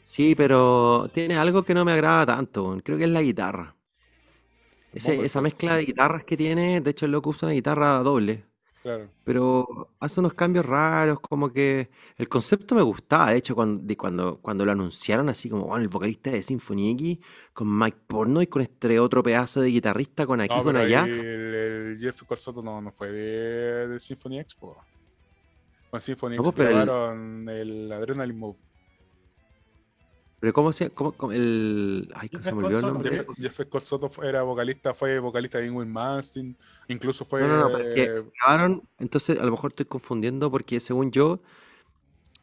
Sí, 0.03 0.35
pero 0.35 1.09
tiene 1.15 1.37
algo 1.37 1.63
que 1.65 1.73
no 1.73 1.85
me 1.85 1.93
agrada 1.93 2.27
tanto. 2.27 2.81
Creo 2.85 2.99
que 2.99 3.05
es 3.05 3.11
la 3.11 3.23
guitarra. 3.23 3.77
Ese- 4.93 5.25
esa 5.25 5.41
mezcla 5.41 5.77
de 5.77 5.85
guitarras 5.87 6.25
que 6.25 6.37
tiene, 6.37 6.81
de 6.81 6.91
hecho 6.91 7.07
el 7.07 7.13
loco 7.13 7.31
usa 7.31 7.47
una 7.47 7.55
guitarra 7.55 7.99
doble. 8.03 8.45
Claro. 8.85 9.09
pero 9.25 9.89
hace 9.99 10.21
unos 10.21 10.35
cambios 10.35 10.67
raros, 10.67 11.19
como 11.19 11.51
que 11.51 11.89
el 12.19 12.29
concepto 12.29 12.75
me 12.75 12.83
gustaba, 12.83 13.31
de 13.31 13.39
hecho, 13.39 13.55
cuando, 13.55 13.83
de 13.83 13.97
cuando, 13.97 14.37
cuando 14.43 14.67
lo 14.67 14.73
anunciaron 14.73 15.31
así 15.31 15.49
como, 15.49 15.65
bueno, 15.65 15.83
el 15.83 15.89
vocalista 15.89 16.31
de 16.31 16.43
Symphony 16.43 16.91
X 16.91 17.19
con 17.55 17.79
Mike 17.79 17.97
Porno 18.07 18.43
y 18.43 18.47
con 18.47 18.61
este 18.61 19.01
otro 19.01 19.23
pedazo 19.23 19.63
de 19.63 19.69
guitarrista 19.71 20.27
con 20.27 20.43
aquí, 20.43 20.55
No, 20.55 20.63
con 20.63 20.77
allá. 20.77 21.05
el, 21.07 21.13
el 21.15 21.99
Jeff 21.99 22.23
Corsoto 22.25 22.63
no, 22.63 22.79
no 22.83 22.93
fue 22.93 23.11
de, 23.11 23.89
de 23.89 24.01
Symphony 24.01 24.39
Expo. 24.41 24.77
Con 25.91 26.01
Symphony 26.01 26.37
No, 26.37 26.43
X 26.43 26.53
pues, 26.55 26.69
pero 26.69 27.13
el- 27.13 27.49
el 27.49 27.91
Adrenaline 27.93 28.39
Move. 28.39 28.59
Pero 30.45 30.53
¿cómo 30.53 30.75
se 30.75 30.91
cómo, 30.91 31.13
cómo 31.13 31.33
el 31.33 32.13
ay, 32.15 32.29
se 32.29 32.53
me 32.53 32.63
olvidó 32.63 32.81
el 32.81 32.85
nombre? 32.85 33.17
Jeff, 33.17 33.27
Jeff 33.39 33.61
Scott 33.63 33.85
Soto 33.87 34.11
era 34.23 34.43
vocalista, 34.43 34.93
fue 34.93 35.19
vocalista 35.19 35.57
de 35.57 35.69
Ingrid 35.69 35.87
Malmsteen, 35.87 36.55
incluso 36.89 37.25
fue 37.25 37.41
No, 37.41 37.49
no, 37.49 37.61
no, 37.61 37.73
pero 37.73 37.89
es 37.89 37.95
que 37.95 38.25
grabaron, 38.43 38.83
entonces 38.99 39.41
a 39.41 39.45
lo 39.47 39.53
mejor 39.53 39.71
estoy 39.71 39.87
confundiendo 39.87 40.51
porque 40.51 40.81
según 40.81 41.11
yo, 41.13 41.41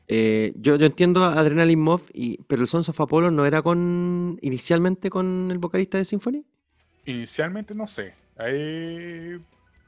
eh, 0.07 0.52
yo, 0.56 0.78
yo 0.78 0.88
entiendo 0.88 1.23
a 1.23 1.34
Adrenaline 1.40 1.80
Mob, 1.80 2.02
y, 2.11 2.41
pero 2.48 2.64
el 2.64 2.68
Sons 2.68 2.90
of 2.90 2.99
Apollo 2.99 3.30
no 3.30 3.45
era 3.45 3.61
con 3.61 4.40
inicialmente 4.41 5.11
con 5.11 5.52
el 5.52 5.60
vocalista 5.60 5.99
de 5.99 6.06
Symphony. 6.06 6.44
inicialmente 7.06 7.76
no 7.76 7.86
sé, 7.86 8.15
ahí 8.36 9.40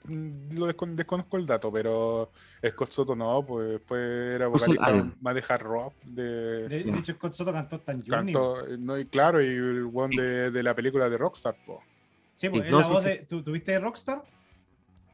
lo 0.07 0.67
descon- 0.67 0.95
desconozco 0.95 1.37
el 1.37 1.45
dato, 1.45 1.71
pero 1.71 2.31
Scott 2.67 2.91
Soto 2.91 3.15
no, 3.15 3.45
pues 3.45 3.81
fue, 3.85 4.35
era 4.35 4.47
vocalista 4.47 5.13
más 5.21 5.35
de 5.35 5.43
hard 5.47 5.61
rock, 5.61 5.93
de, 6.03 6.67
De, 6.67 6.83
de 6.83 6.99
hecho, 6.99 7.13
Scott 7.13 7.33
Soto 7.33 7.51
cantó 7.53 7.79
Tan 7.79 8.01
cantó, 8.01 8.57
no, 8.79 8.97
y 8.99 9.05
claro, 9.05 9.41
y 9.41 9.47
el 9.47 9.89
one 9.93 10.15
de, 10.21 10.51
de 10.51 10.63
la 10.63 10.75
película 10.75 11.09
de 11.09 11.17
Rockstar, 11.17 11.55
po. 11.65 11.81
Sí, 12.35 12.49
pues, 12.49 12.69
no, 12.69 12.79
la 12.79 12.83
sí, 12.83 12.91
voz 12.91 13.01
sí. 13.03 13.07
de. 13.09 13.15
¿tú, 13.29 13.43
¿Tuviste 13.43 13.79
Rockstar? 13.79 14.23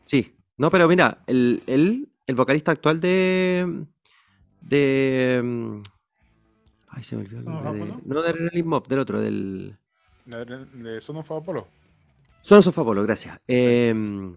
Sí, 0.05 0.33
no, 0.57 0.71
pero 0.71 0.87
mira, 0.87 1.19
el, 1.27 1.61
el, 1.67 2.07
el 2.25 2.35
vocalista 2.35 2.71
actual 2.71 2.99
de. 2.99 3.85
de. 4.61 5.41
mm, 5.43 5.79
Ay, 6.89 7.03
se 7.03 7.15
me 7.15 7.21
olvidó 7.23 7.37
el 7.39 7.43
¿Son 7.43 7.53
of 7.55 7.63
nombre. 7.63 7.85
de- 7.85 7.91
Apollo? 7.91 8.01
no 8.05 8.21
de 8.23 8.29
Adrenaline 8.29 8.67
Mob, 8.67 8.87
del 8.87 8.99
otro, 8.99 9.21
del. 9.21 9.77
De, 10.25 10.45
de 10.45 11.01
Son 11.01 11.17
of 11.17 11.31
Apollo. 11.31 11.67
Sons 12.41 12.67
of 12.67 12.79
Apollo, 12.79 13.03
gracias. 13.03 13.37
Em, 13.47 14.33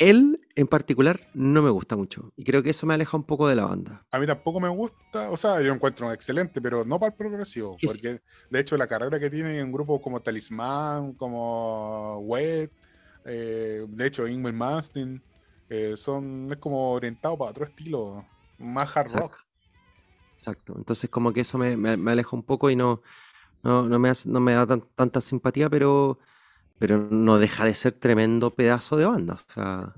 él 0.00 0.40
en 0.56 0.66
particular 0.66 1.20
no 1.34 1.62
me 1.62 1.70
gusta 1.70 1.94
mucho. 1.94 2.32
Y 2.36 2.42
creo 2.44 2.62
que 2.62 2.70
eso 2.70 2.86
me 2.86 2.94
aleja 2.94 3.16
un 3.16 3.22
poco 3.24 3.46
de 3.46 3.54
la 3.54 3.66
banda. 3.66 4.04
A 4.10 4.18
mí 4.18 4.26
tampoco 4.26 4.58
me 4.58 4.68
gusta, 4.68 5.30
o 5.30 5.36
sea, 5.36 5.60
yo 5.62 5.72
encuentro 5.72 6.12
excelente, 6.12 6.60
pero 6.60 6.84
no 6.84 6.98
para 6.98 7.10
el 7.12 7.16
progresivo, 7.16 7.76
Sí, 7.80 7.86
porque 7.86 8.20
de 8.50 8.60
hecho 8.60 8.76
la 8.76 8.88
carrera 8.88 9.20
que 9.20 9.30
tiene 9.30 9.60
en 9.60 9.70
grupos 9.70 10.00
como 10.02 10.20
Talismán, 10.20 11.12
como 11.14 12.18
Wet, 12.20 12.72
eh, 13.24 13.84
de 13.88 14.06
hecho 14.06 14.26
Ingrid 14.26 14.54
Malmsteen, 14.54 15.22
eh, 15.68 15.96
son, 15.96 16.48
es 16.50 16.56
como 16.56 16.92
orientado 16.92 17.38
para 17.38 17.50
otro 17.52 17.64
estilo, 17.64 18.24
más 18.58 18.96
hard 18.96 19.06
Exacto. 19.06 19.28
rock. 19.28 19.38
Exacto. 20.34 20.74
Entonces 20.76 21.10
como 21.10 21.32
que 21.32 21.42
eso 21.42 21.58
me, 21.58 21.76
me- 21.76 21.96
me 21.96 22.10
aleja 22.12 22.34
un 22.34 22.42
poco 22.42 22.70
y 22.70 22.76
no, 22.76 23.02
no, 23.62 23.82
no 23.82 23.98
me, 23.98 24.08
hace- 24.08 24.28
no 24.28 24.40
me 24.40 24.54
da 24.54 24.66
tan- 24.66 24.88
tanta 24.94 25.20
simpatía, 25.20 25.68
pero, 25.70 26.18
pero 26.80 26.96
no 27.10 27.38
deja 27.38 27.66
de 27.66 27.74
ser 27.74 27.92
tremendo 27.92 28.54
pedazo 28.54 28.96
de 28.96 29.04
banda. 29.04 29.34
O 29.34 29.52
sea, 29.52 29.92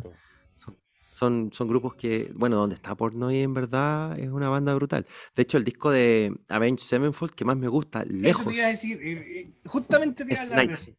son, 0.98 1.50
son 1.52 1.68
grupos 1.68 1.94
que, 1.94 2.32
bueno, 2.34 2.56
donde 2.56 2.74
está 2.74 2.96
Portnoy 2.96 3.38
en 3.38 3.54
verdad 3.54 4.18
es 4.18 4.28
una 4.28 4.48
banda 4.48 4.74
brutal. 4.74 5.06
De 5.36 5.42
hecho, 5.42 5.58
el 5.58 5.64
disco 5.64 5.92
de 5.92 6.34
Avenged 6.48 6.82
Sevenfold 6.84 7.34
que 7.34 7.44
más 7.44 7.56
me 7.56 7.68
gusta, 7.68 8.02
Eso 8.02 8.12
lejos, 8.12 8.46
te 8.48 8.54
iba 8.54 8.66
a 8.66 8.70
decir. 8.70 8.98
eh, 9.00 9.12
eh, 9.12 9.50
justamente 9.64 10.24
te 10.24 10.32
iba 10.32 10.40
a 10.40 10.42
hablar 10.42 10.66
de 10.66 10.74
eso. 10.74 10.90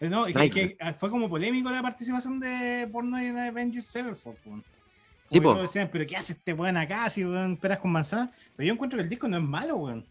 Eh, 0.00 0.08
No, 0.08 0.26
es 0.26 0.34
que, 0.34 0.50
que, 0.50 0.76
ah, 0.80 0.94
fue 0.94 1.10
como 1.10 1.28
polémico 1.28 1.68
la 1.68 1.82
participación 1.82 2.40
de 2.40 2.88
Porno 2.90 3.18
en 3.18 3.38
Avengers 3.38 3.86
Sevenfold. 3.86 4.38
po. 4.38 4.62
Sí, 5.28 5.40
decían, 5.40 5.90
pero 5.92 6.06
¿qué 6.06 6.16
hace 6.16 6.32
este 6.32 6.54
weón 6.54 6.78
acá 6.78 7.10
si 7.10 7.22
weón 7.22 7.58
peras 7.58 7.80
con 7.80 7.92
manzana? 7.92 8.32
Pero 8.54 8.66
yo 8.66 8.72
encuentro 8.72 8.96
que 8.96 9.02
el 9.02 9.10
disco 9.10 9.28
no 9.28 9.36
es 9.36 9.42
malo, 9.42 9.76
weón. 9.76 10.06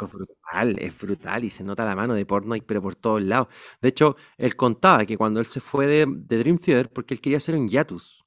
Es 0.00 0.10
brutal, 0.10 0.78
es 0.78 0.98
brutal 0.98 1.44
y 1.44 1.50
se 1.50 1.62
nota 1.62 1.84
la 1.84 1.94
mano 1.94 2.14
de 2.14 2.24
Portnoy, 2.24 2.62
pero 2.62 2.80
por 2.80 2.96
todos 2.96 3.20
lados. 3.22 3.48
De 3.82 3.90
hecho, 3.90 4.16
él 4.38 4.56
contaba 4.56 5.04
que 5.04 5.18
cuando 5.18 5.40
él 5.40 5.46
se 5.46 5.60
fue 5.60 5.86
de, 5.86 6.06
de 6.08 6.38
Dream 6.38 6.56
Theater, 6.58 6.90
porque 6.90 7.12
él 7.14 7.20
quería 7.20 7.36
hacer 7.36 7.54
un 7.54 7.68
hiatus, 7.68 8.24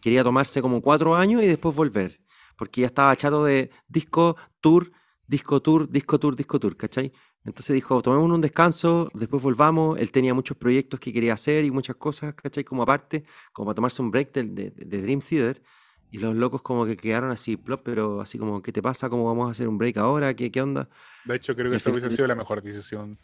quería 0.00 0.24
tomarse 0.24 0.62
como 0.62 0.82
cuatro 0.82 1.16
años 1.16 1.42
y 1.42 1.46
después 1.46 1.74
volver, 1.76 2.20
porque 2.58 2.82
ya 2.82 2.88
estaba 2.88 3.16
chato 3.16 3.44
de 3.44 3.70
disco, 3.88 4.36
tour, 4.60 4.92
disco, 5.26 5.62
tour, 5.62 5.90
disco, 5.90 6.18
tour, 6.20 6.36
disco, 6.36 6.60
tour, 6.60 6.76
¿cachai? 6.76 7.12
Entonces 7.44 7.74
dijo, 7.74 8.02
tomemos 8.02 8.30
un 8.30 8.40
descanso, 8.42 9.10
después 9.14 9.42
volvamos. 9.42 9.98
Él 10.00 10.12
tenía 10.12 10.34
muchos 10.34 10.56
proyectos 10.58 11.00
que 11.00 11.12
quería 11.12 11.34
hacer 11.34 11.64
y 11.64 11.70
muchas 11.72 11.96
cosas, 11.96 12.34
¿cachai? 12.34 12.64
Como 12.64 12.82
aparte, 12.82 13.24
como 13.52 13.66
para 13.66 13.76
tomarse 13.76 14.02
un 14.02 14.10
break 14.10 14.32
del- 14.34 14.54
de, 14.54 14.70
de 14.72 15.02
Dream 15.02 15.20
Theater. 15.20 15.62
Y 16.10 16.18
los 16.18 16.34
locos 16.36 16.62
como 16.62 16.86
que 16.86 16.96
quedaron 16.96 17.30
así, 17.30 17.56
plop, 17.56 17.82
pero 17.84 18.20
así 18.20 18.38
como, 18.38 18.62
¿qué 18.62 18.72
te 18.72 18.82
pasa? 18.82 19.10
¿Cómo 19.10 19.26
vamos 19.26 19.48
a 19.48 19.50
hacer 19.52 19.68
un 19.68 19.78
break 19.78 19.96
ahora? 19.98 20.34
¿Qué, 20.34 20.50
qué 20.50 20.62
onda? 20.62 20.88
De 21.24 21.36
hecho, 21.36 21.54
creo 21.54 21.70
que 21.70 21.76
esa 21.76 21.90
hubiese 21.90 22.10
sido 22.10 22.26
la 22.28 22.34
mejor 22.34 22.62
decisión. 22.62 23.18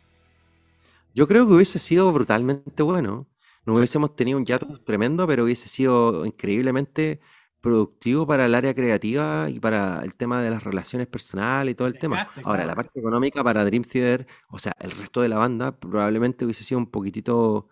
Yo 1.14 1.28
creo 1.28 1.46
que 1.46 1.52
hubiese 1.54 1.78
sido 1.78 2.12
brutalmente 2.12 2.82
bueno. 2.82 3.28
No 3.64 3.74
Sí. 3.74 3.78
hubiésemos 3.78 4.16
tenido 4.16 4.38
un 4.38 4.44
hiatus 4.44 4.84
tremendo, 4.84 5.26
pero 5.26 5.44
hubiese 5.44 5.68
sido 5.68 6.26
increíblemente 6.26 7.20
productivo 7.60 8.26
para 8.26 8.46
el 8.46 8.54
área 8.56 8.74
creativa 8.74 9.48
y 9.48 9.60
para 9.60 10.00
el 10.02 10.16
tema 10.16 10.42
de 10.42 10.50
las 10.50 10.64
relaciones 10.64 11.06
personales 11.06 11.72
y 11.72 11.74
todo 11.76 11.86
el 11.86 11.98
tema. 11.98 12.26
Ahora, 12.42 12.64
la 12.66 12.74
parte 12.74 12.98
económica 12.98 13.44
para 13.44 13.64
Dream 13.64 13.84
Theater, 13.84 14.26
o 14.48 14.58
sea, 14.58 14.74
el 14.80 14.90
resto 14.90 15.20
de 15.20 15.28
la 15.28 15.38
banda 15.38 15.78
probablemente 15.78 16.44
hubiese 16.44 16.64
sido 16.64 16.78
un 16.78 16.90
poquitito 16.90 17.68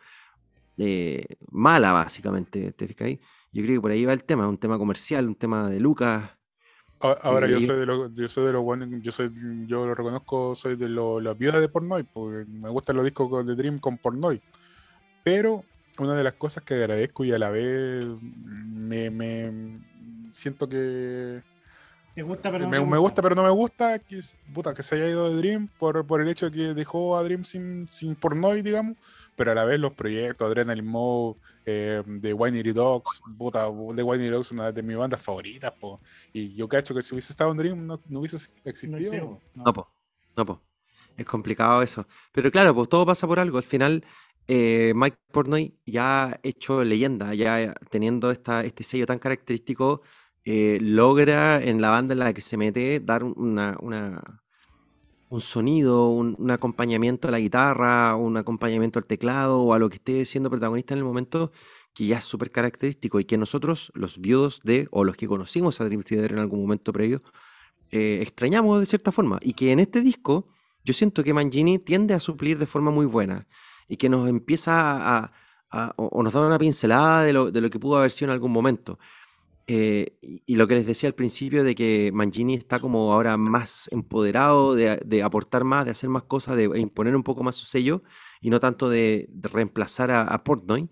eh, 0.78 1.24
mala, 1.50 1.92
básicamente, 1.92 2.72
¿te 2.72 2.88
fijas 2.88 3.06
ahí? 3.06 3.20
Yo 3.52 3.62
creo 3.62 3.76
que 3.76 3.80
por 3.80 3.90
ahí 3.90 4.04
va 4.04 4.12
el 4.12 4.24
tema, 4.24 4.48
un 4.48 4.58
tema 4.58 4.78
comercial, 4.78 5.26
un 5.26 5.34
tema 5.34 5.68
de 5.68 5.80
Lucas. 5.80 6.30
Ahora 7.00 7.48
yo 7.48 7.58
Sí. 7.60 7.66
soy 7.66 7.78
de 7.78 7.86
los, 7.86 8.14
yo 8.14 8.28
soy 8.28 8.44
de 8.46 8.52
los 8.52 8.62
buenos, 8.62 8.88
yo 9.00 9.10
soy, 9.10 9.30
yo 9.66 9.86
lo 9.86 9.94
reconozco, 9.94 10.54
soy 10.54 10.76
de 10.76 10.88
los, 10.88 11.22
las 11.22 11.36
viudas 11.36 11.60
de 11.60 11.68
Pornoy, 11.68 12.02
porque 12.04 12.44
me 12.50 12.68
gustan 12.68 12.96
los 12.96 13.04
discos 13.04 13.46
de 13.46 13.54
Dream 13.56 13.78
con 13.78 13.96
Pornoy. 13.96 14.42
Pero 15.24 15.64
una 15.98 16.14
de 16.14 16.22
las 16.24 16.34
cosas 16.34 16.62
que 16.62 16.74
agradezco 16.74 17.24
y 17.24 17.32
a 17.32 17.38
la 17.38 17.50
vez 17.50 18.04
me, 18.22 19.10
me 19.10 19.80
siento 20.32 20.68
que 20.68 21.42
¿Te 22.14 22.22
gusta, 22.22 22.50
pero 22.50 22.64
no 22.68 22.84
me, 22.86 22.98
gusta 22.98 23.22
pero 23.22 23.34
no 23.34 23.44
me 23.44 23.50
gusta 23.50 23.98
que, 24.00 24.18
es- 24.18 24.36
puta, 24.52 24.74
que 24.74 24.82
se 24.82 24.96
haya 24.96 25.08
ido 25.08 25.30
de 25.30 25.36
Dream 25.36 25.68
por, 25.78 26.06
por 26.06 26.20
el 26.20 26.28
hecho 26.28 26.50
de 26.50 26.52
que 26.56 26.74
dejó 26.74 27.16
a 27.16 27.22
Dream 27.22 27.44
sin, 27.44 27.88
sin 27.88 28.14
Pornoy, 28.14 28.60
digamos, 28.62 28.98
pero 29.40 29.52
a 29.52 29.54
la 29.54 29.64
vez 29.64 29.80
los 29.80 29.94
proyectos, 29.94 30.46
Adrenaline 30.46 30.86
Mode, 30.86 31.40
eh, 31.64 32.02
de 32.06 32.34
Winery 32.34 32.72
Dogs, 32.72 33.22
puta, 33.38 33.62
de 33.94 34.02
Winery 34.02 34.28
Dogs 34.28 34.52
una 34.52 34.70
de 34.70 34.82
mis 34.82 34.98
bandas 34.98 35.22
favoritas, 35.22 35.72
po. 35.80 35.98
y 36.30 36.52
yo 36.54 36.68
cacho 36.68 36.94
que 36.94 37.00
si 37.00 37.14
hubiese 37.14 37.32
estado 37.32 37.50
en 37.52 37.56
Dream 37.56 37.86
no, 37.86 37.98
no 38.06 38.18
hubiese 38.20 38.36
existido. 38.64 39.40
no. 39.54 39.64
No, 39.64 39.72
po. 39.72 39.88
No, 40.36 40.44
po. 40.44 40.60
Es 41.16 41.24
complicado 41.24 41.80
eso. 41.82 42.06
Pero 42.32 42.50
claro, 42.50 42.74
pues 42.74 42.90
todo 42.90 43.06
pasa 43.06 43.26
por 43.26 43.40
algo. 43.40 43.56
Al 43.56 43.62
final, 43.62 44.04
eh, 44.46 44.92
Mike 44.94 45.16
Portnoy 45.32 45.74
ya 45.86 46.24
ha 46.26 46.40
hecho 46.42 46.84
leyenda, 46.84 47.32
ya 47.32 47.72
teniendo 47.88 48.30
esta, 48.30 48.62
este 48.62 48.84
sello 48.84 49.06
tan 49.06 49.18
característico, 49.18 50.02
eh, 50.44 50.76
logra 50.82 51.62
en 51.62 51.80
la 51.80 51.88
banda 51.88 52.12
en 52.12 52.18
la 52.18 52.34
que 52.34 52.42
se 52.42 52.58
mete 52.58 53.00
dar 53.00 53.24
una, 53.24 53.78
una- 53.80 54.42
un 55.30 55.40
sonido, 55.40 56.08
un, 56.10 56.50
acompañamiento 56.50 57.28
a 57.28 57.30
la 57.30 57.38
guitarra, 57.40 58.16
un 58.16 58.36
acompañamiento 58.36 58.98
al 58.98 59.06
teclado 59.06 59.62
o 59.62 59.74
a 59.74 59.78
lo 59.78 59.88
que 59.88 59.96
esté 59.96 60.24
siendo 60.26 60.50
protagonista 60.50 60.94
en 60.94 60.98
el 60.98 61.04
momento 61.04 61.52
que 61.94 62.06
ya 62.06 62.18
es 62.18 62.24
súper 62.24 62.50
característico 62.52 63.20
y 63.20 63.24
que 63.24 63.38
nosotros, 63.38 63.92
los 63.94 64.20
viudos 64.20 64.60
de, 64.64 64.88
o 64.92 65.04
los 65.04 65.16
que 65.16 65.28
conocimos 65.28 65.80
a 65.80 65.84
Dream 65.86 66.02
Theater 66.02 66.32
en 66.32 66.38
algún 66.40 66.60
momento 66.62 66.92
previo, 66.92 67.22
eh, 67.90 68.18
extrañamos 68.22 68.80
de 68.80 68.86
cierta 68.86 69.12
forma. 69.12 69.38
Y 69.42 69.54
que 69.54 69.72
en 69.72 69.80
este 69.80 70.00
disco 70.00 70.48
yo 70.84 70.94
siento 70.94 71.24
que 71.24 71.34
Mangini 71.34 71.78
tiende 71.78 72.14
a 72.14 72.20
suplir 72.20 72.58
de 72.58 72.66
forma 72.66 72.90
muy 72.90 73.06
buena 73.06 73.46
y 73.88 73.96
que 73.96 74.08
nos 74.08 74.28
empieza 74.28 74.72
a, 75.24 75.32
a- 75.70 75.94
o 75.96 76.22
nos 76.22 76.32
da 76.32 76.46
una 76.46 76.58
pincelada 76.58 77.22
de 77.22 77.32
lo, 77.32 77.50
de 77.50 77.60
lo 77.60 77.70
que 77.70 77.78
pudo 77.78 77.96
haber 77.98 78.10
sido 78.12 78.30
en 78.30 78.34
algún 78.34 78.52
momento. 78.52 78.98
Eh, 79.66 80.18
y, 80.46 80.56
lo 80.56 80.66
que 80.66 80.74
les 80.74 80.86
decía 80.86 81.08
al 81.08 81.14
principio 81.14 81.62
de 81.62 81.76
que 81.76 82.10
Mangini 82.12 82.54
está 82.54 82.80
como 82.80 83.12
ahora 83.12 83.36
más 83.36 83.88
empoderado 83.92 84.74
de, 84.74 85.22
aportar 85.22 85.62
más, 85.62 85.84
de 85.84 85.92
hacer 85.92 86.10
más 86.10 86.24
cosas, 86.24 86.56
de 86.56 86.64
imponer 86.78 87.14
un 87.14 87.22
poco 87.22 87.44
más 87.44 87.54
su 87.54 87.66
sello 87.66 88.02
y 88.40 88.50
no 88.50 88.58
tanto 88.58 88.88
de, 88.88 89.30
reemplazar 89.52 90.10
a, 90.10 90.22
a 90.22 90.42
Portnoy. 90.42 90.90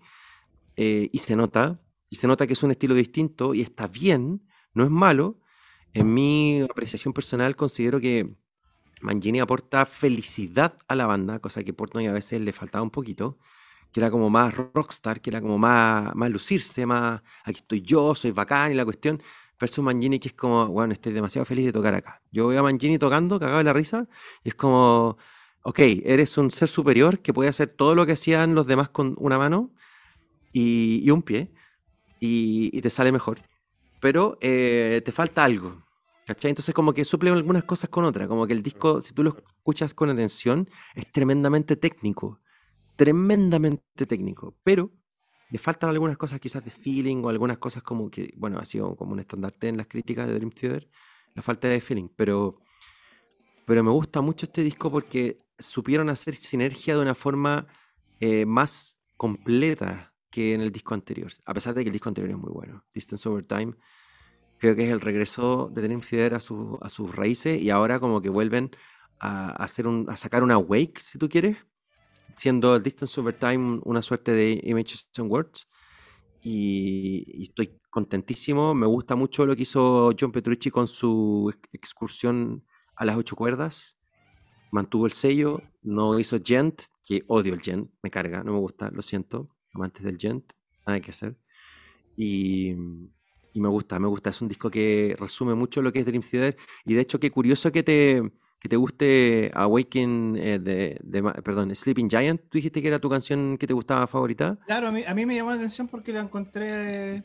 eh, 0.77 1.09
y 1.11 1.17
se 1.19 1.35
nota, 1.35 1.81
y 2.09 2.15
se 2.15 2.27
nota 2.27 2.47
que 2.47 2.53
es 2.53 2.63
un 2.63 2.71
estilo 2.71 2.95
distinto 2.95 3.53
y 3.53 3.61
está 3.61 3.87
bien, 3.87 4.47
no 4.73 4.83
es 4.85 4.89
malo. 4.89 5.41
En 5.93 6.13
mi 6.13 6.61
apreciación 6.61 7.13
personal 7.13 7.55
considero 7.55 7.99
que 7.99 8.33
Mangini 9.01 9.39
aporta 9.39 9.85
felicidad 9.85 10.77
a 10.87 10.95
la 10.95 11.05
banda, 11.05 11.39
cosa 11.39 11.63
que 11.63 11.73
Portnoy 11.73 12.07
a 12.07 12.13
veces 12.13 12.41
le 12.41 12.53
faltaba 12.53 12.83
un 12.83 12.91
poquito, 12.91 13.37
que 13.91 13.99
era 13.99 14.11
como 14.11 14.29
más 14.29 14.53
rockstar, 14.73 15.21
que 15.21 15.29
era 15.29 15.41
como 15.41 15.57
más, 15.57 16.13
más 16.15 16.29
lucirse, 16.29 16.85
más 16.85 17.21
aquí 17.43 17.59
estoy 17.59 17.81
yo, 17.81 18.15
soy 18.15 18.31
bacán 18.31 18.71
y 18.71 18.75
la 18.75 18.85
cuestión, 18.85 19.21
versus 19.59 19.83
Mangini 19.83 20.19
que 20.19 20.29
es 20.29 20.33
como, 20.33 20.67
bueno, 20.67 20.93
estoy 20.93 21.13
demasiado 21.13 21.45
feliz 21.45 21.65
de 21.65 21.73
tocar 21.73 21.93
acá. 21.93 22.21
Yo 22.31 22.47
veo 22.47 22.59
a 22.59 22.63
Mangini 22.63 22.97
tocando, 22.97 23.39
cagado 23.39 23.59
de 23.59 23.63
la 23.63 23.73
risa, 23.73 24.07
y 24.43 24.49
es 24.49 24.55
como, 24.55 25.17
ok, 25.63 25.79
eres 26.03 26.37
un 26.37 26.51
ser 26.51 26.69
superior 26.69 27.19
que 27.19 27.33
puede 27.33 27.49
hacer 27.49 27.69
todo 27.69 27.95
lo 27.95 28.05
que 28.05 28.13
hacían 28.13 28.55
los 28.55 28.67
demás 28.67 28.89
con 28.89 29.15
una 29.17 29.37
mano 29.37 29.71
y, 30.53 31.01
y 31.03 31.11
un 31.11 31.21
pie, 31.21 31.51
y, 32.19 32.69
y 32.73 32.81
te 32.81 32.89
sale 32.89 33.11
mejor. 33.11 33.39
Pero 33.99 34.37
eh, 34.41 35.01
te 35.03 35.11
falta 35.11 35.43
algo. 35.43 35.83
¿Cachai? 36.25 36.49
Entonces 36.49 36.75
como 36.75 36.93
que 36.93 37.03
suplen 37.05 37.33
algunas 37.33 37.63
cosas 37.63 37.89
con 37.89 38.05
otras. 38.05 38.27
Como 38.27 38.45
que 38.45 38.53
el 38.53 38.61
disco, 38.61 39.01
si 39.01 39.13
tú 39.13 39.23
lo 39.23 39.35
escuchas 39.35 39.93
con 39.93 40.09
atención, 40.09 40.69
es 40.93 41.11
tremendamente 41.11 41.75
técnico. 41.75 42.39
Tremendamente 42.99 44.05
técnico. 44.05 44.57
Pero 44.61 44.91
le 45.49 45.57
faltan 45.57 45.89
algunas 45.89 46.17
cosas 46.17 46.41
quizás 46.41 46.65
de 46.65 46.69
feeling 46.69 47.23
o 47.23 47.29
algunas 47.29 47.57
cosas 47.57 47.81
como 47.81 48.11
que, 48.11 48.33
bueno, 48.35 48.59
ha 48.59 48.65
sido 48.65 48.97
como 48.97 49.13
un 49.13 49.19
estandarte 49.19 49.69
en 49.69 49.77
las 49.77 49.87
críticas 49.87 50.27
de 50.27 50.33
Dream 50.33 50.51
Theater, 50.51 50.89
la 51.33 51.41
falta 51.41 51.69
de 51.69 51.79
feeling. 51.79 52.09
Pero, 52.17 52.59
pero 53.65 53.81
me 53.85 53.91
gusta 53.91 54.19
mucho 54.19 54.47
este 54.47 54.63
disco 54.63 54.91
porque 54.91 55.39
supieron 55.57 56.09
hacer 56.09 56.35
sinergia 56.35 56.97
de 56.97 57.01
una 57.01 57.15
forma 57.15 57.67
eh, 58.19 58.45
más 58.45 58.99
completa 59.15 60.13
que 60.29 60.53
en 60.53 60.59
el 60.59 60.71
disco 60.73 60.93
anterior, 60.93 61.31
a 61.45 61.53
pesar 61.53 61.73
de 61.75 61.83
que 61.83 61.89
el 61.89 61.93
disco 61.93 62.09
anterior 62.09 62.31
es 62.31 62.37
muy 62.37 62.51
bueno. 62.51 62.83
Distance 62.93 63.29
Over 63.29 63.45
Time 63.45 63.75
creo 64.57 64.75
que 64.75 64.85
es 64.85 64.91
el 64.91 64.99
regreso 64.99 65.71
de 65.73 65.83
Dream 65.83 66.01
Theater 66.01 66.33
a, 66.33 66.41
su, 66.41 66.77
a 66.81 66.89
sus 66.89 67.15
raíces 67.15 67.61
y 67.61 67.69
ahora 67.69 68.01
como 68.01 68.21
que 68.21 68.27
vuelven 68.27 68.71
a, 69.19 69.51
hacer 69.51 69.87
un, 69.87 70.05
a 70.09 70.17
sacar 70.17 70.43
una 70.43 70.57
wake, 70.57 70.99
si 70.99 71.17
tú 71.17 71.29
quieres, 71.29 71.57
siendo 72.35 72.79
Distance 72.79 73.19
Over 73.19 73.35
Time 73.35 73.79
una 73.83 74.01
suerte 74.01 74.33
de 74.33 74.59
Images 74.63 75.09
and 75.17 75.31
Words. 75.31 75.67
Y, 76.41 77.25
y, 77.27 77.43
estoy 77.43 77.79
contentísimo. 77.89 78.73
Me 78.73 78.85
gusta 78.85 79.15
mucho 79.15 79.45
lo 79.45 79.55
que 79.55 79.63
hizo 79.63 80.11
John 80.17 80.31
Petrucci 80.31 80.71
con 80.71 80.87
su 80.87 81.53
excursión 81.73 82.65
a 82.95 83.05
las 83.05 83.17
ocho 83.17 83.35
cuerdas. 83.35 83.99
Mantuvo 84.71 85.05
el 85.05 85.11
sello, 85.11 85.61
no 85.81 86.19
hizo 86.19 86.37
Gent, 86.43 86.83
que 87.03 87.23
odio 87.27 87.53
el 87.53 87.61
Gent, 87.61 87.89
me 88.03 88.11
carga, 88.11 88.43
no 88.43 88.53
me 88.53 88.59
gusta, 88.59 88.91
lo 88.91 89.01
siento 89.01 89.55
amantes 89.73 90.03
del 90.03 90.17
Gent, 90.17 90.51
nada 90.85 90.99
que 90.99 91.11
hacer. 91.11 91.39
Y, 92.15 92.75
y, 93.53 93.59
me 93.61 93.67
gusta, 93.67 93.99
me 93.99 94.07
gusta. 94.07 94.29
Es 94.29 94.41
un 94.41 94.47
disco 94.47 94.69
que 94.69 95.15
resume 95.19 95.53
mucho 95.55 95.81
lo 95.81 95.91
que 95.91 95.99
es 95.99 96.05
Dream 96.05 96.23
Theater. 96.23 96.57
Y 96.85 96.93
de 96.93 97.01
hecho, 97.01 97.19
qué 97.19 97.31
curioso 97.31 97.71
que 97.71 97.83
te, 97.83 98.21
que 98.59 98.69
te 98.69 98.75
guste 98.75 99.51
Awaken 99.53 100.35
eh, 100.37 100.59
de, 100.59 100.99
de, 101.03 101.23
perdón, 101.43 101.73
Sleeping 101.75 102.09
Giant. 102.09 102.41
Tú 102.41 102.57
dijiste 102.57 102.81
que 102.81 102.87
era 102.87 102.99
tu 102.99 103.09
canción 103.09 103.57
que 103.57 103.67
te 103.67 103.73
gustaba 103.73 104.07
favorita. 104.07 104.57
Claro, 104.65 104.87
a 104.87 104.91
mí, 104.91 105.03
a 105.05 105.13
mí 105.13 105.25
me 105.25 105.35
llamó 105.35 105.51
la 105.51 105.57
atención 105.57 105.87
porque 105.87 106.11
la 106.13 106.21
encontré 106.21 107.23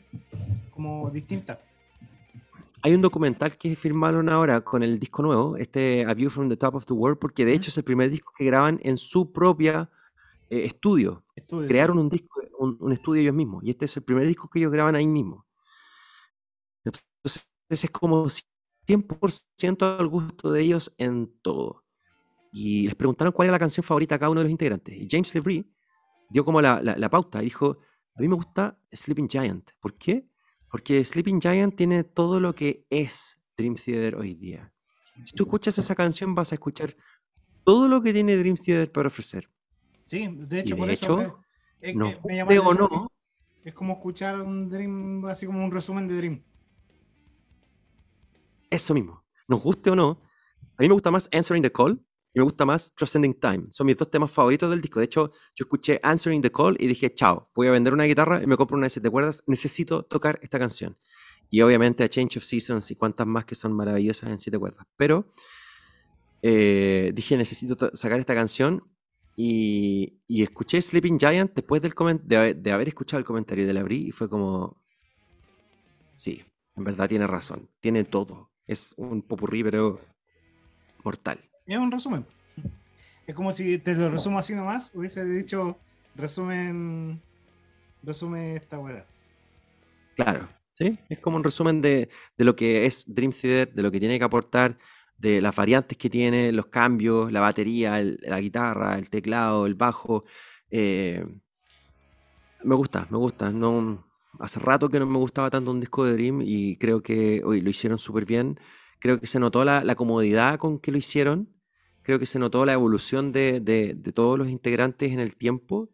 como 0.71 1.09
distinta. 1.09 1.59
Hay 2.81 2.93
un 2.93 3.01
documental 3.01 3.57
que 3.57 3.75
firmaron 3.75 4.29
ahora 4.29 4.61
con 4.61 4.83
el 4.83 4.99
disco 4.99 5.23
nuevo, 5.23 5.57
este 5.57 6.05
A 6.05 6.13
View 6.13 6.29
from 6.29 6.49
the 6.49 6.55
Top 6.55 6.75
of 6.75 6.85
the 6.85 6.93
World, 6.93 7.17
porque 7.17 7.43
de 7.43 7.53
hecho 7.53 7.69
es 7.69 7.77
el 7.79 7.83
primer 7.83 8.11
disco 8.11 8.31
que 8.37 8.45
graban 8.45 8.79
en 8.83 8.97
su 8.97 9.31
propia 9.31 9.89
eh, 10.51 10.65
estudio. 10.65 11.23
estudio. 11.35 11.67
Crearon 11.67 11.97
un 11.97 12.09
disco 12.09 12.41
un, 12.59 12.77
un, 12.79 12.91
estudio 12.91 13.21
ellos 13.21 13.35
mismos. 13.35 13.63
Y 13.63 13.71
este 13.71 13.85
es 13.85 13.97
el 13.97 14.03
primer 14.03 14.27
disco 14.27 14.49
que 14.49 14.59
ellos 14.59 14.71
graban 14.71 14.95
ahí 14.95 15.07
mismo. 15.07 15.44
Entonces 16.85 17.47
es 17.69 17.89
como 17.91 18.25
100% 18.87 19.99
al 19.99 20.07
gusto 20.07 20.51
de 20.51 20.61
ellos 20.61 20.93
en 20.97 21.33
todo. 21.41 21.83
Y 22.51 22.85
les 22.85 22.95
preguntaron 22.95 23.33
cuál 23.33 23.47
era 23.47 23.53
la 23.53 23.59
canción 23.59 23.83
favorita 23.83 24.15
a 24.15 24.19
cada 24.19 24.29
uno 24.29 24.39
de 24.39 24.45
los 24.45 24.51
integrantes. 24.51 24.95
Y 24.95 25.07
James 25.09 25.33
LeBrie 25.35 25.65
dio 26.29 26.45
como 26.45 26.61
la, 26.61 26.81
la, 26.81 26.95
la 26.95 27.09
pauta 27.09 27.41
y 27.41 27.45
dijo, 27.45 27.79
a 28.15 28.21
mí 28.21 28.27
me 28.27 28.35
gusta 28.35 28.79
Sleeping 28.91 29.27
Giant. 29.27 29.71
¿Por 29.79 29.97
qué? 29.97 30.27
Porque 30.69 31.03
Sleeping 31.03 31.41
Giant 31.41 31.75
tiene 31.75 32.03
todo 32.03 32.39
lo 32.39 32.55
que 32.55 32.85
es 32.89 33.37
Dream 33.57 33.75
Theater 33.75 34.15
hoy 34.15 34.35
día. 34.35 34.71
Si 35.25 35.33
tú 35.33 35.43
escuchas 35.43 35.77
esa 35.77 35.95
canción 35.95 36.35
vas 36.35 36.51
a 36.51 36.55
escuchar 36.55 36.95
todo 37.63 37.87
lo 37.87 38.01
que 38.01 38.13
tiene 38.13 38.37
Dream 38.37 38.55
Theater 38.55 38.91
para 38.91 39.07
ofrecer. 39.07 39.49
Sí, 40.05 40.27
de 40.31 40.59
hecho, 40.59 40.75
y 40.75 40.77
por 40.77 40.87
de 40.87 40.93
eso 40.93 41.21
hecho, 41.21 41.39
me, 41.81 41.89
es, 41.89 41.95
no 41.95 42.21
que 42.21 42.45
me 42.45 42.55
no, 42.55 43.11
Es 43.63 43.73
como 43.73 43.93
escuchar 43.93 44.39
un 44.41 44.69
Dream, 44.69 45.25
así 45.25 45.45
como 45.45 45.63
un 45.63 45.71
resumen 45.71 46.07
de 46.07 46.17
Dream. 46.17 46.43
Eso 48.69 48.93
mismo. 48.93 49.23
Nos 49.47 49.61
guste 49.61 49.89
o 49.91 49.95
no, 49.95 50.21
a 50.77 50.81
mí 50.81 50.87
me 50.87 50.93
gusta 50.93 51.11
más 51.11 51.29
Answering 51.31 51.63
the 51.63 51.71
Call 51.71 52.01
y 52.33 52.39
me 52.39 52.43
gusta 52.43 52.65
más 52.65 52.93
Transcending 52.95 53.33
Time. 53.39 53.67
Son 53.69 53.87
mis 53.87 53.95
dos 53.95 54.11
temas 54.11 54.29
favoritos 54.29 54.69
del 54.69 54.81
disco. 54.81 54.99
De 54.99 55.05
hecho, 55.05 55.31
yo 55.55 55.63
escuché 55.63 55.99
Answering 56.03 56.41
the 56.41 56.51
Call 56.51 56.75
y 56.79 56.87
dije, 56.87 57.13
chao, 57.13 57.49
voy 57.55 57.67
a 57.67 57.71
vender 57.71 57.93
una 57.93 58.03
guitarra 58.03 58.41
y 58.43 58.47
me 58.47 58.57
compro 58.57 58.75
una 58.75 58.87
de 58.87 58.89
siete 58.89 59.09
cuerdas. 59.09 59.43
Necesito 59.47 60.03
tocar 60.03 60.39
esta 60.41 60.59
canción. 60.59 60.97
Y 61.49 61.61
obviamente 61.61 62.03
a 62.03 62.09
Change 62.09 62.37
of 62.37 62.43
Seasons 62.43 62.91
y 62.91 62.95
cuantas 62.95 63.25
más 63.25 63.45
que 63.45 63.55
son 63.55 63.71
maravillosas 63.73 64.29
en 64.29 64.39
siete 64.39 64.59
cuerdas. 64.59 64.85
Pero 64.97 65.31
eh, 66.41 67.11
dije, 67.15 67.37
necesito 67.37 67.77
to- 67.77 67.91
sacar 67.95 68.19
esta 68.19 68.35
canción 68.35 68.83
y, 69.37 70.21
escuché 70.27 70.81
Sleeping 70.81 71.19
Giant 71.19 71.53
después 71.53 71.81
del 71.81 71.93
de 72.25 72.71
haber 72.71 72.87
escuchado 72.87 73.19
el 73.19 73.25
comentario 73.25 73.65
de 73.67 73.73
la 73.73 73.83
Brie 73.83 74.07
y 74.07 74.11
fue 74.11 74.29
como, 74.29 74.81
sí, 76.13 76.43
en 76.75 76.83
verdad 76.83 77.09
tiene 77.09 77.27
razón, 77.27 77.69
tiene 77.79 78.03
todo. 78.03 78.51
Es 78.67 78.93
un 78.97 79.21
popurrí, 79.21 79.63
pero 79.63 79.99
mortal. 81.03 81.39
Es 81.65 81.77
un 81.77 81.91
resumen. 81.91 82.25
Es 83.27 83.35
como 83.35 83.51
si 83.51 83.77
te 83.79 83.95
lo 83.95 84.09
resumo 84.09 84.37
así 84.39 84.53
nomás, 84.53 84.91
hubiese 84.93 85.25
dicho 85.25 85.77
resumen. 86.15 87.21
Resume 88.03 88.55
esta 88.55 88.77
weá. 88.77 89.03
Claro, 90.15 90.47
¿sí? 90.73 90.97
Es 91.09 91.19
como 91.19 91.37
un 91.37 91.43
resumen 91.43 91.81
de, 91.81 92.09
de 92.37 92.45
lo 92.45 92.55
que 92.55 92.85
es 92.85 93.03
Dream 93.07 93.31
Theater, 93.31 93.73
de 93.73 93.81
lo 93.81 93.91
que 93.91 93.99
tiene 93.99 94.19
que 94.19 94.25
aportar, 94.25 94.77
de 95.17 95.41
las 95.41 95.55
variantes 95.55 95.97
que 95.97 96.09
tiene, 96.09 96.51
los 96.51 96.67
cambios, 96.67 97.31
la 97.31 97.41
batería, 97.41 97.99
el- 97.99 98.19
la 98.21 98.39
guitarra, 98.39 98.97
el 98.97 99.09
teclado, 99.09 99.65
el 99.65 99.73
bajo. 99.75 100.23
eh, 100.69 101.25
me 102.63 102.75
gusta, 102.75 103.07
me 103.09 103.17
gusta. 103.17 103.51
No, 103.51 104.05
hace 104.39 104.59
rato 104.59 104.89
que 104.89 104.99
no 104.99 105.05
me 105.05 105.17
gustaba 105.17 105.49
tanto 105.49 105.71
un 105.71 105.79
disco 105.79 106.05
de 106.05 106.13
Dream 106.13 106.41
y 106.43 106.77
creo 106.77 107.01
que 107.03 107.41
hoy 107.43 107.61
lo 107.61 107.69
hicieron 107.69 107.97
súper 107.99 108.25
bien. 108.25 108.59
Creo 108.99 109.19
que 109.19 109.27
se 109.27 109.39
notó 109.39 109.65
la, 109.65 109.83
la 109.83 109.95
comodidad 109.95 110.57
con 110.59 110.79
que 110.79 110.91
lo 110.91 110.97
hicieron. 110.97 111.49
Creo 112.01 112.19
que 112.19 112.25
se 112.25 112.39
notó 112.39 112.65
la 112.65 112.73
evolución 112.73 113.31
de, 113.31 113.59
de- 113.59 113.95
de 113.95 114.11
todos 114.13 114.37
los 114.37 114.47
integrantes 114.49 115.11
en 115.11 115.19
el 115.19 115.35
tiempo 115.35 115.89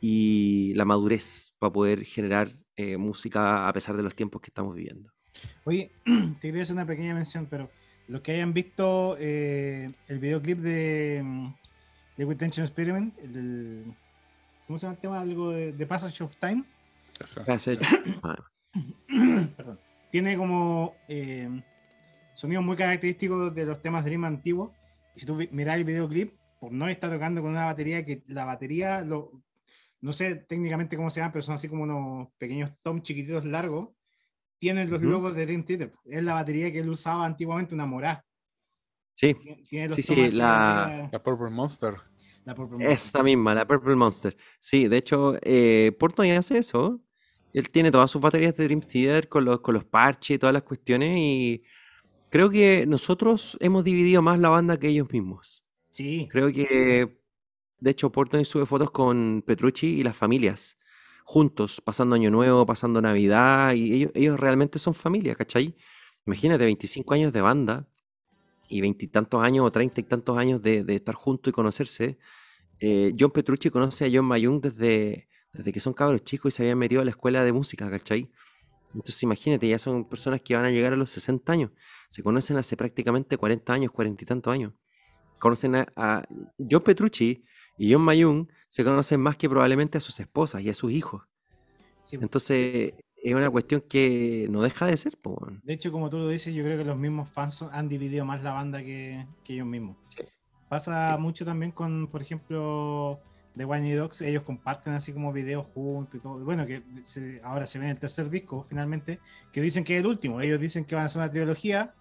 y 0.00 0.72
la 0.74 0.84
madurez 0.84 1.52
para 1.58 1.72
poder 1.72 2.04
generar 2.04 2.48
eh, 2.76 2.96
música 2.96 3.68
a 3.68 3.72
pesar 3.72 3.96
de 3.96 4.02
los 4.02 4.14
tiempos 4.14 4.40
que 4.42 4.48
estamos 4.50 4.74
viviendo. 4.74 5.10
Oye, 5.64 5.90
te 6.04 6.48
quería 6.48 6.62
hacer 6.62 6.74
una 6.74 6.86
pequeña 6.86 7.14
mención, 7.14 7.46
pero 7.48 7.70
los 8.08 8.20
que 8.20 8.32
hayan 8.32 8.52
visto 8.52 9.16
eh, 9.18 9.90
el 10.08 10.18
videoclip 10.18 10.58
de 10.58 11.22
mm, 11.24 11.48
Liquid 12.18 12.36
Tension 12.36 12.66
Experiment, 12.66 13.16
el 13.20 13.84
¿cómo 14.66 14.78
se 14.78 14.86
llama 14.86 14.94
el 14.94 15.00
tema? 15.00 15.20
Algo 15.20 15.50
de, 15.50 15.72
de 15.72 15.86
Passage 15.86 16.24
of 16.24 16.34
Time. 16.36 16.64
Eso. 17.20 17.44
Tiene 20.10 20.36
como 20.36 20.94
eh, 21.08 21.48
sonidos 22.34 22.64
muy 22.64 22.76
característicos 22.76 23.54
de 23.54 23.64
los 23.66 23.80
temas 23.80 24.04
Dream 24.04 24.24
antiguos. 24.24 24.72
Y 25.14 25.20
si 25.20 25.26
tú 25.26 25.38
miras 25.50 25.76
el 25.76 25.84
videoclip, 25.84 26.34
por 26.60 26.72
no 26.72 26.88
está 26.88 27.10
tocando 27.10 27.40
con 27.42 27.50
una 27.52 27.66
batería 27.66 28.04
que 28.04 28.22
la 28.28 28.44
batería, 28.44 29.02
lo, 29.02 29.30
no 30.00 30.12
sé 30.12 30.36
técnicamente 30.36 30.96
cómo 30.96 31.10
se 31.10 31.20
llama, 31.20 31.32
pero 31.32 31.42
son 31.42 31.54
así 31.54 31.68
como 31.68 31.82
unos 31.84 32.28
pequeños 32.38 32.70
tom 32.82 33.02
chiquititos 33.02 33.44
largos. 33.44 33.90
Tienen 34.58 34.90
los 34.90 35.00
Ujú. 35.00 35.10
logos 35.10 35.34
de 35.34 35.46
Dream 35.46 35.64
Theater. 35.64 35.92
Es 36.04 36.22
la 36.22 36.34
batería 36.34 36.70
que 36.70 36.78
él 36.80 36.88
usaba 36.88 37.24
antiguamente, 37.26 37.74
una 37.74 37.86
morada. 37.86 38.24
Sí, 39.14 39.34
Tiene- 39.34 39.62
Tiene 39.68 39.86
los 39.88 39.96
Sí, 39.96 40.02
sí, 40.02 40.30
la- 40.32 41.08
La 41.12 41.22
Purple 41.22 41.50
Monster. 41.50 41.94
La 42.44 42.54
Purple 42.54 42.78
Mountain. 42.78 42.92
esa 42.92 43.22
misma, 43.22 43.54
la 43.54 43.66
Purple 43.66 43.94
Monster. 43.94 44.36
Sí, 44.58 44.88
de 44.88 44.96
hecho, 44.96 45.36
eh, 45.42 45.92
Portnoy 45.98 46.30
hace 46.32 46.58
eso. 46.58 47.00
Él 47.52 47.70
tiene 47.70 47.90
todas 47.90 48.10
sus 48.10 48.20
baterías 48.20 48.56
de 48.56 48.64
Dream 48.64 48.80
Theater 48.80 49.28
con 49.28 49.44
los, 49.44 49.60
con 49.60 49.74
los 49.74 49.84
parches 49.84 50.36
y 50.36 50.38
todas 50.38 50.54
las 50.54 50.62
cuestiones 50.62 51.16
y 51.18 51.62
creo 52.30 52.48
que 52.48 52.86
nosotros 52.86 53.58
hemos 53.60 53.84
dividido 53.84 54.22
más 54.22 54.38
la 54.38 54.48
banda 54.48 54.78
que 54.78 54.88
ellos 54.88 55.10
mismos. 55.12 55.64
Sí, 55.90 56.26
Creo 56.30 56.50
que, 56.50 57.18
de 57.78 57.90
hecho, 57.90 58.10
Portnoy 58.10 58.46
sube 58.46 58.64
fotos 58.64 58.90
con 58.90 59.42
Petrucci 59.46 59.98
y 59.98 60.02
las 60.02 60.16
familias, 60.16 60.78
juntos, 61.24 61.82
pasando 61.82 62.14
Año 62.14 62.30
Nuevo, 62.30 62.64
pasando 62.64 63.02
Navidad, 63.02 63.74
y 63.74 63.92
ellos, 63.92 64.12
ellos 64.14 64.40
realmente 64.40 64.78
son 64.78 64.94
familia, 64.94 65.34
¿cachai? 65.34 65.76
Imagínate, 66.24 66.64
25 66.64 67.12
años 67.12 67.32
de 67.34 67.42
banda 67.42 67.86
y 68.72 68.80
veintitantos 68.80 69.42
años 69.42 69.66
o 69.66 69.72
treinta 69.72 70.00
y 70.00 70.04
tantos 70.04 70.36
años 70.38 70.62
de, 70.62 70.84
de 70.84 70.94
estar 70.96 71.14
juntos 71.14 71.50
y 71.50 71.52
conocerse. 71.52 72.18
Eh, 72.80 73.14
John 73.18 73.30
Petrucci 73.30 73.70
conoce 73.70 74.06
a 74.06 74.10
John 74.12 74.24
Mayung 74.24 74.60
desde, 74.60 75.28
desde 75.52 75.72
que 75.72 75.80
son 75.80 75.92
cabros 75.92 76.24
chicos 76.24 76.52
y 76.52 76.56
se 76.56 76.62
habían 76.62 76.78
metido 76.78 77.02
a 77.02 77.04
la 77.04 77.10
escuela 77.10 77.44
de 77.44 77.52
música, 77.52 77.90
¿cachai? 77.90 78.30
Entonces 78.94 79.22
imagínate, 79.22 79.68
ya 79.68 79.78
son 79.78 80.04
personas 80.08 80.40
que 80.42 80.54
van 80.54 80.64
a 80.64 80.70
llegar 80.70 80.92
a 80.92 80.96
los 80.96 81.10
60 81.10 81.52
años. 81.52 81.70
Se 82.08 82.22
conocen 82.22 82.56
hace 82.56 82.76
prácticamente 82.76 83.36
40 83.36 83.72
años, 83.72 83.92
40 83.92 84.24
y 84.24 84.26
tantos 84.26 84.52
años 84.52 84.72
conocen 85.42 85.74
a, 85.74 85.92
a 85.96 86.22
John 86.70 86.82
Petrucci 86.82 87.44
y 87.76 87.92
John 87.92 88.02
Mayung 88.02 88.46
se 88.68 88.84
conocen 88.84 89.20
más 89.20 89.36
que 89.36 89.48
probablemente 89.48 89.98
a 89.98 90.00
sus 90.00 90.20
esposas 90.20 90.62
y 90.62 90.70
a 90.70 90.74
sus 90.74 90.92
hijos. 90.92 91.22
sí. 92.04 92.16
Entonces, 92.20 92.94
es 93.22 93.34
una 93.34 93.50
cuestión 93.50 93.82
que 93.88 94.46
no 94.50 94.62
deja 94.62 94.86
de 94.86 94.96
ser, 94.96 95.16
po. 95.18 95.46
De 95.62 95.72
hecho, 95.74 95.92
como 95.92 96.10
tú 96.10 96.18
lo 96.18 96.28
dices, 96.28 96.54
yo 96.54 96.62
creo 96.64 96.78
que 96.78 96.84
los 96.84 96.96
mismos 96.96 97.28
fans 97.30 97.62
han 97.70 97.88
dividido 97.88 98.24
más 98.24 98.42
la 98.42 98.52
banda 98.52 98.82
que, 98.82 99.26
que 99.44 99.54
ellos 99.54 99.66
mismos. 99.66 99.96
Sí. 100.08 100.22
Pasa 100.68 101.16
mucho 101.18 101.44
también 101.44 101.70
con, 101.72 102.08
por 102.08 102.22
ejemplo, 102.22 103.20
de 103.54 103.64
Wine 103.64 103.94
Dogs, 103.94 104.22
ellos 104.22 104.42
comparten 104.42 104.94
así 104.94 105.12
como 105.12 105.32
videos 105.32 105.66
juntos 105.74 106.14
y 106.16 106.18
todo. 106.20 106.38
Bueno, 106.44 106.66
que 106.66 106.82
se- 107.04 107.40
ahora 107.44 107.66
se 107.66 107.78
ve 107.78 107.90
el 107.90 107.98
tercer 107.98 108.30
disco 108.30 108.64
finalmente, 108.68 109.20
que 109.52 109.60
dicen 109.60 109.84
que 109.84 109.94
es 109.96 110.00
el 110.00 110.06
último. 110.06 110.40
Ellos 110.40 110.58
dicen 110.60 110.84
que 110.84 110.94
van 110.94 111.04
a 111.04 111.06
hacer 111.06 111.20
una 111.20 111.30
trilogía, 111.30 111.94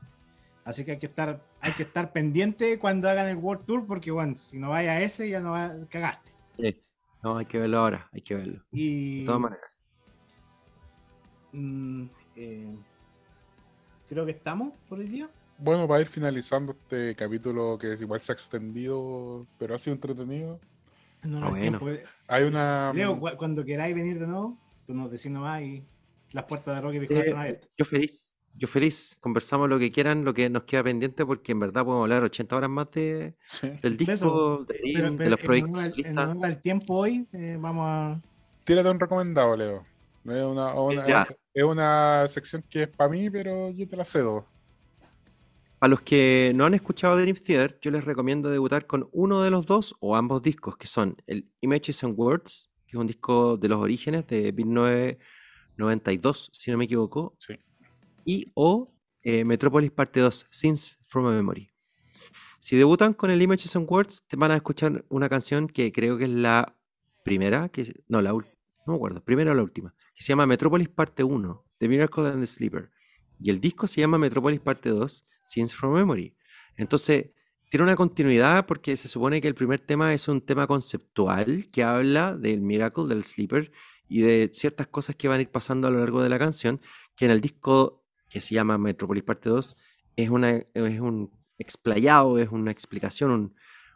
así 0.64 0.86
que 0.86 0.92
hay 0.92 1.00
que 1.00 1.08
estar, 1.08 1.42
hay 1.60 1.74
que 1.74 1.84
estar 1.84 2.14
pendiente 2.14 2.80
cuando 2.80 3.10
hagan 3.10 3.28
el 3.28 3.38
World 3.38 3.66
Tour, 3.66 3.86
porque 3.86 4.12
bueno, 4.12 4.36
si 4.36 4.58
no 4.58 4.70
vaya 4.70 4.92
a 4.94 5.02
ese, 5.02 5.30
ya 5.30 5.42
no 5.42 5.52
va, 5.52 5.74
cagaste. 5.90 6.32
Sí. 6.58 6.82
No, 7.24 7.38
hay 7.38 7.46
que 7.46 7.60
verlo 7.60 7.80
ahora, 7.80 8.10
hay 8.14 8.22
que 8.22 8.36
verlo. 8.36 8.64
Y 8.72 9.20
De 9.20 9.26
todas 9.26 9.42
maneras. 9.42 9.71
Mm, 11.54 12.04
eh, 12.36 12.76
creo 14.10 14.26
que 14.26 14.32
estamos 14.32 14.74
por 14.90 15.00
el 15.00 15.10
día. 15.12 15.30
Bueno, 15.58 15.88
para 15.88 16.02
ir 16.02 16.08
finalizando 16.08 16.72
este 16.74 17.16
capítulo 17.16 17.78
que 17.80 17.94
es 17.94 18.02
igual 18.02 18.20
se 18.20 18.32
ha 18.32 18.34
extendido, 18.36 19.46
pero 19.60 19.76
ha 19.76 19.80
sido 19.80 19.94
entretenido. 19.96 20.60
No, 21.24 21.38
Ah, 21.38 21.42
no, 21.42 21.50
bueno. 21.52 21.80
tiempo- 21.80 22.10
Hay 22.28 22.44
una. 22.46 22.92
Leo, 22.96 23.20
cu- 23.20 23.30
cuando 23.38 23.64
queráis 23.64 23.94
venir 23.94 24.20
de 24.20 24.26
nuevo, 24.26 24.58
tú 24.88 24.94
nos 24.96 25.12
decís 25.12 25.30
nomás 25.32 25.62
y 25.62 25.84
las 26.32 26.46
puertas 26.46 26.76
de 26.76 26.82
Rocky 26.82 27.00
Piscola 27.00 27.20
Eh, 27.20 27.24
están 27.28 27.40
abiertas. 27.42 27.70
yo 27.78 27.86
feliz, 27.86 28.24
yo 28.56 28.68
feliz. 28.68 29.18
Conversamos 29.20 29.70
lo 29.70 29.78
que 29.78 29.92
quieran, 29.92 30.26
lo 30.26 30.34
que 30.34 30.50
nos 30.50 30.64
queda 30.64 30.84
pendiente, 30.84 31.24
porque 31.28 31.52
en 31.52 31.60
verdad 31.60 31.84
podemos 31.86 32.06
hablar 32.06 32.24
80 32.24 32.56
horas 32.56 32.70
más 32.72 32.90
de, 32.92 33.36
Sí. 33.46 33.70
del 33.84 33.98
Por 33.98 34.10
eso, 34.10 34.26
disco, 34.26 34.66
de, 34.66 34.80
Pero, 34.96 35.12
de 35.12 35.18
pero 35.18 35.30
los 35.30 35.40
en 35.40 35.46
proyectos 35.46 35.72
honor 35.74 35.84
al- 35.84 36.06
en 36.08 36.18
honor 36.18 36.46
al 36.48 36.62
tiempo 36.64 36.94
hoy, 36.96 37.28
eh, 37.34 37.58
vamos 37.60 37.86
a. 37.88 38.20
Tírate 38.64 38.90
un 38.90 39.00
recomendado, 39.00 39.56
Leo. 39.56 39.86
Es 40.26 40.44
una, 40.44 40.74
es 41.54 41.64
una 41.64 42.28
sección 42.28 42.64
que 42.70 42.84
es 42.84 42.90
para 42.90 43.10
mí, 43.10 43.30
pero 43.30 43.72
yo 43.72 43.88
te 43.88 43.96
la 43.96 44.04
cedo. 44.06 44.46
Para 45.80 45.90
los 45.90 46.02
que 46.02 46.52
no 46.56 46.66
han 46.66 46.76
escuchado 46.76 47.18
Dream 47.18 47.36
Theater, 47.36 47.80
yo 47.82 47.90
les 47.90 48.06
recomiendo 48.06 48.52
debutar 48.52 48.86
con 48.86 49.10
uno 49.12 49.42
de 49.42 49.50
los 49.50 49.66
dos 49.66 49.96
o 50.00 50.16
ambos 50.16 50.44
discos, 50.44 50.78
que 50.78 50.86
son 50.86 51.18
el 51.26 51.50
Images 51.62 52.04
and 52.04 52.14
Words, 52.20 52.70
que 52.86 52.98
es 52.98 53.02
un 53.02 53.08
disco 53.08 53.58
de 53.58 53.68
los 53.68 53.80
orígenes 53.80 54.28
de 54.28 54.52
1992, 54.52 56.52
si 56.54 56.70
no 56.72 56.78
me 56.78 56.86
equivoco, 56.86 57.36
Sí. 57.40 57.56
y 58.26 58.52
o 58.54 58.94
eh, 59.24 59.44
Metropolis 59.44 59.90
Parte 59.92 60.20
2, 60.20 60.48
Scenes 60.52 61.00
from 61.08 61.26
a 61.26 61.32
Memory. 61.32 61.68
Si 62.60 62.76
debutan 62.76 63.14
con 63.16 63.32
el 63.32 63.42
Images 63.42 63.76
and 63.76 63.90
Words, 63.90 64.24
te 64.28 64.36
van 64.36 64.52
a 64.52 64.56
escuchar 64.56 65.04
una 65.10 65.30
canción 65.30 65.68
que 65.68 65.92
creo 65.92 66.16
que 66.18 66.26
es 66.26 66.30
la 66.30 66.76
primera, 67.24 67.70
que 67.70 67.92
no, 68.08 68.22
la 68.22 68.36
última, 68.36 68.56
no 68.86 68.94
me 68.94 68.98
acuerdo, 68.98 69.24
primera 69.24 69.52
o 69.52 69.56
la 69.56 69.64
última, 69.64 69.96
se 70.22 70.30
llama 70.30 70.46
Metropolis 70.46 70.90
Parte 70.90 71.24
1, 71.24 71.66
The 71.80 71.88
Miracle 71.88 72.28
and 72.28 72.40
the 72.42 72.48
Sleeper. 72.48 72.92
Y 73.40 73.50
el 73.50 73.60
disco 73.60 73.88
se 73.88 74.02
llama 74.02 74.18
Metropolis 74.18 74.60
Parte 74.60 74.90
2, 74.90 75.26
Scenes 75.44 75.74
from 75.74 75.94
Memory. 75.96 76.36
Entonces, 76.78 77.32
tiene 77.70 77.84
una 77.86 77.96
continuidad 77.96 78.66
porque 78.66 78.98
se 78.98 79.08
supone 79.08 79.40
que 79.42 79.48
el 79.48 79.56
primer 79.56 79.80
tema 79.80 80.14
es 80.14 80.28
un 80.28 80.42
tema 80.42 80.68
conceptual 80.68 81.70
que 81.72 81.84
habla 81.84 82.36
del 82.36 82.62
Miracle, 82.62 83.06
del 83.08 83.24
Sleeper 83.24 83.72
y 84.08 84.22
de 84.22 84.52
ciertas 84.54 84.88
cosas 84.88 85.16
que 85.16 85.28
van 85.30 85.40
a 85.40 85.42
ir 85.42 85.50
pasando 85.50 85.88
a 85.88 85.92
lo 85.92 86.00
largo 86.00 86.22
de 86.22 86.30
la 86.30 86.38
canción, 86.38 86.82
que 87.16 87.26
en 87.26 87.32
el 87.32 87.40
disco 87.42 88.06
que 88.30 88.42
se 88.42 88.54
llama 88.56 88.78
Metropolis 88.78 89.24
Parte 89.24 89.50
2 89.50 89.76
es, 90.18 90.30
una, 90.30 90.62
un 90.76 91.32
explayado, 91.58 92.38
es 92.38 92.50
una 92.50 92.72
explicación, 92.72 93.56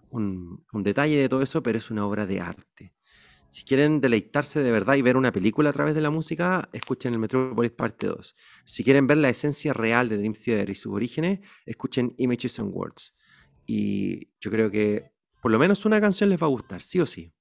un- 0.09 0.65
un 0.71 0.83
detalle 0.83 1.17
de 1.17 1.27
todo 1.29 1.41
eso, 1.41 1.61
pero 1.61 1.77
es 1.77 1.91
una 1.91 2.05
obra 2.05 2.25
de 2.25 2.39
arte. 2.39 2.94
Si 3.55 3.63
quieren 3.63 4.01
deleitarse 4.01 4.61
de 4.61 4.69
verdad 4.69 4.95
y 4.95 5.01
ver 5.01 5.15
una 5.15 5.31
película 5.31 5.69
a 5.69 5.73
través 5.73 5.95
de 5.95 6.01
la 6.01 6.09
música, 6.09 6.67
escuchen 6.73 7.13
el 7.13 7.19
Metropolis 7.19 7.71
Parte 7.71 8.07
2. 8.07 8.35
Si 8.65 8.83
quieren 8.83 9.07
ver 9.07 9.17
la 9.17 9.29
esencia 9.29 9.71
real 9.71 10.09
de 10.09 10.17
Dream 10.17 10.33
Theater 10.33 10.69
y 10.69 10.75
sus 10.75 10.91
orígenes, 10.93 11.39
escuchen 11.65 12.13
Images 12.17 12.59
and 12.59 12.73
Words. 12.73 13.15
Y 13.65 14.27
yo 14.41 14.51
creo 14.51 14.69
que 14.69 15.09
por 15.41 15.53
lo 15.53 15.57
menos 15.57 15.85
una 15.85 16.01
canción 16.01 16.29
les 16.29 16.41
va 16.41 16.47
a 16.47 16.49
gustar, 16.49 16.81
sí 16.81 16.99
o 16.99 17.05
sí. 17.05 17.31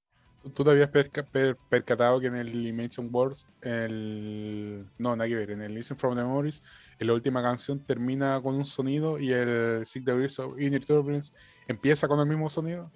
¿Tú- 0.44 0.50
¿Tú 0.50 0.62
te 0.62 0.70
habías 0.70 0.88
perca- 0.92 1.26
per- 1.28 1.56
percatado 1.68 2.20
que 2.20 2.28
en 2.28 2.36
el 2.36 2.52
Dimension 2.52 3.08
Wars, 3.10 3.48
el... 3.60 4.86
no, 4.98 5.16
nada 5.16 5.26
que 5.28 5.34
ver, 5.34 5.50
en 5.50 5.62
el 5.62 5.74
Listen 5.74 5.96
from 5.98 6.14
the 6.14 6.22
Memories, 6.22 6.62
en 7.00 7.08
la 7.08 7.14
última 7.14 7.42
canción 7.42 7.84
termina 7.84 8.40
con 8.40 8.54
un 8.54 8.66
sonido 8.66 9.18
y 9.18 9.32
el 9.32 9.84
Six 9.84 10.04
Degrees 10.04 10.38
of 10.38 10.60
Inner 10.60 10.84
Turbulence 10.84 11.32
empieza 11.66 12.06
con 12.06 12.20
el 12.20 12.26
mismo 12.26 12.48
sonido? 12.48 12.92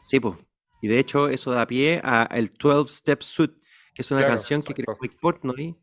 Sí, 0.00 0.18
pues. 0.18 0.34
Y 0.82 0.88
de 0.88 0.98
hecho, 0.98 1.28
eso 1.28 1.50
da 1.52 1.66
pie 1.66 2.00
a 2.04 2.28
el 2.32 2.52
12 2.52 2.92
Step 2.92 3.22
Suit, 3.22 3.52
que 3.94 4.02
es 4.02 4.10
una 4.10 4.20
Claro, 4.20 4.32
canción 4.34 4.60
que 4.62 4.74
creó 4.74 4.84
exacto. 4.92 5.02
Mike 5.02 5.16
Portnoy 5.20 5.76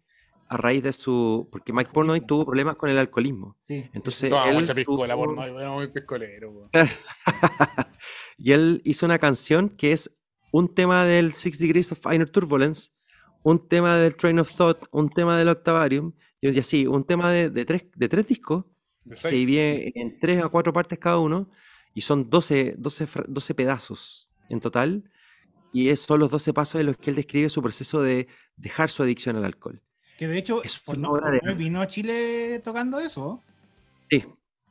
a 0.49 0.57
raíz 0.57 0.83
de 0.83 0.91
su. 0.93 1.47
Porque 1.51 1.71
Mike 1.73 1.91
Portnoy 1.93 2.21
tuvo 2.21 2.45
problemas 2.45 2.75
con 2.75 2.89
el 2.89 2.97
alcoholismo. 2.97 3.55
Sí. 3.61 3.89
Entonces, 3.93 4.29
Toma 4.29 4.49
él 4.49 4.55
mucha 4.55 4.75
piscola, 4.75 5.13
tuvo- 5.15 5.25
por 5.25 5.35
no, 5.35 5.59
era 5.59 5.71
muy 5.71 5.87
piscolero. 5.87 6.69
y 8.37 8.51
él 8.51 8.81
hizo 8.83 9.05
una 9.05 9.19
canción 9.19 9.69
que 9.69 9.91
es 9.91 10.11
un 10.51 10.73
tema 10.73 11.05
del 11.05 11.33
Six 11.33 11.59
Degrees 11.59 11.91
of 11.91 11.99
Inner 12.11 12.29
Turbulence, 12.29 12.89
un 13.43 13.67
tema 13.67 13.97
del 13.97 14.15
Train 14.15 14.39
of 14.39 14.53
Thought, 14.53 14.85
un 14.91 15.09
tema 15.09 15.37
del 15.37 15.49
Octavarium, 15.49 16.13
y 16.41 16.57
así, 16.59 16.87
un 16.87 17.03
tema 17.03 17.31
de, 17.31 17.49
de 17.49 17.65
tres, 17.65 17.83
de 17.95 18.09
tres 18.09 18.27
discos, 18.27 18.65
De 19.03 19.15
se 19.15 19.31
divide 19.35 19.91
en 19.95 20.19
tres 20.19 20.43
a 20.43 20.49
cuatro 20.49 20.73
partes 20.73 20.97
cada 20.99 21.19
uno, 21.19 21.49
y 21.93 22.01
son 22.01 22.29
12, 22.29 22.75
12, 22.77 23.07
fra- 23.07 23.25
12 23.27 23.53
pedazos 23.55 24.28
en 24.49 24.59
total, 24.59 25.09
y 25.71 25.89
es- 25.89 26.01
son 26.01 26.19
los 26.19 26.31
12 26.31 26.53
pasos 26.53 26.81
en 26.81 26.87
los 26.87 26.97
que 26.97 27.09
él 27.11 27.15
describe 27.15 27.49
su 27.49 27.61
proceso 27.61 28.01
de 28.01 28.27
dejar 28.57 28.89
su 28.89 29.03
adicción 29.03 29.35
al 29.35 29.45
alcohol. 29.45 29.81
Que 30.17 30.27
de 30.27 30.37
hecho, 30.37 30.61
Es 30.63 30.81
no- 30.97 31.15
de 31.17 31.53
vino 31.55 31.79
a 31.81 31.87
Chile 31.87 32.59
tocando 32.63 32.99
eso. 32.99 33.41
Sí, 34.09 34.25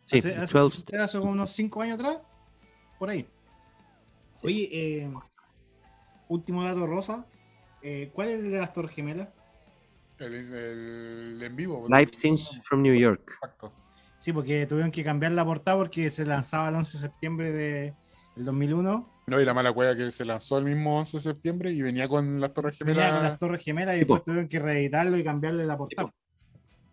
sí, 0.05 0.19
hace, 0.19 0.35
hace- 0.37 0.59
12 0.59 0.79
Step. 0.81 1.01
hace 1.01 1.19
como 1.19 1.31
unos 1.33 1.51
5 1.53 1.81
años 1.81 1.95
atrás. 1.99 2.19
Por 2.99 3.09
ahí. 3.11 3.27
Oye, 4.43 4.69
eh, 4.73 5.11
último 6.29 6.65
dato 6.65 6.87
rosa. 6.87 7.27
eh, 7.81 8.11
¿Cuál 8.13 8.29
es 8.31 8.35
el 8.41 8.51
de 8.51 8.59
las 8.59 8.73
Torres 8.75 8.91
Gemelas? 8.93 9.29
El, 10.19 10.35
el 10.35 11.41
en 11.43 11.55
vivo. 11.57 11.81
po. 11.87 11.89
Live 11.97 12.11
Scenes 12.13 12.51
from 12.65 12.83
New 12.83 12.93
York. 12.95 13.23
Exacto. 13.29 13.73
Sí, 14.19 14.33
porque 14.33 14.67
tuvieron 14.67 14.91
que 14.91 15.05
cambiar 15.05 15.31
la 15.31 15.45
portada 15.45 15.77
porque 15.79 16.11
se 16.11 16.27
lanzaba 16.27 16.69
el 16.71 16.75
11 16.75 16.99
de 16.99 17.03
septiembre 17.03 17.53
de- 17.53 17.95
del 18.35 18.45
2001. 18.45 19.09
No, 19.29 19.41
y 19.41 19.45
la 19.45 19.55
mala 19.55 19.73
cueva 19.73 19.95
que 19.95 20.11
se 20.11 20.25
lanzó 20.25 20.59
el 20.59 20.65
mismo 20.65 20.99
11 20.99 21.17
de 21.19 21.23
septiembre 21.23 21.73
y 21.73 21.83
venía 21.83 22.09
con 22.09 22.41
las 22.41 22.53
Torres 22.55 22.79
Venía 22.79 22.95
con 22.95 23.03
las 23.05 23.13
Gemelas. 23.21 23.39
Torres 23.39 23.63
Gemelas 23.65 23.97
y 23.97 23.99
después 24.01 24.25
tuvieron 24.25 24.49
que 24.49 24.59
reeditarlo 24.59 25.17
y 25.19 25.25
cambiarle 25.25 25.67
la 25.67 25.77
portada. 25.77 26.13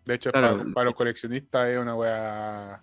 De 0.04 0.14
hecho, 0.14 0.30
Claro. 0.30 0.58
para, 0.58 0.70
para 0.72 0.84
los 0.86 0.94
coleccionistas 0.94 1.68
es 1.68 1.78
una 1.78 1.94
wea. 1.94 2.80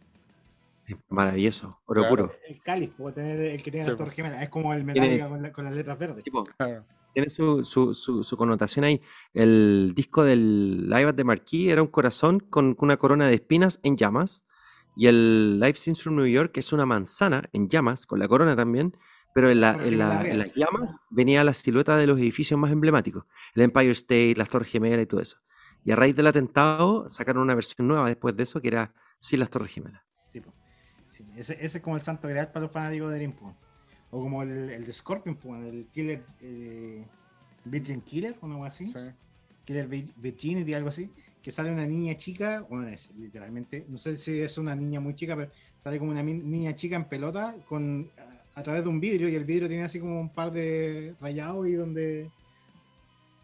Maravilloso, 1.10 1.80
oro 1.86 2.02
Claro. 2.02 2.10
puro. 2.10 2.34
El 2.48 2.62
cáliz, 2.62 2.90
puede 2.98 3.16
tener 3.16 3.40
el 3.40 3.64
que 3.64 3.72
tiene 3.72 3.84
Sí, 3.84 3.90
las. 3.92 3.98
Torres 3.98 4.14
Gemelas. 4.16 4.42
Es 4.44 4.50
como 4.50 4.74
el 4.74 4.84
Metallica 4.84 5.30
con, 5.30 5.42
la- 5.42 5.52
con 5.54 5.64
las 5.66 5.74
letras 5.74 5.98
verdes. 5.98 6.24
Tipo, 6.24 6.44
Claro. 6.58 6.84
tiene 7.14 7.30
su, 7.30 7.64
su, 7.64 7.94
su, 7.96 8.24
su 8.24 8.36
connotación 8.38 8.84
ahí. 8.84 9.02
El 9.34 9.94
disco 9.96 10.24
del 10.26 10.90
Live 10.90 11.10
at 11.10 11.16
the 11.16 11.24
Marquis 11.24 11.70
era 11.70 11.82
un 11.82 11.88
corazón 11.88 12.40
con 12.42 12.76
una 12.80 12.98
corona 12.98 13.28
de 13.28 13.36
espinas 13.36 13.80
en 13.84 13.96
llamas. 13.96 14.44
Y 14.96 15.08
el 15.08 15.60
Live 15.60 15.76
Scenes 15.76 16.04
from 16.04 16.16
New 16.18 16.28
York 16.28 16.58
es 16.58 16.74
una 16.74 16.86
manzana 16.86 17.50
en 17.54 17.70
llamas, 17.70 18.06
con 18.06 18.20
la 18.20 18.28
corona 18.28 18.56
también. 18.56 18.96
Pero 19.34 19.50
en, 19.50 19.62
la- 19.62 19.78
en, 19.84 19.98
la- 19.98 20.28
en 20.28 20.38
las 20.40 20.54
llamas 20.56 21.06
venía 21.10 21.44
la 21.44 21.54
silueta 21.54 21.98
de 21.98 22.06
los 22.08 22.20
edificios 22.20 22.60
más 22.60 22.72
emblemáticos. 22.72 23.26
El 23.56 23.64
Empire 23.64 23.92
State, 23.92 24.36
las 24.38 24.50
Torres 24.50 24.70
Gemelas 24.70 25.02
y 25.04 25.06
todo 25.08 25.22
eso. 25.22 25.38
Y 25.84 25.92
a 25.92 25.96
raíz 25.96 26.16
del 26.16 26.28
atentado 26.28 27.10
sacaron 27.10 27.44
una 27.44 27.56
versión 27.56 27.88
nueva 27.88 28.08
después 28.08 28.36
de 28.38 28.44
eso 28.44 28.62
que 28.62 28.68
era 28.70 28.94
sin 29.20 29.40
las 29.40 29.50
Torres 29.50 29.72
Gemelas. 29.74 30.02
Sí, 31.10 31.24
ese, 31.36 31.54
ese 31.64 31.78
es 31.78 31.84
como 31.84 31.96
el 31.96 32.02
santo 32.02 32.28
grial 32.28 32.48
para 32.52 32.62
los 32.66 32.72
fanáticos 32.72 33.12
de 33.12 33.18
Dream 33.18 33.34
po. 33.34 33.56
O 34.10 34.20
como 34.22 34.42
el, 34.44 34.70
el 34.72 34.84
de 34.86 34.94
Scorpion, 34.94 35.38
el 35.66 35.88
Killer 35.92 36.24
eh, 36.42 37.06
Virgin 37.66 38.02
Killer, 38.02 38.36
o 38.42 38.46
algo 38.48 38.66
así. 38.66 38.88
Sí. 38.88 39.00
Killer 39.66 39.88
Vir- 39.88 40.12
Virginity, 40.16 40.74
algo 40.74 40.90
así. 40.90 41.12
Que 41.42 41.52
sale 41.52 41.72
una 41.72 41.86
niña 41.86 42.16
chica, 42.16 42.66
bueno, 42.68 42.88
es 42.88 43.12
literalmente, 43.16 43.86
no 43.90 43.98
sé 43.98 44.18
si 44.18 44.40
es 44.42 44.58
una 44.58 44.76
niña 44.76 45.00
muy 45.00 45.14
chica, 45.16 45.36
pero 45.36 45.52
sale 45.78 46.00
como 46.00 46.12
una 46.12 46.24
niña 46.24 46.74
chica 46.74 46.96
en 46.96 47.06
pelota 47.06 47.56
con 47.68 48.10
a, 48.56 48.64
través 48.64 48.84
de 48.84 48.90
un 48.90 49.00
vidrio 49.00 49.30
y 49.30 49.36
el 49.36 49.46
vidrio 49.46 49.68
tiene 49.68 49.84
así 49.84 50.00
como 50.00 50.20
un 50.20 50.30
par 50.30 50.52
de 50.52 51.16
rayados 51.20 51.68
y 51.68 51.74
donde 51.74 52.30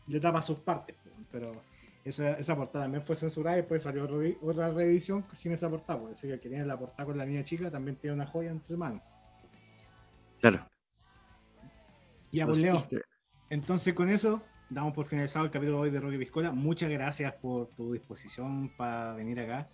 le 0.07 0.19
tapa 0.19 0.41
sus 0.41 0.59
partes. 0.59 0.95
Pero 1.31 1.51
esa, 2.03 2.33
esa 2.33 2.55
portada 2.55 2.85
también 2.85 3.03
fue 3.03 3.15
censurada 3.15 3.57
y 3.57 3.61
después 3.61 3.83
salió 3.83 4.03
otro 4.03 4.21
otra 4.41 4.71
reedición 4.71 5.25
sin 5.33 5.51
esa 5.51 5.69
portada. 5.69 5.99
Por 5.99 6.09
decir 6.09 6.29
que 6.29 6.33
el 6.35 6.39
que 6.39 6.49
tiene 6.49 6.65
la 6.65 6.77
portada 6.77 7.05
con 7.05 7.17
la 7.17 7.25
niña 7.25 7.43
chica 7.43 7.69
también 7.69 7.97
tiene 7.97 8.15
una 8.15 8.25
joya 8.25 8.51
entre 8.51 8.75
manos. 8.77 9.01
Claro. 10.39 10.65
Ya, 12.31 12.45
pues 12.45 12.59
Leo, 12.59 12.73
easter 12.73 13.03
entonces 13.49 13.93
con 13.95 14.09
eso 14.09 14.43
damos 14.69 14.93
por 14.93 15.07
finalizado 15.07 15.45
el 15.45 15.51
capítulo 15.51 15.77
de 15.77 15.83
hoy 15.83 15.89
de 15.89 15.99
Rocky 15.99 16.17
Piscola. 16.17 16.51
Muchas 16.51 16.89
gracias 16.89 17.33
por 17.33 17.67
tu 17.69 17.93
disposición 17.93 18.69
para 18.77 19.13
venir 19.13 19.39
acá, 19.39 19.67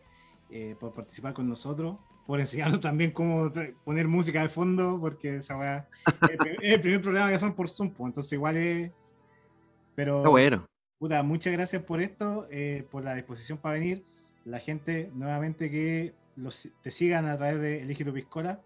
eh, 0.50 0.76
por 0.80 0.94
participar 0.94 1.34
con 1.34 1.50
nosotros, 1.50 1.98
por 2.26 2.40
enseñarnos 2.40 2.82
también 2.82 3.12
cómo 3.12 3.52
poner 3.84 4.08
música 4.08 4.42
de 4.42 4.50
fondo, 4.50 4.98
porque 5.00 5.38
esa 5.38 5.58
weá 5.58 5.88
es 6.62 6.74
el 6.74 6.82
primer 6.82 7.02
programa 7.02 7.30
que 7.30 7.36
hacen 7.36 7.54
por 7.54 7.70
Zoom, 7.70 7.92
pues, 7.92 8.08
entonces 8.10 8.34
igual 8.34 8.58
es... 8.58 8.92
Pero, 9.96 10.30
bueno. 10.30 10.66
puta, 11.00 11.24
muchas 11.24 11.54
gracias 11.54 11.82
por 11.84 12.02
esto, 12.02 12.48
eh, 12.52 12.86
por 12.92 13.04
la 13.04 13.16
disposición 13.16 13.58
para 13.58 13.76
venir. 13.76 14.04
La 14.44 14.60
gente, 14.60 15.10
nuevamente, 15.14 15.72
que 15.72 16.14
los, 16.36 16.68
te 16.82 16.92
sigan 16.92 17.26
a 17.28 17.38
través 17.38 17.60
de 17.60 17.82
Elige 17.84 18.04
tu 18.04 18.14
Piscola. 18.14 18.60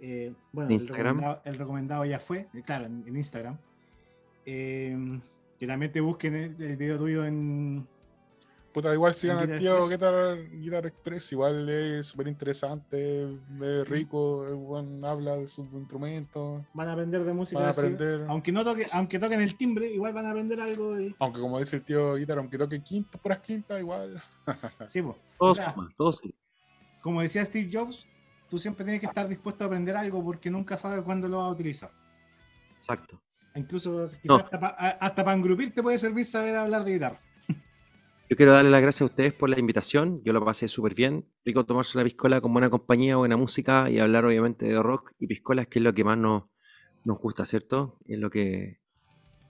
Eh, 0.00 0.32
bueno, 0.52 0.70
¿En 0.70 0.80
el 0.80 0.88
recomendado, 0.88 1.42
el 1.44 1.58
recomendado 1.58 2.04
ya 2.04 2.20
fue, 2.20 2.48
eh, 2.54 2.62
claro, 2.64 2.86
en, 2.86 3.04
en 3.06 3.16
Instagram. 3.16 3.58
Eh, 4.46 5.20
que 5.58 5.66
también 5.66 5.92
te 5.92 6.00
busquen 6.00 6.34
el, 6.34 6.62
el 6.62 6.76
video 6.76 6.98
tuyo 6.98 7.24
en. 7.24 7.86
Puta, 8.72 8.92
igual 8.94 9.12
sigan 9.12 9.38
al 9.38 9.58
tío. 9.58 9.86
Guitar, 9.86 10.38
Guitar 10.50 10.86
Express, 10.86 11.32
igual 11.32 11.68
es 11.68 12.06
súper 12.06 12.28
interesante, 12.28 13.24
es 13.60 13.88
rico, 13.88 14.46
el 14.48 14.54
buen 14.54 15.04
habla 15.04 15.36
de 15.36 15.46
sus 15.46 15.70
instrumentos, 15.74 16.62
Van 16.72 16.88
a 16.88 16.92
aprender 16.94 17.22
de 17.24 17.34
música. 17.34 17.58
van 17.60 17.68
a 17.68 17.70
así. 17.72 17.80
aprender. 17.80 18.24
Aunque 18.28 18.50
no 18.50 18.64
toque, 18.64 18.86
aunque 18.94 19.18
toquen 19.18 19.42
el 19.42 19.56
timbre, 19.56 19.90
igual 19.92 20.14
van 20.14 20.24
a 20.24 20.30
aprender 20.30 20.58
algo. 20.60 20.98
Y... 20.98 21.14
Aunque 21.18 21.40
como 21.40 21.58
dice 21.58 21.76
el 21.76 21.82
tío 21.82 22.14
Guitar, 22.14 22.38
aunque 22.38 22.56
toque 22.56 22.82
quinta, 22.82 23.18
puras 23.18 23.40
quintas, 23.40 23.78
igual. 23.78 24.22
Sí, 24.88 25.02
po. 25.02 25.18
Todos 25.38 25.52
O 25.52 25.54
sea, 25.54 25.72
suman, 25.74 25.94
todos 25.96 26.16
suman. 26.16 26.34
como 27.02 27.20
decía 27.20 27.44
Steve 27.44 27.68
Jobs, 27.70 28.06
tú 28.48 28.58
siempre 28.58 28.84
tienes 28.84 29.00
que 29.00 29.06
estar 29.06 29.28
dispuesto 29.28 29.64
a 29.64 29.66
aprender 29.66 29.94
algo 29.96 30.24
porque 30.24 30.50
nunca 30.50 30.76
sabes 30.78 31.02
cuándo 31.02 31.28
lo 31.28 31.38
vas 31.38 31.48
a 31.48 31.50
utilizar. 31.52 31.90
Exacto. 32.74 33.20
Incluso 33.54 34.10
quizás 34.22 34.24
No. 34.24 34.36
hasta 34.98 35.24
para 35.24 35.34
engrupir 35.36 35.74
te 35.74 35.82
puede 35.82 35.98
servir 35.98 36.24
saber 36.24 36.56
hablar 36.56 36.84
de 36.84 36.92
guitarra. 36.94 37.20
Yo 38.32 38.36
quiero 38.36 38.52
darle 38.52 38.70
las 38.70 38.80
gracias 38.80 39.02
a 39.02 39.04
ustedes 39.04 39.34
por 39.34 39.50
la 39.50 39.58
invitación. 39.58 40.22
Yo 40.24 40.32
lo 40.32 40.42
pasé 40.42 40.66
súper 40.66 40.94
bien. 40.94 41.28
Rico 41.44 41.66
tomarse 41.66 41.98
una 41.98 42.04
piscola 42.04 42.40
con 42.40 42.50
buena 42.50 42.70
compañía, 42.70 43.16
buena 43.16 43.36
música 43.36 43.90
y 43.90 43.98
hablar 43.98 44.24
obviamente 44.24 44.64
de 44.64 44.82
rock 44.82 45.12
y 45.18 45.26
piscolas, 45.26 45.66
que 45.66 45.80
es 45.80 45.82
lo 45.82 45.92
que 45.92 46.02
más 46.02 46.16
nos, 46.16 46.44
nos 47.04 47.18
gusta, 47.18 47.44
¿cierto? 47.44 47.98
Es 48.06 48.18
lo 48.18 48.30
que 48.30 48.80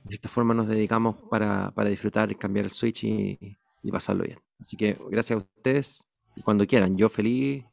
de 0.02 0.14
esta 0.16 0.28
forma 0.28 0.52
nos 0.52 0.66
dedicamos 0.66 1.14
para, 1.30 1.70
para 1.70 1.90
disfrutar, 1.90 2.36
cambiar 2.36 2.64
el 2.64 2.72
switch 2.72 3.04
y, 3.04 3.56
y 3.84 3.92
pasarlo 3.92 4.24
bien. 4.24 4.38
Así 4.58 4.76
que 4.76 4.98
gracias 5.10 5.36
a 5.36 5.42
ustedes 5.44 6.04
y 6.34 6.42
cuando 6.42 6.66
quieran, 6.66 6.96
yo 6.96 7.08
feliz 7.08 7.64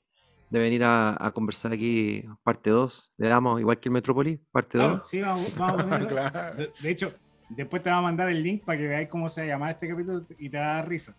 de 0.52 0.60
venir 0.60 0.84
a, 0.84 1.18
a 1.20 1.32
conversar 1.32 1.74
aquí 1.74 2.24
parte 2.44 2.70
2. 2.70 3.14
Le 3.18 3.30
damos 3.30 3.60
igual 3.60 3.80
que 3.80 3.90
el 3.90 3.94
Metrópoli, 3.94 4.38
parte 4.52 4.78
2. 4.78 4.88
Claro, 4.88 5.06
sí, 5.06 5.22
vamos, 5.22 5.58
vamos 5.58 5.92
a. 5.92 6.00
Claro. 6.08 6.56
de, 6.56 6.72
de 6.80 6.92
hecho, 6.92 7.12
después 7.50 7.84
te 7.84 7.90
va 7.90 7.98
a 7.98 8.02
mandar 8.02 8.30
el 8.30 8.42
link 8.42 8.64
para 8.64 8.78
que 8.78 8.88
veáis 8.88 9.10
cómo 9.10 9.28
se 9.30 9.42
va 9.42 9.46
a 9.46 9.50
llamar 9.50 9.72
este 9.72 9.88
capítulo 9.88 10.26
y 10.38 10.50
te 10.50 10.58
va 10.58 10.72
a 10.72 10.74
dar 10.76 10.88
risa. 10.88 11.16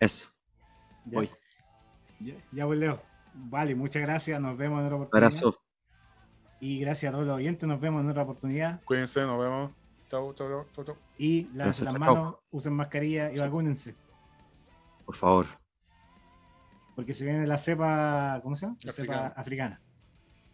Eso. 0.00 0.28
Ya, 1.04 1.14
Voy. 1.14 1.30
ya, 2.20 2.34
ya, 2.52 2.66
pues, 2.66 2.78
Leo. 2.78 3.00
Vale, 3.34 3.74
muchas 3.74 4.02
gracias. 4.02 4.40
Nos 4.40 4.56
vemos 4.56 4.80
en 4.80 4.86
otra 4.86 4.96
oportunidad. 4.96 5.26
Abrazo. 5.26 5.62
Y 6.60 6.80
gracias 6.80 7.10
a 7.10 7.12
todos 7.12 7.26
los 7.26 7.36
oyentes. 7.36 7.68
Nos 7.68 7.80
vemos 7.80 8.02
en 8.02 8.10
otra 8.10 8.22
oportunidad. 8.22 8.80
Cuídense, 8.84 9.20
nos 9.22 9.38
vemos. 9.40 9.70
Chau, 10.08 10.32
chau, 10.34 10.48
chau, 10.48 10.66
chau, 10.72 10.84
chau. 10.84 10.96
Y 11.18 11.48
las 11.54 11.80
manos, 11.82 12.36
usen 12.50 12.72
mascarilla 12.72 13.30
y 13.32 13.38
vacúnense. 13.38 13.94
Por 15.04 15.14
favor. 15.14 15.46
Porque 16.96 17.14
se 17.14 17.24
viene 17.24 17.46
la 17.46 17.58
cepa, 17.58 18.40
¿cómo 18.42 18.56
se 18.56 18.66
llama? 18.66 18.78
La 18.82 18.92
cepa 18.92 19.26
africana. 19.28 19.80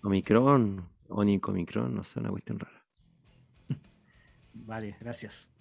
Omicron 0.02 0.86
o 1.08 1.24
Nicomicron, 1.24 1.94
no 1.94 2.04
sé, 2.04 2.20
una 2.20 2.30
cuestión 2.30 2.58
rara. 2.58 2.83
Vale, 4.54 4.96
gracias. 5.00 5.53